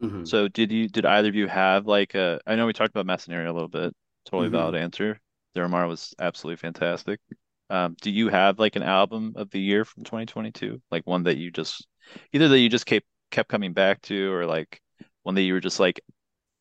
Mhm. 0.00 0.26
So 0.26 0.48
did 0.48 0.72
you 0.72 0.88
did 0.88 1.06
either 1.06 1.28
of 1.30 1.34
you 1.36 1.48
have 1.48 1.86
like 1.86 2.14
a 2.14 2.40
I 2.46 2.56
know 2.56 2.66
we 2.66 2.72
talked 2.74 2.90
about 2.92 3.06
Massa 3.06 3.30
Nera 3.30 3.50
a 3.50 3.54
little 3.54 3.68
bit. 3.68 3.94
Totally 4.26 4.48
Mhm. 4.48 4.50
valid 4.50 4.74
answer. 4.76 5.20
Deramar 5.56 5.88
was 5.88 6.14
absolutely 6.20 6.58
fantastic. 6.58 7.20
Um, 7.68 7.96
do 8.00 8.10
you 8.10 8.28
have 8.28 8.58
like 8.58 8.76
an 8.76 8.82
album 8.82 9.34
of 9.36 9.50
the 9.50 9.60
year 9.60 9.84
from 9.84 10.04
2022? 10.04 10.80
Like 10.90 11.06
one 11.06 11.24
that 11.24 11.36
you 11.36 11.50
just 11.50 11.86
either 12.32 12.48
that 12.48 12.58
you 12.60 12.68
just 12.68 12.86
kept 12.86 13.06
kept 13.30 13.48
coming 13.48 13.72
back 13.72 14.02
to 14.02 14.32
or 14.32 14.46
like 14.46 14.80
one 15.24 15.34
that 15.34 15.42
you 15.42 15.52
were 15.54 15.60
just 15.60 15.80
like, 15.80 16.00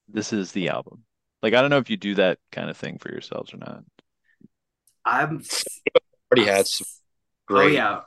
this 0.07 0.33
is 0.33 0.51
the 0.51 0.69
album. 0.69 1.03
Like 1.43 1.53
I 1.53 1.61
don't 1.61 1.69
know 1.71 1.77
if 1.77 1.89
you 1.89 1.97
do 1.97 2.15
that 2.15 2.39
kind 2.51 2.69
of 2.69 2.77
thing 2.77 2.97
for 2.99 3.11
yourselves 3.11 3.53
or 3.53 3.57
not. 3.57 3.83
I'm 5.05 5.43
Already 6.31 6.45
had 6.45 6.67
some 6.67 6.85
Oh 7.47 7.47
great. 7.47 7.73
yeah. 7.75 8.01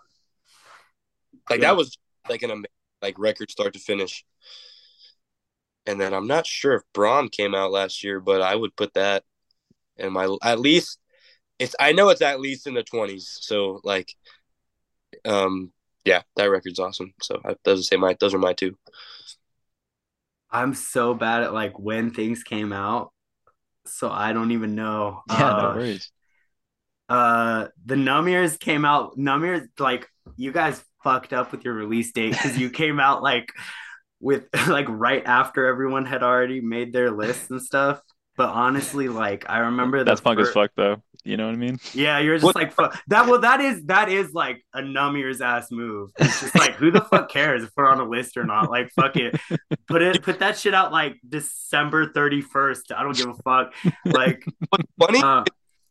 Like 1.50 1.60
Yeah. 1.60 1.68
that 1.68 1.76
was 1.76 1.96
like 2.28 2.42
an 2.42 2.50
amazing 2.50 2.66
like 3.00 3.18
record 3.18 3.50
start 3.50 3.74
to 3.74 3.78
finish. 3.78 4.24
And 5.86 6.00
then 6.00 6.12
I'm 6.12 6.26
not 6.26 6.46
sure 6.46 6.74
if 6.74 6.82
Brahm 6.92 7.28
came 7.28 7.54
out 7.54 7.70
last 7.72 8.04
year, 8.04 8.20
but 8.20 8.42
I 8.42 8.54
would 8.54 8.76
put 8.76 8.94
that 8.94 9.24
in 9.96 10.12
my 10.12 10.36
at 10.42 10.60
least 10.60 10.98
it's 11.58 11.74
I 11.80 11.92
know 11.92 12.08
it's 12.10 12.22
at 12.22 12.40
least 12.40 12.66
in 12.66 12.74
the 12.74 12.82
20s. 12.82 13.38
So 13.42 13.80
like 13.84 14.14
um 15.24 15.72
yeah, 16.04 16.22
that 16.36 16.46
record's 16.46 16.78
awesome. 16.78 17.12
So 17.22 17.40
I 17.44 17.56
doesn't 17.64 17.84
say 17.84 17.96
my 17.96 18.16
those 18.18 18.32
are 18.34 18.38
my 18.38 18.54
two. 18.54 18.76
I'm 20.50 20.74
so 20.74 21.14
bad 21.14 21.42
at 21.42 21.52
like 21.52 21.78
when 21.78 22.10
things 22.10 22.42
came 22.42 22.72
out, 22.72 23.12
so 23.86 24.10
I 24.10 24.32
don't 24.32 24.52
even 24.52 24.74
know. 24.74 25.22
Yeah, 25.30 25.52
no 25.52 25.68
Uh, 25.68 25.74
worries. 25.74 26.10
Uh, 27.08 27.68
the 27.86 27.94
Knumears 27.94 28.58
came 28.58 28.84
out. 28.84 29.16
Knumears, 29.18 29.68
like 29.78 30.08
you 30.36 30.52
guys 30.52 30.82
fucked 31.02 31.32
up 31.32 31.52
with 31.52 31.64
your 31.64 31.74
release 31.74 32.12
date 32.12 32.32
because 32.32 32.58
you 32.58 32.70
came 32.82 33.00
out 33.00 33.22
like 33.22 33.50
with 34.20 34.46
like 34.68 34.86
right 34.88 35.24
after 35.26 35.66
everyone 35.66 36.06
had 36.06 36.22
already 36.22 36.60
made 36.60 36.92
their 36.92 37.10
lists 37.10 37.50
and 37.50 37.62
stuff. 37.62 38.00
But 38.36 38.50
honestly, 38.50 39.08
like 39.08 39.46
I 39.48 39.60
remember 39.60 40.04
the 40.04 40.12
That's 40.12 40.20
punk 40.20 40.40
as 40.40 40.50
fuck 40.50 40.70
though. 40.76 41.02
You 41.28 41.36
know 41.36 41.44
what 41.44 41.52
I 41.52 41.58
mean? 41.58 41.78
Yeah, 41.92 42.20
you're 42.20 42.36
just 42.36 42.44
What- 42.44 42.54
like 42.54 42.72
fuck 42.72 42.98
that. 43.08 43.26
Well, 43.26 43.40
that 43.40 43.60
is 43.60 43.84
that 43.84 44.08
is 44.08 44.32
like 44.32 44.64
a 44.72 44.80
Knumears 44.80 45.42
ass 45.42 45.70
move. 45.70 46.10
It's 46.18 46.40
just 46.40 46.54
like 46.54 46.74
who 46.76 46.90
the 46.90 47.02
fuck 47.02 47.28
cares 47.30 47.62
if 47.62 47.70
we're 47.76 47.86
on 47.86 48.00
a 48.00 48.08
list 48.08 48.38
or 48.38 48.44
not? 48.44 48.70
Like 48.70 48.90
fuck 48.96 49.14
it, 49.16 49.38
put 49.86 50.00
it 50.00 50.22
put 50.22 50.38
that 50.38 50.56
shit 50.56 50.72
out 50.72 50.90
like 50.90 51.16
December 51.28 52.10
thirty 52.12 52.40
first. 52.40 52.92
I 52.92 53.02
don't 53.02 53.14
give 53.14 53.28
a 53.28 53.34
fuck. 53.34 53.74
Like, 54.06 54.42
What's 54.70 54.84
funny 54.98 55.20
uh, 55.22 55.44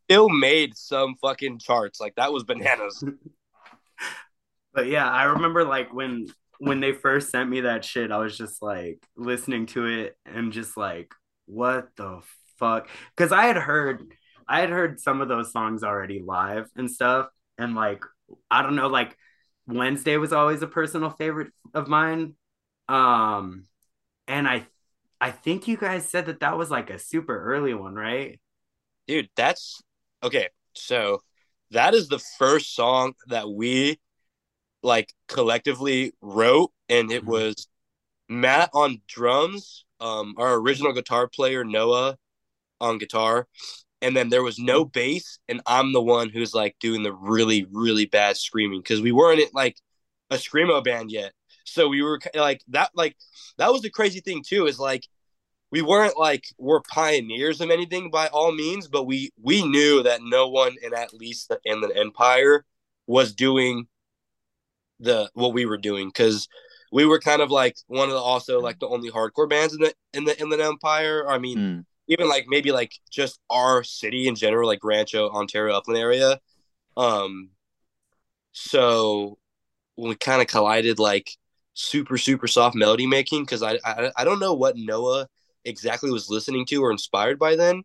still 0.09 0.29
made 0.29 0.75
some 0.75 1.15
fucking 1.21 1.59
charts. 1.59 1.99
Like 2.01 2.15
that 2.15 2.33
was 2.33 2.43
bananas. 2.43 3.03
but 4.73 4.87
yeah, 4.87 5.07
I 5.07 5.25
remember 5.25 5.63
like 5.63 5.93
when 5.93 6.27
when 6.57 6.79
they 6.79 6.93
first 6.93 7.29
sent 7.29 7.47
me 7.47 7.61
that 7.61 7.85
shit, 7.85 8.11
I 8.11 8.17
was 8.17 8.35
just 8.35 8.63
like 8.63 9.05
listening 9.15 9.67
to 9.67 9.85
it 9.85 10.17
and 10.25 10.51
just 10.51 10.77
like, 10.77 11.13
what 11.45 11.89
the 11.95 12.21
fuck? 12.57 12.89
Because 13.15 13.31
I 13.31 13.45
had 13.45 13.57
heard 13.57 14.11
I 14.47 14.61
had 14.61 14.69
heard 14.69 14.99
some 14.99 15.21
of 15.21 15.27
those 15.27 15.51
songs 15.51 15.83
already 15.83 16.21
live 16.25 16.69
and 16.75 16.89
stuff, 16.89 17.27
and 17.57 17.75
like 17.75 18.03
I 18.51 18.61
don't 18.61 18.75
know, 18.75 18.87
like 18.87 19.17
Wednesday 19.67 20.17
was 20.17 20.33
always 20.33 20.61
a 20.61 20.67
personal 20.67 21.09
favorite 21.09 21.51
of 21.73 21.87
mine. 21.87 22.35
Um, 22.89 23.65
and 24.27 24.47
I 24.47 24.67
I 25.21 25.31
think 25.31 25.67
you 25.67 25.77
guys 25.77 26.07
said 26.09 26.27
that 26.27 26.41
that 26.41 26.57
was 26.57 26.71
like 26.71 26.89
a 26.91 26.99
super 26.99 27.37
early 27.55 27.73
one, 27.73 27.95
right? 27.95 28.39
Dude, 29.07 29.29
that's 29.35 29.81
okay. 30.23 30.49
So 30.73 31.21
that 31.71 31.93
is 31.93 32.07
the 32.07 32.19
first 32.19 32.75
song 32.75 33.13
that 33.27 33.49
we 33.49 33.99
like 34.83 35.13
collectively 35.27 36.13
wrote, 36.21 36.71
and 36.89 37.11
it 37.11 37.25
Mhm. 37.25 37.27
was 37.27 37.67
Matt 38.29 38.71
on 38.73 39.01
drums, 39.07 39.85
um, 40.01 40.35
our 40.37 40.55
original 40.55 40.93
guitar 40.93 41.27
player 41.27 41.63
Noah 41.65 42.17
on 42.81 42.97
guitar, 42.99 43.47
and 44.01 44.15
then 44.15 44.29
there 44.29 44.43
was 44.43 44.59
no 44.59 44.85
bass, 44.85 45.39
and 45.49 45.61
I'm 45.65 45.93
the 45.93 46.01
one 46.01 46.29
who's 46.29 46.53
like 46.53 46.75
doing 46.79 47.03
the 47.03 47.13
really 47.13 47.65
really 47.71 48.05
bad 48.05 48.37
screaming 48.37 48.79
because 48.81 49.01
we 49.01 49.11
weren't 49.11 49.53
like 49.53 49.77
a 50.29 50.35
screamo 50.35 50.83
band 50.83 51.11
yet, 51.11 51.33
so 51.63 51.87
we 51.87 52.01
were 52.01 52.19
like 52.35 52.61
that 52.69 52.91
like 52.95 53.15
that 53.57 53.71
was 53.71 53.81
the 53.81 53.89
crazy 53.89 54.19
thing 54.19 54.43
too 54.45 54.67
is 54.67 54.79
like 54.79 55.07
we 55.71 55.81
weren't 55.81 56.17
like 56.17 56.45
we're 56.57 56.81
pioneers 56.81 57.59
of 57.59 57.69
anything 57.69 58.09
by 58.09 58.27
all 58.27 58.51
means, 58.53 58.87
but 58.87 59.03
we 59.05 59.31
we 59.41 59.67
knew 59.67 60.03
that 60.03 60.21
no 60.23 60.47
one 60.47 60.75
in 60.81 60.93
at 60.93 61.13
least 61.13 61.49
the 61.49 61.59
in 61.65 61.81
the 61.81 61.95
empire 61.97 62.65
was 63.07 63.33
doing 63.33 63.87
the 64.99 65.29
what 65.33 65.53
we 65.53 65.65
were 65.65 65.77
doing 65.77 66.07
because 66.07 66.47
we 66.91 67.05
were 67.05 67.19
kind 67.19 67.41
of 67.41 67.51
like 67.51 67.75
one 67.87 68.07
of 68.09 68.15
the 68.15 68.21
also 68.21 68.59
like 68.59 68.79
the 68.79 68.87
only 68.87 69.11
hardcore 69.11 69.49
bands 69.49 69.73
in 69.73 69.81
the 69.81 69.93
in 70.13 70.23
the 70.23 70.39
inland 70.39 70.61
empire. 70.61 71.27
I 71.27 71.37
mean, 71.37 71.57
Mm. 71.57 71.85
Even 72.07 72.29
like 72.29 72.45
maybe 72.47 72.71
like 72.71 72.93
just 73.11 73.39
our 73.49 73.83
city 73.83 74.27
in 74.27 74.35
general, 74.35 74.67
like 74.67 74.83
Rancho, 74.83 75.29
Ontario, 75.29 75.75
Upland 75.75 76.01
area. 76.01 76.39
Um, 76.97 77.51
so 78.51 79.37
we 79.97 80.15
kind 80.15 80.41
of 80.41 80.47
collided 80.47 80.99
like 80.99 81.31
super 81.73 82.17
super 82.17 82.47
soft 82.47 82.75
melody 82.75 83.07
making 83.07 83.43
because 83.45 83.63
I, 83.63 83.79
I 83.85 84.11
I 84.17 84.25
don't 84.25 84.39
know 84.39 84.53
what 84.53 84.77
Noah 84.77 85.27
exactly 85.65 86.11
was 86.11 86.29
listening 86.29 86.65
to 86.67 86.77
or 86.83 86.91
inspired 86.91 87.39
by 87.39 87.55
then, 87.55 87.83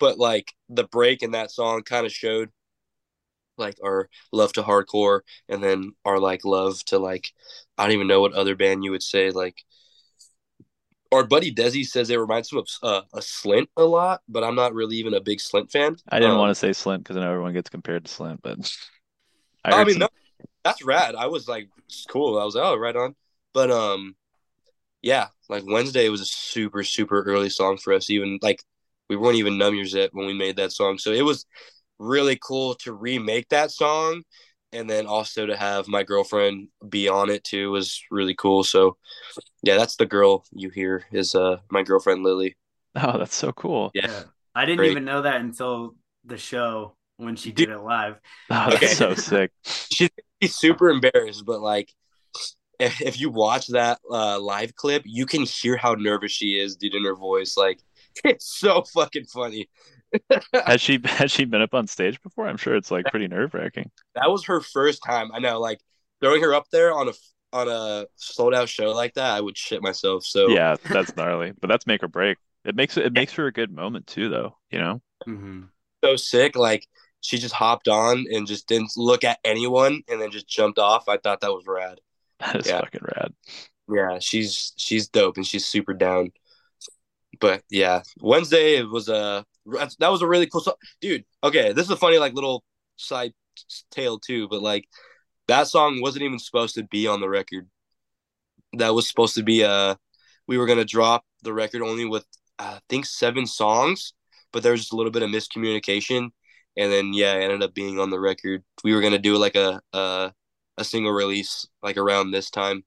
but 0.00 0.18
like 0.18 0.52
the 0.68 0.84
break 0.84 1.22
in 1.22 1.32
that 1.32 1.50
song 1.50 1.82
kind 1.84 2.06
of 2.06 2.12
showed 2.12 2.50
like 3.58 3.76
our 3.84 4.08
love 4.32 4.52
to 4.54 4.62
hardcore 4.62 5.20
and 5.48 5.62
then 5.62 5.92
our 6.04 6.18
like 6.18 6.44
love 6.44 6.82
to 6.86 6.98
like 6.98 7.30
I 7.78 7.84
don't 7.84 7.92
even 7.92 8.06
know 8.06 8.20
what 8.20 8.32
other 8.32 8.56
band 8.56 8.84
you 8.84 8.90
would 8.92 9.02
say 9.02 9.30
like 9.30 9.62
our 11.12 11.24
buddy 11.24 11.54
Desi 11.54 11.86
says 11.86 12.10
it 12.10 12.16
reminds 12.16 12.52
him 12.52 12.58
of 12.58 12.68
uh, 12.82 13.02
a 13.14 13.20
Slint 13.20 13.68
a 13.76 13.84
lot, 13.84 14.22
but 14.28 14.44
I'm 14.44 14.54
not 14.54 14.74
really 14.74 14.96
even 14.96 15.14
a 15.14 15.20
big 15.20 15.38
Slint 15.38 15.70
fan. 15.70 15.96
I 16.08 16.18
didn't 16.20 16.36
Um, 16.36 16.38
want 16.38 16.50
to 16.50 16.54
say 16.54 16.70
Slint 16.70 16.98
because 16.98 17.16
I 17.16 17.20
know 17.20 17.30
everyone 17.30 17.52
gets 17.54 17.70
compared 17.70 18.04
to 18.04 18.10
Slint, 18.12 18.40
but 18.42 18.58
I 19.64 19.72
I, 19.72 19.84
mean, 19.84 19.98
no, 19.98 20.08
that's 20.64 20.84
rad. 20.84 21.14
I 21.14 21.26
was 21.26 21.48
like, 21.48 21.68
it's 21.88 22.06
cool. 22.08 22.38
I 22.38 22.44
was 22.44 22.54
like, 22.54 22.64
oh, 22.64 22.76
right 22.76 22.96
on. 22.96 23.14
But 23.54 23.70
um, 23.70 24.16
yeah, 25.02 25.28
like 25.48 25.64
Wednesday 25.66 26.08
was 26.08 26.20
a 26.22 26.26
super 26.26 26.84
super 26.84 27.22
early 27.22 27.50
song 27.50 27.78
for 27.78 27.92
us. 27.94 28.10
Even 28.10 28.38
like 28.42 28.62
we 29.08 29.16
weren't 29.16 29.36
even 29.38 29.54
Knumears 29.54 29.94
yet 29.94 30.10
when 30.14 30.26
we 30.26 30.34
made 30.34 30.56
that 30.56 30.72
song, 30.72 30.98
so 30.98 31.12
it 31.12 31.22
was 31.22 31.46
really 31.98 32.38
cool 32.42 32.74
to 32.76 32.92
remake 32.92 33.48
that 33.50 33.70
song, 33.72 34.24
and 34.72 34.88
then 34.88 35.06
also 35.06 35.46
to 35.46 35.56
have 35.56 35.88
my 35.88 36.02
girlfriend 36.02 36.68
be 36.88 37.08
on 37.08 37.30
it 37.30 37.44
too 37.44 37.70
was 37.70 38.02
really 38.10 38.34
cool. 38.34 38.64
So 38.64 38.96
yeah, 39.62 39.76
that's 39.76 39.96
the 39.96 40.06
girl 40.06 40.44
you 40.52 40.70
hear 40.70 41.04
is 41.12 41.34
uh 41.34 41.58
my 41.70 41.82
girlfriend 41.82 42.24
Lily. 42.24 42.56
Oh, 42.94 43.18
that's 43.18 43.34
so 43.34 43.52
cool. 43.52 43.94
Yeah. 43.94 44.06
Yeah. 44.06 44.24
I 44.54 44.64
didn't 44.66 44.84
Great. 44.84 44.90
even 44.90 45.04
know 45.04 45.22
that 45.22 45.40
until 45.40 45.96
the 46.24 46.36
show 46.36 46.96
when 47.16 47.36
she 47.36 47.52
Dude. 47.54 47.66
did 47.66 47.70
it 47.70 47.78
live. 47.78 48.16
Oh, 48.50 48.70
that's 48.70 48.88
Okay. 48.88 48.94
so 48.94 49.14
sick. 49.14 49.52
she's 49.90 50.10
she's 50.42 50.56
super 50.56 50.90
embarrassed, 50.90 51.44
but 51.46 51.60
like 51.60 51.92
if, 52.80 53.00
if 53.02 53.20
you 53.20 53.30
watch 53.30 53.68
that 53.68 54.00
uh, 54.10 54.40
live 54.40 54.74
clip, 54.76 55.02
you 55.06 55.26
can 55.26 55.44
hear 55.44 55.76
how 55.76 55.94
nervous 55.94 56.32
she 56.32 56.58
is, 56.60 56.76
dude, 56.76 56.94
in 56.94 57.04
her 57.04 57.16
voice. 57.16 57.56
Like 57.56 57.80
it's 58.24 58.46
so 58.46 58.82
fucking 58.82 59.26
funny. 59.26 59.68
Has 60.66 60.80
she 60.80 61.00
has 61.04 61.30
she 61.30 61.44
been 61.44 61.62
up 61.62 61.74
on 61.74 61.86
stage 61.86 62.20
before? 62.22 62.46
I'm 62.46 62.56
sure 62.56 62.76
it's 62.76 62.90
like 62.90 63.06
pretty 63.06 63.28
nerve 63.28 63.54
wracking. 63.54 63.90
That 64.14 64.30
was 64.30 64.44
her 64.46 64.60
first 64.60 65.02
time. 65.04 65.30
I 65.32 65.38
know, 65.38 65.58
like 65.60 65.80
throwing 66.20 66.42
her 66.42 66.54
up 66.54 66.66
there 66.70 66.92
on 66.92 67.08
a 67.08 67.12
on 67.52 67.68
a 67.68 68.06
sold 68.16 68.54
out 68.54 68.68
show 68.68 68.92
like 68.92 69.14
that, 69.14 69.30
I 69.30 69.40
would 69.40 69.56
shit 69.56 69.82
myself. 69.82 70.24
So 70.24 70.48
Yeah, 70.48 70.76
that's 70.84 71.16
gnarly, 71.16 71.52
but 71.60 71.68
that's 71.68 71.86
make 71.86 72.02
or 72.02 72.08
break. 72.08 72.38
It 72.64 72.74
makes 72.76 72.96
it 72.96 73.12
makes 73.12 73.32
for 73.32 73.46
a 73.46 73.52
good 73.52 73.72
moment 73.72 74.06
too, 74.06 74.28
though. 74.28 74.56
You 74.70 74.78
know, 74.78 75.02
Mhm. 75.26 75.68
so 76.04 76.16
sick. 76.16 76.56
Like 76.56 76.86
she 77.20 77.38
just 77.38 77.54
hopped 77.54 77.88
on 77.88 78.26
and 78.32 78.46
just 78.46 78.66
didn't 78.68 78.92
look 78.96 79.24
at 79.24 79.38
anyone 79.44 80.02
and 80.08 80.20
then 80.20 80.30
just 80.30 80.48
jumped 80.48 80.78
off. 80.78 81.08
I 81.08 81.16
thought 81.18 81.40
that 81.40 81.52
was 81.52 81.64
rad. 81.66 82.00
that 82.40 82.56
is 82.56 82.66
Yeah. 82.66 82.80
fucking 82.80 83.02
rad. 83.16 83.32
Yeah, 83.88 84.18
she's 84.20 84.72
she's 84.76 85.08
dope 85.08 85.36
and 85.36 85.46
she's 85.46 85.66
super 85.66 85.94
down. 85.94 86.32
But 87.40 87.62
yeah, 87.70 88.02
Wednesday 88.20 88.76
it 88.76 88.88
was 88.88 89.08
a 89.08 89.44
that 89.66 90.10
was 90.10 90.22
a 90.22 90.26
really 90.26 90.46
cool 90.46 90.60
song, 90.60 90.74
dude. 91.00 91.24
Okay, 91.42 91.72
this 91.72 91.86
is 91.86 91.90
a 91.90 91.96
funny 91.96 92.18
like 92.18 92.34
little 92.34 92.64
side 92.96 93.32
tale 93.90 94.18
too, 94.18 94.48
but 94.48 94.62
like 94.62 94.86
that 95.48 95.68
song 95.68 96.00
wasn't 96.00 96.24
even 96.24 96.38
supposed 96.38 96.74
to 96.76 96.84
be 96.84 97.06
on 97.06 97.20
the 97.20 97.28
record. 97.28 97.68
That 98.74 98.94
was 98.94 99.08
supposed 99.08 99.34
to 99.36 99.42
be 99.42 99.64
uh 99.64 99.96
we 100.46 100.58
were 100.58 100.66
gonna 100.66 100.84
drop 100.84 101.24
the 101.42 101.52
record 101.52 101.82
only 101.82 102.04
with 102.04 102.24
uh, 102.58 102.76
I 102.76 102.80
think 102.88 103.06
seven 103.06 103.46
songs, 103.46 104.14
but 104.52 104.62
there 104.62 104.72
was 104.72 104.80
just 104.82 104.92
a 104.92 104.96
little 104.96 105.12
bit 105.12 105.22
of 105.22 105.30
miscommunication, 105.30 106.30
and 106.76 106.92
then 106.92 107.12
yeah, 107.12 107.34
it 107.34 107.44
ended 107.44 107.62
up 107.62 107.74
being 107.74 107.98
on 107.98 108.10
the 108.10 108.20
record. 108.20 108.62
We 108.84 108.94
were 108.94 109.00
gonna 109.00 109.18
do 109.18 109.36
like 109.36 109.56
a 109.56 109.80
a, 109.92 110.32
a 110.78 110.84
single 110.84 111.12
release 111.12 111.66
like 111.82 111.96
around 111.96 112.30
this 112.30 112.50
time. 112.50 112.84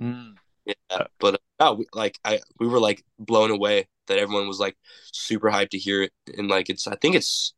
Mm. 0.00 0.34
Yeah, 0.64 1.06
but 1.18 1.40
oh, 1.60 1.74
we, 1.74 1.86
like 1.92 2.18
I 2.24 2.40
we 2.58 2.66
were 2.68 2.80
like 2.80 3.04
blown 3.18 3.50
away 3.50 3.88
that 4.08 4.18
everyone 4.18 4.48
was 4.48 4.60
like 4.60 4.76
super 5.12 5.50
hyped 5.50 5.70
to 5.70 5.78
hear 5.78 6.02
it, 6.02 6.12
and 6.36 6.48
like 6.48 6.70
it's 6.70 6.86
I 6.86 6.96
think 6.96 7.16
it's 7.16 7.54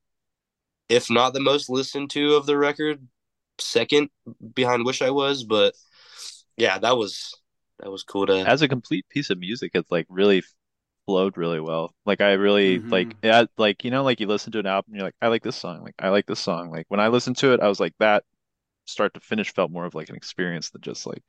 if 0.88 1.10
not 1.10 1.34
the 1.34 1.40
most 1.40 1.70
listened 1.70 2.10
to 2.10 2.34
of 2.36 2.46
the 2.46 2.56
record, 2.58 3.06
second 3.58 4.10
behind 4.54 4.84
Wish 4.84 5.02
I 5.02 5.10
Was, 5.10 5.44
but 5.44 5.74
yeah, 6.56 6.78
that 6.78 6.96
was 6.96 7.34
that 7.80 7.90
was 7.90 8.02
cool 8.04 8.26
to 8.26 8.48
As 8.48 8.62
a 8.62 8.68
complete 8.68 9.08
piece 9.08 9.30
of 9.30 9.38
music, 9.38 9.72
it's 9.74 9.90
like 9.90 10.06
really 10.08 10.42
flowed 11.06 11.36
really 11.38 11.60
well. 11.60 11.94
Like 12.06 12.20
I 12.20 12.32
really 12.34 12.80
Mhm. 12.80 12.90
like 12.90 13.16
yeah, 13.22 13.44
like 13.58 13.84
you 13.84 13.90
know, 13.90 14.04
like 14.04 14.20
you 14.20 14.26
listen 14.26 14.52
to 14.52 14.58
an 14.60 14.66
album, 14.66 14.94
you're 14.94 15.04
like, 15.04 15.16
I 15.22 15.28
like 15.28 15.42
this 15.42 15.56
song. 15.56 15.82
Like 15.82 15.94
I 15.98 16.10
like 16.10 16.26
this 16.26 16.40
song. 16.40 16.70
Like 16.70 16.86
when 16.88 17.00
I 17.00 17.08
listened 17.08 17.38
to 17.38 17.52
it, 17.54 17.60
I 17.60 17.68
was 17.68 17.80
like 17.80 17.94
that 17.98 18.24
start 18.86 19.14
to 19.14 19.20
finish 19.20 19.52
felt 19.54 19.70
more 19.72 19.86
of 19.86 19.94
like 19.94 20.10
an 20.10 20.16
experience 20.16 20.70
than 20.70 20.82
just 20.82 21.06
like 21.06 21.24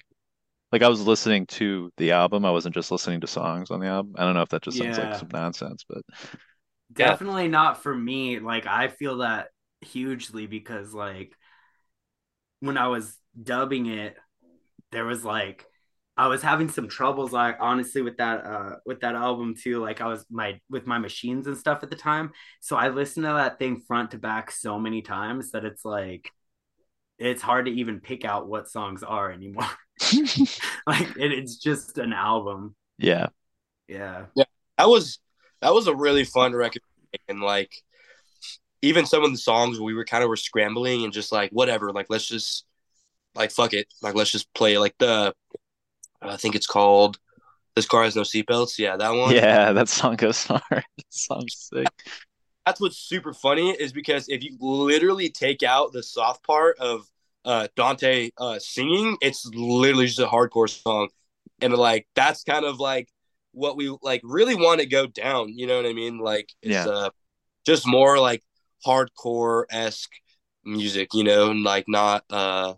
like 0.71 0.81
I 0.83 0.87
was 0.89 1.01
listening 1.05 1.45
to 1.47 1.91
the 1.97 2.11
album. 2.11 2.45
I 2.45 2.51
wasn't 2.51 2.75
just 2.75 2.91
listening 2.91 3.21
to 3.21 3.27
songs 3.27 3.71
on 3.71 3.79
the 3.79 3.87
album. 3.87 4.15
I 4.17 4.23
don't 4.23 4.33
know 4.35 4.41
if 4.41 4.49
that 4.49 4.63
just 4.63 4.77
sounds 4.77 4.97
like 4.97 5.13
some 5.15 5.29
nonsense, 5.31 5.85
but 5.87 6.03
Yeah. 7.01 7.17
Definitely 7.19 7.47
not 7.47 7.81
for 7.81 7.95
me. 7.95 8.39
Like 8.39 8.65
I 8.67 8.89
feel 8.89 9.17
that 9.19 9.47
hugely 9.81 10.45
because 10.45 10.93
like 10.93 11.33
when 12.59 12.77
I 12.77 12.87
was 12.87 13.17
dubbing 13.41 13.87
it, 13.87 14.15
there 14.91 15.05
was 15.05 15.25
like 15.25 15.65
I 16.17 16.27
was 16.27 16.41
having 16.43 16.69
some 16.69 16.89
troubles 16.89 17.33
like 17.33 17.57
honestly 17.61 18.01
with 18.01 18.17
that 18.17 18.45
uh 18.45 18.75
with 18.85 19.01
that 19.01 19.15
album 19.15 19.55
too. 19.61 19.81
Like 19.81 20.01
I 20.01 20.07
was 20.07 20.25
my 20.31 20.59
with 20.69 20.87
my 20.87 20.99
machines 20.99 21.47
and 21.47 21.57
stuff 21.57 21.83
at 21.83 21.89
the 21.89 21.97
time. 21.97 22.31
So 22.61 22.75
I 22.77 22.89
listened 22.89 23.25
to 23.25 23.33
that 23.33 23.59
thing 23.59 23.81
front 23.87 24.11
to 24.11 24.19
back 24.19 24.51
so 24.51 24.79
many 24.79 25.01
times 25.01 25.51
that 25.51 25.65
it's 25.65 25.85
like 25.85 26.31
it's 27.19 27.41
hard 27.43 27.65
to 27.67 27.71
even 27.73 27.99
pick 28.01 28.25
out 28.25 28.47
what 28.49 28.69
songs 28.69 29.03
are 29.03 29.31
anymore. 29.31 29.65
like 30.87 31.15
it, 31.17 31.31
it's 31.31 31.57
just 31.57 31.97
an 31.97 32.13
album. 32.13 32.75
yeah. 32.97 33.27
Yeah. 33.87 34.25
that 34.77 34.87
was 34.87 35.19
that 35.61 35.73
was 35.73 35.87
a 35.87 35.95
really 35.95 36.23
fun 36.23 36.53
record 36.53 36.81
and 37.27 37.41
like 37.41 37.73
even 38.81 39.05
some 39.05 39.23
of 39.23 39.31
the 39.31 39.37
songs 39.37 39.79
we 39.81 39.93
were 39.93 40.05
kind 40.05 40.23
of 40.23 40.29
were 40.29 40.37
scrambling 40.37 41.03
and 41.03 41.11
just 41.11 41.31
like 41.31 41.51
whatever 41.51 41.91
like 41.91 42.05
let's 42.09 42.25
just 42.25 42.65
like 43.35 43.51
fuck 43.51 43.73
it 43.73 43.87
like 44.01 44.15
let's 44.15 44.31
just 44.31 44.51
play 44.53 44.77
like 44.77 44.95
the 44.97 45.33
I 46.21 46.37
think 46.37 46.55
it's 46.55 46.67
called 46.67 47.19
this 47.75 47.85
car 47.85 48.03
has 48.03 48.15
no 48.15 48.21
seatbelts 48.21 48.79
yeah 48.79 48.95
that 48.95 49.11
one 49.11 49.35
Yeah, 49.35 49.73
that 49.73 49.89
song 49.89 50.15
goes 50.15 50.43
hard. 50.45 50.61
That 50.69 51.05
song's 51.09 51.69
sick. 51.73 51.87
that's 52.65 52.79
what's 52.79 52.97
super 52.97 53.33
funny 53.33 53.71
is 53.71 53.91
because 53.91 54.29
if 54.29 54.43
you 54.43 54.55
literally 54.59 55.29
take 55.29 55.63
out 55.63 55.91
the 55.91 56.03
soft 56.03 56.43
part 56.43 56.77
of 56.79 57.07
uh 57.45 57.67
Dante 57.75 58.29
uh 58.37 58.59
singing 58.59 59.17
it's 59.21 59.45
literally 59.53 60.05
just 60.07 60.19
a 60.19 60.27
hardcore 60.27 60.69
song. 60.69 61.09
And 61.61 61.73
like 61.73 62.07
that's 62.15 62.43
kind 62.43 62.65
of 62.65 62.79
like 62.79 63.09
what 63.53 63.75
we 63.77 63.95
like 64.01 64.21
really 64.23 64.55
want 64.55 64.79
to 64.81 64.85
go 64.85 65.07
down 65.07 65.49
you 65.57 65.67
know 65.67 65.77
what 65.77 65.85
I 65.85 65.93
mean? 65.93 66.19
Like 66.19 66.49
it's 66.61 66.71
Yeah. 66.71 66.87
uh 66.87 67.09
just 67.65 67.87
more 67.87 68.19
like 68.19 68.43
hardcore 68.85 69.65
esque 69.71 70.11
music 70.65 71.09
you 71.13 71.23
know? 71.23 71.51
And 71.51 71.63
like 71.63 71.85
not 71.87 72.23
uh 72.29 72.75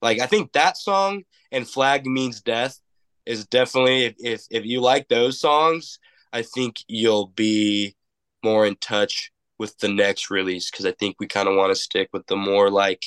like 0.00 0.20
I 0.20 0.26
think 0.26 0.52
that 0.52 0.76
song 0.76 1.22
and 1.50 1.68
Flag 1.68 2.06
Means 2.06 2.40
Death 2.42 2.78
is 3.26 3.46
definitely 3.46 4.04
if 4.06 4.14
if, 4.18 4.42
if 4.50 4.64
you 4.66 4.80
like 4.80 5.08
those 5.08 5.40
songs 5.40 5.98
I 6.32 6.42
think 6.42 6.76
you'll 6.88 7.28
be 7.28 7.94
more 8.42 8.66
in 8.66 8.76
touch 8.76 9.30
with 9.58 9.78
the 9.78 9.88
next 9.88 10.30
release 10.30 10.70
because 10.70 10.86
I 10.86 10.92
think 10.92 11.16
we 11.20 11.26
kind 11.26 11.48
of 11.48 11.56
want 11.56 11.70
to 11.74 11.80
stick 11.80 12.08
with 12.12 12.26
the 12.26 12.36
more 12.36 12.70
like 12.70 13.04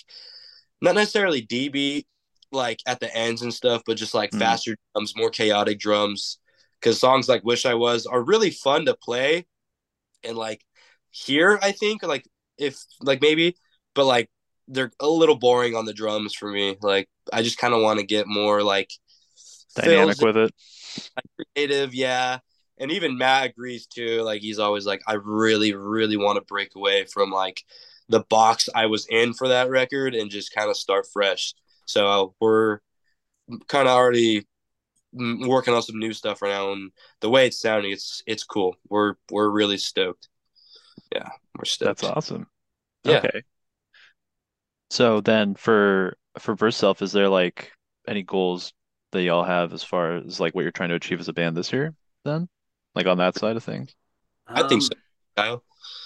not 0.81 0.95
necessarily 0.95 1.41
D 1.41 1.69
beat 1.69 2.07
like 2.51 2.79
at 2.87 2.99
the 2.99 3.13
ends 3.15 3.41
and 3.41 3.53
stuff, 3.53 3.81
but 3.85 3.97
just 3.97 4.13
like 4.13 4.33
Mhm. 4.33 4.39
faster 4.39 4.77
drums, 4.93 5.13
more 5.15 5.29
chaotic 5.29 5.79
drums. 5.79 6.39
Because 6.79 6.99
songs 6.99 7.27
like 7.29 7.43
"Wish 7.43 7.65
I 7.65 7.73
Was" 7.75 8.05
are 8.05 8.23
really 8.23 8.51
fun 8.51 8.85
to 8.85 8.95
play 8.95 9.45
and 10.23 10.37
like 10.37 10.61
hear. 11.11 11.59
I 11.61 11.71
think 11.71 12.03
like 12.03 12.27
if 12.57 12.77
like 13.01 13.21
maybe, 13.21 13.55
but 13.95 14.05
like 14.05 14.29
they're 14.67 14.91
a 14.99 15.07
little 15.07 15.35
boring 15.37 15.75
on 15.75 15.85
the 15.85 15.93
drums 15.93 16.33
for 16.33 16.49
me. 16.51 16.77
Like 16.81 17.09
I 17.33 17.41
just 17.43 17.57
kind 17.57 17.73
of 17.73 17.81
want 17.81 17.99
to 17.99 18.05
get 18.05 18.27
more 18.27 18.63
like 18.63 18.91
Dynamic 19.75 20.21
with 20.21 20.37
it. 20.37 20.53
creative, 21.55 21.93
yeah. 21.93 22.39
And 22.77 22.91
even 22.91 23.17
Matt 23.17 23.45
agrees 23.51 23.87
too. 23.87 24.21
Like 24.21 24.41
he's 24.41 24.59
always 24.59 24.85
like, 24.85 25.01
I 25.07 25.13
really, 25.13 25.73
really 25.73 26.17
want 26.17 26.37
to 26.37 26.41
break 26.45 26.75
away 26.75 27.05
from 27.05 27.31
like 27.31 27.61
the 28.09 28.21
box 28.21 28.69
I 28.75 28.85
was 28.87 29.07
in 29.09 29.33
for 29.33 29.47
that 29.49 29.69
record 29.69 30.15
and 30.15 30.29
just 30.29 30.53
kind 30.53 30.69
of 30.69 30.77
start 30.77 31.07
fresh. 31.11 31.53
So 31.85 32.35
we're 32.39 32.79
kind 33.67 33.87
of 33.87 33.93
already 33.93 34.47
working 35.13 35.73
on 35.73 35.81
some 35.81 35.99
new 35.99 36.13
stuff 36.13 36.41
right 36.41 36.49
now, 36.49 36.71
and 36.73 36.91
the 37.21 37.29
way 37.29 37.47
it's 37.47 37.59
sounding, 37.59 37.91
it's 37.91 38.21
it's 38.27 38.43
cool. 38.43 38.75
We're 38.89 39.15
we're 39.31 39.49
really 39.49 39.77
stoked. 39.77 40.29
Yeah, 41.13 41.29
we're 41.57 41.65
stoked. 41.65 42.01
That's 42.01 42.03
awesome. 42.03 42.47
Yeah. 43.03 43.17
Okay. 43.17 43.43
So 44.89 45.21
then 45.21 45.55
for 45.55 46.17
for 46.39 46.55
Versus 46.55 46.79
Self, 46.79 47.01
is 47.01 47.11
there 47.11 47.29
like 47.29 47.71
any 48.07 48.23
goals 48.23 48.73
that 49.11 49.23
y'all 49.23 49.43
have 49.43 49.73
as 49.73 49.83
far 49.83 50.17
as 50.17 50.39
like 50.39 50.53
what 50.55 50.61
you're 50.63 50.71
trying 50.71 50.89
to 50.89 50.95
achieve 50.95 51.19
as 51.19 51.27
a 51.27 51.33
band 51.33 51.55
this 51.55 51.71
year 51.71 51.93
then? 52.23 52.47
Like 52.93 53.07
on 53.07 53.17
that 53.17 53.37
side 53.37 53.57
of 53.57 53.63
things? 53.63 53.95
I 54.47 54.63
think 54.63 54.73
Um, 54.73 54.81
so, 54.81 54.89
Kyle. 55.35 55.63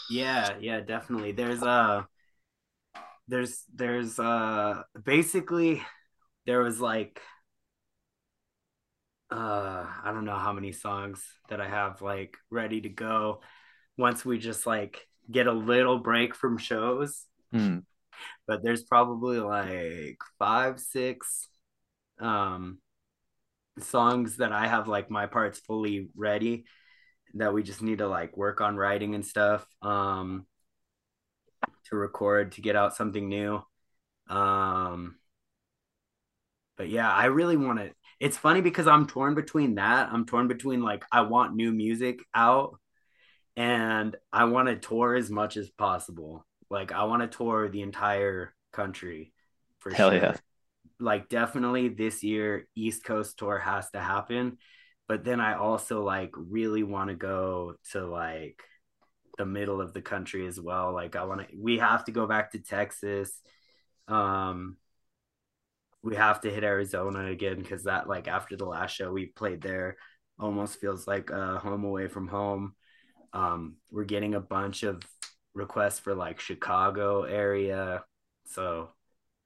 Yeah, 0.07 0.57
yeah, 0.59 0.81
definitely. 0.81 1.31
There's 1.33 1.61
uh 1.63 2.03
there's 3.27 3.63
there's 3.73 4.19
uh 4.19 4.83
basically 5.03 5.81
there 6.45 6.61
was 6.61 6.79
like 6.79 7.21
uh 9.31 9.85
I 10.03 10.11
don't 10.11 10.25
know 10.25 10.37
how 10.37 10.53
many 10.53 10.71
songs 10.71 11.23
that 11.49 11.61
I 11.61 11.67
have 11.67 12.01
like 12.01 12.35
ready 12.49 12.81
to 12.81 12.89
go 12.89 13.41
once 13.97 14.25
we 14.25 14.39
just 14.39 14.65
like 14.67 15.07
get 15.31 15.47
a 15.47 15.53
little 15.53 15.99
break 15.99 16.35
from 16.35 16.57
shows, 16.57 17.25
Hmm. 17.51 17.79
but 18.47 18.63
there's 18.63 18.83
probably 18.83 19.39
like 19.39 20.17
5 20.37 20.79
6 20.79 21.47
um 22.19 22.79
songs 23.79 24.37
that 24.37 24.51
I 24.51 24.67
have 24.67 24.87
like 24.87 25.09
my 25.09 25.25
parts 25.25 25.59
fully 25.59 26.09
ready 26.15 26.65
that 27.35 27.53
we 27.53 27.63
just 27.63 27.81
need 27.81 27.99
to 27.99 28.07
like 28.07 28.35
work 28.37 28.61
on 28.61 28.75
writing 28.77 29.15
and 29.15 29.25
stuff 29.25 29.65
um 29.81 30.45
to 31.85 31.95
record 31.95 32.53
to 32.53 32.61
get 32.61 32.75
out 32.75 32.95
something 32.95 33.27
new. 33.29 33.61
Um 34.29 35.15
but 36.77 36.89
yeah 36.89 37.11
i 37.11 37.25
really 37.25 37.57
want 37.57 37.79
to 37.79 37.91
it's 38.19 38.37
funny 38.37 38.61
because 38.61 38.87
i'm 38.87 39.07
torn 39.07 39.35
between 39.35 39.75
that. 39.75 40.09
I'm 40.11 40.25
torn 40.25 40.47
between 40.47 40.81
like 40.81 41.03
i 41.11 41.21
want 41.21 41.55
new 41.55 41.71
music 41.71 42.19
out 42.33 42.79
and 43.55 44.15
i 44.31 44.45
want 44.45 44.67
to 44.69 44.75
tour 44.77 45.15
as 45.15 45.29
much 45.29 45.57
as 45.57 45.69
possible. 45.69 46.45
Like 46.69 46.91
i 46.91 47.03
want 47.03 47.21
to 47.29 47.37
tour 47.37 47.69
the 47.69 47.81
entire 47.81 48.53
country 48.71 49.33
for 49.79 49.91
Hell 49.91 50.11
sure. 50.11 50.17
Yeah. 50.17 50.35
like 50.99 51.29
definitely 51.29 51.89
this 51.89 52.23
year 52.23 52.67
east 52.75 53.03
coast 53.03 53.37
tour 53.37 53.57
has 53.57 53.89
to 53.91 53.99
happen 54.01 54.57
but 55.09 55.25
then 55.25 55.41
i 55.41 55.55
also 55.55 56.03
like 56.03 56.31
really 56.37 56.83
want 56.83 57.09
to 57.09 57.15
go 57.15 57.75
to 57.91 58.05
like 58.05 58.63
the 59.37 59.45
middle 59.45 59.81
of 59.81 59.93
the 59.93 60.01
country 60.01 60.47
as 60.47 60.59
well 60.59 60.93
like 60.93 61.17
i 61.17 61.25
want 61.25 61.41
to 61.41 61.57
we 61.57 61.79
have 61.79 62.05
to 62.05 62.13
go 62.13 62.25
back 62.27 62.51
to 62.51 62.59
texas 62.59 63.41
um 64.07 64.77
we 66.01 66.15
have 66.15 66.39
to 66.39 66.49
hit 66.49 66.63
arizona 66.63 67.25
again 67.25 67.57
because 67.57 67.83
that 67.83 68.07
like 68.07 68.29
after 68.29 68.55
the 68.55 68.65
last 68.65 68.95
show 68.95 69.11
we 69.11 69.25
played 69.25 69.61
there 69.61 69.97
almost 70.39 70.79
feels 70.79 71.07
like 71.07 71.31
a 71.31 71.57
home 71.59 71.83
away 71.83 72.07
from 72.07 72.29
home 72.29 72.73
um 73.33 73.75
we're 73.91 74.05
getting 74.05 74.35
a 74.35 74.39
bunch 74.39 74.83
of 74.83 75.01
requests 75.53 75.99
for 75.99 76.15
like 76.15 76.39
chicago 76.39 77.23
area 77.23 78.03
so 78.45 78.89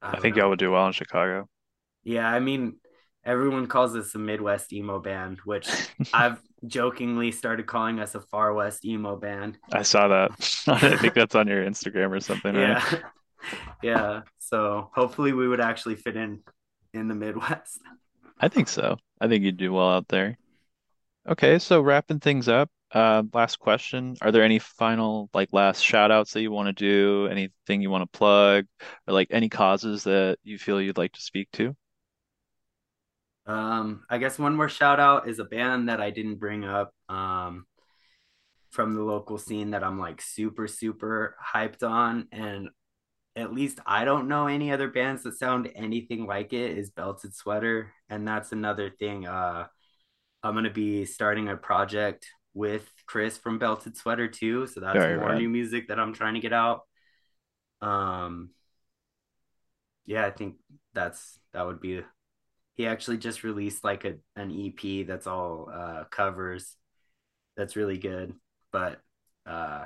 I 0.03 0.11
don't 0.11 0.21
think 0.21 0.35
know. 0.35 0.41
y'all 0.41 0.49
would 0.49 0.59
do 0.59 0.71
well 0.71 0.85
in 0.87 0.93
Chicago. 0.93 1.47
Yeah, 2.03 2.27
I 2.27 2.39
mean, 2.39 2.75
everyone 3.25 3.67
calls 3.67 3.95
us 3.95 4.13
a 4.15 4.19
Midwest 4.19 4.73
emo 4.73 4.99
band, 4.99 5.39
which 5.45 5.69
I've 6.13 6.41
jokingly 6.65 7.31
started 7.31 7.65
calling 7.65 7.99
us 7.99 8.15
a 8.15 8.21
Far 8.21 8.53
West 8.53 8.85
emo 8.85 9.15
band. 9.15 9.57
I 9.71 9.83
saw 9.83 10.07
that. 10.07 10.31
I 10.67 10.97
think 10.97 11.13
that's 11.13 11.35
on 11.35 11.47
your 11.47 11.63
Instagram 11.63 12.11
or 12.11 12.19
something, 12.19 12.55
right? 12.55 12.83
Yeah. 12.91 12.99
yeah. 13.83 14.21
So 14.39 14.89
hopefully 14.93 15.33
we 15.33 15.47
would 15.47 15.61
actually 15.61 15.95
fit 15.95 16.15
in 16.15 16.41
in 16.93 17.07
the 17.07 17.15
Midwest. 17.15 17.79
I 18.39 18.47
think 18.49 18.67
so. 18.67 18.97
I 19.19 19.27
think 19.27 19.43
you'd 19.43 19.57
do 19.57 19.73
well 19.73 19.89
out 19.89 20.07
there. 20.07 20.37
Okay, 21.27 21.57
so 21.57 21.79
wrapping 21.79 22.19
things 22.19 22.49
up, 22.49 22.69
uh, 22.91 23.23
last 23.33 23.57
question. 23.57 24.17
Are 24.21 24.31
there 24.31 24.43
any 24.43 24.59
final, 24.59 25.29
like, 25.33 25.53
last 25.53 25.79
shout 25.79 26.11
outs 26.11 26.33
that 26.33 26.41
you 26.41 26.51
want 26.51 26.67
to 26.67 26.73
do? 26.73 27.29
Anything 27.31 27.81
you 27.81 27.89
want 27.89 28.01
to 28.01 28.17
plug, 28.17 28.65
or 29.07 29.13
like 29.13 29.29
any 29.31 29.47
causes 29.47 30.03
that 30.03 30.37
you 30.43 30.57
feel 30.57 30.81
you'd 30.81 30.97
like 30.97 31.13
to 31.13 31.21
speak 31.21 31.49
to? 31.53 31.75
Um, 33.45 34.03
I 34.09 34.17
guess 34.19 34.39
one 34.39 34.55
more 34.55 34.69
shout 34.69 34.99
out 34.99 35.27
is 35.27 35.39
a 35.39 35.43
band 35.43 35.89
that 35.89 35.99
I 35.99 36.11
didn't 36.11 36.35
bring 36.35 36.63
up 36.63 36.93
um, 37.09 37.65
from 38.69 38.95
the 38.95 39.03
local 39.03 39.37
scene 39.37 39.71
that 39.71 39.83
I'm 39.83 39.99
like 39.99 40.21
super, 40.21 40.67
super 40.67 41.35
hyped 41.53 41.87
on. 41.87 42.27
And 42.31 42.69
at 43.35 43.53
least 43.53 43.79
I 43.85 44.05
don't 44.05 44.27
know 44.27 44.47
any 44.47 44.71
other 44.71 44.87
bands 44.87 45.23
that 45.23 45.37
sound 45.37 45.69
anything 45.75 46.25
like 46.25 46.53
it 46.53 46.77
is 46.77 46.89
Belted 46.89 47.35
Sweater. 47.35 47.91
And 48.09 48.27
that's 48.27 48.51
another 48.51 48.89
thing. 48.89 49.27
Uh, 49.27 49.67
I'm 50.41 50.53
gonna 50.55 50.69
be 50.69 51.05
starting 51.05 51.49
a 51.49 51.57
project 51.57 52.27
with 52.53 52.89
Chris 53.07 53.37
from 53.37 53.59
Belted 53.59 53.97
Sweater 53.97 54.27
too. 54.27 54.67
So 54.67 54.79
that's 54.79 54.97
Very 54.97 55.17
more 55.17 55.29
rad. 55.29 55.37
new 55.39 55.49
music 55.49 55.87
that 55.87 55.99
I'm 55.99 56.13
trying 56.13 56.35
to 56.35 56.39
get 56.39 56.53
out. 56.53 56.81
Um, 57.81 58.51
yeah, 60.05 60.25
I 60.25 60.31
think 60.31 60.55
that's 60.93 61.39
that 61.53 61.65
would 61.65 61.79
be. 61.81 62.01
He 62.75 62.87
actually 62.87 63.17
just 63.17 63.43
released 63.43 63.83
like 63.83 64.05
a 64.05 64.15
an 64.35 64.51
EP 64.51 65.03
that's 65.05 65.27
all 65.27 65.69
uh 65.73 66.05
covers. 66.05 66.75
That's 67.57 67.75
really 67.75 67.97
good, 67.97 68.33
but 68.71 68.99
uh, 69.45 69.85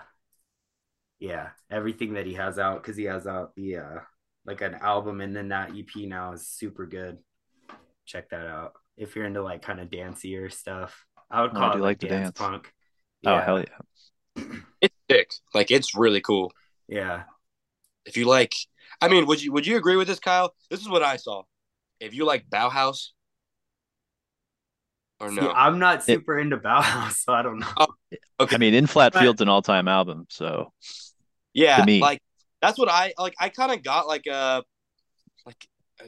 yeah, 1.19 1.49
everything 1.71 2.13
that 2.13 2.25
he 2.25 2.33
has 2.35 2.59
out 2.59 2.81
because 2.81 2.95
he 2.97 3.05
has 3.05 3.25
out 3.27 3.55
the 3.55 3.77
uh 3.77 3.99
like 4.45 4.61
an 4.61 4.75
album 4.75 5.19
and 5.21 5.35
then 5.35 5.49
that 5.49 5.71
EP 5.75 6.07
now 6.07 6.33
is 6.33 6.47
super 6.47 6.85
good. 6.85 7.17
Check 8.05 8.29
that 8.29 8.45
out 8.47 8.73
if 8.97 9.15
you're 9.15 9.25
into 9.25 9.41
like 9.43 9.61
kind 9.61 9.79
of 9.79 9.89
dancier 9.89 10.51
stuff. 10.51 11.05
I 11.29 11.41
would 11.41 11.53
Oh, 11.53 11.55
call 11.55 11.69
do 11.69 11.79
it 11.79 11.81
like 11.81 11.99
like 11.99 11.99
to 11.99 12.07
dance 12.07 12.31
dance. 12.31 12.31
punk. 12.31 12.73
Oh, 13.25 13.39
hell 13.39 13.59
yeah. 13.59 13.77
It's 14.81 14.95
sick. 15.09 15.31
Like 15.53 15.71
it's 15.71 15.95
really 15.95 16.21
cool. 16.21 16.51
yeah. 16.87 17.23
If 18.05 18.17
you 18.17 18.25
like, 18.25 18.53
I 19.01 19.07
mean, 19.07 19.25
would 19.27 19.41
you 19.41 19.51
would 19.51 19.67
you 19.67 19.77
agree 19.77 19.95
with 19.95 20.07
this, 20.07 20.19
Kyle? 20.19 20.53
This 20.69 20.79
is 20.81 20.89
what 20.89 21.03
I 21.03 21.17
saw. 21.17 21.43
If 21.99 22.13
you 22.13 22.25
like 22.25 22.49
Bauhaus, 22.49 23.09
or 25.19 25.29
See, 25.29 25.35
no? 25.35 25.51
I'm 25.51 25.79
not 25.79 26.03
super 26.03 26.37
into 26.39 26.57
Bauhaus, 26.57 27.13
so 27.25 27.33
I 27.33 27.41
don't 27.41 27.59
know. 27.59 27.67
Oh, 27.77 27.87
okay, 28.39 28.55
I 28.55 28.59
mean, 28.59 28.73
In 28.73 28.87
Flat 28.87 29.13
But- 29.13 29.21
Field's 29.21 29.41
an 29.41 29.49
all-time 29.49 29.87
album, 29.87 30.25
so 30.29 30.71
yeah, 31.53 31.77
to 31.77 31.85
me. 31.85 31.99
like 32.01 32.21
that's 32.61 32.77
what 32.77 32.89
I 32.89 33.13
like. 33.17 33.33
I 33.39 33.49
kind 33.49 33.71
of 33.71 33.83
got 33.83 34.07
like 34.07 34.25
a 34.27 34.63
like 35.45 35.67
a, 36.01 36.05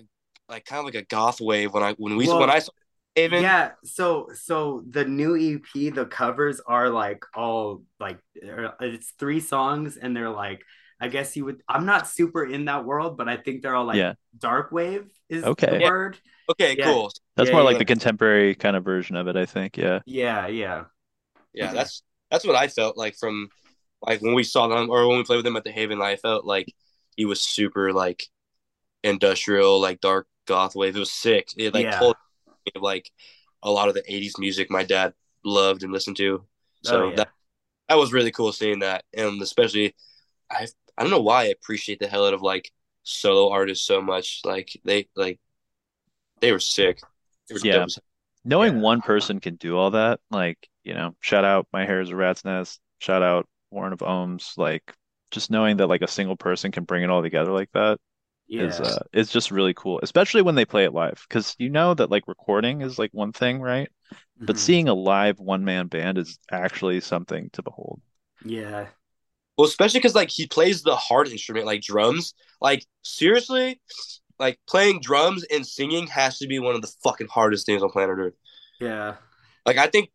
like 0.47 0.65
kind 0.65 0.79
of 0.79 0.85
like 0.85 0.95
a 0.95 1.05
goth 1.05 1.41
wave 1.41 1.73
when 1.73 1.83
I 1.83 1.93
when 1.93 2.17
we 2.17 2.27
Well, 2.27 2.39
when 2.39 2.49
I 2.49 2.59
saw 2.59 2.71
Haven. 3.15 3.41
Yeah, 3.41 3.71
so 3.83 4.29
so 4.33 4.83
the 4.89 5.05
new 5.05 5.35
EP, 5.35 5.93
the 5.93 6.05
covers 6.05 6.61
are 6.65 6.89
like 6.89 7.23
all 7.35 7.83
like 7.99 8.19
it's 8.35 9.11
three 9.17 9.39
songs 9.39 9.97
and 9.97 10.15
they're 10.15 10.29
like 10.29 10.61
I 10.99 11.07
guess 11.07 11.35
you 11.37 11.45
would 11.45 11.61
I'm 11.67 11.85
not 11.85 12.07
super 12.07 12.45
in 12.45 12.65
that 12.65 12.85
world, 12.85 13.17
but 13.17 13.29
I 13.29 13.37
think 13.37 13.61
they're 13.61 13.75
all 13.75 13.85
like 13.85 13.97
Yeah. 13.97 14.13
dark 14.37 14.71
wave 14.71 15.09
is 15.29 15.43
Okay. 15.43 15.67
the 15.67 15.79
Yeah. 15.79 15.89
word. 15.89 16.17
Okay, 16.51 16.75
Yeah. 16.77 16.85
cool. 16.85 17.11
that's 17.35 17.49
Yeah, 17.49 17.53
more 17.53 17.61
yeah, 17.61 17.65
like 17.65 17.73
yeah. 17.73 17.79
the 17.79 17.85
contemporary 17.85 18.55
kind 18.55 18.75
of 18.75 18.83
version 18.83 19.15
of 19.15 19.27
it, 19.27 19.35
I 19.35 19.45
think. 19.45 19.77
Yeah. 19.77 19.99
Yeah, 20.05 20.47
yeah. 20.47 20.85
Yeah, 21.53 21.73
that's 21.73 22.03
that's 22.31 22.45
what 22.45 22.55
I 22.55 22.67
felt 22.67 22.97
like 22.97 23.15
from 23.17 23.49
like 24.01 24.21
when 24.21 24.33
we 24.33 24.43
saw 24.43 24.67
them 24.67 24.89
or 24.89 25.07
when 25.07 25.17
we 25.17 25.23
played 25.23 25.37
with 25.37 25.45
them 25.45 25.57
at 25.57 25.63
the 25.63 25.71
Haven. 25.71 26.01
I 26.01 26.15
felt 26.15 26.45
like 26.45 26.73
he 27.15 27.25
was 27.25 27.41
super 27.41 27.91
like 27.93 28.23
industrial, 29.03 29.79
like 29.81 30.01
dark 30.01 30.27
goth 30.47 30.75
wave. 30.75 30.95
It 30.95 30.99
was 30.99 31.11
sick. 31.11 31.49
It 31.57 31.73
like 31.73 31.83
Yeah. 31.83 31.99
told 31.99 32.15
me 32.65 32.71
of 32.75 32.81
like 32.83 33.11
a 33.63 33.71
lot 33.71 33.89
of 33.89 33.95
the 33.95 34.03
'80s 34.13 34.37
music 34.39 34.71
my 34.71 34.83
dad 34.83 35.13
loved 35.45 35.83
and 35.83 35.93
listened 35.93 36.17
to. 36.17 36.45
Oh, 36.87 36.89
so 36.89 36.99
Oh, 37.01 37.09
yeah. 37.11 37.15
that 37.17 37.29
that 37.89 37.97
was 37.97 38.13
really 38.13 38.31
cool 38.31 38.53
seeing 38.53 38.79
that, 38.79 39.05
and 39.13 39.41
especially 39.41 39.95
I 40.51 40.67
I 40.99 41.03
don't 41.03 41.11
know 41.11 41.21
why 41.21 41.43
I 41.43 41.47
appreciate 41.47 41.99
the 41.99 42.09
hell 42.09 42.27
out 42.27 42.35
of 42.35 42.43
like 42.43 42.71
solo 43.03 43.51
artists 43.53 43.87
so 43.87 44.01
much. 44.03 44.41
Like 44.45 44.71
they 44.85 45.09
like 45.17 45.41
they 46.41 46.51
were 46.51 46.59
sick. 46.59 46.99
They 47.47 47.55
were 47.55 47.59
Yeah. 47.61 47.85
dope 47.85 47.89
Knowing 48.45 48.75
Yeah. 48.75 48.81
one 48.81 49.01
person 49.01 49.39
can 49.39 49.55
do 49.57 49.77
all 49.77 49.91
that, 49.91 50.19
like, 50.31 50.69
you 50.83 50.93
know, 50.93 51.15
shout 51.21 51.45
out 51.45 51.67
My 51.73 51.85
Hair 51.85 52.01
is 52.01 52.09
a 52.11 52.15
Rat's 52.17 52.45
Nest, 52.45 52.81
shout 52.99 53.23
out 53.23 53.47
Warren 53.71 53.93
of 53.93 53.99
Ohms, 54.01 54.57
like 54.57 54.93
just 55.31 55.51
knowing 55.51 55.77
that 55.77 55.87
like 55.87 56.01
a 56.03 56.07
single 56.07 56.37
person 56.37 56.71
can 56.71 56.85
bring 56.85 57.03
it 57.03 57.09
all 57.09 57.21
together 57.23 57.51
like 57.53 57.71
that 57.73 57.99
Yeah. 58.47 58.75
is 58.75 58.81
uh 58.81 59.03
is 59.13 59.31
just 59.31 59.51
really 59.51 59.73
cool, 59.75 59.99
especially 60.03 60.41
when 60.43 60.55
they 60.55 60.65
play 60.65 60.85
it 60.85 60.93
live. 60.93 61.25
Because 61.29 61.55
you 61.59 61.69
know 61.69 61.93
that 61.95 62.11
like 62.11 62.27
recording 62.27 62.81
is 62.81 62.99
like 62.99 63.13
one 63.13 63.33
thing, 63.33 63.61
right? 63.61 63.89
But 64.47 64.57
Mhm. 64.57 64.59
seeing 64.59 64.89
a 64.89 64.95
live 64.95 65.39
one 65.39 65.65
man 65.65 65.87
band 65.87 66.17
is 66.19 66.39
actually 66.51 67.01
something 67.01 67.49
to 67.53 67.63
behold. 67.63 68.01
Yeah. 68.41 68.89
Well, 69.59 69.67
especially 69.67 69.99
because 69.99 70.15
like 70.15 70.29
he 70.29 70.47
plays 70.47 70.83
the 70.83 70.95
hard 70.95 71.27
instrument, 71.27 71.65
like 71.65 71.81
drums. 71.81 72.33
Like 72.61 72.85
seriously, 73.01 73.81
like 74.39 74.57
playing 74.69 75.01
drums 75.01 75.43
and 75.51 75.67
singing 75.67 76.07
has 76.07 76.37
to 76.37 76.47
be 76.47 76.59
one 76.59 76.75
of 76.75 76.81
the 76.81 76.89
fucking 77.03 77.27
hardest 77.27 77.65
things 77.65 77.83
on 77.83 77.89
planet 77.89 78.17
Earth. 78.17 78.35
Yeah. 78.79 79.15
Like 79.65 79.75
I 79.75 79.87
think, 79.87 80.11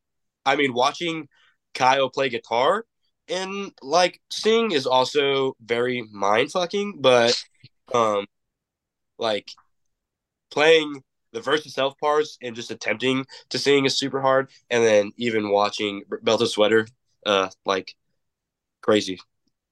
I 0.46 0.56
mean, 0.56 0.72
watching 0.72 1.28
Kyle 1.74 2.08
play 2.08 2.30
guitar 2.30 2.86
and 3.28 3.70
like 3.82 4.18
sing 4.30 4.70
is 4.70 4.86
also 4.86 5.56
very 5.62 6.08
mind 6.10 6.50
fucking. 6.50 7.02
But 7.02 7.38
um, 7.94 8.24
like 9.18 9.50
playing 10.50 11.02
the 11.34 11.42
Versus 11.42 11.74
Self 11.74 11.98
parts 11.98 12.38
and 12.40 12.56
just 12.56 12.70
attempting 12.70 13.26
to 13.50 13.58
sing 13.58 13.84
is 13.84 13.98
super 13.98 14.22
hard. 14.22 14.48
And 14.70 14.82
then 14.82 15.12
even 15.18 15.50
watching 15.50 16.04
Belt 16.08 16.24
Belted 16.24 16.48
Sweater, 16.48 16.86
uh, 17.26 17.50
like 17.66 17.94
crazy. 18.80 19.20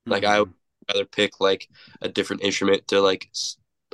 Like, 0.06 0.24
I- 0.24 0.40
would 0.40 0.52
rather 0.88 1.04
pick 1.04 1.40
like 1.40 1.68
a 2.00 2.08
different 2.08 2.42
instrument 2.42 2.88
to 2.88 3.00
like 3.00 3.30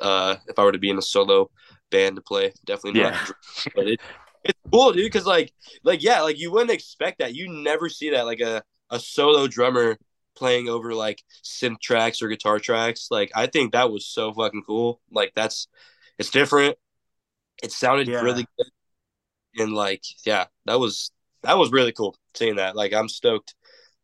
uh 0.00 0.36
if 0.48 0.58
I 0.58 0.64
were 0.64 0.72
to 0.72 0.78
be 0.78 0.90
in 0.90 0.98
a 0.98 1.02
solo 1.02 1.50
band 1.90 2.16
to 2.16 2.22
play. 2.22 2.52
Definitely 2.64 3.00
not. 3.02 3.12
Yeah. 3.12 3.26
But 3.74 3.88
it, 3.88 4.00
it's 4.44 4.58
cool, 4.72 4.92
dude, 4.92 5.04
because 5.04 5.26
like 5.26 5.52
like 5.84 6.02
yeah, 6.02 6.22
like 6.22 6.38
you 6.38 6.50
wouldn't 6.52 6.70
expect 6.70 7.18
that. 7.18 7.34
You 7.34 7.48
never 7.50 7.88
see 7.88 8.10
that 8.10 8.26
like 8.26 8.40
a 8.40 8.62
a 8.90 8.98
solo 9.00 9.46
drummer 9.48 9.98
playing 10.36 10.68
over 10.68 10.94
like 10.94 11.22
synth 11.44 11.80
tracks 11.80 12.22
or 12.22 12.28
guitar 12.28 12.58
tracks. 12.60 13.08
Like 13.10 13.30
I 13.34 13.46
think 13.46 13.72
that 13.72 13.90
was 13.90 14.06
so 14.06 14.32
fucking 14.32 14.62
cool. 14.66 15.00
Like 15.10 15.32
that's 15.34 15.68
it's 16.18 16.30
different. 16.30 16.76
It 17.62 17.72
sounded 17.72 18.08
Yeah. 18.08 18.22
really 18.22 18.46
good. 18.56 18.66
And 19.58 19.74
like 19.74 20.02
yeah, 20.24 20.46
that 20.66 20.78
was 20.78 21.10
that 21.42 21.58
was 21.58 21.72
really 21.72 21.92
cool 21.92 22.16
seeing 22.34 22.56
that. 22.56 22.76
Like 22.76 22.92
I'm 22.92 23.08
stoked 23.08 23.54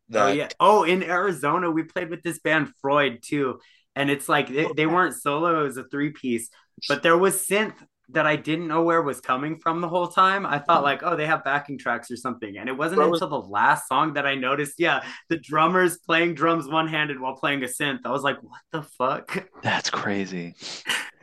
that 0.09 0.27
Oh 0.27 0.31
yeah. 0.31 0.49
Oh, 0.59 0.83
in 0.83 1.03
Arizona, 1.03 1.69
we 1.71 1.83
played 1.83 2.09
with 2.09 2.23
this 2.23 2.39
band 2.39 2.69
Freud 2.81 3.19
too, 3.21 3.59
and 3.95 4.09
it's 4.09 4.29
like 4.29 4.47
they, 4.49 4.67
they 4.75 4.85
weren't 4.85 5.15
solo; 5.15 5.61
it 5.61 5.63
was 5.63 5.77
a 5.77 5.85
three 5.85 6.11
piece. 6.11 6.49
But 6.87 7.03
there 7.03 7.17
was 7.17 7.35
synth 7.47 7.75
that 8.09 8.27
I 8.27 8.35
didn't 8.35 8.67
know 8.67 8.83
where 8.83 9.01
was 9.01 9.19
coming 9.19 9.57
from 9.57 9.81
the 9.81 9.87
whole 9.87 10.07
time. 10.07 10.45
I 10.45 10.59
thought 10.59 10.83
like, 10.83 11.01
oh, 11.01 11.15
they 11.15 11.25
have 11.25 11.43
backing 11.43 11.79
tracks 11.79 12.11
or 12.11 12.17
something, 12.17 12.57
and 12.57 12.69
it 12.69 12.77
wasn't 12.77 12.97
Bro, 12.97 13.13
until 13.13 13.29
the 13.29 13.39
last 13.39 13.87
song 13.87 14.13
that 14.13 14.27
I 14.27 14.35
noticed. 14.35 14.75
Yeah, 14.77 15.03
the 15.29 15.37
drummers 15.37 15.97
playing 15.97 16.35
drums 16.35 16.67
one 16.67 16.87
handed 16.87 17.19
while 17.19 17.35
playing 17.35 17.63
a 17.63 17.67
synth. 17.67 17.99
I 18.05 18.11
was 18.11 18.21
like, 18.21 18.37
what 18.43 18.61
the 18.71 18.83
fuck? 18.83 19.47
That's 19.63 19.89
crazy. 19.89 20.55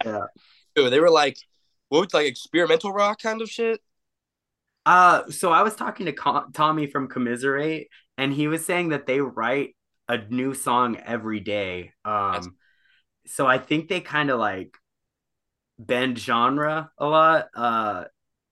Yeah. 0.05 0.27
Dude, 0.75 0.93
they 0.93 1.01
were 1.01 1.11
like 1.11 1.37
what 1.93 2.01
was 2.01 2.15
like 2.15 2.27
experimental 2.27 2.91
rock 2.91 3.21
kind 3.21 3.43
of 3.43 3.51
shit. 3.51 3.79
Uh, 4.87 5.31
so 5.31 5.53
I 5.53 5.63
was 5.63 5.77
talking 5.77 6.07
to 6.07 6.13
Co- 6.13 6.47
Tommy 6.55 6.87
from 6.87 7.07
Commiserate, 7.07 7.89
and 8.23 8.33
he 8.33 8.47
was 8.49 8.65
saying 8.65 8.91
that 8.91 9.07
they 9.07 9.21
write 9.21 9.75
a 10.09 10.19
new 10.19 10.55
song 10.55 10.97
every 10.97 11.41
day. 11.41 11.93
That's- 12.05 12.47
Um, 12.47 12.57
so 13.27 13.47
I 13.47 13.59
think 13.59 13.89
they 13.89 14.01
kind 14.01 14.31
of 14.31 14.39
like 14.39 14.77
bend 15.79 16.19
genre 16.19 16.91
a 16.99 17.07
lot. 17.07 17.49
Uh, 17.55 18.05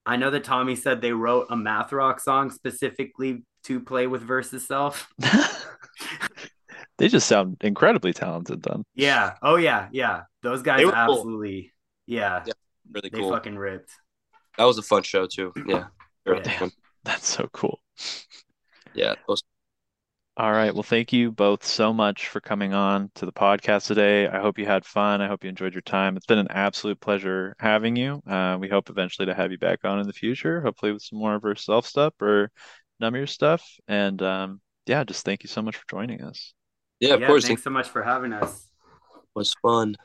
I 0.05 0.15
know 0.17 0.29
that 0.31 0.43
Tommy 0.43 0.75
said 0.75 1.01
they 1.01 1.13
wrote 1.13 1.47
a 1.49 1.55
math 1.55 1.91
rock 1.91 2.19
song 2.19 2.49
specifically 2.51 3.43
to 3.65 3.79
play 3.79 4.07
with 4.07 4.21
Versus 4.21 4.67
Self. 4.67 5.07
They 6.97 7.07
just 7.07 7.27
sound 7.27 7.57
incredibly 7.61 8.13
talented 8.13 8.61
then. 8.61 8.83
Yeah. 8.93 9.33
Oh 9.41 9.55
yeah. 9.55 9.87
Yeah. 9.91 10.23
Those 10.43 10.61
guys 10.61 10.77
They 10.79 10.85
were 10.85 10.91
cool. 10.91 10.99
absolutely. 10.99 11.73
Yeah. 12.05 12.43
Yeah, 12.45 12.53
Really 12.93 13.09
They 13.09 13.17
cool. 13.17 13.29
They 13.29 13.35
fucking 13.35 13.57
ripped. 13.57 13.89
That 14.57 14.65
was 14.65 14.77
a 14.77 14.83
fun 14.83 15.01
show 15.01 15.25
too. 15.25 15.51
Yeah. 15.65 15.85
Yeah. 16.27 16.69
That's 17.03 17.27
so 17.27 17.49
cool. 17.53 17.81
Yeah. 18.93 19.15
that 19.15 19.27
was- 19.27 19.41
All 20.41 20.51
right. 20.51 20.73
Well, 20.73 20.81
thank 20.81 21.13
you 21.13 21.31
both 21.31 21.63
so 21.63 21.93
much 21.93 22.29
for 22.29 22.41
coming 22.41 22.73
on 22.73 23.11
to 23.13 23.27
the 23.27 23.31
podcast 23.31 23.85
today. 23.85 24.27
I 24.27 24.39
hope 24.39 24.57
you 24.57 24.65
had 24.65 24.83
fun. 24.83 25.21
I 25.21 25.27
hope 25.27 25.43
you 25.43 25.51
enjoyed 25.51 25.75
your 25.75 25.83
time. 25.83 26.17
It's 26.17 26.25
been 26.25 26.39
an 26.39 26.49
absolute 26.49 26.99
pleasure 26.99 27.55
having 27.59 27.95
you. 27.95 28.23
Uh, 28.27 28.57
we 28.59 28.67
hope 28.67 28.89
eventually 28.89 29.27
to 29.27 29.35
have 29.35 29.51
you 29.51 29.59
back 29.59 29.85
on 29.85 29.99
in 29.99 30.07
the 30.07 30.13
future, 30.13 30.59
hopefully 30.59 30.93
with 30.93 31.03
some 31.03 31.19
more 31.19 31.35
of 31.35 31.45
our 31.45 31.53
self 31.55 31.85
stuff 31.85 32.15
or 32.19 32.49
Knumears 32.99 33.29
stuff. 33.29 33.63
And 33.87 34.19
um, 34.23 34.61
yeah, 34.87 35.03
just 35.03 35.23
thank 35.23 35.43
you 35.43 35.47
so 35.47 35.61
much 35.61 35.77
for 35.77 35.85
joining 35.87 36.23
us. 36.23 36.55
yeah, 36.99 37.13
of 37.13 37.21
yeah. 37.21 37.27
course. 37.27 37.45
Thanks 37.45 37.61
so 37.61 37.69
much 37.69 37.89
for 37.89 38.01
having 38.01 38.33
us. 38.33 38.67
It 39.17 39.21
was 39.35 39.53
fun. 39.61 39.95